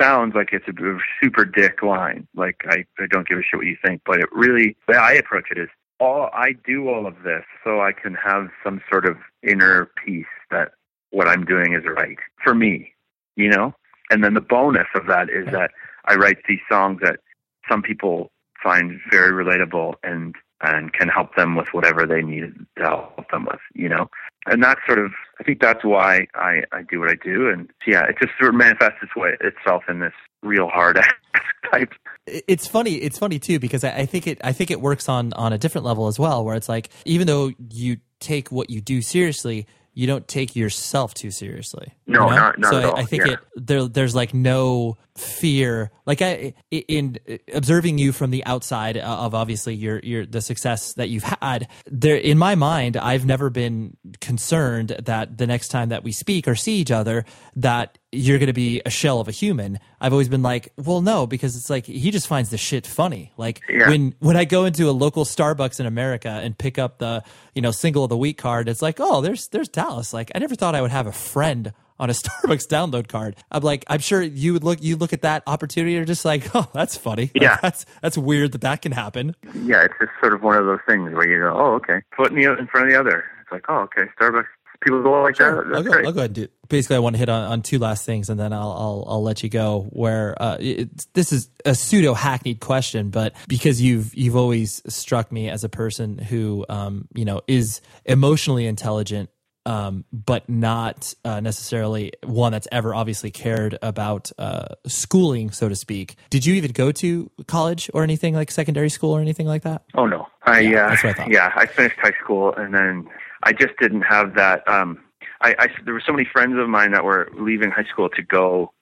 sounds 0.00 0.34
like 0.34 0.50
it's 0.52 0.66
a 0.68 0.98
super 1.22 1.44
dick 1.44 1.82
line. 1.82 2.26
Like 2.34 2.62
I, 2.68 2.84
I 2.98 3.06
don't 3.08 3.26
give 3.26 3.38
a 3.38 3.42
shit 3.42 3.58
what 3.58 3.66
you 3.66 3.76
think, 3.82 4.02
but 4.04 4.20
it 4.20 4.28
really, 4.32 4.76
the 4.86 4.92
way 4.92 4.98
I 4.98 5.12
approach 5.12 5.46
it 5.50 5.58
is 5.58 5.68
all 6.00 6.30
I 6.32 6.52
do 6.66 6.88
all 6.88 7.06
of 7.06 7.22
this 7.24 7.44
so 7.64 7.80
I 7.80 7.92
can 7.92 8.14
have 8.14 8.48
some 8.62 8.80
sort 8.90 9.04
of 9.06 9.16
inner 9.42 9.90
peace 10.04 10.26
that 10.50 10.72
what 11.10 11.28
I'm 11.28 11.44
doing 11.44 11.74
is 11.74 11.84
right 11.84 12.18
for 12.42 12.54
me, 12.54 12.92
you 13.36 13.48
know? 13.48 13.74
And 14.10 14.24
then 14.24 14.34
the 14.34 14.40
bonus 14.40 14.86
of 14.94 15.06
that 15.06 15.28
is 15.28 15.46
that 15.52 15.72
I 16.06 16.14
write 16.14 16.38
these 16.48 16.60
songs 16.70 17.00
that 17.02 17.20
some 17.68 17.82
people 17.82 18.30
find 18.62 19.00
very 19.10 19.32
relatable 19.32 19.94
and 20.02 20.34
and 20.60 20.92
can 20.92 21.08
help 21.08 21.34
them 21.36 21.56
with 21.56 21.68
whatever 21.72 22.06
they 22.06 22.22
need 22.22 22.52
to 22.76 22.82
help 22.82 23.30
them 23.30 23.44
with, 23.44 23.60
you 23.74 23.88
know? 23.88 24.10
And 24.46 24.62
that's 24.62 24.80
sort 24.86 24.98
of, 24.98 25.12
I 25.38 25.44
think 25.44 25.60
that's 25.60 25.84
why 25.84 26.26
I, 26.34 26.62
I 26.72 26.82
do 26.82 27.00
what 27.00 27.10
I 27.10 27.14
do. 27.14 27.48
And 27.48 27.70
yeah, 27.86 28.04
it 28.04 28.16
just 28.20 28.32
sort 28.38 28.50
of 28.50 28.56
manifests 28.56 28.98
its 29.02 29.14
way, 29.14 29.36
itself 29.40 29.84
in 29.88 30.00
this 30.00 30.12
real 30.42 30.68
hard 30.68 30.98
ass 31.34 31.42
type. 31.70 31.92
It's 32.26 32.66
funny. 32.66 32.94
It's 32.94 33.18
funny 33.18 33.38
too, 33.38 33.58
because 33.58 33.84
I, 33.84 33.90
I 33.90 34.06
think 34.06 34.26
it, 34.26 34.40
I 34.42 34.52
think 34.52 34.70
it 34.70 34.80
works 34.80 35.08
on, 35.08 35.32
on 35.34 35.52
a 35.52 35.58
different 35.58 35.84
level 35.84 36.08
as 36.08 36.18
well, 36.18 36.44
where 36.44 36.56
it's 36.56 36.68
like, 36.68 36.90
even 37.04 37.26
though 37.26 37.52
you 37.70 37.98
take 38.20 38.50
what 38.50 38.68
you 38.70 38.80
do 38.80 39.00
seriously, 39.00 39.66
you 39.98 40.06
don't 40.06 40.28
take 40.28 40.54
yourself 40.54 41.12
too 41.12 41.32
seriously. 41.32 41.92
No, 42.06 42.26
you 42.26 42.30
know? 42.30 42.36
not, 42.36 42.58
not 42.58 42.70
so 42.70 42.78
at 42.78 42.84
all. 42.84 42.96
I, 42.96 43.00
I 43.00 43.04
think 43.04 43.26
yeah. 43.26 43.32
it 43.32 43.38
there 43.56 43.88
there's 43.88 44.14
like 44.14 44.32
no 44.32 44.96
fear. 45.18 45.90
Like 46.06 46.22
I 46.22 46.54
in 46.70 47.18
observing 47.52 47.98
you 47.98 48.12
from 48.12 48.30
the 48.30 48.44
outside 48.44 48.96
of 48.96 49.34
obviously 49.34 49.74
your 49.74 50.00
your 50.00 50.26
the 50.26 50.40
success 50.40 50.94
that 50.94 51.08
you've 51.08 51.24
had. 51.24 51.68
There 51.86 52.16
in 52.16 52.38
my 52.38 52.54
mind, 52.54 52.96
I've 52.96 53.26
never 53.26 53.50
been 53.50 53.96
concerned 54.20 54.96
that 55.04 55.38
the 55.38 55.46
next 55.46 55.68
time 55.68 55.90
that 55.90 56.04
we 56.04 56.12
speak 56.12 56.48
or 56.48 56.54
see 56.54 56.76
each 56.76 56.90
other 56.90 57.24
that 57.56 57.98
you're 58.10 58.38
going 58.38 58.46
to 58.46 58.54
be 58.54 58.80
a 58.86 58.90
shell 58.90 59.20
of 59.20 59.28
a 59.28 59.32
human. 59.32 59.78
I've 60.00 60.12
always 60.12 60.28
been 60.28 60.42
like, 60.42 60.72
well, 60.76 61.02
no, 61.02 61.26
because 61.26 61.56
it's 61.56 61.68
like 61.68 61.84
he 61.84 62.10
just 62.10 62.26
finds 62.26 62.50
the 62.50 62.56
shit 62.56 62.86
funny. 62.86 63.32
Like 63.36 63.60
yeah. 63.68 63.88
when 63.88 64.14
when 64.20 64.36
I 64.36 64.44
go 64.44 64.64
into 64.64 64.88
a 64.88 64.92
local 64.92 65.24
Starbucks 65.24 65.80
in 65.80 65.86
America 65.86 66.28
and 66.28 66.56
pick 66.56 66.78
up 66.78 66.98
the 66.98 67.22
you 67.54 67.62
know 67.62 67.70
single 67.70 68.04
of 68.04 68.10
the 68.10 68.16
week 68.16 68.38
card, 68.38 68.68
it's 68.68 68.82
like, 68.82 68.98
oh, 68.98 69.20
there's 69.20 69.48
there's 69.48 69.68
Dallas. 69.68 70.12
Like 70.12 70.30
I 70.34 70.38
never 70.38 70.54
thought 70.54 70.74
I 70.74 70.82
would 70.82 70.90
have 70.90 71.06
a 71.06 71.12
friend 71.12 71.72
on 71.98 72.10
a 72.10 72.12
Starbucks 72.14 72.66
download 72.66 73.08
card. 73.08 73.36
I'm 73.50 73.62
like, 73.62 73.84
I'm 73.88 74.00
sure 74.00 74.22
you 74.22 74.52
would 74.52 74.64
look 74.64 74.82
you 74.82 74.96
look 74.96 75.12
at 75.12 75.22
that 75.22 75.42
opportunity 75.46 75.96
and 75.96 76.06
just 76.06 76.24
like, 76.24 76.50
oh, 76.54 76.68
that's 76.72 76.96
funny. 76.96 77.30
Like, 77.34 77.42
yeah, 77.42 77.58
that's 77.60 77.86
that's 78.02 78.18
weird 78.18 78.52
that 78.52 78.62
that 78.62 78.82
can 78.82 78.92
happen. 78.92 79.34
Yeah, 79.64 79.84
it's 79.84 79.94
just 80.00 80.12
sort 80.20 80.34
of 80.34 80.42
one 80.42 80.56
of 80.56 80.66
those 80.66 80.80
things 80.86 81.12
where 81.12 81.28
you 81.28 81.40
go, 81.40 81.56
oh, 81.56 81.74
okay, 81.74 82.02
foot 82.16 82.32
in, 82.32 82.36
the, 82.36 82.58
in 82.58 82.66
front 82.66 82.86
of 82.86 82.92
the 82.92 83.00
other. 83.00 83.24
It's 83.42 83.52
like, 83.52 83.64
oh, 83.68 83.80
okay, 83.80 84.04
Starbucks 84.20 84.46
people 84.80 85.02
go 85.02 85.22
like 85.22 85.36
sure. 85.36 85.64
that. 85.64 85.68
That's 85.68 85.76
I'll 85.76 85.82
go, 85.82 85.90
great. 85.90 86.06
I'll 86.06 86.12
go 86.12 86.20
ahead 86.20 86.30
and 86.30 86.34
do. 86.34 86.48
Basically, 86.68 86.96
I 86.96 86.98
want 86.98 87.14
to 87.14 87.18
hit 87.18 87.28
on, 87.28 87.44
on 87.44 87.62
two 87.62 87.78
last 87.78 88.04
things, 88.04 88.28
and 88.28 88.38
then 88.38 88.52
I'll 88.52 88.72
I'll, 88.72 89.04
I'll 89.08 89.22
let 89.22 89.42
you 89.42 89.48
go. 89.48 89.88
Where 89.90 90.40
uh, 90.40 90.58
it, 90.60 91.06
this 91.14 91.32
is 91.32 91.50
a 91.64 91.74
pseudo 91.74 92.14
hackneyed 92.14 92.60
question, 92.60 93.10
but 93.10 93.34
because 93.46 93.80
you've 93.80 94.14
you've 94.14 94.36
always 94.36 94.82
struck 94.92 95.32
me 95.32 95.48
as 95.48 95.64
a 95.64 95.68
person 95.68 96.18
who 96.18 96.64
um, 96.68 97.08
you 97.14 97.24
know 97.24 97.40
is 97.46 97.80
emotionally 98.04 98.66
intelligent. 98.66 99.30
Um, 99.68 100.06
but 100.10 100.48
not 100.48 101.12
uh, 101.26 101.40
necessarily 101.40 102.12
one 102.24 102.52
that's 102.52 102.68
ever 102.72 102.94
obviously 102.94 103.30
cared 103.30 103.78
about 103.82 104.32
uh, 104.38 104.76
schooling, 104.86 105.50
so 105.50 105.68
to 105.68 105.76
speak. 105.76 106.16
Did 106.30 106.46
you 106.46 106.54
even 106.54 106.72
go 106.72 106.90
to 106.92 107.30
college 107.46 107.90
or 107.92 108.02
anything 108.02 108.34
like 108.34 108.50
secondary 108.50 108.88
school 108.88 109.10
or 109.10 109.20
anything 109.20 109.46
like 109.46 109.64
that? 109.64 109.82
Oh 109.94 110.06
no, 110.06 110.26
I 110.42 110.60
Yeah, 110.60 110.86
uh, 110.86 110.88
that's 110.88 111.04
what 111.04 111.10
I 111.10 111.12
thought. 111.24 111.30
yeah, 111.30 111.52
I 111.54 111.66
finished 111.66 111.96
high 112.00 112.16
school 112.22 112.54
and 112.56 112.72
then 112.72 113.10
I 113.42 113.52
just 113.52 113.74
didn't 113.78 114.02
have 114.02 114.36
that. 114.36 114.66
Um, 114.66 115.00
I, 115.42 115.54
I 115.58 115.68
there 115.84 115.92
were 115.92 116.02
so 116.06 116.12
many 116.12 116.26
friends 116.32 116.54
of 116.58 116.66
mine 116.68 116.92
that 116.92 117.04
were 117.04 117.28
leaving 117.38 117.70
high 117.70 117.84
school 117.92 118.08
to 118.08 118.22
go 118.22 118.72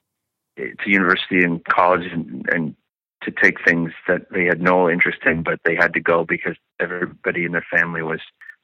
eh, 0.57 0.69
to 0.83 0.89
university 0.89 1.43
and 1.43 1.63
college 1.65 2.09
and, 2.09 2.47
and 2.49 2.75
to 3.23 3.31
take 3.31 3.57
things 3.65 3.91
that 4.07 4.27
they 4.31 4.45
had 4.45 4.61
no 4.61 4.89
interest 4.89 5.19
in, 5.25 5.43
but 5.43 5.59
they 5.65 5.75
had 5.75 5.93
to 5.95 5.99
go 5.99 6.23
because 6.23 6.55
everybody 6.79 7.43
in 7.43 7.51
their 7.51 7.65
family 7.69 8.01
was 8.01 8.21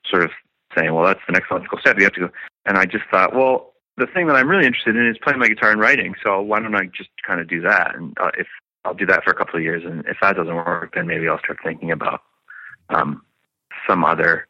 sort 0.09 0.23
of 0.23 0.31
saying, 0.75 0.93
"Well, 0.93 1.05
that's 1.05 1.21
the 1.27 1.33
next 1.33 1.51
logical 1.51 1.77
step. 1.79 1.97
You 1.97 2.03
have 2.05 2.13
to 2.13 2.19
go." 2.21 2.29
And 2.65 2.77
I 2.77 2.85
just 2.85 3.05
thought, 3.11 3.35
well, 3.35 3.73
the 3.97 4.07
thing 4.07 4.27
that 4.27 4.35
I'm 4.35 4.49
really 4.49 4.65
interested 4.65 4.95
in 4.95 5.07
is 5.07 5.17
playing 5.21 5.39
my 5.39 5.47
guitar 5.47 5.71
and 5.71 5.79
writing. 5.79 6.15
So 6.23 6.41
why 6.41 6.59
don't 6.59 6.75
I 6.75 6.85
just 6.85 7.09
kind 7.25 7.39
of 7.39 7.47
do 7.47 7.61
that? 7.61 7.95
And 7.95 8.17
uh, 8.19 8.31
if 8.37 8.47
I'll 8.85 8.93
do 8.93 9.05
that 9.05 9.23
for 9.23 9.31
a 9.31 9.35
couple 9.35 9.57
of 9.57 9.63
years, 9.63 9.83
and 9.85 10.05
if 10.07 10.17
that 10.21 10.35
doesn't 10.35 10.55
work, 10.55 10.95
then 10.95 11.07
maybe 11.07 11.27
I'll 11.27 11.39
start 11.39 11.59
thinking 11.63 11.91
about 11.91 12.21
um, 12.89 13.23
some 13.87 14.03
other 14.03 14.47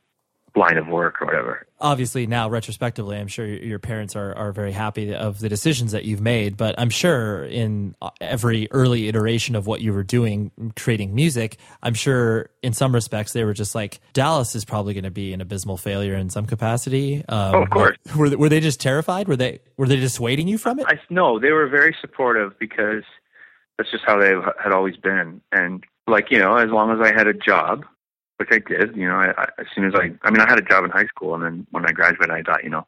line 0.56 0.78
of 0.78 0.88
work 0.88 1.22
or 1.22 1.26
whatever. 1.26 1.66
Obviously, 1.84 2.26
now 2.26 2.50
retrospectively, 2.50 3.18
I'm 3.18 3.28
sure 3.28 3.46
your 3.46 3.78
parents 3.78 4.16
are, 4.16 4.34
are 4.36 4.54
very 4.54 4.72
happy 4.72 5.14
of 5.14 5.40
the 5.40 5.50
decisions 5.50 5.92
that 5.92 6.06
you've 6.06 6.22
made. 6.22 6.56
But 6.56 6.76
I'm 6.80 6.90
sure 6.90 7.44
in 7.44 7.94
every 8.22 8.70
early 8.72 9.10
iteration 9.10 9.56
of 9.56 9.68
what 9.68 9.82
you 9.82 9.94
were 9.94 10.04
doing, 10.04 10.52
creating 10.78 11.14
music, 11.14 11.58
I'm 11.82 11.94
sure 11.94 12.50
in 12.62 12.72
some 12.72 12.96
respects 12.96 13.34
they 13.34 13.44
were 13.44 13.54
just 13.54 13.76
like, 13.76 14.00
Dallas 14.14 14.56
is 14.56 14.64
probably 14.64 14.94
going 14.94 15.04
to 15.04 15.12
be 15.12 15.34
an 15.34 15.42
abysmal 15.42 15.76
failure 15.76 16.16
in 16.16 16.30
some 16.30 16.46
capacity. 16.46 17.18
Um, 17.28 17.56
oh, 17.56 17.64
of 17.64 17.70
course. 17.70 17.98
Were, 18.16 18.30
were 18.38 18.50
they 18.50 18.62
just 18.62 18.80
terrified? 18.80 19.28
Were 19.28 19.36
they 19.36 19.60
were 19.76 19.88
they 19.88 19.98
dissuading 19.98 20.48
you 20.48 20.58
from 20.58 20.80
it? 20.80 20.86
I, 20.88 21.00
no, 21.10 21.38
they 21.38 21.52
were 21.52 21.68
very 21.68 21.96
supportive 22.00 22.58
because 22.58 23.04
that's 23.78 23.92
just 23.92 24.06
how 24.06 24.18
they 24.18 24.34
had 24.64 24.72
always 24.72 24.96
been. 24.96 25.42
And 25.52 25.84
like 26.08 26.32
you 26.32 26.40
know, 26.40 26.56
as 26.56 26.70
long 26.70 26.92
as 26.92 27.06
I 27.06 27.14
had 27.14 27.28
a 27.28 27.34
job 27.34 27.86
which 28.44 28.64
I 28.64 28.70
did. 28.70 28.96
You 28.96 29.08
know, 29.08 29.16
I, 29.16 29.34
I, 29.38 29.44
as 29.60 29.68
soon 29.74 29.86
as 29.86 29.94
I, 29.96 30.12
I 30.24 30.32
mean, 30.32 30.42
I 30.42 30.50
had 30.50 30.60
a 30.60 30.62
job 30.62 30.84
in 30.84 30.92
high 30.92 31.06
school, 31.06 31.34
and 31.36 31.44
then 31.44 31.68
when 31.72 31.86
I 31.86 31.92
graduated, 31.92 32.32
I 32.32 32.42
got 32.42 32.64
you 32.64 32.70
know 32.70 32.86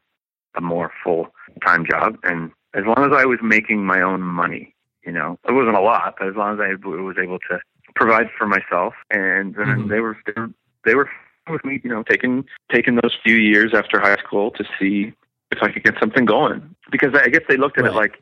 a 0.54 0.60
more 0.60 0.90
full 1.02 1.28
time 1.64 1.86
job, 1.86 2.18
and 2.22 2.50
as 2.74 2.84
long 2.84 3.10
as 3.10 3.12
I 3.16 3.24
was 3.24 3.38
making 3.42 3.84
my 3.84 4.02
own 4.02 4.20
money, 4.20 4.74
you 5.04 5.12
know, 5.12 5.38
it 5.48 5.52
wasn't 5.52 5.76
a 5.76 5.80
lot, 5.80 6.16
but 6.18 6.28
as 6.28 6.34
long 6.36 6.54
as 6.54 6.60
I 6.60 6.74
was 6.86 7.16
able 7.18 7.38
to 7.50 7.58
provide 7.94 8.26
for 8.36 8.46
myself, 8.46 8.94
and 9.10 9.54
then 9.54 9.66
mm-hmm. 9.66 9.88
they 9.88 10.00
were 10.00 10.16
they 10.26 10.40
were 10.40 10.50
they 10.84 10.94
were 10.94 11.08
with 11.48 11.64
me, 11.64 11.80
you 11.82 11.90
know, 11.90 12.02
taking 12.02 12.44
taking 12.72 12.96
those 12.96 13.16
few 13.24 13.36
years 13.36 13.72
after 13.74 14.00
high 14.00 14.16
school 14.16 14.50
to 14.52 14.64
see 14.78 15.12
if 15.52 15.62
I 15.62 15.70
could 15.70 15.84
get 15.84 15.94
something 16.00 16.24
going, 16.24 16.74
because 16.90 17.14
I 17.14 17.28
guess 17.28 17.42
they 17.48 17.56
looked 17.56 17.78
at 17.78 17.84
right. 17.84 17.92
it 17.92 17.96
like. 17.96 18.20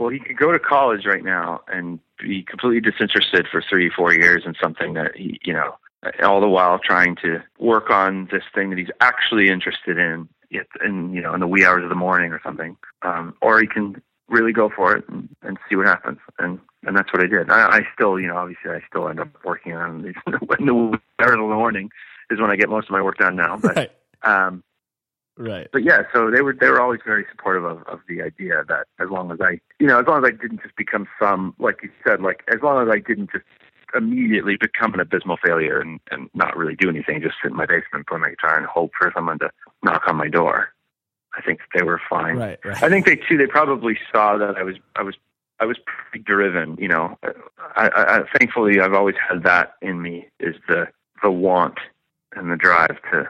Well, 0.00 0.10
he 0.10 0.20
could 0.20 0.36
go 0.36 0.52
to 0.52 0.60
college 0.60 1.06
right 1.06 1.24
now 1.24 1.62
and 1.66 1.98
be 2.20 2.44
completely 2.44 2.80
disinterested 2.80 3.48
for 3.50 3.60
three, 3.68 3.90
four 3.90 4.14
years 4.14 4.44
in 4.46 4.54
something 4.62 4.94
that 4.94 5.16
he, 5.16 5.40
you 5.42 5.52
know, 5.52 5.74
all 6.22 6.40
the 6.40 6.48
while 6.48 6.78
trying 6.78 7.16
to 7.16 7.42
work 7.58 7.90
on 7.90 8.28
this 8.30 8.44
thing 8.54 8.70
that 8.70 8.78
he's 8.78 8.90
actually 9.00 9.48
interested 9.48 9.98
in 9.98 10.28
yet 10.50 10.66
in 10.84 11.12
you 11.12 11.20
know 11.20 11.34
in 11.34 11.40
the 11.40 11.46
wee 11.46 11.64
hours 11.64 11.82
of 11.82 11.88
the 11.90 11.94
morning 11.94 12.32
or 12.32 12.40
something 12.42 12.76
um 13.02 13.34
or 13.42 13.60
he 13.60 13.66
can 13.66 14.00
really 14.28 14.52
go 14.52 14.70
for 14.74 14.96
it 14.96 15.06
and, 15.08 15.28
and 15.42 15.58
see 15.68 15.76
what 15.76 15.86
happens 15.86 16.18
and 16.38 16.60
and 16.86 16.96
that's 16.96 17.12
what 17.12 17.22
I 17.22 17.26
did. 17.26 17.50
I, 17.50 17.78
I 17.78 17.80
still, 17.94 18.20
you 18.20 18.28
know, 18.28 18.36
obviously, 18.36 18.70
I 18.70 18.80
still 18.88 19.08
end 19.08 19.20
up 19.20 19.28
working 19.44 19.74
on 19.74 20.02
these 20.04 20.14
when 20.46 20.66
the 20.66 21.00
early 21.20 21.38
morning 21.38 21.90
is 22.30 22.40
when 22.40 22.50
I 22.50 22.56
get 22.56 22.68
most 22.68 22.84
of 22.86 22.90
my 22.90 23.02
work 23.02 23.18
done 23.18 23.36
now. 23.36 23.56
But 23.56 23.76
Right. 23.76 23.90
um, 24.22 24.62
Right. 25.36 25.68
but 25.72 25.84
yeah, 25.84 26.02
so 26.12 26.32
they 26.32 26.42
were 26.42 26.52
they 26.52 26.68
were 26.68 26.80
always 26.80 26.98
very 27.06 27.24
supportive 27.30 27.64
of, 27.64 27.84
of 27.84 28.00
the 28.08 28.22
idea 28.22 28.64
that 28.66 28.88
as 28.98 29.08
long 29.08 29.30
as 29.30 29.38
I 29.40 29.60
you 29.78 29.86
know 29.86 30.00
as 30.00 30.06
long 30.08 30.24
as 30.24 30.32
I 30.32 30.32
didn't 30.32 30.62
just 30.62 30.74
become 30.74 31.06
some 31.20 31.54
like 31.60 31.80
you 31.80 31.90
said 32.04 32.20
like 32.20 32.42
as 32.52 32.60
long 32.60 32.82
as 32.82 32.92
I 32.92 32.98
didn't 32.98 33.30
just 33.30 33.44
immediately 33.94 34.56
become 34.56 34.94
an 34.94 35.00
abysmal 35.00 35.38
failure 35.44 35.80
and 35.80 36.00
and 36.10 36.28
not 36.34 36.56
really 36.56 36.76
do 36.76 36.88
anything, 36.88 37.20
just 37.20 37.36
sit 37.42 37.50
in 37.50 37.56
my 37.56 37.66
basement, 37.66 38.06
play 38.06 38.18
my 38.18 38.30
guitar, 38.30 38.56
and 38.56 38.66
hope 38.66 38.92
for 38.98 39.12
someone 39.14 39.38
to 39.40 39.50
knock 39.82 40.02
on 40.06 40.16
my 40.16 40.28
door. 40.28 40.72
I 41.36 41.42
think 41.42 41.60
they 41.74 41.82
were 41.82 42.00
fine. 42.08 42.36
Right. 42.36 42.58
Right. 42.64 42.82
I 42.82 42.88
think 42.88 43.06
they 43.06 43.16
too. 43.16 43.36
They 43.36 43.46
probably 43.46 43.98
saw 44.12 44.36
that 44.38 44.56
I 44.56 44.62
was 44.62 44.76
I 44.96 45.02
was 45.02 45.16
I 45.60 45.64
was 45.64 45.78
pretty 45.84 46.24
driven. 46.24 46.76
You 46.78 46.88
know, 46.88 47.18
I, 47.76 47.88
I, 47.88 48.16
I 48.16 48.22
thankfully 48.38 48.80
I've 48.80 48.94
always 48.94 49.16
had 49.16 49.42
that 49.44 49.74
in 49.82 50.00
me 50.02 50.28
is 50.40 50.54
the 50.68 50.88
the 51.22 51.30
want 51.30 51.78
and 52.34 52.50
the 52.50 52.56
drive 52.56 52.96
to 53.12 53.28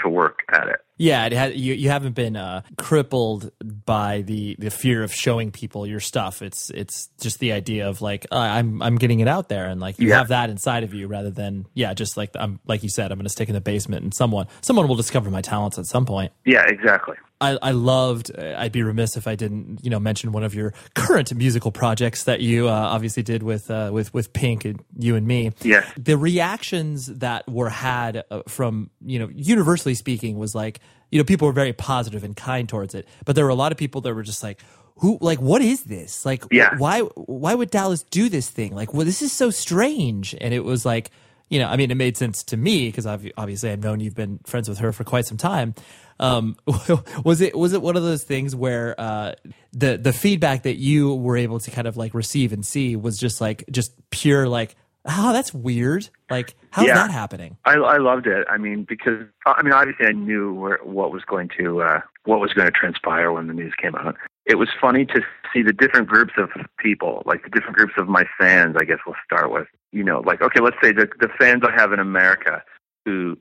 to 0.00 0.08
work 0.08 0.40
at 0.52 0.68
it. 0.68 0.80
Yeah, 0.96 1.26
it 1.26 1.32
had, 1.32 1.56
you 1.56 1.74
you 1.74 1.88
haven't 1.90 2.14
been 2.14 2.36
uh, 2.36 2.62
crippled 2.78 3.50
by 3.84 4.22
the, 4.22 4.54
the 4.60 4.70
fear 4.70 5.02
of 5.02 5.12
showing 5.12 5.50
people 5.50 5.86
your 5.86 5.98
stuff. 6.00 6.40
It's 6.40 6.70
it's 6.70 7.08
just 7.20 7.40
the 7.40 7.50
idea 7.52 7.88
of 7.88 8.00
like 8.00 8.26
uh, 8.30 8.36
I'm 8.36 8.80
I'm 8.80 8.96
getting 8.96 9.18
it 9.20 9.26
out 9.26 9.48
there 9.48 9.66
and 9.66 9.80
like 9.80 9.98
you 9.98 10.08
Yeah. 10.10 10.18
have 10.18 10.28
that 10.28 10.50
inside 10.50 10.84
of 10.84 10.94
you 10.94 11.08
rather 11.08 11.30
than 11.30 11.66
yeah 11.74 11.94
just 11.94 12.16
like 12.16 12.30
I'm 12.36 12.60
like 12.66 12.84
you 12.84 12.88
said 12.88 13.10
I'm 13.10 13.18
going 13.18 13.24
to 13.26 13.30
stick 13.30 13.48
in 13.48 13.54
the 13.54 13.60
basement 13.60 14.04
and 14.04 14.14
someone 14.14 14.46
someone 14.60 14.86
will 14.86 14.94
discover 14.94 15.30
my 15.30 15.40
talents 15.40 15.78
at 15.78 15.86
some 15.86 16.06
point. 16.06 16.32
Yeah, 16.44 16.64
exactly. 16.66 17.16
I, 17.40 17.58
I 17.60 17.70
loved. 17.72 18.30
uh, 18.38 18.54
I'd 18.56 18.70
be 18.72 18.82
remiss 18.84 19.16
if 19.16 19.26
I 19.26 19.34
didn't, 19.34 19.84
you 19.84 19.90
know, 19.90 19.98
mention 19.98 20.30
one 20.32 20.44
of 20.44 20.54
your 20.54 20.72
current 20.94 21.34
musical 21.34 21.72
projects 21.72 22.24
that 22.24 22.40
you 22.40 22.68
uh, 22.68 22.72
obviously 22.72 23.22
did 23.24 23.42
with 23.42 23.70
uh, 23.70 23.90
with 23.92 24.14
with 24.14 24.32
Pink 24.32 24.64
and 24.64 24.82
You+Me. 24.96 25.50
Yes. 25.62 25.84
The 25.98 26.16
reactions 26.16 27.06
that 27.06 27.46
were 27.50 27.68
had 27.68 28.22
uh, 28.30 28.42
from, 28.48 28.88
you 29.04 29.18
know, 29.18 29.28
universally 29.34 29.94
speaking, 29.94 30.38
was 30.38 30.54
like, 30.54 30.78
you 31.10 31.18
know, 31.18 31.24
people 31.24 31.46
were 31.46 31.52
very 31.52 31.72
positive 31.72 32.24
and 32.24 32.36
kind 32.36 32.68
towards 32.68 32.94
it, 32.94 33.06
but 33.24 33.36
there 33.36 33.44
were 33.44 33.50
a 33.50 33.54
lot 33.54 33.72
of 33.72 33.78
people 33.78 34.00
that 34.02 34.14
were 34.14 34.22
just 34.22 34.42
like, 34.42 34.60
who, 34.98 35.18
like, 35.20 35.40
what 35.40 35.60
is 35.62 35.84
this? 35.84 36.24
Like, 36.24 36.44
Yeah. 36.52 36.76
why, 36.78 37.00
why 37.00 37.54
would 37.54 37.70
Dallas 37.70 38.02
do 38.04 38.28
this 38.28 38.48
thing? 38.48 38.74
Like, 38.74 38.94
well, 38.94 39.04
this 39.04 39.22
is 39.22 39.32
so 39.32 39.50
strange. 39.50 40.34
And 40.40 40.54
it 40.54 40.64
was 40.64 40.84
like, 40.86 41.10
you 41.48 41.58
know, 41.58 41.66
I 41.68 41.76
mean, 41.76 41.90
it 41.90 41.96
made 41.96 42.16
sense 42.16 42.42
to 42.44 42.56
me 42.56 42.88
because 42.88 43.04
I've 43.06 43.30
obviously 43.36 43.70
I've 43.70 43.82
known 43.82 44.00
you've 44.00 44.14
been 44.14 44.38
friends 44.46 44.68
with 44.68 44.78
her 44.78 44.92
for 44.92 45.04
quite 45.04 45.26
some 45.26 45.36
time. 45.36 45.74
Um, 46.18 46.56
was 47.24 47.40
it 47.40 47.56
was 47.56 47.72
it 47.74 47.82
one 47.82 47.96
of 47.96 48.02
those 48.02 48.24
things 48.24 48.56
where 48.56 48.98
uh, 48.98 49.34
the 49.72 49.98
the 49.98 50.12
feedback 50.12 50.62
that 50.62 50.76
you 50.76 51.14
were 51.14 51.36
able 51.36 51.60
to 51.60 51.70
kind 51.70 51.86
of 51.86 51.96
like 51.96 52.14
receive 52.14 52.52
and 52.52 52.64
see 52.64 52.96
was 52.96 53.18
just 53.18 53.40
like 53.40 53.64
just 53.70 53.92
pure 54.10 54.48
like, 54.48 54.74
oh, 55.06 55.32
that's 55.32 55.52
weird. 55.54 56.08
Like, 56.30 56.54
how's 56.70 56.86
Yeah. 56.86 56.94
that 56.94 57.10
happening? 57.10 57.56
I, 57.64 57.74
I 57.74 57.98
loved 57.98 58.26
it. 58.26 58.46
I 58.50 58.56
mean, 58.58 58.84
because 58.88 59.26
I 59.46 59.62
mean, 59.62 59.72
obviously, 59.72 60.06
I 60.06 60.12
knew 60.12 60.54
where, 60.54 60.78
what 60.82 61.12
was 61.12 61.22
going 61.24 61.50
to 61.58 61.82
uh, 61.82 62.00
what 62.24 62.40
was 62.40 62.52
going 62.52 62.66
to 62.66 62.72
transpire 62.72 63.32
when 63.32 63.46
the 63.48 63.54
news 63.54 63.74
came 63.80 63.94
out. 63.94 64.16
It 64.46 64.56
was 64.56 64.68
funny 64.80 65.04
to 65.06 65.20
see 65.52 65.62
the 65.62 65.72
different 65.72 66.08
groups 66.08 66.34
of 66.36 66.50
people, 66.78 67.22
like 67.26 67.42
the 67.44 67.50
different 67.50 67.76
groups 67.76 67.94
of 67.96 68.08
my 68.08 68.24
fans. 68.38 68.76
I 68.78 68.84
guess 68.84 68.98
we'll 69.06 69.16
start 69.24 69.50
with, 69.52 69.68
you 69.92 70.04
know, 70.04 70.20
like 70.20 70.42
okay, 70.42 70.60
let's 70.60 70.76
say 70.82 70.92
the 70.92 71.08
the 71.20 71.28
fans 71.38 71.62
I 71.66 71.72
have 71.72 71.92
in 71.92 71.98
America, 72.00 72.62
who, 73.04 73.38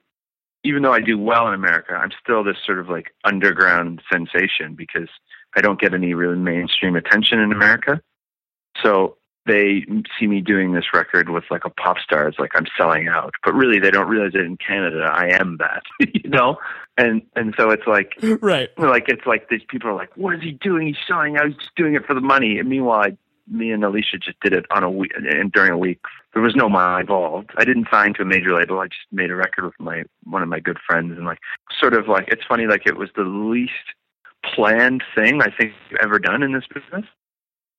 even 0.64 0.82
though 0.84 0.94
I 0.94 1.02
do 1.02 1.18
well 1.18 1.48
in 1.48 1.54
America, 1.54 1.94
I'm 1.94 2.12
still 2.22 2.44
this 2.44 2.58
sort 2.66 2.80
of 2.80 2.90
like 2.90 3.14
underground 3.26 4.02
sensation 4.12 4.76
because 4.76 5.10
I 5.56 5.62
don't 5.62 5.80
get 5.80 5.94
any 5.94 6.14
really 6.14 6.38
mainstream 6.38 6.96
attention 6.96 7.40
in 7.40 7.52
America. 7.52 8.02
So 8.82 9.18
they 9.46 9.86
see 10.18 10.28
me 10.28 10.42
doing 10.42 10.74
this 10.74 10.86
record 10.94 11.30
with 11.30 11.44
like 11.52 11.66
a 11.66 11.70
pop 11.70 11.98
star. 12.00 12.28
It's 12.28 12.40
like 12.40 12.52
I'm 12.56 12.66
selling 12.78 13.08
out, 13.08 13.34
but 13.44 13.54
really 13.54 13.80
they 13.80 13.92
don't 13.92 14.08
realize 14.08 14.34
that 14.34 14.42
in 14.42 14.58
Canada 14.58 15.10
I 15.12 15.30
am 15.34 15.58
that, 15.58 15.84
you 16.14 16.30
know. 16.30 16.58
And 16.98 17.22
and 17.36 17.54
so 17.58 17.70
it's 17.72 17.88
like 17.88 18.14
right. 18.42 18.70
like 18.78 19.06
it's 19.08 19.26
like 19.26 19.50
these 19.50 19.64
people 19.68 19.90
are 19.90 19.96
like, 19.96 20.16
what 20.16 20.36
is 20.36 20.42
he 20.42 20.52
doing? 20.52 20.88
He's 20.88 20.98
selling 21.08 21.38
out. 21.38 21.48
He's 21.48 21.58
just 21.58 21.76
doing 21.76 21.96
it 21.96 22.06
for 22.06 22.14
the 22.14 22.22
money. 22.22 22.60
And 22.60 22.70
meanwhile, 22.70 23.02
I, 23.02 23.18
me 23.50 23.72
and 23.72 23.84
Alecia 23.84 24.22
just 24.22 24.40
did 24.42 24.54
it 24.54 24.66
on 24.72 24.84
a 24.84 24.90
week 24.90 25.12
and 25.16 25.52
during 25.52 25.72
a 25.72 25.78
week. 25.78 26.00
There 26.34 26.42
was 26.42 26.56
no 26.56 26.70
money 26.70 27.02
involved. 27.02 27.52
I 27.58 27.66
didn't 27.66 27.88
sign 27.92 28.14
to 28.16 28.22
a 28.22 28.26
major 28.26 28.56
label. 28.56 28.80
I 28.80 28.88
just 28.88 29.02
made 29.12 29.30
a 29.30 29.36
record 29.36 29.66
with 29.66 29.80
my 29.80 30.04
one 30.24 30.42
of 30.42 30.50
my 30.50 30.60
good 30.60 30.78
friends 30.88 31.18
and 31.18 31.26
like 31.26 31.40
sort 31.80 31.94
of 31.94 32.08
like 32.08 32.30
it's 32.30 32.44
funny 32.48 32.68
like 32.68 32.86
it 32.86 32.98
was 32.98 33.10
the 33.16 33.24
least 33.24 33.74
planned 34.56 35.04
thing 35.16 35.42
I 35.42 35.50
think 35.50 35.74
I've 35.92 36.06
ever 36.06 36.20
done 36.20 36.44
in 36.44 36.54
this 36.54 36.66
business 36.74 37.06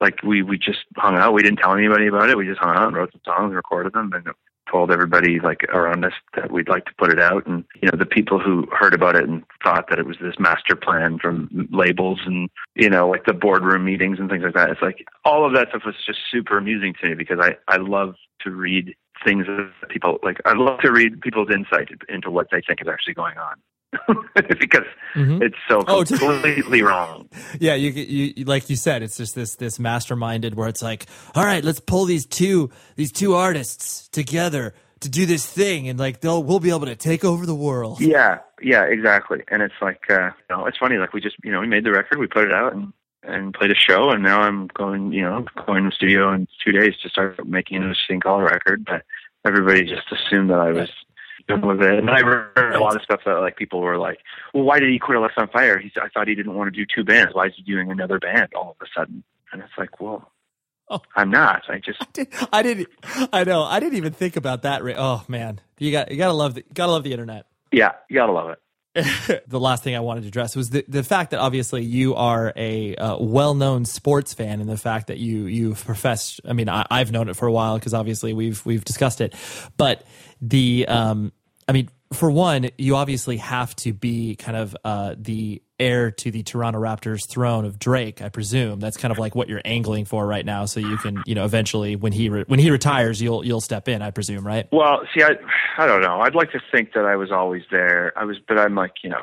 like 0.00 0.22
we 0.22 0.42
we 0.42 0.58
just 0.58 0.84
hung 0.96 1.16
out. 1.16 1.34
We 1.34 1.42
didn't 1.42 1.58
tell 1.58 1.74
anybody 1.74 2.06
about 2.06 2.30
it. 2.30 2.36
We 2.36 2.46
just 2.46 2.60
hung 2.60 2.76
out 2.76 2.88
and 2.88 2.96
wrote 2.96 3.12
some 3.12 3.20
songs, 3.24 3.46
and 3.46 3.54
recorded 3.54 3.92
them, 3.92 4.12
and 4.12 4.26
told 4.70 4.90
everybody 4.90 5.40
like 5.40 5.62
around 5.64 6.04
us 6.04 6.12
that 6.34 6.50
we'd 6.50 6.68
like 6.68 6.84
to 6.86 6.94
put 6.98 7.12
it 7.12 7.20
out. 7.20 7.46
And 7.46 7.64
you 7.80 7.88
know, 7.90 7.98
the 7.98 8.06
people 8.06 8.38
who 8.38 8.66
heard 8.72 8.94
about 8.94 9.16
it 9.16 9.28
and 9.28 9.42
thought 9.62 9.86
that 9.88 9.98
it 9.98 10.06
was 10.06 10.16
this 10.20 10.38
master 10.38 10.76
plan 10.76 11.18
from 11.18 11.68
labels 11.70 12.20
and 12.24 12.48
you 12.74 12.90
know, 12.90 13.08
like 13.08 13.24
the 13.26 13.32
boardroom 13.32 13.84
meetings 13.84 14.18
and 14.18 14.28
things 14.28 14.44
like 14.44 14.54
that. 14.54 14.70
It's 14.70 14.82
like 14.82 15.06
all 15.24 15.46
of 15.46 15.54
that 15.54 15.68
stuff 15.68 15.82
was 15.84 15.96
just 16.04 16.20
super 16.30 16.58
amusing 16.58 16.94
to 17.00 17.08
me 17.08 17.14
because 17.14 17.38
I 17.40 17.56
I 17.68 17.76
love 17.76 18.14
to 18.40 18.50
read 18.50 18.94
things 19.24 19.46
that 19.46 19.88
people 19.88 20.18
like. 20.22 20.38
I 20.44 20.54
love 20.54 20.80
to 20.80 20.92
read 20.92 21.20
people's 21.20 21.50
insight 21.52 21.88
into 22.08 22.30
what 22.30 22.48
they 22.50 22.60
think 22.66 22.80
is 22.80 22.88
actually 22.88 23.14
going 23.14 23.38
on. 23.38 23.56
because 24.58 24.84
Mhm. 25.14 25.42
it's 25.42 25.56
so 25.68 25.82
Oh, 25.86 26.04
completely 26.06 26.82
wrong. 26.82 27.28
Yeah, 27.60 27.74
you, 27.74 27.90
you 27.90 28.44
like 28.44 28.68
you 28.70 28.76
said, 28.76 29.02
it's 29.02 29.16
just 29.16 29.34
this 29.34 29.54
this 29.56 29.78
masterminded 29.78 30.54
where 30.54 30.68
it's 30.68 30.82
like, 30.82 31.06
all 31.34 31.44
right, 31.44 31.62
let's 31.64 31.80
pull 31.80 32.04
these 32.04 32.26
two 32.26 32.70
these 32.96 33.12
two 33.12 33.34
artists 33.34 34.08
together 34.08 34.74
to 35.00 35.08
do 35.10 35.26
this 35.26 35.44
thing, 35.46 35.88
and 35.88 35.98
like 35.98 36.20
they'll 36.20 36.42
we'll 36.42 36.60
be 36.60 36.70
able 36.70 36.86
to 36.86 36.96
take 36.96 37.24
over 37.24 37.46
the 37.46 37.54
world. 37.54 38.00
Yeah, 38.00 38.38
yeah, 38.62 38.84
exactly. 38.84 39.42
And 39.48 39.62
it's 39.62 39.74
like, 39.82 40.00
uh, 40.10 40.30
you 40.48 40.56
know, 40.56 40.66
it's 40.66 40.78
funny. 40.78 40.96
Like 40.96 41.12
we 41.12 41.20
just, 41.20 41.36
you 41.44 41.52
know, 41.52 41.60
we 41.60 41.66
made 41.66 41.84
the 41.84 41.92
record, 41.92 42.18
we 42.18 42.26
put 42.26 42.44
it 42.48 42.54
out, 42.54 42.72
and 42.74 42.92
and 43.22 43.54
played 43.54 43.70
a 43.70 43.74
show, 43.74 44.10
and 44.10 44.22
now 44.22 44.40
I'm 44.42 44.66
going, 44.68 45.12
you 45.12 45.22
know, 45.22 45.44
going 45.66 45.84
to 45.84 45.90
the 45.90 45.94
studio 45.96 46.32
in 46.34 46.46
two 46.64 46.72
days 46.72 46.94
to 47.02 47.08
start 47.08 47.46
making 47.46 47.94
thing 48.08 48.20
called 48.20 48.42
a 48.42 48.44
record. 48.44 48.84
But 48.84 49.02
everybody 49.46 49.84
just 49.84 50.10
assumed 50.12 50.50
that 50.50 50.58
I 50.58 50.72
was 50.72 50.90
done 51.48 51.66
with 51.66 51.82
it. 51.82 51.98
And 51.98 52.10
I 52.10 52.20
heard 52.22 52.74
a 52.74 52.80
lot 52.80 52.96
of 52.96 53.02
stuff 53.02 53.20
that 53.26 53.34
like 53.40 53.56
people 53.56 53.80
were 53.80 53.98
like, 53.98 54.18
"Well, 54.52 54.64
why 54.64 54.78
did 54.80 54.90
he 54.90 54.98
quit 54.98 55.18
Alexisonfire? 55.18 55.80
He, 55.80 55.92
I 56.00 56.08
thought 56.08 56.28
he 56.28 56.34
didn't 56.34 56.54
want 56.54 56.72
to 56.72 56.78
do 56.78 56.86
two 56.92 57.04
bands. 57.04 57.34
Why 57.34 57.46
is 57.46 57.52
he 57.56 57.62
doing 57.62 57.90
another 57.90 58.18
band 58.18 58.48
all 58.54 58.76
of 58.80 58.86
a 58.86 58.88
sudden?" 58.98 59.22
And 59.52 59.62
it's 59.62 59.72
like, 59.78 60.00
well, 60.00 60.30
Oh. 60.90 61.00
I'm 61.16 61.30
not. 61.30 61.62
I 61.70 61.78
just 61.78 61.98
I 62.52 62.62
didn't. 62.62 62.88
I 63.32 63.44
know. 63.44 63.62
I 63.62 63.80
didn't 63.80 63.96
even 63.96 64.12
think 64.12 64.36
about 64.36 64.62
that. 64.62 64.82
Oh 64.98 65.24
man, 65.28 65.60
you 65.78 65.90
got 65.90 66.10
you 66.10 66.18
gotta 66.18 66.34
love 66.34 66.54
the 66.54 66.64
gotta 66.74 66.92
love 66.92 67.04
the 67.04 67.12
internet. 67.12 67.46
yeah, 67.72 67.92
you 68.10 68.16
gotta 68.16 68.32
love 68.32 68.50
it. 68.50 68.58
the 69.48 69.58
last 69.58 69.82
thing 69.82 69.96
I 69.96 70.00
wanted 70.00 70.20
to 70.20 70.28
address 70.28 70.54
was 70.54 70.70
the, 70.70 70.84
the 70.86 71.02
fact 71.02 71.32
that 71.32 71.40
obviously 71.40 71.82
you 71.82 72.14
are 72.14 72.52
a 72.54 72.94
uh, 72.94 73.16
well-known 73.18 73.86
sports 73.86 74.34
fan, 74.34 74.60
and 74.60 74.68
the 74.68 74.76
fact 74.76 75.08
that 75.08 75.18
you 75.18 75.46
you've 75.46 75.84
professed. 75.84 76.40
I 76.46 76.52
mean, 76.52 76.68
I, 76.68 76.86
I've 76.90 77.10
known 77.10 77.28
it 77.28 77.34
for 77.34 77.48
a 77.48 77.52
while 77.52 77.76
because 77.78 77.94
obviously 77.94 78.34
we've 78.34 78.64
we've 78.66 78.84
discussed 78.84 79.20
it, 79.22 79.34
but 79.78 80.04
the 80.48 80.86
um, 80.88 81.32
I 81.68 81.72
mean, 81.72 81.88
for 82.12 82.30
one, 82.30 82.70
you 82.78 82.96
obviously 82.96 83.38
have 83.38 83.74
to 83.76 83.92
be 83.92 84.36
kind 84.36 84.56
of 84.56 84.76
uh, 84.84 85.14
the 85.18 85.62
heir 85.80 86.10
to 86.12 86.30
the 86.30 86.42
Toronto 86.42 86.78
Raptors 86.78 87.28
throne 87.28 87.64
of 87.64 87.78
Drake. 87.78 88.22
I 88.22 88.28
presume 88.28 88.78
that's 88.78 88.96
kind 88.96 89.10
of 89.10 89.18
like 89.18 89.34
what 89.34 89.48
you're 89.48 89.62
angling 89.64 90.04
for 90.04 90.26
right 90.26 90.44
now, 90.44 90.66
so 90.66 90.80
you 90.80 90.98
can 90.98 91.24
you 91.26 91.34
know 91.34 91.44
eventually 91.44 91.96
when 91.96 92.12
he 92.12 92.28
re- 92.28 92.44
when 92.46 92.60
he 92.60 92.70
retires, 92.70 93.20
you'll 93.20 93.44
you'll 93.44 93.60
step 93.60 93.88
in. 93.88 94.02
I 94.02 94.10
presume, 94.10 94.46
right? 94.46 94.68
Well, 94.70 95.02
see, 95.14 95.22
I, 95.22 95.36
I 95.78 95.86
don't 95.86 96.02
know. 96.02 96.20
I'd 96.20 96.34
like 96.34 96.52
to 96.52 96.60
think 96.70 96.92
that 96.92 97.04
I 97.04 97.16
was 97.16 97.32
always 97.32 97.62
there. 97.70 98.12
I 98.16 98.24
was, 98.24 98.36
but 98.46 98.58
I'm 98.58 98.74
like, 98.74 98.92
you 99.02 99.10
know, 99.10 99.22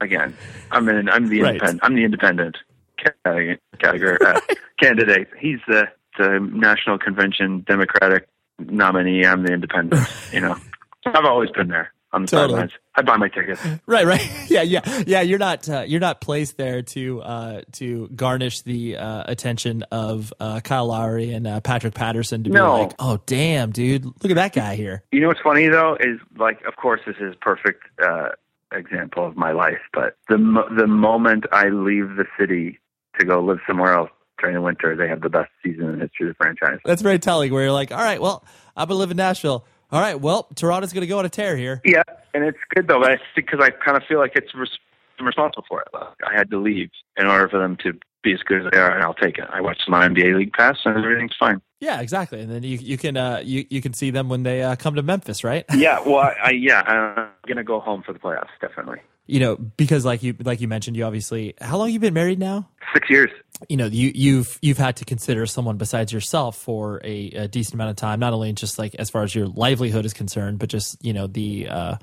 again, 0.00 0.34
I'm 0.70 0.88
in, 0.88 1.08
I'm 1.08 1.28
the 1.28 1.42
Right. 1.42 1.54
independent, 1.54 1.80
I'm 1.84 1.94
the 1.94 2.04
independent 2.04 2.56
category, 2.96 3.58
category 3.78 4.18
uh, 4.24 4.40
candidate. 4.80 5.28
He's 5.38 5.60
the 5.68 5.84
the 6.18 6.40
national 6.52 6.98
convention 6.98 7.64
Democratic 7.66 8.28
nominee. 8.70 9.24
I'm 9.26 9.44
the 9.44 9.52
independent. 9.52 10.06
You 10.32 10.40
know, 10.40 10.56
I've 11.06 11.24
always 11.24 11.50
been 11.50 11.68
there 11.68 11.92
on 12.12 12.22
the 12.22 12.28
Totally. 12.28 12.50
sidelines. 12.60 12.72
I 12.94 13.02
buy 13.02 13.16
my 13.16 13.28
tickets. 13.28 13.60
Right, 13.86 14.04
right. 14.04 14.20
Yeah, 14.48 14.60
yeah, 14.62 15.02
yeah. 15.06 15.20
You're 15.22 15.38
not 15.38 15.66
uh, 15.68 15.84
you're 15.86 16.00
not 16.00 16.20
placed 16.20 16.58
there 16.58 16.82
to 16.82 17.22
uh, 17.22 17.60
to 17.72 18.08
garnish 18.14 18.60
the 18.62 18.98
uh, 18.98 19.24
attention 19.26 19.82
of 19.90 20.30
uh, 20.38 20.60
Kyle 20.60 20.88
Lowry 20.88 21.32
and 21.32 21.46
uh, 21.46 21.60
Patrick 21.60 21.94
Patterson 21.94 22.44
to 22.44 22.50
be 22.50 22.54
No. 22.56 22.80
like, 22.82 22.92
oh 22.98 23.18
damn, 23.24 23.70
dude, 23.70 24.04
look 24.04 24.26
at 24.30 24.34
that 24.34 24.52
guy 24.52 24.74
here. 24.76 25.02
You 25.10 25.20
know 25.20 25.28
what's 25.28 25.40
funny 25.40 25.68
though 25.68 25.96
is 26.00 26.18
like, 26.36 26.62
of 26.66 26.76
course, 26.76 27.00
this 27.06 27.16
is 27.18 27.34
perfect 27.40 27.82
uh, 28.04 28.28
example 28.72 29.26
of 29.26 29.36
my 29.36 29.52
life. 29.52 29.80
But 29.94 30.16
the 30.28 30.36
mo- 30.36 30.68
the 30.76 30.86
moment 30.86 31.46
I 31.50 31.70
leave 31.70 32.16
the 32.16 32.26
city 32.38 32.78
to 33.18 33.24
go 33.24 33.40
live 33.40 33.60
somewhere 33.66 33.94
else 33.94 34.10
during 34.42 34.54
the 34.54 34.60
winter, 34.60 34.94
they 34.94 35.08
have 35.08 35.22
the 35.22 35.30
best 35.30 35.50
season 35.64 35.84
in 35.84 35.98
the 35.98 36.04
history 36.04 36.28
of 36.28 36.34
the 36.36 36.44
franchise. 36.44 36.80
That's 36.84 37.00
very 37.00 37.18
telling. 37.18 37.52
Where 37.52 37.62
you're 37.62 37.72
like, 37.72 37.92
all 37.92 38.02
right, 38.02 38.20
well, 38.20 38.44
I'm 38.76 38.88
gonna 38.88 38.98
live 38.98 39.10
in 39.10 39.16
Nashville. 39.16 39.64
All 39.90 40.00
right, 40.00 40.20
well, 40.20 40.48
Toronto's 40.54 40.92
gonna 40.92 41.06
go 41.06 41.18
on 41.18 41.24
a 41.24 41.30
tear 41.30 41.56
here. 41.56 41.80
Yeah, 41.84 42.02
and 42.34 42.44
it's 42.44 42.58
good 42.74 42.88
though, 42.88 43.02
I 43.02 43.16
because 43.34 43.60
I 43.62 43.70
kind 43.70 43.96
of 43.96 44.02
feel 44.08 44.18
like 44.18 44.32
it's 44.34 44.54
res- 44.54 44.78
I'm 45.18 45.26
responsible 45.26 45.64
for 45.68 45.80
it. 45.80 45.88
Like, 45.94 46.08
I 46.26 46.36
had 46.36 46.50
to 46.50 46.58
leave 46.58 46.90
in 47.16 47.26
order 47.26 47.48
for 47.48 47.58
them 47.58 47.76
to 47.84 47.92
be 48.22 48.32
as 48.32 48.40
good 48.40 48.66
as 48.66 48.72
they 48.72 48.78
are, 48.78 48.90
and 48.90 49.02
I'll 49.02 49.14
take 49.14 49.38
it. 49.38 49.44
I 49.52 49.60
watched 49.60 49.88
my 49.88 50.06
NBA 50.06 50.36
League 50.36 50.52
Pass, 50.52 50.78
and 50.84 50.96
everything's 50.96 51.36
fine. 51.38 51.60
Yeah, 51.80 52.00
exactly. 52.00 52.40
And 52.40 52.50
then 52.50 52.62
you 52.62 52.78
you 52.78 52.98
can 52.98 53.16
uh, 53.16 53.40
you 53.44 53.64
you 53.70 53.80
can 53.80 53.92
see 53.92 54.10
them 54.10 54.28
when 54.28 54.42
they 54.42 54.62
uh, 54.62 54.76
come 54.76 54.96
to 54.96 55.02
Memphis, 55.02 55.44
right? 55.44 55.64
yeah. 55.74 56.00
Well, 56.00 56.16
I, 56.18 56.34
I 56.42 56.50
yeah, 56.50 56.80
I'm 56.80 57.28
gonna 57.46 57.64
go 57.64 57.80
home 57.80 58.02
for 58.02 58.12
the 58.12 58.18
playoffs, 58.18 58.50
definitely. 58.60 59.00
You 59.26 59.40
know, 59.40 59.56
because 59.56 60.04
like 60.04 60.22
you 60.22 60.34
like 60.40 60.60
you 60.60 60.68
mentioned, 60.68 60.96
you 60.96 61.04
obviously 61.04 61.54
how 61.60 61.78
long 61.78 61.90
you 61.90 61.98
been 61.98 62.14
married 62.14 62.38
now? 62.38 62.68
Six 62.92 63.08
years. 63.08 63.30
You 63.68 63.76
know, 63.76 63.86
you 63.86 64.10
you've 64.14 64.58
you've 64.60 64.78
had 64.78 64.96
to 64.96 65.04
consider 65.04 65.46
someone 65.46 65.76
besides 65.76 66.12
yourself 66.12 66.56
for 66.56 67.00
a, 67.04 67.30
a 67.30 67.48
decent 67.48 67.74
amount 67.74 67.90
of 67.90 67.96
time, 67.96 68.18
not 68.18 68.32
only 68.32 68.52
just 68.52 68.78
like 68.78 68.94
as 68.96 69.10
far 69.10 69.22
as 69.22 69.34
your 69.34 69.46
livelihood 69.46 70.04
is 70.04 70.12
concerned, 70.12 70.58
but 70.58 70.68
just 70.68 71.04
you 71.04 71.12
know 71.12 71.26
the. 71.26 71.68
Uh, 71.68 71.96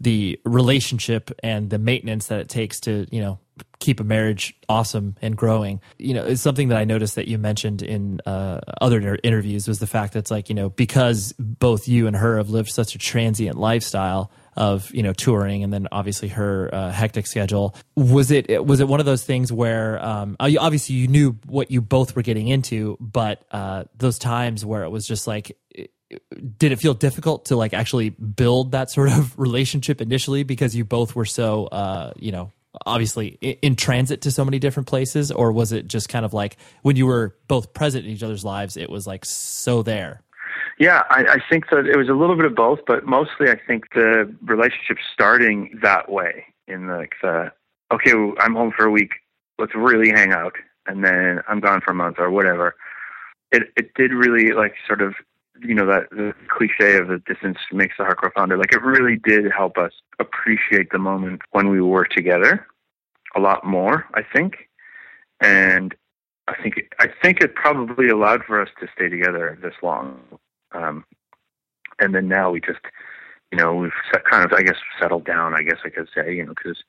the 0.00 0.40
relationship 0.44 1.32
and 1.42 1.70
the 1.70 1.78
maintenance 1.78 2.28
that 2.28 2.38
it 2.38 2.48
takes 2.48 2.78
to 2.78 3.04
you 3.10 3.20
know 3.20 3.40
keep 3.80 4.00
a 4.00 4.04
marriage 4.04 4.54
awesome 4.68 5.16
and 5.22 5.36
growing. 5.36 5.80
You 5.98 6.14
know, 6.14 6.24
it's 6.24 6.42
something 6.42 6.68
that 6.68 6.78
I 6.78 6.84
noticed 6.84 7.14
that 7.14 7.28
you 7.28 7.38
mentioned 7.38 7.82
in 7.82 8.20
uh, 8.26 8.60
other 8.80 9.18
interviews 9.22 9.68
was 9.68 9.78
the 9.78 9.86
fact 9.86 10.12
that 10.12 10.20
it's 10.20 10.30
like, 10.30 10.48
you 10.48 10.54
know, 10.54 10.68
because 10.70 11.32
both 11.38 11.88
you 11.88 12.06
and 12.06 12.16
her 12.16 12.36
have 12.38 12.50
lived 12.50 12.70
such 12.70 12.94
a 12.94 12.98
transient 12.98 13.56
lifestyle 13.56 14.30
of, 14.58 14.92
you 14.92 15.02
know, 15.02 15.14
touring 15.14 15.62
and 15.62 15.72
then 15.72 15.88
obviously 15.90 16.28
her 16.28 16.68
uh, 16.72 16.90
hectic 16.90 17.26
schedule. 17.26 17.74
Was 17.96 18.30
it, 18.30 18.66
was 18.66 18.80
it 18.80 18.88
one 18.88 19.00
of 19.00 19.06
those 19.06 19.24
things 19.24 19.50
where, 19.50 20.04
um, 20.04 20.36
obviously 20.40 20.96
you 20.96 21.08
knew 21.08 21.38
what 21.46 21.70
you 21.70 21.80
both 21.80 22.14
were 22.14 22.22
getting 22.22 22.48
into, 22.48 22.98
but 23.00 23.44
uh, 23.50 23.84
those 23.96 24.18
times 24.18 24.66
where 24.66 24.82
it 24.82 24.90
was 24.90 25.06
just 25.06 25.26
like, 25.26 25.56
did 26.58 26.72
it 26.72 26.76
feel 26.76 26.94
difficult 26.94 27.46
to 27.46 27.56
like 27.56 27.74
actually 27.74 28.10
build 28.10 28.72
that 28.72 28.90
sort 28.90 29.10
of 29.10 29.38
relationship 29.38 30.00
initially 30.00 30.42
because 30.42 30.74
you 30.74 30.84
both 30.84 31.14
were 31.14 31.26
so 31.26 31.66
uh, 31.66 32.12
you 32.16 32.32
know 32.32 32.50
obviously 32.86 33.28
in 33.62 33.76
transit 33.76 34.22
to 34.22 34.30
so 34.30 34.44
many 34.44 34.58
different 34.58 34.86
places 34.86 35.32
or 35.32 35.52
was 35.52 35.72
it 35.72 35.86
just 35.88 36.08
kind 36.08 36.24
of 36.24 36.32
like 36.32 36.56
when 36.82 36.96
you 36.96 37.06
were 37.06 37.36
both 37.48 37.72
present 37.72 38.04
in 38.04 38.10
each 38.12 38.22
other's 38.22 38.44
lives 38.44 38.76
it 38.76 38.88
was 38.88 39.06
like 39.06 39.24
so 39.24 39.82
there 39.82 40.22
yeah 40.78 41.02
I, 41.10 41.24
I 41.24 41.38
think 41.50 41.70
that 41.70 41.86
it 41.86 41.96
was 41.96 42.08
a 42.08 42.14
little 42.14 42.36
bit 42.36 42.44
of 42.44 42.54
both 42.54 42.80
but 42.86 43.06
mostly 43.06 43.50
i 43.50 43.58
think 43.66 43.84
the 43.94 44.34
relationship 44.44 44.98
starting 45.12 45.78
that 45.82 46.10
way 46.10 46.44
in 46.66 46.88
like 46.88 47.14
the 47.22 47.52
okay 47.92 48.12
i'm 48.40 48.54
home 48.54 48.72
for 48.76 48.86
a 48.86 48.90
week 48.90 49.12
let's 49.58 49.74
really 49.74 50.10
hang 50.10 50.32
out 50.32 50.54
and 50.86 51.04
then 51.04 51.40
i'm 51.48 51.60
gone 51.60 51.80
for 51.80 51.92
a 51.92 51.94
month 51.94 52.16
or 52.18 52.30
whatever 52.30 52.74
it 53.52 53.64
it 53.76 53.94
did 53.94 54.12
really 54.12 54.52
like 54.52 54.74
sort 54.86 55.02
of 55.02 55.14
you 55.62 55.74
know 55.74 55.86
that 55.86 56.10
the 56.10 56.34
cliche 56.48 56.96
of 56.96 57.08
the 57.08 57.18
distance 57.26 57.58
makes 57.72 57.96
the 57.98 58.04
heart 58.04 58.18
grow 58.18 58.30
fonder. 58.34 58.56
Like 58.56 58.72
it 58.72 58.82
really 58.82 59.16
did 59.16 59.50
help 59.50 59.78
us 59.78 59.92
appreciate 60.18 60.90
the 60.90 60.98
moment 60.98 61.42
when 61.50 61.68
we 61.68 61.80
were 61.80 62.04
together 62.04 62.66
a 63.36 63.40
lot 63.40 63.64
more. 63.64 64.06
I 64.14 64.22
think, 64.22 64.68
and 65.40 65.94
I 66.46 66.54
think 66.62 66.74
I 66.98 67.08
think 67.22 67.40
it 67.40 67.54
probably 67.54 68.08
allowed 68.08 68.44
for 68.44 68.60
us 68.60 68.68
to 68.80 68.88
stay 68.94 69.08
together 69.08 69.58
this 69.60 69.74
long. 69.82 70.20
Um, 70.72 71.04
and 71.98 72.14
then 72.14 72.28
now 72.28 72.50
we 72.50 72.60
just, 72.60 72.80
you 73.50 73.58
know, 73.58 73.74
we've 73.74 73.90
kind 74.30 74.44
of 74.44 74.52
I 74.52 74.62
guess 74.62 74.76
settled 75.00 75.24
down. 75.24 75.54
I 75.54 75.62
guess 75.62 75.78
I 75.84 75.90
could 75.90 76.08
say, 76.14 76.34
you 76.34 76.44
know, 76.44 76.54
because 76.56 76.82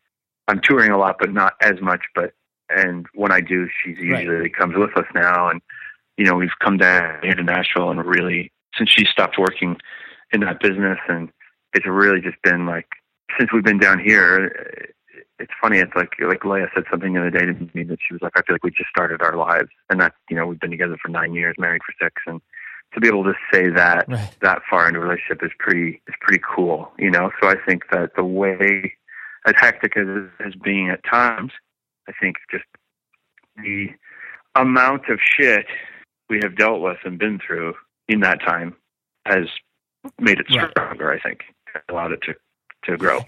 I'm 0.48 0.62
touring 0.62 0.92
a 0.92 0.98
lot, 0.98 1.18
but 1.20 1.32
not 1.32 1.54
as 1.62 1.82
much. 1.82 2.02
But 2.16 2.34
and 2.70 3.08
when 3.14 3.32
I 3.32 3.42
do, 3.42 3.68
she's 3.84 3.98
usually 3.98 4.36
right. 4.36 4.56
comes 4.56 4.76
with 4.78 4.96
us 4.98 5.06
now, 5.16 5.50
and 5.50 5.62
you 6.18 6.26
know, 6.26 6.36
we've 6.36 6.50
come 6.64 6.78
down 6.78 7.20
here 7.24 7.36
to 7.36 7.44
Nashville 7.44 7.90
and 7.90 8.04
really 8.06 8.52
since 8.78 8.90
she 8.92 9.06
stopped 9.06 9.38
working 9.38 9.78
in 10.32 10.42
that 10.42 10.60
business, 10.60 11.00
and 11.08 11.30
it's 11.74 11.86
really 11.86 12.22
just 12.22 12.42
been 12.44 12.66
like 12.66 12.88
since 13.38 13.52
we've 13.54 13.64
been 13.64 13.80
down 13.80 14.00
here. 14.00 14.94
It's 15.40 15.54
funny. 15.62 15.80
It's 15.80 15.96
like 15.96 16.12
like 16.20 16.44
Leah 16.44 16.68
said 16.76 16.84
something 16.92 17.14
the 17.14 17.22
other 17.22 17.30
day 17.30 17.46
to 17.46 17.54
me 17.74 17.84
that 17.84 18.00
she 18.06 18.14
was 18.14 18.22
like, 18.22 18.34
I 18.36 18.42
feel 18.42 18.56
like 18.56 18.64
we 18.64 18.72
just 18.72 18.90
started 18.90 19.22
our 19.22 19.38
lives, 19.38 19.70
and 19.90 20.00
that 20.02 20.14
you 20.30 20.36
know 20.36 20.46
we've 20.46 20.60
been 20.60 20.72
together 20.72 20.98
for 21.02 21.10
nine 21.10 21.34
years, 21.34 21.56
married 21.58 21.82
for 21.86 21.94
six, 22.04 22.22
and 22.28 22.42
to 22.94 23.00
be 23.00 23.08
able 23.08 23.24
to 23.24 23.34
say 23.54 23.70
that 23.70 24.06
right. 24.08 24.36
that 24.42 24.62
far 24.70 24.88
into 24.88 25.00
a 25.00 25.04
relationship 25.04 25.44
is 25.44 25.52
pretty 25.60 26.02
is 26.08 26.16
pretty 26.22 26.42
cool, 26.56 26.92
you 26.98 27.12
know. 27.12 27.32
So 27.42 27.50
I 27.50 27.56
think 27.66 27.84
that 27.92 28.12
the 28.16 28.24
way 28.24 28.94
as 29.46 29.54
hectic 29.58 29.96
as 29.98 30.08
as 30.46 30.54
being 30.56 30.90
at 30.90 31.04
times, 31.04 31.52
I 32.08 32.14
think 32.20 32.38
just 32.52 32.66
the 33.58 33.88
amount 34.56 35.10
of 35.10 35.20
shit 35.22 35.66
we 36.30 36.40
have 36.44 36.58
dealt 36.58 36.82
with 36.82 36.98
and 37.04 37.20
been 37.20 37.40
through 37.46 37.74
in 38.08 38.22
that 38.22 38.40
time 38.42 38.76
has 39.26 39.48
made 40.20 40.40
it 40.40 40.48
stronger. 40.50 41.08
Right. 41.08 41.20
I 41.24 41.28
think 41.28 41.42
allowed 41.90 42.14
it 42.14 42.22
to 42.24 42.36
to 42.86 42.98
grow. 42.98 43.20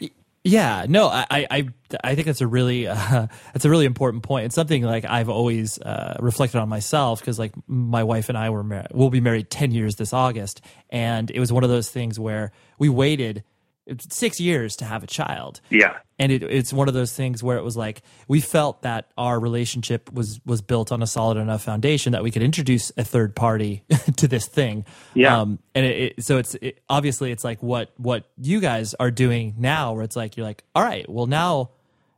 Yeah, 0.43 0.87
no, 0.89 1.07
I, 1.07 1.25
I, 1.29 1.67
I 2.03 2.15
think 2.15 2.25
that's 2.25 2.41
a 2.41 2.47
really, 2.47 2.87
uh, 2.87 2.95
that's 3.53 3.65
a 3.65 3.69
really 3.69 3.85
important 3.85 4.23
point. 4.23 4.45
It's 4.45 4.55
something 4.55 4.81
like 4.81 5.05
I've 5.05 5.29
always 5.29 5.79
uh, 5.79 6.17
reflected 6.19 6.59
on 6.59 6.67
myself 6.67 7.19
because 7.19 7.37
like 7.37 7.53
my 7.67 8.03
wife 8.03 8.27
and 8.29 8.37
I 8.37 8.49
were 8.49 8.63
mar- 8.63 8.87
we'll 8.91 9.11
be 9.11 9.21
married 9.21 9.51
ten 9.51 9.71
years 9.71 9.97
this 9.97 10.13
August, 10.13 10.61
and 10.89 11.29
it 11.29 11.39
was 11.39 11.53
one 11.53 11.63
of 11.63 11.69
those 11.69 11.89
things 11.91 12.19
where 12.19 12.51
we 12.79 12.89
waited 12.89 13.43
six 14.09 14.39
years 14.39 14.75
to 14.77 14.85
have 14.85 15.03
a 15.03 15.07
child. 15.07 15.61
Yeah. 15.69 15.97
And 16.19 16.31
it, 16.31 16.43
it's 16.43 16.71
one 16.71 16.87
of 16.87 16.93
those 16.93 17.13
things 17.13 17.41
where 17.41 17.57
it 17.57 17.63
was 17.63 17.75
like 17.75 18.01
we 18.27 18.39
felt 18.39 18.83
that 18.83 19.11
our 19.17 19.39
relationship 19.39 20.11
was 20.13 20.39
was 20.45 20.61
built 20.61 20.91
on 20.91 21.01
a 21.01 21.07
solid 21.07 21.37
enough 21.37 21.63
foundation 21.63 22.11
that 22.11 22.23
we 22.23 22.31
could 22.31 22.43
introduce 22.43 22.91
a 22.97 23.03
third 23.03 23.35
party 23.35 23.83
to 24.17 24.27
this 24.27 24.47
thing. 24.47 24.85
Yeah. 25.13 25.39
Um, 25.39 25.59
and 25.73 25.85
it, 25.85 25.99
it, 26.17 26.23
so 26.23 26.37
it's 26.37 26.55
it, 26.55 26.79
obviously 26.89 27.31
it's 27.31 27.43
like 27.43 27.61
what 27.63 27.91
what 27.97 28.29
you 28.37 28.59
guys 28.59 28.93
are 28.95 29.11
doing 29.11 29.55
now, 29.57 29.93
where 29.93 30.03
it's 30.03 30.15
like 30.15 30.37
you're 30.37 30.45
like, 30.45 30.63
all 30.75 30.83
right, 30.83 31.09
well 31.09 31.27
now 31.27 31.71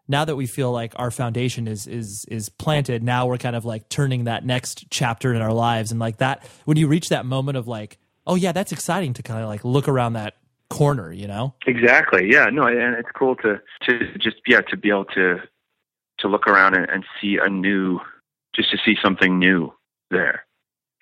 now 0.08 0.26
that 0.26 0.36
we 0.36 0.48
feel 0.48 0.72
like 0.72 0.94
our 0.98 1.12
foundation 1.12 1.68
is 1.68 1.88
is 1.88 2.26
is 2.26 2.50
planted, 2.50 3.04
now 3.04 3.26
we're 3.26 3.38
kind 3.38 3.56
of 3.56 3.64
like 3.64 3.88
turning 3.88 4.26
that 4.26 4.46
next 4.46 4.86
chapter 4.90 5.34
in 5.34 5.42
our 5.42 5.54
lives, 5.54 5.92
and 5.92 6.00
like 6.00 6.18
that 6.18 6.46
when 6.66 6.78
you 6.78 6.88
reach 6.88 7.10
that 7.10 7.26
moment 7.26 7.58
of 7.58 7.68
like, 7.68 8.00
oh 8.28 8.36
yeah, 8.36 8.52
that's 8.52 8.74
exciting 8.74 9.14
to 9.14 9.24
kind 9.24 9.42
of 9.42 9.48
like 9.48 9.64
look 9.64 9.88
around 9.88 10.14
that 10.14 10.36
corner, 10.74 11.12
you 11.12 11.28
know? 11.28 11.54
Exactly. 11.66 12.30
Yeah. 12.32 12.46
No, 12.46 12.64
and 12.64 12.96
it's 12.96 13.10
cool 13.16 13.36
to 13.38 13.62
to 13.84 14.18
just 14.18 14.38
yeah 14.48 14.62
to 14.62 14.78
be 14.78 14.90
able 14.90 15.06
to 15.06 15.40
to 16.20 16.28
look 16.28 16.48
around 16.48 16.76
and, 16.76 16.90
and 16.90 17.06
see 17.22 17.38
a 17.42 17.50
new, 17.50 18.00
just 18.56 18.72
to 18.72 18.78
see 18.84 18.96
something 19.02 19.40
new 19.40 19.74
there. 20.10 20.46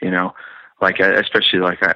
You 0.02 0.12
know, 0.12 0.34
like 0.82 1.00
especially 1.00 1.60
like 1.60 1.80
I 1.82 1.94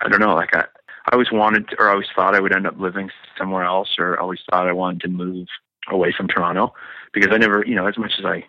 I 0.00 0.08
don't 0.08 0.20
know 0.20 0.34
like 0.34 0.54
I 0.54 0.64
I 1.06 1.14
always 1.14 1.32
wanted 1.32 1.68
to, 1.68 1.76
or 1.80 1.88
I 1.88 1.92
always 1.92 2.06
thought 2.14 2.34
I 2.34 2.40
would 2.40 2.54
end 2.54 2.66
up 2.66 2.78
living 2.78 3.10
somewhere 3.36 3.64
else, 3.64 3.88
or 3.98 4.18
always 4.18 4.40
thought 4.50 4.68
I 4.68 4.72
wanted 4.72 5.00
to 5.02 5.08
move 5.08 5.48
away 5.88 6.12
from 6.16 6.28
Toronto 6.28 6.72
because 7.12 7.30
I 7.32 7.38
never 7.38 7.64
you 7.66 7.74
know 7.74 7.86
as 7.86 7.98
much 7.98 8.12
as 8.18 8.24
I 8.24 8.44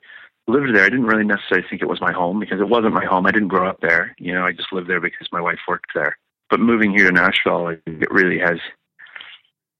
lived 0.48 0.76
there, 0.76 0.84
I 0.84 0.90
didn't 0.90 1.06
really 1.06 1.24
necessarily 1.24 1.68
think 1.68 1.82
it 1.82 1.90
was 1.90 2.02
my 2.02 2.12
home 2.12 2.40
because 2.40 2.60
it 2.60 2.70
wasn't 2.70 2.94
my 2.94 3.06
home. 3.06 3.26
I 3.26 3.32
didn't 3.32 3.48
grow 3.48 3.68
up 3.68 3.80
there. 3.82 4.16
You 4.20 4.34
know, 4.34 4.46
I 4.46 4.52
just 4.52 4.74
lived 4.74 4.90
there 4.90 5.00
because 5.00 5.28
my 5.32 5.42
wife 5.42 5.60
worked 5.68 5.92
there 5.96 6.18
but 6.52 6.60
moving 6.60 6.92
here 6.92 7.08
to 7.08 7.12
Nashville, 7.12 7.70
it 7.70 8.12
really 8.12 8.38
has. 8.38 8.60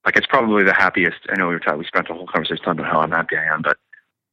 Like 0.06 0.18
it's 0.18 0.26
probably 0.26 0.64
the 0.64 0.74
happiest. 0.74 1.18
I 1.30 1.38
know 1.38 1.48
we 1.48 1.54
were 1.54 1.60
talking. 1.60 1.78
We 1.78 1.86
spent 1.86 2.10
a 2.10 2.14
whole 2.14 2.26
conversation 2.26 2.64
talking 2.64 2.80
about 2.80 2.92
how 2.92 3.02
unhappy 3.02 3.36
I 3.38 3.54
am, 3.54 3.62
but 3.62 3.78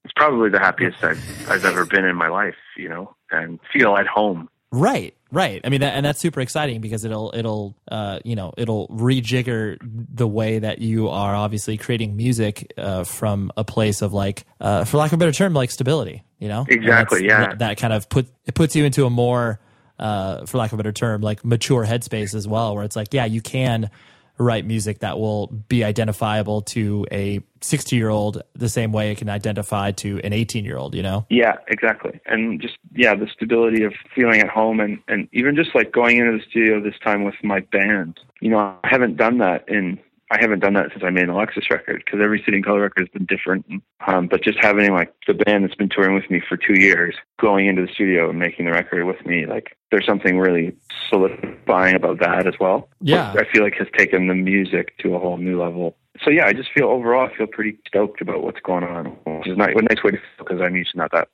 it's 0.05 0.15
probably 0.17 0.49
the 0.49 0.61
happiest 0.61 1.05
I've, 1.05 1.51
I've 1.51 1.65
ever 1.67 1.85
been 1.85 2.07
in 2.07 2.17
my 2.17 2.29
life. 2.29 2.55
You 2.79 2.89
know, 2.89 3.15
and 3.31 3.59
feel 3.71 3.95
at 3.97 4.07
home. 4.07 4.49
Right, 4.71 5.15
right. 5.33 5.61
I 5.65 5.71
mean, 5.71 5.81
that, 5.81 5.95
and 5.95 6.07
that's 6.07 6.21
super 6.21 6.41
exciting 6.41 6.81
because 6.81 7.05
it'll 7.05 7.33
it'll 7.35 7.77
uh, 7.91 8.21
you 8.25 8.37
know 8.37 8.55
it'll 8.57 8.89
rejigger 8.89 9.79
the 9.83 10.29
way 10.29 10.61
that 10.61 10.79
you 10.79 11.09
are 11.09 11.35
obviously 11.35 11.77
creating 11.77 12.17
music 12.17 12.73
uh, 12.79 13.05
from 13.05 13.51
a 13.57 13.65
place 13.65 14.01
of 14.01 14.15
like, 14.15 14.47
uh, 14.61 14.85
for 14.85 14.99
lack 14.99 15.09
of 15.09 15.15
a 15.15 15.17
better 15.19 15.33
term, 15.33 15.55
like 15.55 15.71
stability. 15.71 16.23
You 16.39 16.49
know, 16.49 16.67
exactly. 16.69 17.27
Yeah, 17.27 17.49
that, 17.49 17.59
that 17.59 17.79
kind 17.79 17.93
of 17.93 18.09
put 18.09 18.27
it 18.47 18.55
puts 18.55 18.77
you 18.77 18.85
into 18.85 19.05
a 19.07 19.11
more 19.11 19.61
uh, 19.99 20.47
for 20.47 20.59
lack 20.59 20.73
of 20.73 20.75
a 20.75 20.83
better 20.83 20.93
term, 20.93 21.21
like 21.21 21.45
mature 21.45 21.85
headspace 21.85 22.35
as 22.35 22.47
well, 22.47 22.75
where 22.75 22.85
it's 22.85 22.97
like, 22.97 23.13
yeah, 23.13 23.25
you 23.25 23.41
can 23.41 23.91
write 24.39 24.65
music 24.65 25.01
that 25.01 25.19
will 25.19 25.49
be 25.49 25.83
identifiable 25.83 26.63
to 26.63 27.05
a 27.11 27.41
60 27.61 27.97
year 27.97 28.09
old 28.09 28.43
the 28.55 28.69
same 28.69 28.93
way 28.93 29.11
it 29.11 29.19
can 29.19 29.29
identify 29.29 29.91
to 29.91 30.21
an 30.23 30.33
18 30.33 30.65
year 30.65 30.77
old, 30.77 30.95
you 30.95 31.03
know? 31.03 31.27
Yeah, 31.29 31.57
exactly. 31.67 32.21
And 32.27 32.61
just, 32.61 32.79
yeah, 32.95 33.15
the 33.15 33.27
stability 33.33 33.83
of 33.83 33.93
feeling 34.15 34.41
at 34.41 34.49
home 34.49 34.81
and, 34.81 35.01
and 35.09 35.29
even 35.33 35.57
just 35.57 35.75
like 35.75 35.93
going 35.93 36.19
into 36.19 36.39
the 36.39 36.45
studio 36.49 36.81
this 36.81 36.99
time 37.05 37.25
with 37.25 37.35
my 37.43 37.61
band. 37.61 38.21
You 38.41 38.51
know, 38.51 38.59
I 38.59 38.89
haven't 38.89 39.17
done 39.17 39.39
that 39.39 39.69
in 39.69 39.99
I 40.31 40.39
haven't 40.41 40.61
done 40.61 40.75
that 40.75 40.91
since 40.91 41.03
I 41.03 41.11
made 41.11 41.25
an 41.25 41.31
Alexis 41.31 41.71
record 41.71 42.03
because 42.05 42.21
every 42.23 42.43
City 42.45 42.59
and 42.59 42.65
Colour 42.65 42.83
record 42.83 43.01
has 43.01 43.09
been 43.09 43.25
different. 43.25 43.65
Um, 44.07 44.27
but 44.27 44.43
just 44.43 44.59
having 44.61 44.93
like 44.93 45.15
the 45.27 45.35
band 45.35 45.65
that's 45.65 45.75
been 45.75 45.89
touring 45.89 46.15
with 46.15 46.31
me 46.31 46.43
for 46.47 46.57
two 46.57 46.79
years, 46.79 47.15
going 47.41 47.67
into 47.67 47.83
the 47.83 47.93
studio 47.93 48.29
and 48.29 48.39
making 48.39 48.67
the 48.67 48.73
record 48.73 49.05
with 49.05 49.25
me, 49.25 49.47
like 49.47 49.77
there's 49.91 50.05
something 50.05 50.39
really 50.39 50.77
solidifying 51.09 51.95
about 51.95 52.21
that 52.21 52.47
as 52.47 52.55
well. 52.61 52.91
Yeah, 53.01 53.33
I 53.37 53.45
feel 53.51 53.63
like 53.63 53.75
has 53.75 53.89
taken 53.97 54.29
the 54.29 54.35
music 54.35 54.97
to 54.99 55.15
a 55.15 55.19
whole 55.19 55.39
new 55.39 55.61
level. 55.61 55.97
So 56.23 56.31
yeah, 56.31 56.47
I 56.47 56.53
just 56.53 56.71
feel 56.75 56.89
overall 56.89 57.29
I 57.33 57.37
feel 57.37 57.47
pretty 57.47 57.79
stoked 57.87 58.21
about 58.21 58.43
what's 58.43 58.61
going 58.61 58.85
on, 58.85 59.07
which 59.25 59.49
is 59.49 59.57
not 59.57 59.71
a 59.71 59.83
nice 59.83 60.03
way 60.05 60.11
to 60.11 60.19
feel 60.19 60.45
because 60.45 60.61
I'm 60.61 60.77
usually 60.77 60.99
not 60.99 61.13
that 61.13 61.29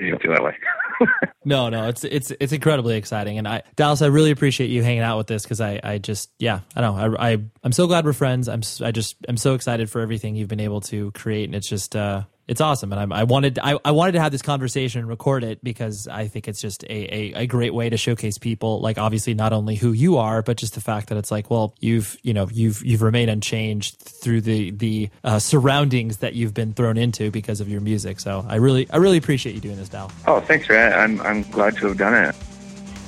don't 0.00 0.22
feel 0.22 0.32
that 0.32 0.42
way. 0.42 0.56
no, 1.44 1.68
no, 1.68 1.88
it's 1.88 2.04
it's 2.04 2.32
it's 2.40 2.52
incredibly 2.52 2.96
exciting, 2.96 3.38
and 3.38 3.46
I 3.46 3.62
Dallas, 3.76 4.02
I 4.02 4.06
really 4.06 4.30
appreciate 4.30 4.70
you 4.70 4.82
hanging 4.82 5.02
out 5.02 5.18
with 5.18 5.26
this 5.26 5.42
because 5.42 5.60
I 5.60 5.80
I 5.82 5.98
just 5.98 6.30
yeah 6.38 6.60
I 6.74 6.80
don't 6.80 6.96
know 6.96 7.16
I 7.16 7.32
I 7.32 7.38
I'm 7.62 7.72
so 7.72 7.86
glad 7.86 8.04
we're 8.04 8.12
friends. 8.12 8.48
I'm 8.48 8.62
I 8.82 8.90
just 8.92 9.16
I'm 9.28 9.36
so 9.36 9.54
excited 9.54 9.90
for 9.90 10.00
everything 10.00 10.36
you've 10.36 10.48
been 10.48 10.60
able 10.60 10.80
to 10.82 11.10
create, 11.12 11.44
and 11.44 11.54
it's 11.54 11.68
just 11.68 11.96
uh 11.96 12.22
it's 12.46 12.60
awesome, 12.60 12.92
and 12.92 13.00
I'm, 13.00 13.12
I 13.12 13.24
wanted 13.24 13.58
I, 13.58 13.78
I 13.84 13.92
wanted 13.92 14.12
to 14.12 14.20
have 14.20 14.30
this 14.30 14.42
conversation 14.42 15.00
and 15.00 15.08
record 15.08 15.44
it 15.44 15.64
because 15.64 16.06
I 16.08 16.28
think 16.28 16.46
it's 16.46 16.60
just 16.60 16.84
a, 16.84 16.92
a, 16.92 17.32
a 17.42 17.46
great 17.46 17.72
way 17.72 17.88
to 17.88 17.96
showcase 17.96 18.36
people. 18.36 18.80
Like 18.80 18.98
obviously 18.98 19.32
not 19.32 19.52
only 19.52 19.76
who 19.76 19.92
you 19.92 20.18
are, 20.18 20.42
but 20.42 20.58
just 20.58 20.74
the 20.74 20.82
fact 20.82 21.08
that 21.08 21.16
it's 21.16 21.30
like, 21.30 21.50
well, 21.50 21.74
you've 21.80 22.16
you 22.22 22.34
know 22.34 22.48
you've 22.52 22.84
you've 22.84 23.02
remained 23.02 23.30
unchanged 23.30 23.98
through 23.98 24.42
the 24.42 24.70
the 24.72 25.08
uh, 25.24 25.38
surroundings 25.38 26.18
that 26.18 26.34
you've 26.34 26.52
been 26.52 26.74
thrown 26.74 26.98
into 26.98 27.30
because 27.30 27.60
of 27.60 27.68
your 27.68 27.80
music. 27.80 28.20
So 28.20 28.44
I 28.46 28.56
really 28.56 28.90
I 28.90 28.98
really 28.98 29.16
appreciate 29.16 29.54
you 29.54 29.60
doing 29.60 29.76
this, 29.76 29.88
Dal. 29.88 30.12
Oh, 30.26 30.40
thanks, 30.40 30.68
Ray. 30.68 30.92
I'm 30.92 31.20
I'm 31.22 31.42
glad 31.44 31.76
to 31.78 31.88
have 31.88 31.96
done 31.96 32.14
it. 32.14 32.34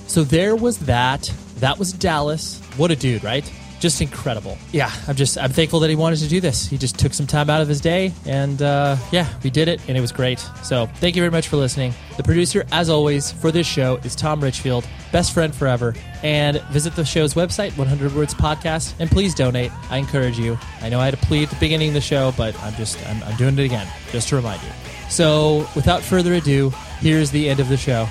So 0.07 0.25
there 0.25 0.57
was 0.57 0.79
that. 0.81 1.31
That 1.57 1.79
was 1.79 1.93
Dallas. 1.93 2.61
What 2.77 2.91
a 2.91 2.97
dude, 2.97 3.25
right? 3.25 3.51
Just 3.81 4.01
incredible. 4.01 4.57
Yeah, 4.73 4.91
I'm 5.07 5.17
just 5.17 5.39
I'm 5.39 5.51
thankful 5.51 5.81
that 5.81 5.91
he 5.91 5.97
wanted 5.97 6.19
to 6.21 6.29
do 6.29 6.41
this. 6.41 6.67
He 6.67 6.79
just 6.79 6.99
took 6.99 7.13
some 7.13 7.27
time 7.27 7.51
out 7.51 7.61
of 7.61 7.69
his 7.69 7.81
day, 7.81 8.13
and 8.25 8.61
uh, 8.63 8.97
yeah, 9.13 9.29
we 9.43 9.51
did 9.51 9.69
it, 9.69 9.81
and 9.89 9.97
it 9.97 10.01
was 10.01 10.13
great. 10.13 10.39
So 10.63 10.87
thank 10.97 11.17
you 11.17 11.23
very 11.23 11.31
much 11.31 11.49
for 11.49 11.57
listening. 11.57 11.93
The 12.17 12.23
producer, 12.23 12.65
as 12.73 12.89
always, 12.89 13.33
for 13.33 13.51
this 13.51 13.67
show 13.67 13.97
is 13.97 14.17
Tom 14.17 14.43
Richfield, 14.43 14.87
best 15.13 15.35
friend 15.35 15.55
forever. 15.55 15.95
And 16.23 16.61
visit 16.71 16.97
the 16.97 17.05
show's 17.05 17.35
website, 17.35 17.77
100 17.77 18.15
Words 18.15 18.35
Podcast, 18.35 18.95
and 18.99 19.11
please 19.11 19.35
donate. 19.35 19.71
I 19.91 19.99
encourage 19.99 20.39
you. 20.39 20.59
I 20.81 20.89
know 20.89 20.99
I 20.99 21.05
had 21.05 21.15
a 21.15 21.19
plea 21.19 21.45
at 21.45 21.51
the 21.51 21.57
beginning 21.57 21.89
of 21.89 21.95
the 21.95 22.01
show, 22.01 22.33
but 22.37 22.59
I'm 22.63 22.75
just 22.75 22.99
I'm, 23.09 23.23
I'm 23.25 23.37
doing 23.37 23.59
it 23.59 23.65
again 23.65 23.87
just 24.11 24.29
to 24.31 24.37
remind 24.37 24.63
you. 24.63 24.71
So 25.11 25.69
without 25.77 26.03
further 26.03 26.35
ado, 26.35 26.71
here's 26.99 27.31
the 27.31 27.49
end 27.49 27.61
of 27.61 27.69
the 27.69 27.77
show. 27.77 28.09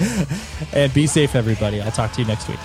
and 0.72 0.92
be 0.92 1.06
safe, 1.06 1.34
everybody. 1.34 1.80
I'll 1.80 1.92
talk 1.92 2.12
to 2.12 2.20
you 2.20 2.26
next 2.26 2.48
week. 2.48 2.58